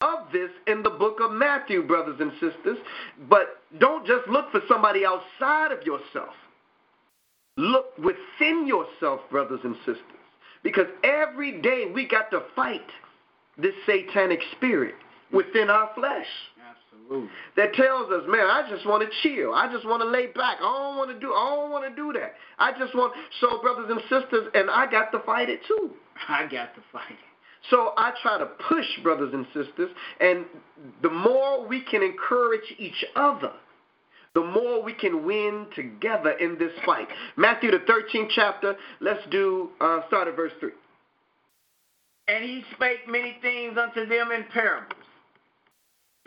of 0.00 0.32
this 0.32 0.50
in 0.66 0.82
the 0.82 0.90
book 0.90 1.18
of 1.20 1.32
Matthew, 1.32 1.86
brothers 1.86 2.16
and 2.20 2.32
sisters. 2.32 2.78
But 3.28 3.62
don't 3.78 4.06
just 4.06 4.28
look 4.28 4.50
for 4.50 4.60
somebody 4.68 5.02
outside 5.04 5.72
of 5.72 5.84
yourself. 5.84 6.34
Look 7.56 7.96
within 7.98 8.66
yourself, 8.66 9.20
brothers 9.30 9.60
and 9.64 9.76
sisters. 9.78 10.02
Because 10.62 10.86
every 11.02 11.60
day 11.60 11.90
we 11.92 12.06
got 12.06 12.30
to 12.30 12.42
fight 12.54 12.86
this 13.56 13.74
satanic 13.86 14.40
spirit 14.56 14.94
within 15.32 15.68
our 15.68 15.90
flesh 15.94 16.26
Absolutely. 17.08 17.30
that 17.56 17.72
tells 17.72 18.10
us, 18.12 18.22
man, 18.28 18.46
I 18.46 18.68
just 18.68 18.86
want 18.86 19.02
to 19.02 19.08
chill. 19.22 19.54
I 19.54 19.72
just 19.72 19.86
want 19.86 20.02
to 20.02 20.08
lay 20.08 20.26
back. 20.26 20.58
I 20.60 20.88
don't 20.88 20.96
want 20.98 21.10
to 21.10 21.18
do 21.18 21.32
I 21.32 21.56
don't 21.56 21.70
want 21.70 21.88
to 21.88 21.96
do 21.96 22.12
that. 22.18 22.34
I 22.58 22.78
just 22.78 22.94
want 22.94 23.14
so 23.40 23.62
brothers 23.62 23.86
and 23.88 24.00
sisters 24.02 24.48
and 24.54 24.70
I 24.70 24.90
got 24.90 25.10
to 25.12 25.20
fight 25.20 25.48
it 25.48 25.60
too. 25.66 25.90
I 26.28 26.42
got 26.42 26.74
to 26.74 26.82
fight 26.92 27.10
it. 27.10 27.16
So 27.70 27.92
I 27.96 28.12
try 28.22 28.38
to 28.38 28.46
push 28.68 28.86
brothers 29.02 29.32
and 29.32 29.46
sisters 29.54 29.90
and 30.20 30.44
the 31.02 31.10
more 31.10 31.66
we 31.66 31.82
can 31.82 32.02
encourage 32.02 32.74
each 32.78 33.04
other, 33.16 33.52
the 34.34 34.44
more 34.44 34.82
we 34.82 34.92
can 34.92 35.24
win 35.24 35.66
together 35.74 36.32
in 36.32 36.58
this 36.58 36.72
fight. 36.84 37.08
Matthew 37.36 37.70
the 37.70 37.78
13th 37.78 38.28
chapter, 38.34 38.76
let's 39.00 39.22
do 39.30 39.70
uh, 39.80 40.00
start 40.08 40.28
at 40.28 40.36
verse 40.36 40.52
3. 40.60 40.70
And 42.28 42.44
he 42.44 42.62
spake 42.74 43.08
many 43.08 43.38
things 43.40 43.78
unto 43.78 44.06
them 44.06 44.30
in 44.30 44.44
parables. 44.52 44.97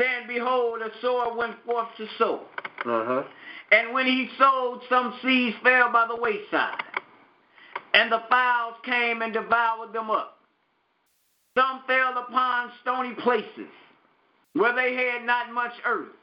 Then 0.01 0.25
behold, 0.27 0.81
a 0.81 0.89
sower 0.99 1.35
went 1.37 1.63
forth 1.63 1.89
to 1.97 2.07
sow. 2.17 2.41
Uh-huh. 2.83 3.23
And 3.71 3.93
when 3.93 4.07
he 4.07 4.29
sowed, 4.39 4.81
some 4.89 5.13
seeds 5.21 5.55
fell 5.61 5.91
by 5.91 6.07
the 6.07 6.15
wayside. 6.15 6.81
And 7.93 8.11
the 8.11 8.23
fowls 8.27 8.73
came 8.83 9.21
and 9.21 9.31
devoured 9.31 9.93
them 9.93 10.09
up. 10.09 10.39
Some 11.55 11.83
fell 11.85 12.17
upon 12.17 12.71
stony 12.81 13.13
places, 13.21 13.69
where 14.53 14.73
they 14.73 14.95
had 14.95 15.23
not 15.23 15.53
much 15.53 15.73
earth. 15.85 16.15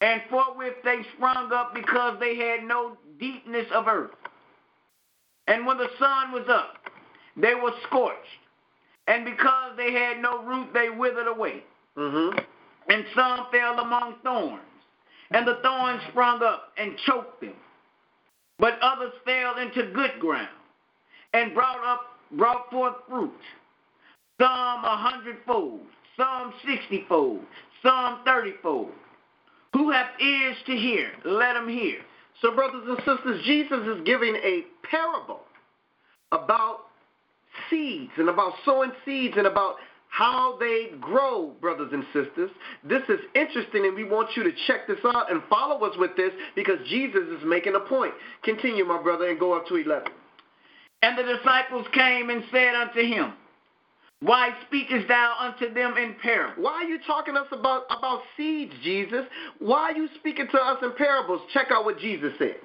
And 0.00 0.22
forthwith 0.30 0.76
they 0.82 1.02
sprung 1.14 1.52
up 1.52 1.74
because 1.74 2.18
they 2.18 2.36
had 2.36 2.64
no 2.64 2.96
deepness 3.20 3.66
of 3.74 3.88
earth. 3.88 4.12
And 5.48 5.66
when 5.66 5.76
the 5.76 5.90
sun 5.98 6.32
was 6.32 6.48
up, 6.48 6.76
they 7.36 7.54
were 7.54 7.72
scorched. 7.88 8.16
And 9.06 9.26
because 9.26 9.76
they 9.76 9.92
had 9.92 10.22
no 10.22 10.42
root, 10.44 10.68
they 10.72 10.88
withered 10.88 11.26
away. 11.26 11.62
Mm-hmm. 11.98 12.38
And 12.92 13.06
some 13.14 13.46
fell 13.50 13.78
among 13.78 14.16
thorns, 14.22 14.60
and 15.30 15.48
the 15.48 15.60
thorns 15.62 16.02
sprung 16.10 16.42
up 16.42 16.72
and 16.76 16.94
choked 17.06 17.40
them. 17.40 17.54
But 18.58 18.78
others 18.82 19.12
fell 19.24 19.56
into 19.56 19.90
good 19.94 20.20
ground, 20.20 20.50
and 21.32 21.54
brought 21.54 21.82
up 21.86 22.02
brought 22.32 22.70
forth 22.70 22.96
fruit, 23.08 23.32
some 24.38 24.84
a 24.84 24.96
hundredfold, 24.98 25.80
some 26.18 26.52
60 26.66 27.06
fold, 27.08 27.40
some 27.82 28.20
30 28.26 28.52
fold. 28.62 28.92
Who 29.72 29.90
have 29.90 30.08
ears 30.20 30.56
to 30.66 30.72
hear, 30.72 31.12
let 31.24 31.54
them 31.54 31.70
hear. 31.70 31.96
So, 32.42 32.54
brothers 32.54 32.84
and 32.86 32.98
sisters, 32.98 33.42
Jesus 33.46 33.86
is 33.86 34.04
giving 34.04 34.36
a 34.36 34.64
parable 34.90 35.40
about 36.30 36.80
seeds 37.70 38.12
and 38.18 38.28
about 38.28 38.52
sowing 38.66 38.92
seeds 39.06 39.34
and 39.38 39.46
about 39.46 39.76
how 40.12 40.58
they 40.60 40.90
grow, 41.00 41.54
brothers 41.62 41.90
and 41.90 42.04
sisters. 42.12 42.50
This 42.84 43.02
is 43.08 43.18
interesting, 43.34 43.86
and 43.86 43.96
we 43.96 44.04
want 44.04 44.28
you 44.36 44.42
to 44.42 44.52
check 44.66 44.86
this 44.86 44.98
out 45.06 45.32
and 45.32 45.40
follow 45.48 45.82
us 45.86 45.96
with 45.96 46.14
this 46.18 46.32
because 46.54 46.76
Jesus 46.86 47.22
is 47.38 47.42
making 47.46 47.76
a 47.76 47.80
point. 47.80 48.12
Continue, 48.44 48.84
my 48.84 49.02
brother, 49.02 49.30
and 49.30 49.40
go 49.40 49.54
up 49.54 49.66
to 49.68 49.76
11. 49.76 50.12
And 51.00 51.16
the 51.16 51.22
disciples 51.22 51.86
came 51.94 52.28
and 52.28 52.44
said 52.52 52.74
unto 52.74 53.00
him, 53.00 53.32
Why 54.20 54.50
speakest 54.66 55.08
thou 55.08 55.34
unto 55.40 55.72
them 55.72 55.96
in 55.96 56.14
parables? 56.22 56.58
Why 56.62 56.72
are 56.72 56.84
you 56.84 56.98
talking 57.06 57.32
to 57.32 57.40
us 57.40 57.48
about, 57.50 57.84
about 57.86 58.20
seeds, 58.36 58.74
Jesus? 58.84 59.24
Why 59.60 59.92
are 59.92 59.96
you 59.96 60.08
speaking 60.18 60.46
to 60.52 60.58
us 60.58 60.76
in 60.82 60.92
parables? 60.92 61.40
Check 61.54 61.68
out 61.70 61.86
what 61.86 61.98
Jesus 61.98 62.34
said. 62.38 62.56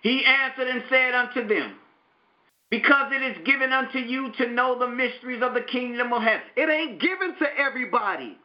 He 0.00 0.24
answered 0.24 0.68
and 0.68 0.82
said 0.88 1.14
unto 1.14 1.46
them, 1.46 1.74
because 2.70 3.12
it 3.12 3.22
is 3.22 3.46
given 3.46 3.72
unto 3.72 3.98
you 3.98 4.32
to 4.38 4.48
know 4.48 4.78
the 4.78 4.88
mysteries 4.88 5.42
of 5.42 5.54
the 5.54 5.60
kingdom 5.60 6.12
of 6.12 6.22
heaven. 6.22 6.42
It 6.56 6.68
ain't 6.68 7.00
given 7.00 7.36
to 7.38 7.46
everybody 7.58 8.36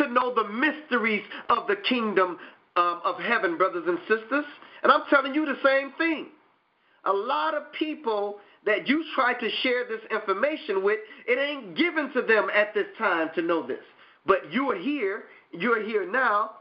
to 0.00 0.08
know 0.08 0.34
the 0.34 0.48
mysteries 0.48 1.22
of 1.50 1.66
the 1.66 1.76
kingdom 1.88 2.38
um, 2.76 3.00
of 3.04 3.20
heaven, 3.20 3.56
brothers 3.56 3.84
and 3.86 3.98
sisters. 4.08 4.44
And 4.82 4.90
I'm 4.90 5.02
telling 5.10 5.34
you 5.34 5.44
the 5.46 5.58
same 5.64 5.92
thing. 5.98 6.28
A 7.04 7.12
lot 7.12 7.54
of 7.54 7.70
people 7.72 8.38
that 8.64 8.88
you 8.88 9.04
try 9.14 9.34
to 9.34 9.50
share 9.62 9.86
this 9.86 10.00
information 10.10 10.82
with, 10.82 10.98
it 11.28 11.38
ain't 11.38 11.76
given 11.76 12.10
to 12.14 12.22
them 12.22 12.48
at 12.54 12.72
this 12.72 12.86
time 12.96 13.28
to 13.34 13.42
know 13.42 13.66
this. 13.66 13.84
But 14.26 14.50
you 14.50 14.70
are 14.70 14.78
here, 14.78 15.24
you're 15.52 15.84
here 15.84 16.10
now. 16.10 16.52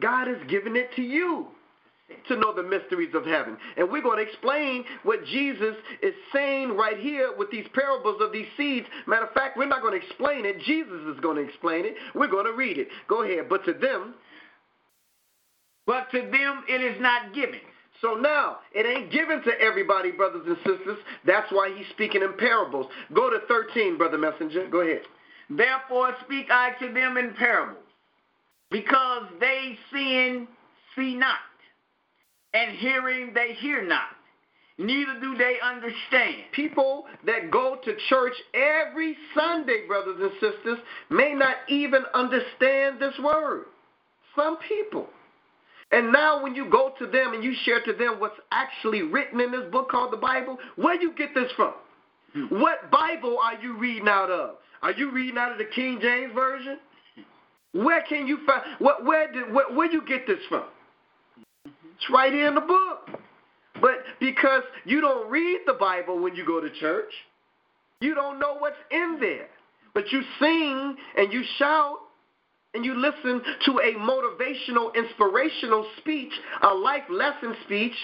God 0.00 0.26
has 0.26 0.38
given 0.48 0.74
it 0.74 0.90
to 0.96 1.02
you 1.02 1.46
to 2.28 2.36
know 2.36 2.54
the 2.54 2.62
mysteries 2.62 3.14
of 3.14 3.24
heaven. 3.24 3.56
And 3.76 3.90
we're 3.90 4.02
going 4.02 4.18
to 4.18 4.30
explain 4.30 4.84
what 5.02 5.24
Jesus 5.26 5.74
is 6.02 6.14
saying 6.32 6.76
right 6.76 6.98
here 6.98 7.32
with 7.36 7.50
these 7.50 7.66
parables 7.74 8.20
of 8.20 8.32
these 8.32 8.46
seeds. 8.56 8.86
Matter 9.06 9.26
of 9.26 9.32
fact, 9.32 9.56
we're 9.56 9.66
not 9.66 9.82
going 9.82 9.98
to 9.98 10.06
explain 10.06 10.44
it. 10.44 10.60
Jesus 10.60 11.00
is 11.12 11.20
going 11.20 11.36
to 11.36 11.42
explain 11.42 11.84
it. 11.84 11.94
We're 12.14 12.28
going 12.28 12.46
to 12.46 12.52
read 12.52 12.78
it. 12.78 12.88
Go 13.08 13.22
ahead. 13.22 13.48
But 13.48 13.64
to 13.64 13.72
them, 13.72 14.14
but 15.86 16.10
to 16.12 16.20
them 16.20 16.64
it 16.68 16.80
is 16.80 17.00
not 17.00 17.34
given. 17.34 17.60
So 18.02 18.14
now, 18.14 18.58
it 18.74 18.84
ain't 18.84 19.10
given 19.10 19.42
to 19.42 19.60
everybody, 19.60 20.10
brothers 20.10 20.42
and 20.46 20.56
sisters. 20.58 20.98
That's 21.26 21.50
why 21.50 21.74
he's 21.76 21.86
speaking 21.90 22.22
in 22.22 22.34
parables. 22.34 22.86
Go 23.14 23.30
to 23.30 23.38
13, 23.48 23.96
Brother 23.96 24.18
Messenger. 24.18 24.68
Go 24.68 24.82
ahead. 24.82 25.00
Therefore 25.48 26.14
speak 26.24 26.48
I 26.50 26.72
to 26.80 26.92
them 26.92 27.16
in 27.16 27.32
parables, 27.34 27.84
because 28.70 29.22
they 29.40 29.78
seeing 29.92 30.46
see 30.94 31.14
not 31.14 31.38
and 32.54 32.76
hearing 32.76 33.32
they 33.34 33.54
hear 33.54 33.86
not, 33.86 34.08
neither 34.78 35.20
do 35.20 35.36
they 35.36 35.56
understand. 35.62 36.44
People 36.52 37.04
that 37.24 37.50
go 37.50 37.78
to 37.84 37.96
church 38.08 38.34
every 38.54 39.16
Sunday, 39.34 39.86
brothers 39.86 40.18
and 40.20 40.32
sisters, 40.40 40.78
may 41.10 41.34
not 41.34 41.56
even 41.68 42.02
understand 42.14 43.00
this 43.00 43.14
word. 43.22 43.66
Some 44.34 44.58
people. 44.68 45.08
And 45.92 46.12
now, 46.12 46.42
when 46.42 46.54
you 46.54 46.68
go 46.68 46.92
to 46.98 47.06
them 47.06 47.32
and 47.32 47.44
you 47.44 47.54
share 47.64 47.80
to 47.84 47.92
them 47.92 48.18
what's 48.18 48.38
actually 48.50 49.02
written 49.02 49.40
in 49.40 49.52
this 49.52 49.70
book 49.70 49.88
called 49.88 50.12
the 50.12 50.16
Bible, 50.16 50.58
where 50.74 51.00
you 51.00 51.12
get 51.12 51.32
this 51.34 51.50
from? 51.56 51.74
Hmm. 52.32 52.60
What 52.60 52.90
Bible 52.90 53.38
are 53.42 53.60
you 53.62 53.78
reading 53.78 54.08
out 54.08 54.30
of? 54.30 54.56
Are 54.82 54.92
you 54.92 55.12
reading 55.12 55.38
out 55.38 55.52
of 55.52 55.58
the 55.58 55.64
King 55.64 55.98
James 56.02 56.32
Version? 56.34 56.78
Where 57.72 58.02
can 58.08 58.26
you 58.26 58.38
find? 58.46 58.62
What? 58.78 59.04
Where 59.04 59.30
did? 59.30 59.52
Where, 59.52 59.72
where 59.72 59.90
you 59.90 60.02
get 60.06 60.26
this 60.26 60.38
from? 60.48 60.64
It's 61.96 62.10
right 62.10 62.32
here 62.32 62.48
in 62.48 62.54
the 62.54 62.60
book. 62.60 63.20
But 63.80 64.04
because 64.20 64.62
you 64.84 65.00
don't 65.00 65.30
read 65.30 65.60
the 65.66 65.74
Bible 65.74 66.18
when 66.22 66.34
you 66.34 66.46
go 66.46 66.60
to 66.60 66.70
church, 66.80 67.12
you 68.00 68.14
don't 68.14 68.38
know 68.38 68.56
what's 68.58 68.76
in 68.90 69.18
there. 69.20 69.48
But 69.94 70.12
you 70.12 70.22
sing 70.38 70.96
and 71.16 71.32
you 71.32 71.42
shout 71.58 71.96
and 72.74 72.84
you 72.84 72.94
listen 72.94 73.40
to 73.64 73.78
a 73.78 73.94
motivational, 73.94 74.94
inspirational 74.94 75.86
speech, 75.98 76.32
a 76.62 76.74
life 76.74 77.04
lesson 77.10 77.56
speech, 77.64 77.94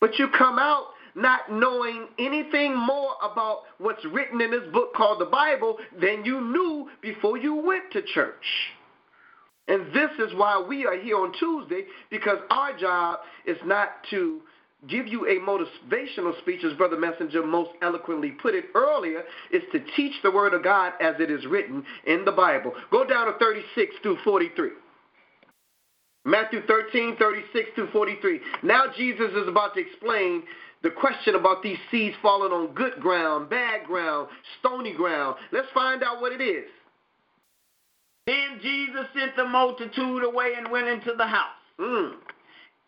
but 0.00 0.16
you 0.18 0.28
come 0.38 0.58
out 0.58 0.86
not 1.16 1.50
knowing 1.50 2.06
anything 2.20 2.76
more 2.76 3.14
about 3.20 3.62
what's 3.78 4.04
written 4.12 4.40
in 4.40 4.52
this 4.52 4.72
book 4.72 4.94
called 4.94 5.20
the 5.20 5.26
Bible 5.26 5.76
than 6.00 6.24
you 6.24 6.40
knew 6.40 6.88
before 7.02 7.36
you 7.36 7.54
went 7.54 7.90
to 7.92 8.02
church. 8.14 8.44
And 9.68 9.86
this 9.94 10.10
is 10.18 10.34
why 10.34 10.64
we 10.66 10.86
are 10.86 10.98
here 10.98 11.16
on 11.16 11.32
Tuesday, 11.38 11.84
because 12.10 12.38
our 12.50 12.76
job 12.76 13.20
is 13.46 13.58
not 13.64 13.88
to 14.10 14.40
give 14.88 15.06
you 15.06 15.26
a 15.26 15.38
motivational 15.40 16.36
speech, 16.40 16.64
as 16.64 16.76
Brother 16.76 16.98
Messenger 16.98 17.44
most 17.44 17.70
eloquently 17.82 18.30
put 18.30 18.54
it 18.54 18.66
earlier, 18.74 19.22
is 19.52 19.62
to 19.72 19.80
teach 19.96 20.14
the 20.22 20.30
Word 20.30 20.54
of 20.54 20.64
God 20.64 20.94
as 21.00 21.14
it 21.20 21.30
is 21.30 21.44
written 21.46 21.84
in 22.06 22.24
the 22.24 22.32
Bible. 22.32 22.72
Go 22.90 23.06
down 23.06 23.26
to 23.26 23.38
36 23.38 23.94
through 24.02 24.18
43. 24.24 24.70
Matthew 26.24 26.60
13, 26.66 27.16
36 27.18 27.70
through 27.74 27.90
43. 27.90 28.40
Now 28.62 28.84
Jesus 28.96 29.30
is 29.34 29.48
about 29.48 29.74
to 29.74 29.80
explain 29.80 30.42
the 30.82 30.90
question 30.90 31.34
about 31.34 31.62
these 31.62 31.78
seeds 31.90 32.16
falling 32.22 32.52
on 32.52 32.74
good 32.74 32.94
ground, 33.00 33.50
bad 33.50 33.84
ground, 33.86 34.28
stony 34.58 34.94
ground. 34.94 35.36
Let's 35.52 35.68
find 35.74 36.02
out 36.02 36.20
what 36.20 36.32
it 36.32 36.42
is. 36.42 36.68
Then 38.30 38.60
Jesus 38.62 39.06
sent 39.12 39.34
the 39.34 39.44
multitude 39.44 40.22
away 40.22 40.52
and 40.56 40.70
went 40.70 40.86
into 40.86 41.14
the 41.18 41.26
house. 41.26 41.58
Mm. 41.80 42.12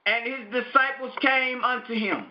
And 0.07 0.25
his 0.25 0.63
disciples 0.63 1.13
came 1.21 1.65
unto 1.65 1.95
him, 1.95 2.27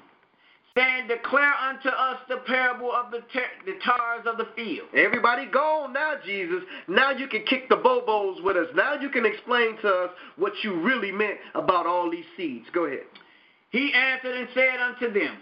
saying, 0.77 1.09
Declare 1.09 1.53
unto 1.55 1.89
us 1.89 2.19
the 2.29 2.37
parable 2.47 2.89
of 2.93 3.11
the, 3.11 3.19
the 3.65 3.73
tares 3.83 4.25
of 4.25 4.37
the 4.37 4.47
field. 4.55 4.87
Everybody 4.95 5.45
go 5.51 5.89
now, 5.91 6.13
Jesus. 6.25 6.63
Now 6.87 7.11
you 7.11 7.27
can 7.27 7.43
kick 7.43 7.67
the 7.67 7.75
bobos 7.75 8.41
with 8.43 8.55
us. 8.55 8.67
Now 8.75 8.93
you 8.93 9.09
can 9.09 9.25
explain 9.25 9.75
to 9.81 9.89
us 9.89 10.09
what 10.37 10.53
you 10.63 10.81
really 10.81 11.11
meant 11.11 11.37
about 11.53 11.85
all 11.85 12.09
these 12.09 12.25
seeds. 12.37 12.67
Go 12.73 12.85
ahead. 12.85 13.03
He 13.71 13.91
answered 13.93 14.37
and 14.37 14.47
said 14.53 14.79
unto 14.79 15.11
them, 15.11 15.37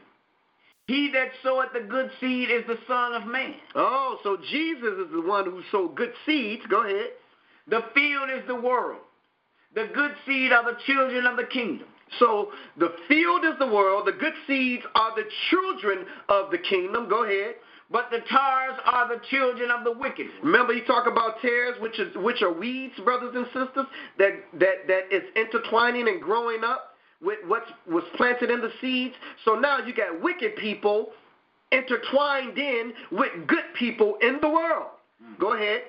he 0.88 1.12
that 1.14 1.28
soweth 1.44 1.70
the 1.74 1.88
good 1.88 2.10
seed 2.20 2.50
is 2.50 2.66
the 2.66 2.80
Son 2.88 3.14
of 3.14 3.28
Man. 3.28 3.54
Oh, 3.76 4.18
so 4.24 4.38
Jesus 4.50 5.06
is 5.06 5.12
the 5.12 5.22
one 5.22 5.46
who 5.46 5.62
sowed 5.72 5.96
good 5.96 6.14
seeds. 6.26 6.64
Go 6.68 6.84
ahead. 6.84 7.10
The 7.70 7.82
field 7.94 8.30
is 8.30 8.48
the 8.48 8.56
world. 8.56 9.02
The 9.76 9.90
good 9.94 10.12
seed 10.26 10.52
are 10.52 10.64
the 10.64 10.78
children 10.86 11.26
of 11.26 11.38
the 11.38 11.44
kingdom. 11.44 11.88
So 12.18 12.50
the 12.78 12.94
field 13.08 13.46
is 13.46 13.54
the 13.60 13.68
world. 13.68 14.08
The 14.08 14.14
good 14.14 14.34
seeds 14.48 14.84
are 14.96 15.16
the 15.16 15.26
children 15.52 16.06
of 16.28 16.50
the 16.50 16.58
kingdom. 16.58 17.08
Go 17.08 17.24
ahead. 17.24 17.56
But 17.92 18.10
the 18.12 18.20
tares 18.30 18.80
are 18.86 19.08
the 19.08 19.22
children 19.30 19.72
of 19.72 19.84
the 19.84 19.92
wicked. 19.92 20.28
Remember, 20.44 20.74
you 20.74 20.86
talk 20.86 21.08
about 21.08 21.42
tares, 21.42 21.76
which 21.82 22.00
is 22.00 22.16
which 22.18 22.42
are 22.42 22.54
weeds, 22.54 22.94
brothers 23.04 23.34
and 23.36 23.46
sisters, 23.48 23.86
that 24.20 24.32
that 24.60 24.88
that 24.88 25.12
is 25.12 25.24
intertwining 25.36 26.08
and 26.08 26.22
growing 26.22 26.64
up 26.64 26.96
with 27.22 27.40
what 27.48 27.64
was 27.88 28.04
planted 28.16 28.52
in 28.52 28.62
the 28.62 28.72
seeds. 28.80 29.16
So 29.44 29.56
now 29.56 29.80
you 29.86 29.94
got 29.94 30.22
wicked 30.22 30.56
people 30.58 31.10
intertwined 31.72 32.58
in 32.58 32.94
with 33.12 33.32
good 33.48 33.66
people 33.78 34.18
in 34.22 34.38
the 34.42 34.50
world. 34.50 34.88
Go 35.40 35.54
ahead. 35.54 35.82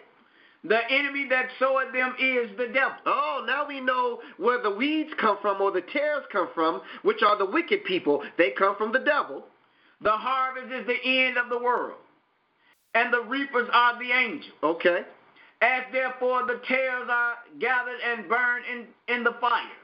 The 0.65 0.81
enemy 0.91 1.27
that 1.31 1.49
soweth 1.59 1.93
them 1.93 2.15
is 2.19 2.51
the 2.59 2.67
devil. 2.67 2.97
Oh, 3.07 3.45
now 3.47 3.67
we 3.67 3.81
know 3.81 4.21
where 4.37 4.63
the 4.63 4.71
weeds 4.71 5.11
come 5.19 5.39
from 5.41 5.61
or 5.61 5.71
the 5.71 5.81
tares 5.81 6.25
come 6.31 6.49
from, 6.55 6.83
which 7.03 7.23
are 7.23 7.39
the 7.39 7.47
wicked 7.47 7.85
people. 7.85 8.23
They 8.37 8.51
come 8.51 8.77
from 8.77 8.93
the 8.93 8.99
devil. 8.99 9.45
The 10.03 10.11
harvest 10.11 10.73
is 10.73 10.87
the 10.87 11.03
end 11.03 11.39
of 11.39 11.49
the 11.49 11.59
world, 11.59 11.99
and 12.95 13.13
the 13.13 13.23
reapers 13.23 13.69
are 13.73 13.99
the 13.99 14.13
angels. 14.13 14.53
Okay. 14.63 15.03
As 15.63 15.83
therefore 15.93 16.47
the 16.47 16.61
tares 16.67 17.09
are 17.11 17.35
gathered 17.59 18.01
and 18.07 18.29
burned 18.29 18.65
in, 18.71 19.15
in 19.15 19.25
the 19.25 19.35
fire 19.41 19.80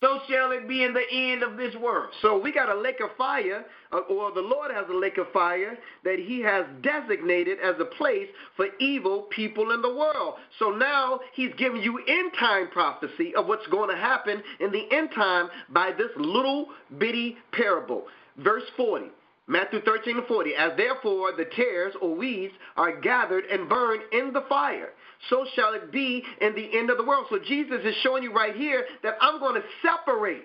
so 0.00 0.20
shall 0.30 0.52
it 0.52 0.68
be 0.68 0.84
in 0.84 0.94
the 0.94 1.02
end 1.12 1.42
of 1.42 1.56
this 1.56 1.74
world. 1.74 2.10
So 2.22 2.38
we 2.38 2.52
got 2.52 2.68
a 2.68 2.80
lake 2.80 3.00
of 3.02 3.10
fire, 3.16 3.64
uh, 3.92 3.98
or 4.08 4.32
the 4.32 4.40
Lord 4.40 4.70
has 4.70 4.84
a 4.88 4.96
lake 4.96 5.18
of 5.18 5.26
fire 5.32 5.76
that 6.04 6.18
He 6.20 6.40
has 6.40 6.66
designated 6.82 7.58
as 7.58 7.74
a 7.80 7.84
place 7.84 8.28
for 8.56 8.66
evil 8.78 9.22
people 9.30 9.72
in 9.72 9.82
the 9.82 9.92
world. 9.92 10.34
So 10.60 10.70
now 10.70 11.18
He's 11.34 11.50
giving 11.58 11.82
you 11.82 11.98
end 12.06 12.32
time 12.38 12.68
prophecy 12.70 13.34
of 13.34 13.46
what's 13.46 13.66
going 13.68 13.90
to 13.90 13.96
happen 13.96 14.40
in 14.60 14.70
the 14.70 14.86
end 14.92 15.10
time 15.14 15.48
by 15.70 15.90
this 15.90 16.10
little 16.16 16.66
bitty 16.98 17.36
parable. 17.52 18.04
Verse 18.36 18.64
40. 18.76 19.06
Matthew 19.48 19.80
13 19.82 20.18
and 20.18 20.26
40. 20.26 20.54
As 20.54 20.76
therefore 20.76 21.32
the 21.36 21.46
tares 21.56 21.94
or 22.00 22.14
weeds 22.14 22.54
are 22.76 23.00
gathered 23.00 23.44
and 23.46 23.68
burned 23.68 24.02
in 24.12 24.32
the 24.32 24.44
fire, 24.48 24.90
so 25.28 25.44
shall 25.56 25.74
it 25.74 25.90
be 25.90 26.22
in 26.40 26.54
the 26.54 26.78
end 26.78 26.90
of 26.90 26.96
the 26.96 27.04
world. 27.04 27.26
So 27.30 27.38
Jesus 27.38 27.80
is 27.84 27.94
showing 28.02 28.22
you 28.22 28.32
right 28.32 28.54
here 28.54 28.84
that 29.02 29.14
I'm 29.20 29.40
going 29.40 29.60
to 29.60 29.66
separate 29.82 30.44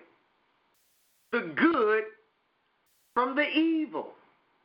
the 1.32 1.54
good 1.56 2.04
from 3.14 3.36
the 3.36 3.48
evil. 3.48 4.08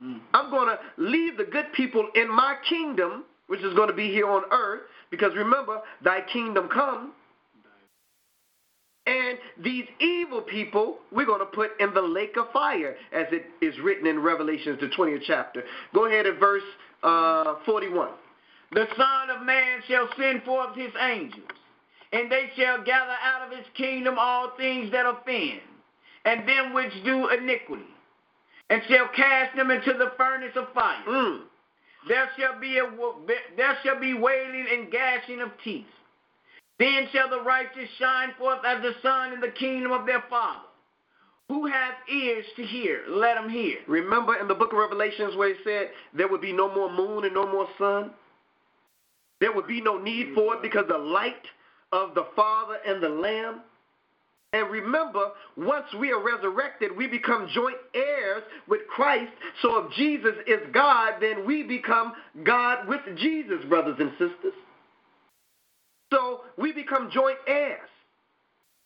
Mm. 0.02 0.20
I'm 0.32 0.50
going 0.50 0.68
to 0.68 0.78
leave 0.96 1.36
the 1.36 1.44
good 1.44 1.72
people 1.74 2.08
in 2.14 2.34
my 2.34 2.56
kingdom 2.68 3.24
which 3.48 3.60
is 3.60 3.74
going 3.74 3.88
to 3.88 3.94
be 3.94 4.08
here 4.08 4.30
on 4.30 4.42
earth, 4.52 4.82
because 5.10 5.34
remember, 5.34 5.80
thy 6.04 6.20
kingdom 6.32 6.68
come. 6.72 7.12
And 9.08 9.38
these 9.64 9.86
evil 10.00 10.42
people, 10.42 10.98
we're 11.10 11.24
going 11.24 11.40
to 11.40 11.46
put 11.46 11.70
in 11.80 11.94
the 11.94 12.02
lake 12.02 12.36
of 12.36 12.52
fire, 12.52 12.94
as 13.10 13.26
it 13.32 13.46
is 13.64 13.74
written 13.80 14.06
in 14.06 14.20
Revelations, 14.20 14.78
the 14.80 14.88
20th 14.88 15.22
chapter. 15.26 15.64
Go 15.94 16.04
ahead 16.04 16.26
at 16.26 16.38
verse 16.38 16.62
uh, 17.02 17.54
41. 17.64 18.10
The 18.72 18.86
Son 18.98 19.30
of 19.34 19.46
Man 19.46 19.80
shall 19.88 20.08
send 20.18 20.42
forth 20.42 20.76
his 20.76 20.92
angels, 21.00 21.48
and 22.12 22.30
they 22.30 22.50
shall 22.54 22.84
gather 22.84 23.16
out 23.24 23.50
of 23.50 23.56
his 23.56 23.66
kingdom 23.74 24.16
all 24.18 24.52
things 24.58 24.92
that 24.92 25.06
offend, 25.06 25.60
and 26.26 26.46
them 26.46 26.74
which 26.74 26.92
do 27.02 27.30
iniquity, 27.30 27.88
and 28.68 28.82
shall 28.90 29.08
cast 29.16 29.56
them 29.56 29.70
into 29.70 29.94
the 29.94 30.12
furnace 30.18 30.52
of 30.54 30.70
fire. 30.74 31.02
Mm. 31.08 31.40
There 32.08 32.28
shall 32.38 32.60
be 32.60 32.76
a 32.76 32.84
there 33.56 33.78
shall 33.82 33.98
be 33.98 34.12
wailing 34.12 34.66
and 34.70 34.92
gashing 34.92 35.40
of 35.40 35.48
teeth. 35.64 35.86
Then 36.78 37.08
shall 37.12 37.28
the 37.28 37.42
righteous 37.42 37.88
shine 37.98 38.30
forth 38.38 38.60
as 38.64 38.82
the 38.82 38.92
sun 39.02 39.32
in 39.32 39.40
the 39.40 39.50
kingdom 39.58 39.92
of 39.92 40.06
their 40.06 40.22
Father. 40.30 40.64
Who 41.48 41.66
hath 41.66 41.94
ears 42.12 42.44
to 42.56 42.62
hear, 42.62 43.04
let 43.08 43.36
him 43.36 43.48
hear. 43.48 43.78
Remember 43.88 44.36
in 44.36 44.48
the 44.48 44.54
book 44.54 44.72
of 44.72 44.78
Revelations 44.78 45.34
where 45.34 45.50
it 45.50 45.56
said 45.64 45.88
there 46.14 46.28
would 46.28 46.42
be 46.42 46.52
no 46.52 46.72
more 46.72 46.92
moon 46.92 47.24
and 47.24 47.34
no 47.34 47.50
more 47.50 47.66
sun? 47.78 48.10
There 49.40 49.52
would 49.52 49.66
be 49.66 49.80
no 49.80 49.98
need 49.98 50.34
for 50.34 50.56
it 50.56 50.62
because 50.62 50.84
the 50.88 50.98
light 50.98 51.34
of 51.90 52.14
the 52.14 52.26
Father 52.36 52.76
and 52.86 53.02
the 53.02 53.08
Lamb. 53.08 53.60
And 54.52 54.70
remember, 54.70 55.30
once 55.56 55.86
we 55.98 56.10
are 56.10 56.22
resurrected, 56.22 56.96
we 56.96 57.06
become 57.06 57.48
joint 57.54 57.76
heirs 57.94 58.42
with 58.66 58.80
Christ. 58.88 59.32
So 59.62 59.78
if 59.78 59.92
Jesus 59.92 60.34
is 60.46 60.60
God, 60.72 61.14
then 61.20 61.46
we 61.46 61.62
become 61.62 62.12
God 62.44 62.88
with 62.88 63.00
Jesus, 63.16 63.64
brothers 63.68 63.96
and 63.98 64.10
sisters. 64.12 64.54
So 66.10 66.40
we 66.56 66.72
become 66.72 67.10
joint 67.12 67.38
heirs. 67.46 67.88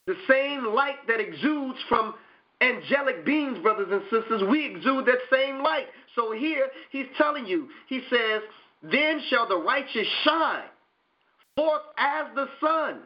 The 0.06 0.16
same 0.28 0.74
light 0.74 1.06
that 1.06 1.20
exudes 1.20 1.78
from 1.88 2.14
angelic 2.60 3.24
beings, 3.24 3.58
brothers 3.62 3.88
and 3.90 4.02
sisters, 4.10 4.42
we 4.48 4.66
exude 4.66 5.06
that 5.06 5.18
same 5.32 5.62
light. 5.62 5.86
So 6.14 6.32
here 6.32 6.68
he's 6.90 7.06
telling 7.16 7.46
you, 7.46 7.68
he 7.88 8.00
says, 8.10 8.42
Then 8.82 9.20
shall 9.28 9.48
the 9.48 9.58
righteous 9.58 10.06
shine 10.24 10.64
forth 11.56 11.82
as 11.98 12.26
the 12.34 12.46
sun 12.60 13.00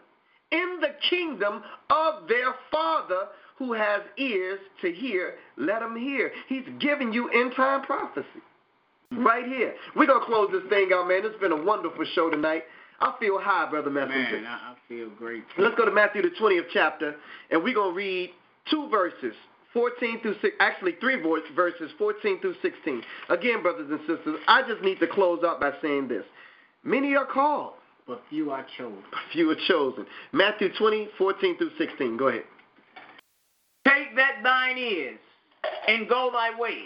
in 0.53 0.79
the 0.81 0.95
kingdom 1.11 1.63
of 1.91 2.29
their 2.29 2.55
Father 2.71 3.29
who 3.59 3.73
has 3.73 4.03
ears 4.19 4.61
to 4.83 4.93
hear, 4.93 5.35
let 5.57 5.83
him 5.83 5.97
hear. 5.97 6.31
He's 6.49 6.65
giving 6.79 7.13
you 7.13 7.29
end 7.31 7.53
time 7.57 7.83
prophecy 7.83 8.27
right 9.13 9.47
here. 9.47 9.75
We're 9.95 10.07
going 10.07 10.21
to 10.21 10.27
close 10.27 10.51
this 10.53 10.69
thing 10.69 10.91
out, 10.93 11.09
man. 11.09 11.23
It's 11.25 11.41
been 11.41 11.53
a 11.53 11.65
wonderful 11.65 12.05
show 12.15 12.31
tonight. 12.31 12.65
I 13.01 13.15
feel 13.21 13.39
high, 13.39 13.69
Brother 13.69 13.91
Messenger. 13.91 14.41
Man, 14.41 14.47
I 14.47 14.75
feel 14.89 15.11
great. 15.11 15.45
Let's 15.59 15.77
go 15.77 15.85
to 15.85 15.91
Matthew, 15.91 16.23
the 16.23 16.31
20th 16.41 16.67
chapter, 16.73 17.17
and 17.51 17.63
we're 17.63 17.75
going 17.75 17.93
to 17.93 17.97
read 17.97 18.31
two 18.71 18.89
verses. 18.91 19.35
14 19.73 20.23
through 20.23 20.37
6, 20.41 20.57
actually 20.59 20.93
three 21.01 21.23
verses, 21.55 21.91
14 21.99 22.41
through 22.41 22.55
16. 22.63 23.03
Again, 23.29 23.63
brothers 23.63 23.91
and 23.91 24.01
sisters, 24.01 24.41
I 24.49 24.63
just 24.67 24.83
need 24.83 24.99
to 25.01 25.07
close 25.07 25.45
out 25.45 25.61
by 25.61 25.73
saying 25.83 26.09
this. 26.09 26.25
Many 26.83 27.15
are 27.15 27.27
called, 27.27 27.75
but 28.07 28.23
few 28.31 28.51
are 28.51 28.65
chosen. 28.79 29.03
Few 29.35 29.51
are 29.51 29.57
chosen. 29.69 30.07
Matthew 30.33 30.71
20, 30.79 31.11
14 31.19 31.59
through 31.59 31.73
16. 31.77 32.17
Go 32.17 32.29
ahead. 32.29 32.45
Take 33.87 34.17
that 34.17 34.37
thine 34.43 34.79
is, 34.79 35.19
and 35.89 36.09
go 36.09 36.31
thy 36.33 36.59
way. 36.59 36.85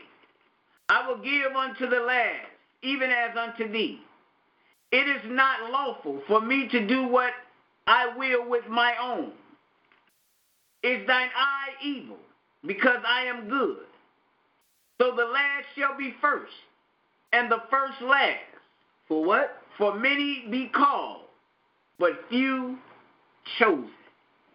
I 0.89 1.07
will 1.07 1.19
give 1.19 1.55
unto 1.57 1.89
the 1.89 2.01
last, 2.01 2.49
even 2.83 3.09
as 3.11 3.37
unto 3.37 3.71
thee. 3.71 4.01
It 4.93 5.09
is 5.09 5.23
not 5.27 5.71
lawful 5.71 6.21
for 6.27 6.41
me 6.41 6.69
to 6.69 6.87
do 6.87 7.07
what 7.07 7.33
I 7.87 8.17
will 8.17 8.49
with 8.49 8.67
my 8.69 8.95
own. 9.01 9.33
Is 10.83 11.07
thine 11.07 11.29
eye 11.37 11.71
evil? 11.85 12.17
Because 12.67 12.99
I 13.07 13.25
am 13.25 13.49
good. 13.49 13.79
So 15.01 15.15
the 15.17 15.25
last 15.25 15.65
shall 15.79 15.97
be 15.97 16.15
first, 16.21 16.53
and 17.33 17.51
the 17.51 17.63
first 17.71 18.01
last. 18.03 18.39
For 19.09 19.25
what? 19.25 19.57
For 19.79 19.95
many 19.95 20.45
be 20.51 20.69
called, 20.69 21.23
but 21.99 22.11
few 22.29 22.77
chosen. 23.59 23.91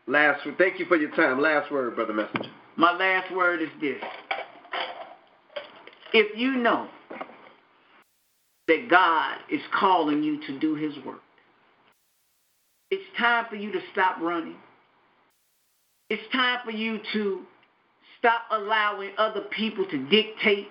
Last 0.08 0.48
thank 0.58 0.80
you 0.80 0.86
for 0.86 0.98
your 0.98 1.10
time. 1.16 1.42
Last 1.42 1.72
word, 1.72 1.96
brother 1.96 2.14
messenger. 2.14 2.52
My 2.76 2.96
last 2.96 3.34
word 3.34 3.62
is 3.62 3.70
this. 3.82 4.02
If 6.14 6.38
you 6.38 6.58
know 6.58 6.88
that 8.68 8.90
God 8.90 9.38
is 9.52 9.62
calling 9.78 10.24
you 10.24 10.40
to 10.48 10.60
do 10.60 10.76
his 10.76 10.94
work. 11.06 11.22
It's 12.92 13.04
time 13.18 13.46
for 13.50 13.56
you 13.56 13.72
to 13.72 13.80
stop 13.92 14.20
running. 14.22 14.56
It's 16.10 16.22
time 16.32 16.60
for 16.64 16.72
you 16.72 17.00
to 17.14 17.42
stop 18.20 18.42
allowing 18.52 19.12
other 19.18 19.42
people 19.42 19.86
to 19.90 19.98
dictate, 20.10 20.68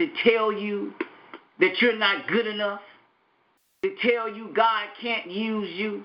to 0.00 0.08
tell 0.24 0.52
you 0.52 0.92
that 1.60 1.80
you're 1.80 1.96
not 1.96 2.26
good 2.28 2.46
enough, 2.46 2.80
to 3.82 3.94
tell 4.02 4.28
you 4.34 4.52
God 4.54 4.88
can't 5.00 5.30
use 5.30 5.70
you. 5.74 6.04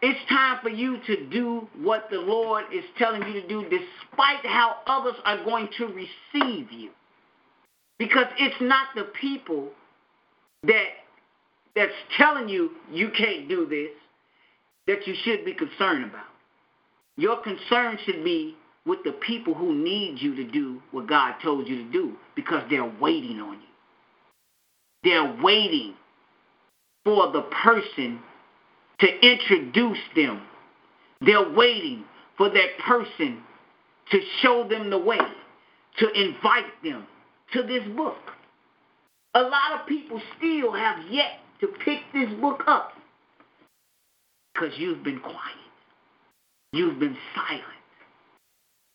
It's 0.00 0.28
time 0.28 0.58
for 0.62 0.68
you 0.68 0.98
to 1.06 1.28
do 1.28 1.68
what 1.80 2.08
the 2.10 2.18
Lord 2.18 2.64
is 2.72 2.84
telling 2.98 3.22
you 3.22 3.40
to 3.40 3.48
do, 3.48 3.62
despite 3.62 4.44
how 4.44 4.76
others 4.86 5.16
are 5.24 5.44
going 5.44 5.68
to 5.78 5.86
receive 5.86 6.70
you. 6.70 6.90
Because 7.98 8.26
it's 8.38 8.60
not 8.60 8.88
the 8.94 9.08
people 9.20 9.70
that 10.64 10.86
that's 11.74 11.92
telling 12.16 12.48
you 12.48 12.70
you 12.90 13.10
can't 13.16 13.48
do 13.48 13.66
this 13.66 13.90
that 14.86 15.06
you 15.06 15.14
should 15.22 15.44
be 15.44 15.54
concerned 15.54 16.04
about. 16.04 16.24
Your 17.16 17.42
concern 17.42 17.98
should 18.04 18.24
be 18.24 18.56
with 18.86 19.00
the 19.04 19.12
people 19.12 19.54
who 19.54 19.74
need 19.74 20.20
you 20.20 20.34
to 20.34 20.44
do 20.44 20.80
what 20.92 21.08
God 21.08 21.34
told 21.42 21.68
you 21.68 21.84
to 21.84 21.92
do 21.92 22.14
because 22.34 22.62
they're 22.70 22.90
waiting 23.00 23.38
on 23.40 23.54
you. 23.54 23.68
They're 25.04 25.36
waiting 25.42 25.94
for 27.04 27.30
the 27.32 27.42
person 27.42 28.20
to 29.00 29.06
introduce 29.20 29.98
them. 30.16 30.42
They're 31.20 31.50
waiting 31.52 32.04
for 32.36 32.48
that 32.48 32.78
person 32.86 33.42
to 34.10 34.20
show 34.40 34.66
them 34.68 34.90
the 34.90 34.98
way, 34.98 35.18
to 35.98 36.10
invite 36.10 36.82
them 36.82 37.06
to 37.52 37.62
this 37.62 37.82
book. 37.96 38.16
A 39.38 39.42
lot 39.42 39.80
of 39.80 39.86
people 39.86 40.20
still 40.36 40.72
have 40.72 40.96
yet 41.08 41.38
to 41.60 41.68
pick 41.84 42.00
this 42.12 42.28
book 42.40 42.64
up 42.66 42.90
because 44.52 44.76
you've 44.76 45.04
been 45.04 45.20
quiet. 45.20 45.36
You've 46.72 46.98
been 46.98 47.16
silent. 47.36 47.62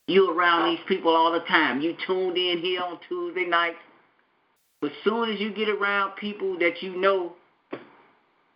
You're 0.07 0.33
around 0.33 0.69
these 0.69 0.83
people 0.85 1.15
all 1.15 1.31
the 1.31 1.45
time. 1.47 1.79
You 1.79 1.95
tuned 2.05 2.35
in 2.35 2.57
here 2.57 2.81
on 2.81 2.99
Tuesday 3.07 3.45
night. 3.45 3.75
But 4.81 4.91
as 4.91 4.97
soon 5.05 5.31
as 5.31 5.39
you 5.39 5.53
get 5.53 5.69
around 5.69 6.17
people 6.17 6.59
that 6.59 6.81
you 6.81 6.97
know, 6.97 7.31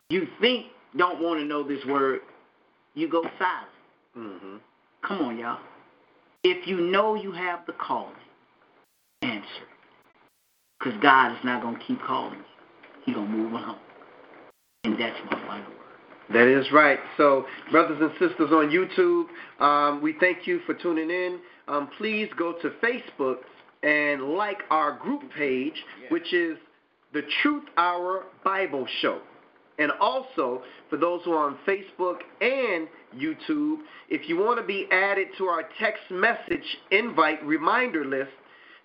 you 0.10 0.28
think 0.42 0.66
don't 0.98 1.22
want 1.22 1.40
to 1.40 1.46
know 1.46 1.66
this 1.66 1.86
word, 1.86 2.20
you 2.96 3.10
go 3.10 3.22
silent. 3.40 3.72
Mm-hmm. 4.18 4.58
Come 5.08 5.22
on, 5.22 5.38
y'all. 5.38 5.60
If 6.44 6.68
you 6.68 6.82
know 6.82 7.16
you 7.16 7.32
have 7.32 7.66
the 7.66 7.72
calling, 7.72 8.14
answer. 9.22 9.46
Because 10.80 11.00
God 11.02 11.32
is 11.34 11.40
not 11.44 11.62
going 11.62 11.76
to 11.76 11.84
keep 11.84 12.02
calling 12.04 12.40
you. 12.40 12.46
He's 13.06 13.16
going 13.16 13.28
to 13.28 13.34
move 13.34 13.54
on. 13.54 13.78
And 14.84 15.00
that's 15.00 15.18
my 15.32 15.40
final 15.48 15.70
word. 15.70 15.78
That 16.34 16.48
is 16.48 16.72
right. 16.72 17.00
So, 17.16 17.46
brothers 17.72 18.00
and 18.02 18.12
sisters 18.14 18.52
on 18.52 18.70
YouTube, 18.70 19.28
um, 19.64 20.02
we 20.02 20.16
thank 20.20 20.46
you 20.46 20.60
for 20.66 20.74
tuning 20.74 21.10
in. 21.10 21.40
Um, 21.68 21.90
please 21.98 22.30
go 22.38 22.54
to 22.62 22.70
Facebook 22.84 23.38
and 23.84 24.36
like 24.36 24.60
our 24.70 24.98
group 24.98 25.22
page, 25.38 25.74
which 26.10 26.34
is 26.34 26.58
the 27.14 27.22
Truth 27.42 27.64
Hour 27.78 28.26
Bible 28.44 28.86
Show. 29.02 29.22
And 29.80 29.92
also, 30.02 30.64
for 30.90 30.98
those 30.98 31.22
who 31.24 31.34
are 31.34 31.50
on 31.50 31.58
Facebook 31.68 32.18
and 32.42 32.88
YouTube, 33.16 33.78
if 34.10 34.28
you 34.28 34.38
want 34.38 34.60
to 34.60 34.66
be 34.66 34.88
added 34.92 35.28
to 35.38 35.46
our 35.46 35.64
text 35.80 36.02
message 36.10 36.78
invite 36.92 37.44
reminder 37.46 38.04
list, 38.04 38.32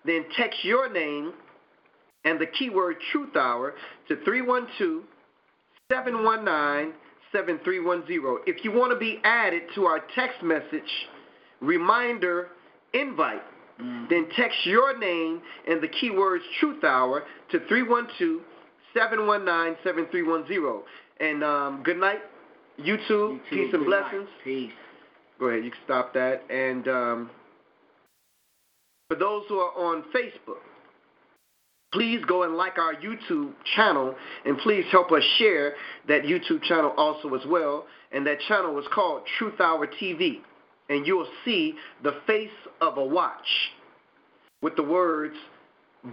then 0.05 0.25
text 0.37 0.63
your 0.63 0.91
name 0.91 1.33
and 2.25 2.39
the 2.39 2.45
keyword 2.45 2.97
Truth 3.11 3.35
Hour 3.35 3.73
to 4.07 4.15
312 4.23 5.03
719 5.91 6.93
7310. 7.31 8.43
If 8.45 8.63
you 8.63 8.71
want 8.71 8.91
to 8.91 8.99
be 8.99 9.19
added 9.23 9.63
to 9.75 9.85
our 9.85 9.99
text 10.15 10.41
message 10.43 10.89
reminder 11.61 12.49
invite, 12.93 13.41
mm. 13.81 14.09
then 14.09 14.27
text 14.35 14.57
your 14.65 14.97
name 14.97 15.41
and 15.67 15.81
the 15.81 15.87
keywords 15.87 16.41
Truth 16.59 16.83
Hour 16.83 17.23
to 17.51 17.59
312 17.67 18.41
719 18.93 19.77
7310. 19.83 20.83
And 21.19 21.43
um, 21.43 21.83
good 21.83 21.97
night, 21.97 22.19
YouTube. 22.79 23.09
YouTube 23.09 23.39
peace 23.49 23.73
and 23.73 23.85
blessings. 23.85 24.23
Night. 24.23 24.43
Peace. 24.43 24.71
Go 25.39 25.47
ahead, 25.47 25.65
you 25.65 25.71
can 25.71 25.79
stop 25.83 26.13
that. 26.13 26.43
And 26.49 26.87
um, 26.87 27.29
for 29.09 29.15
those 29.15 29.43
who 29.49 29.57
are 29.57 29.73
on 29.75 30.03
Facebook, 30.15 30.61
please 31.93 32.21
go 32.27 32.43
and 32.43 32.55
like 32.55 32.77
our 32.77 32.95
YouTube 32.95 33.53
channel 33.75 34.15
and 34.45 34.57
please 34.57 34.85
help 34.91 35.11
us 35.11 35.23
share 35.37 35.75
that 36.07 36.23
YouTube 36.23 36.61
channel 36.63 36.93
also 36.97 37.33
as 37.35 37.45
well. 37.47 37.85
And 38.11 38.25
that 38.27 38.39
channel 38.47 38.77
is 38.79 38.85
called 38.93 39.23
Truth 39.37 39.59
Hour 39.59 39.87
TV. 39.87 40.39
And 40.89 41.07
you'll 41.07 41.29
see 41.45 41.75
the 42.03 42.19
face 42.27 42.49
of 42.81 42.97
a 42.97 43.05
watch 43.05 43.47
with 44.61 44.75
the 44.75 44.83
words 44.83 45.35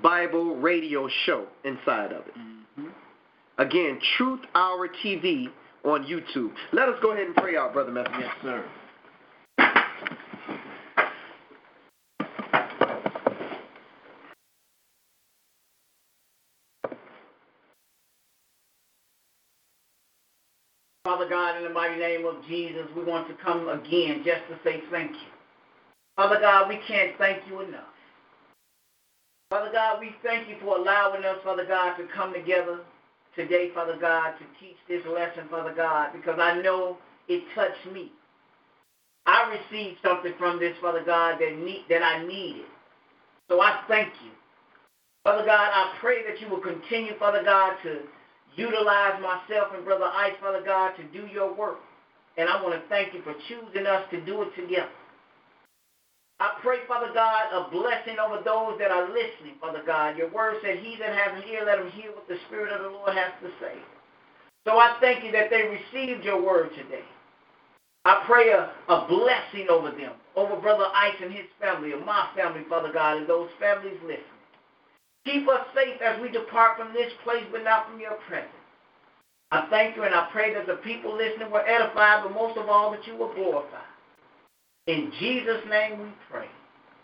Bible 0.02 0.57
Radio 0.57 1.09
Show 1.27 1.47
inside 1.65 2.12
of 2.12 2.27
it. 2.27 2.35
Mm-hmm. 2.39 2.89
Again, 3.59 3.98
Truth 4.16 4.40
Hour 4.55 4.89
TV 5.05 5.48
on 5.85 6.05
YouTube. 6.05 6.52
Let 6.73 6.89
us 6.89 6.97
go 7.02 7.12
ahead 7.12 7.27
and 7.27 7.36
pray 7.36 7.57
out, 7.57 7.73
Brother 7.73 7.90
Matthew. 7.90 8.20
Yes, 8.20 8.35
sir. 8.43 8.65
Father 21.11 21.28
God, 21.28 21.48
in 21.60 21.68
the 21.68 21.74
mighty 21.74 21.98
name 21.98 22.24
of 22.24 22.36
Jesus, 22.48 22.86
we 22.96 23.04
want 23.04 23.28
to 23.28 23.34
come 23.44 23.68
again 23.68 24.22
just 24.24 24.40
to 24.48 24.56
say 24.64 24.82
thank 24.90 25.12
you. 25.12 25.30
Father 26.16 26.40
God, 26.40 26.68
we 26.68 26.80
can't 26.88 27.16
thank 27.18 27.42
you 27.48 27.60
enough. 27.60 27.92
Father 29.50 29.70
God, 29.72 30.00
we 30.00 30.14
thank 30.24 30.48
you 30.48 30.56
for 30.62 30.78
allowing 30.78 31.24
us, 31.24 31.36
Father 31.44 31.66
God, 31.66 31.96
to 31.96 32.06
come 32.14 32.32
together 32.32 32.80
today, 33.36 33.70
Father 33.74 33.98
God, 34.00 34.34
to 34.38 34.44
teach 34.58 34.76
this 34.88 35.02
lesson, 35.06 35.44
Father 35.50 35.74
God, 35.74 36.12
because 36.14 36.38
I 36.40 36.60
know 36.62 36.96
it 37.28 37.42
touched 37.54 37.92
me. 37.92 38.12
I 39.26 39.58
received 39.58 39.98
something 40.02 40.32
from 40.38 40.58
this, 40.58 40.74
Father 40.80 41.02
God, 41.04 41.38
that 41.40 41.58
need, 41.58 41.84
that 41.90 42.02
I 42.02 42.24
needed. 42.26 42.64
So 43.50 43.60
I 43.60 43.80
thank 43.86 44.08
you. 44.24 44.30
Father 45.24 45.44
God, 45.44 45.70
I 45.72 45.94
pray 46.00 46.22
that 46.26 46.40
you 46.40 46.48
will 46.48 46.60
continue, 46.60 47.18
Father 47.18 47.42
God, 47.44 47.76
to 47.82 47.98
utilize 48.56 49.20
myself 49.20 49.68
and 49.74 49.85
Brother 49.85 50.10
Ice, 50.14 50.35
Father 50.40 50.62
God, 50.64 50.93
to 50.97 51.05
do 51.12 51.27
your 51.32 51.55
work. 51.55 51.78
And 52.36 52.48
I 52.48 52.62
want 52.62 52.74
to 52.74 52.89
thank 52.89 53.14
you 53.14 53.22
for 53.22 53.35
choosing 53.48 53.86
us 53.86 54.05
to 54.10 54.20
do 54.24 54.43
it 54.43 54.55
together. 54.56 54.90
I 56.40 56.56
pray, 56.62 56.78
Father 56.89 57.12
God, 57.12 57.52
a 57.52 57.70
blessing 57.70 58.16
over 58.18 58.43
those 58.43 58.78
that 58.78 58.90
are 58.90 59.09
listening, 59.09 59.60
Father 59.60 59.82
God. 59.85 60.16
Your 60.16 60.31
word 60.32 60.56
said, 60.62 60.78
He 60.78 60.97
that 60.97 61.14
has 61.14 61.43
an 61.43 61.48
ear, 61.51 61.64
let 61.66 61.78
him 61.78 61.90
hear 61.90 62.12
what 62.12 62.27
the 62.28 62.36
Spirit 62.48 62.72
of 62.72 62.81
the 62.81 62.89
Lord 62.89 63.14
has 63.14 63.32
to 63.43 63.51
say. 63.60 63.77
So 64.66 64.78
I 64.78 64.97
thank 65.01 65.22
you 65.24 65.32
that 65.32 65.51
they 65.51 65.62
received 65.68 66.24
your 66.24 66.40
word 66.43 66.70
today. 66.70 67.05
I 68.06 68.24
pray 68.27 68.51
a, 68.51 68.72
a 68.89 69.06
blessing 69.06 69.68
over 69.68 69.90
them, 69.90 70.12
over 70.35 70.56
Brother 70.56 70.86
Ice 70.94 71.16
and 71.22 71.32
his 71.32 71.44
family, 71.60 71.93
and 71.93 72.06
my 72.06 72.28
family, 72.35 72.64
Father 72.68 72.93
God, 72.93 73.18
and 73.18 73.28
those 73.28 73.51
families 73.60 73.98
listening. 74.02 74.39
Keep 75.26 75.48
us 75.48 75.66
safe 75.74 76.01
as 76.01 76.20
we 76.20 76.30
depart 76.30 76.78
from 76.78 76.92
this 76.92 77.12
place, 77.24 77.44
but 77.52 77.62
not 77.64 77.90
from 77.90 78.01
your 78.01 78.14
presence. 78.26 78.51
I 79.52 79.66
thank 79.68 79.97
you 79.97 80.05
and 80.05 80.14
I 80.14 80.28
pray 80.32 80.55
that 80.55 80.66
the 80.66 80.76
people 80.76 81.16
listening 81.16 81.51
were 81.51 81.66
edified, 81.66 82.22
but 82.22 82.32
most 82.32 82.56
of 82.56 82.68
all 82.68 82.92
that 82.92 83.06
you 83.06 83.16
were 83.16 83.34
glorified. 83.34 83.80
In 84.86 85.12
Jesus' 85.18 85.62
name 85.68 86.01
we 86.01 86.09
pray. 86.30 86.47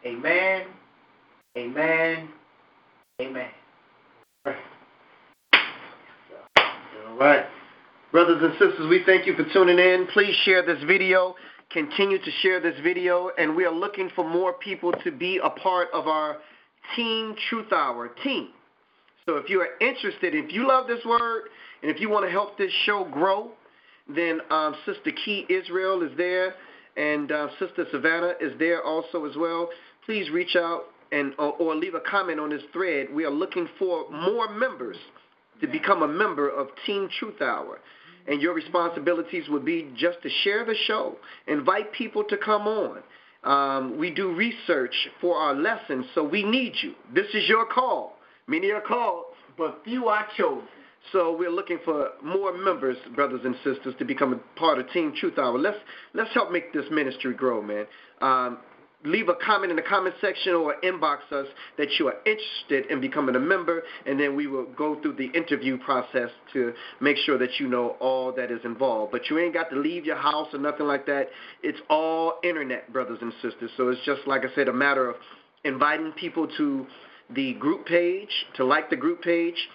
Amen. 0.05 0.67
Amen. 1.59 2.29
Amen. 3.21 3.51
All 4.47 4.55
right. 7.19 7.47
Brothers 8.13 8.43
and 8.43 8.53
sisters, 8.53 8.89
we 8.89 9.03
thank 9.05 9.27
you 9.27 9.35
for 9.35 9.45
tuning 9.53 9.79
in. 9.79 10.07
Please 10.13 10.35
share 10.45 10.65
this 10.65 10.83
video. 10.85 11.35
Continue 11.71 12.19
to 12.19 12.31
share 12.43 12.61
this 12.61 12.79
video. 12.83 13.31
And 13.39 13.57
we 13.57 13.65
are 13.65 13.75
looking 13.75 14.11
for 14.15 14.29
more 14.29 14.53
people 14.53 14.93
to 15.05 15.11
be 15.11 15.41
a 15.43 15.51
part 15.51 15.89
of 15.93 16.07
our 16.07 16.39
Team 16.95 17.35
Truth 17.49 17.73
Hour 17.73 18.11
team. 18.23 18.49
So 19.27 19.37
if 19.37 19.51
you 19.51 19.61
are 19.61 19.71
interested, 19.81 20.35
if 20.35 20.53
you 20.53 20.69
love 20.69 20.87
this 20.87 21.05
word, 21.05 21.45
and 21.83 21.91
if 21.91 22.01
you 22.01 22.09
want 22.09 22.25
to 22.25 22.31
help 22.31 22.57
this 22.57 22.73
show 22.85 23.05
grow, 23.05 23.51
then 24.15 24.41
um, 24.51 24.75
Sister 24.87 25.11
Key 25.25 25.47
Israel 25.49 26.03
is 26.03 26.17
there 26.17 26.55
and 26.97 27.31
uh, 27.31 27.49
Sister 27.59 27.87
Savannah 27.91 28.35
is 28.41 28.53
there 28.59 28.83
also 28.83 29.25
as 29.27 29.37
well. 29.37 29.69
Please 30.05 30.31
reach 30.31 30.57
out 30.57 30.85
and 31.13 31.35
or, 31.39 31.53
or, 31.55 31.77
leave 31.77 31.95
a 31.95 32.01
comment 32.01 32.41
on 32.41 32.51
this 32.51 32.63
thread. 32.73 33.09
We 33.13 33.25
are 33.25 33.31
looking 33.31 33.69
for 33.79 34.11
more 34.11 34.53
members 34.53 34.97
to 35.61 35.67
become 35.67 36.03
a 36.03 36.09
member 36.09 36.49
of 36.49 36.69
Team 36.85 37.09
Truth 37.19 37.41
Hour. 37.41 37.79
And 38.27 38.43
your 38.43 38.55
responsibilities 38.55 39.45
would 39.49 39.65
be 39.65 39.93
just 39.97 40.21
to 40.23 40.29
share 40.43 40.65
the 40.65 40.75
show, 40.87 41.17
invite 41.47 41.93
people 41.93 42.25
to 42.25 42.37
come 42.37 42.67
on. 42.67 43.03
Um, 43.47 43.97
we 43.97 44.11
do 44.11 44.35
research 44.35 44.95
for 45.21 45.37
our 45.37 45.55
lessons, 45.55 46.07
so 46.15 46.25
we 46.25 46.43
need 46.43 46.75
you. 46.83 46.95
This 47.15 47.27
is 47.33 47.49
your 47.49 47.65
call. 47.65 48.19
Many 48.49 48.73
are 48.73 48.81
called, 48.81 49.25
but 49.57 49.83
few 49.85 50.09
are 50.09 50.27
chosen. 50.37 50.67
So 51.13 51.37
we're 51.37 51.51
looking 51.51 51.79
for 51.85 52.11
more 52.25 52.53
members, 52.53 52.97
brothers 53.15 53.43
and 53.45 53.55
sisters, 53.63 53.95
to 54.01 54.05
become 54.05 54.33
a 54.33 54.59
part 54.59 54.81
of 54.81 54.91
Team 54.91 55.15
Truth 55.17 55.39
Hour. 55.39 55.57
Let's 55.59 55.79
let's 56.15 56.35
help 56.35 56.51
make 56.51 56.73
this 56.73 56.87
ministry 56.91 57.35
grow, 57.35 57.63
man. 57.63 57.87
Um, 58.21 58.59
leave 59.05 59.29
a 59.29 59.35
comment 59.35 59.71
in 59.71 59.77
the 59.77 59.83
comment 59.83 60.15
section 60.21 60.55
or 60.55 60.75
inbox 60.83 61.19
us 61.33 61.47
that 61.79 61.89
you 61.99 62.09
are 62.09 62.17
interested 62.25 62.91
in 62.91 63.01
becoming 63.01 63.37
a 63.37 63.41
member, 63.41 63.83
and 64.07 64.19
then 64.19 64.35
we 64.35 64.47
will 64.47 64.67
go 64.77 65.01
through 65.01 65.15
the 65.15 65.27
interview 65.27 65.79
process 65.79 66.31
to 66.53 66.73
make 67.01 67.17
sure 67.19 67.39
that 67.39 67.61
you 67.61 67.69
know 67.69 67.91
all 68.01 68.33
that 68.33 68.51
is 68.51 68.61
involved. 68.65 69.13
But 69.13 69.29
you 69.31 69.39
ain't 69.39 69.55
got 69.55 69.71
to 69.71 69.77
leave 69.77 70.05
your 70.05 70.17
house 70.17 70.49
or 70.53 70.59
nothing 70.59 70.87
like 70.87 71.07
that. 71.07 71.29
It's 71.63 71.79
all 71.89 72.35
internet, 72.43 72.93
brothers 72.93 73.19
and 73.21 73.33
sisters. 73.43 73.71
So 73.77 73.89
it's 73.89 74.01
just 74.05 74.23
like 74.27 74.43
I 74.45 74.55
said, 74.55 74.69
a 74.69 74.73
matter 74.73 75.09
of 75.09 75.17
inviting 75.65 76.13
people 76.13 76.49
to 76.57 76.87
the 77.35 77.55
group 77.55 77.87
page, 77.87 78.31
to 78.57 78.65
like 78.65 78.89
the 78.89 78.97
group 78.97 79.23
page, 79.23 79.69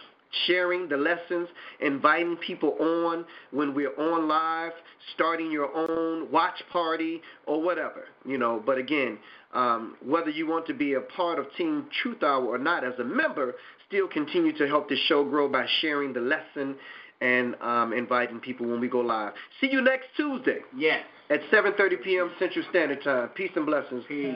sharing 0.45 0.87
the 0.87 0.97
lessons, 0.97 1.47
inviting 1.79 2.37
people 2.37 2.75
on 2.79 3.25
when 3.51 3.73
we're 3.73 3.95
on 3.97 4.27
live, 4.27 4.73
starting 5.13 5.51
your 5.51 5.73
own 5.75 6.31
watch 6.31 6.61
party 6.71 7.21
or 7.45 7.61
whatever, 7.61 8.05
you 8.25 8.37
know. 8.37 8.61
But 8.65 8.77
again, 8.77 9.17
um, 9.53 9.95
whether 10.03 10.29
you 10.29 10.47
want 10.47 10.65
to 10.67 10.73
be 10.73 10.93
a 10.93 11.01
part 11.01 11.39
of 11.39 11.45
Team 11.57 11.87
Truth 12.01 12.23
Hour 12.23 12.45
or 12.45 12.57
not 12.57 12.83
as 12.83 12.93
a 12.99 13.03
member, 13.03 13.55
still 13.87 14.07
continue 14.07 14.57
to 14.57 14.67
help 14.67 14.89
the 14.89 14.97
show 15.07 15.23
grow 15.23 15.49
by 15.49 15.65
sharing 15.81 16.13
the 16.13 16.21
lesson 16.21 16.75
and 17.19 17.55
um, 17.61 17.93
inviting 17.93 18.39
people 18.39 18.67
when 18.67 18.79
we 18.79 18.87
go 18.87 18.99
live. 18.99 19.33
See 19.59 19.69
you 19.71 19.81
next 19.81 20.07
Tuesday. 20.17 20.59
Yes. 20.75 21.03
At 21.29 21.41
7:30 21.51 22.03
p.m. 22.03 22.31
Central 22.39 22.65
Standard 22.69 23.03
Time. 23.03 23.29
Peace 23.29 23.51
and 23.55 23.65
blessings. 23.65 24.03
Peace. 24.07 24.35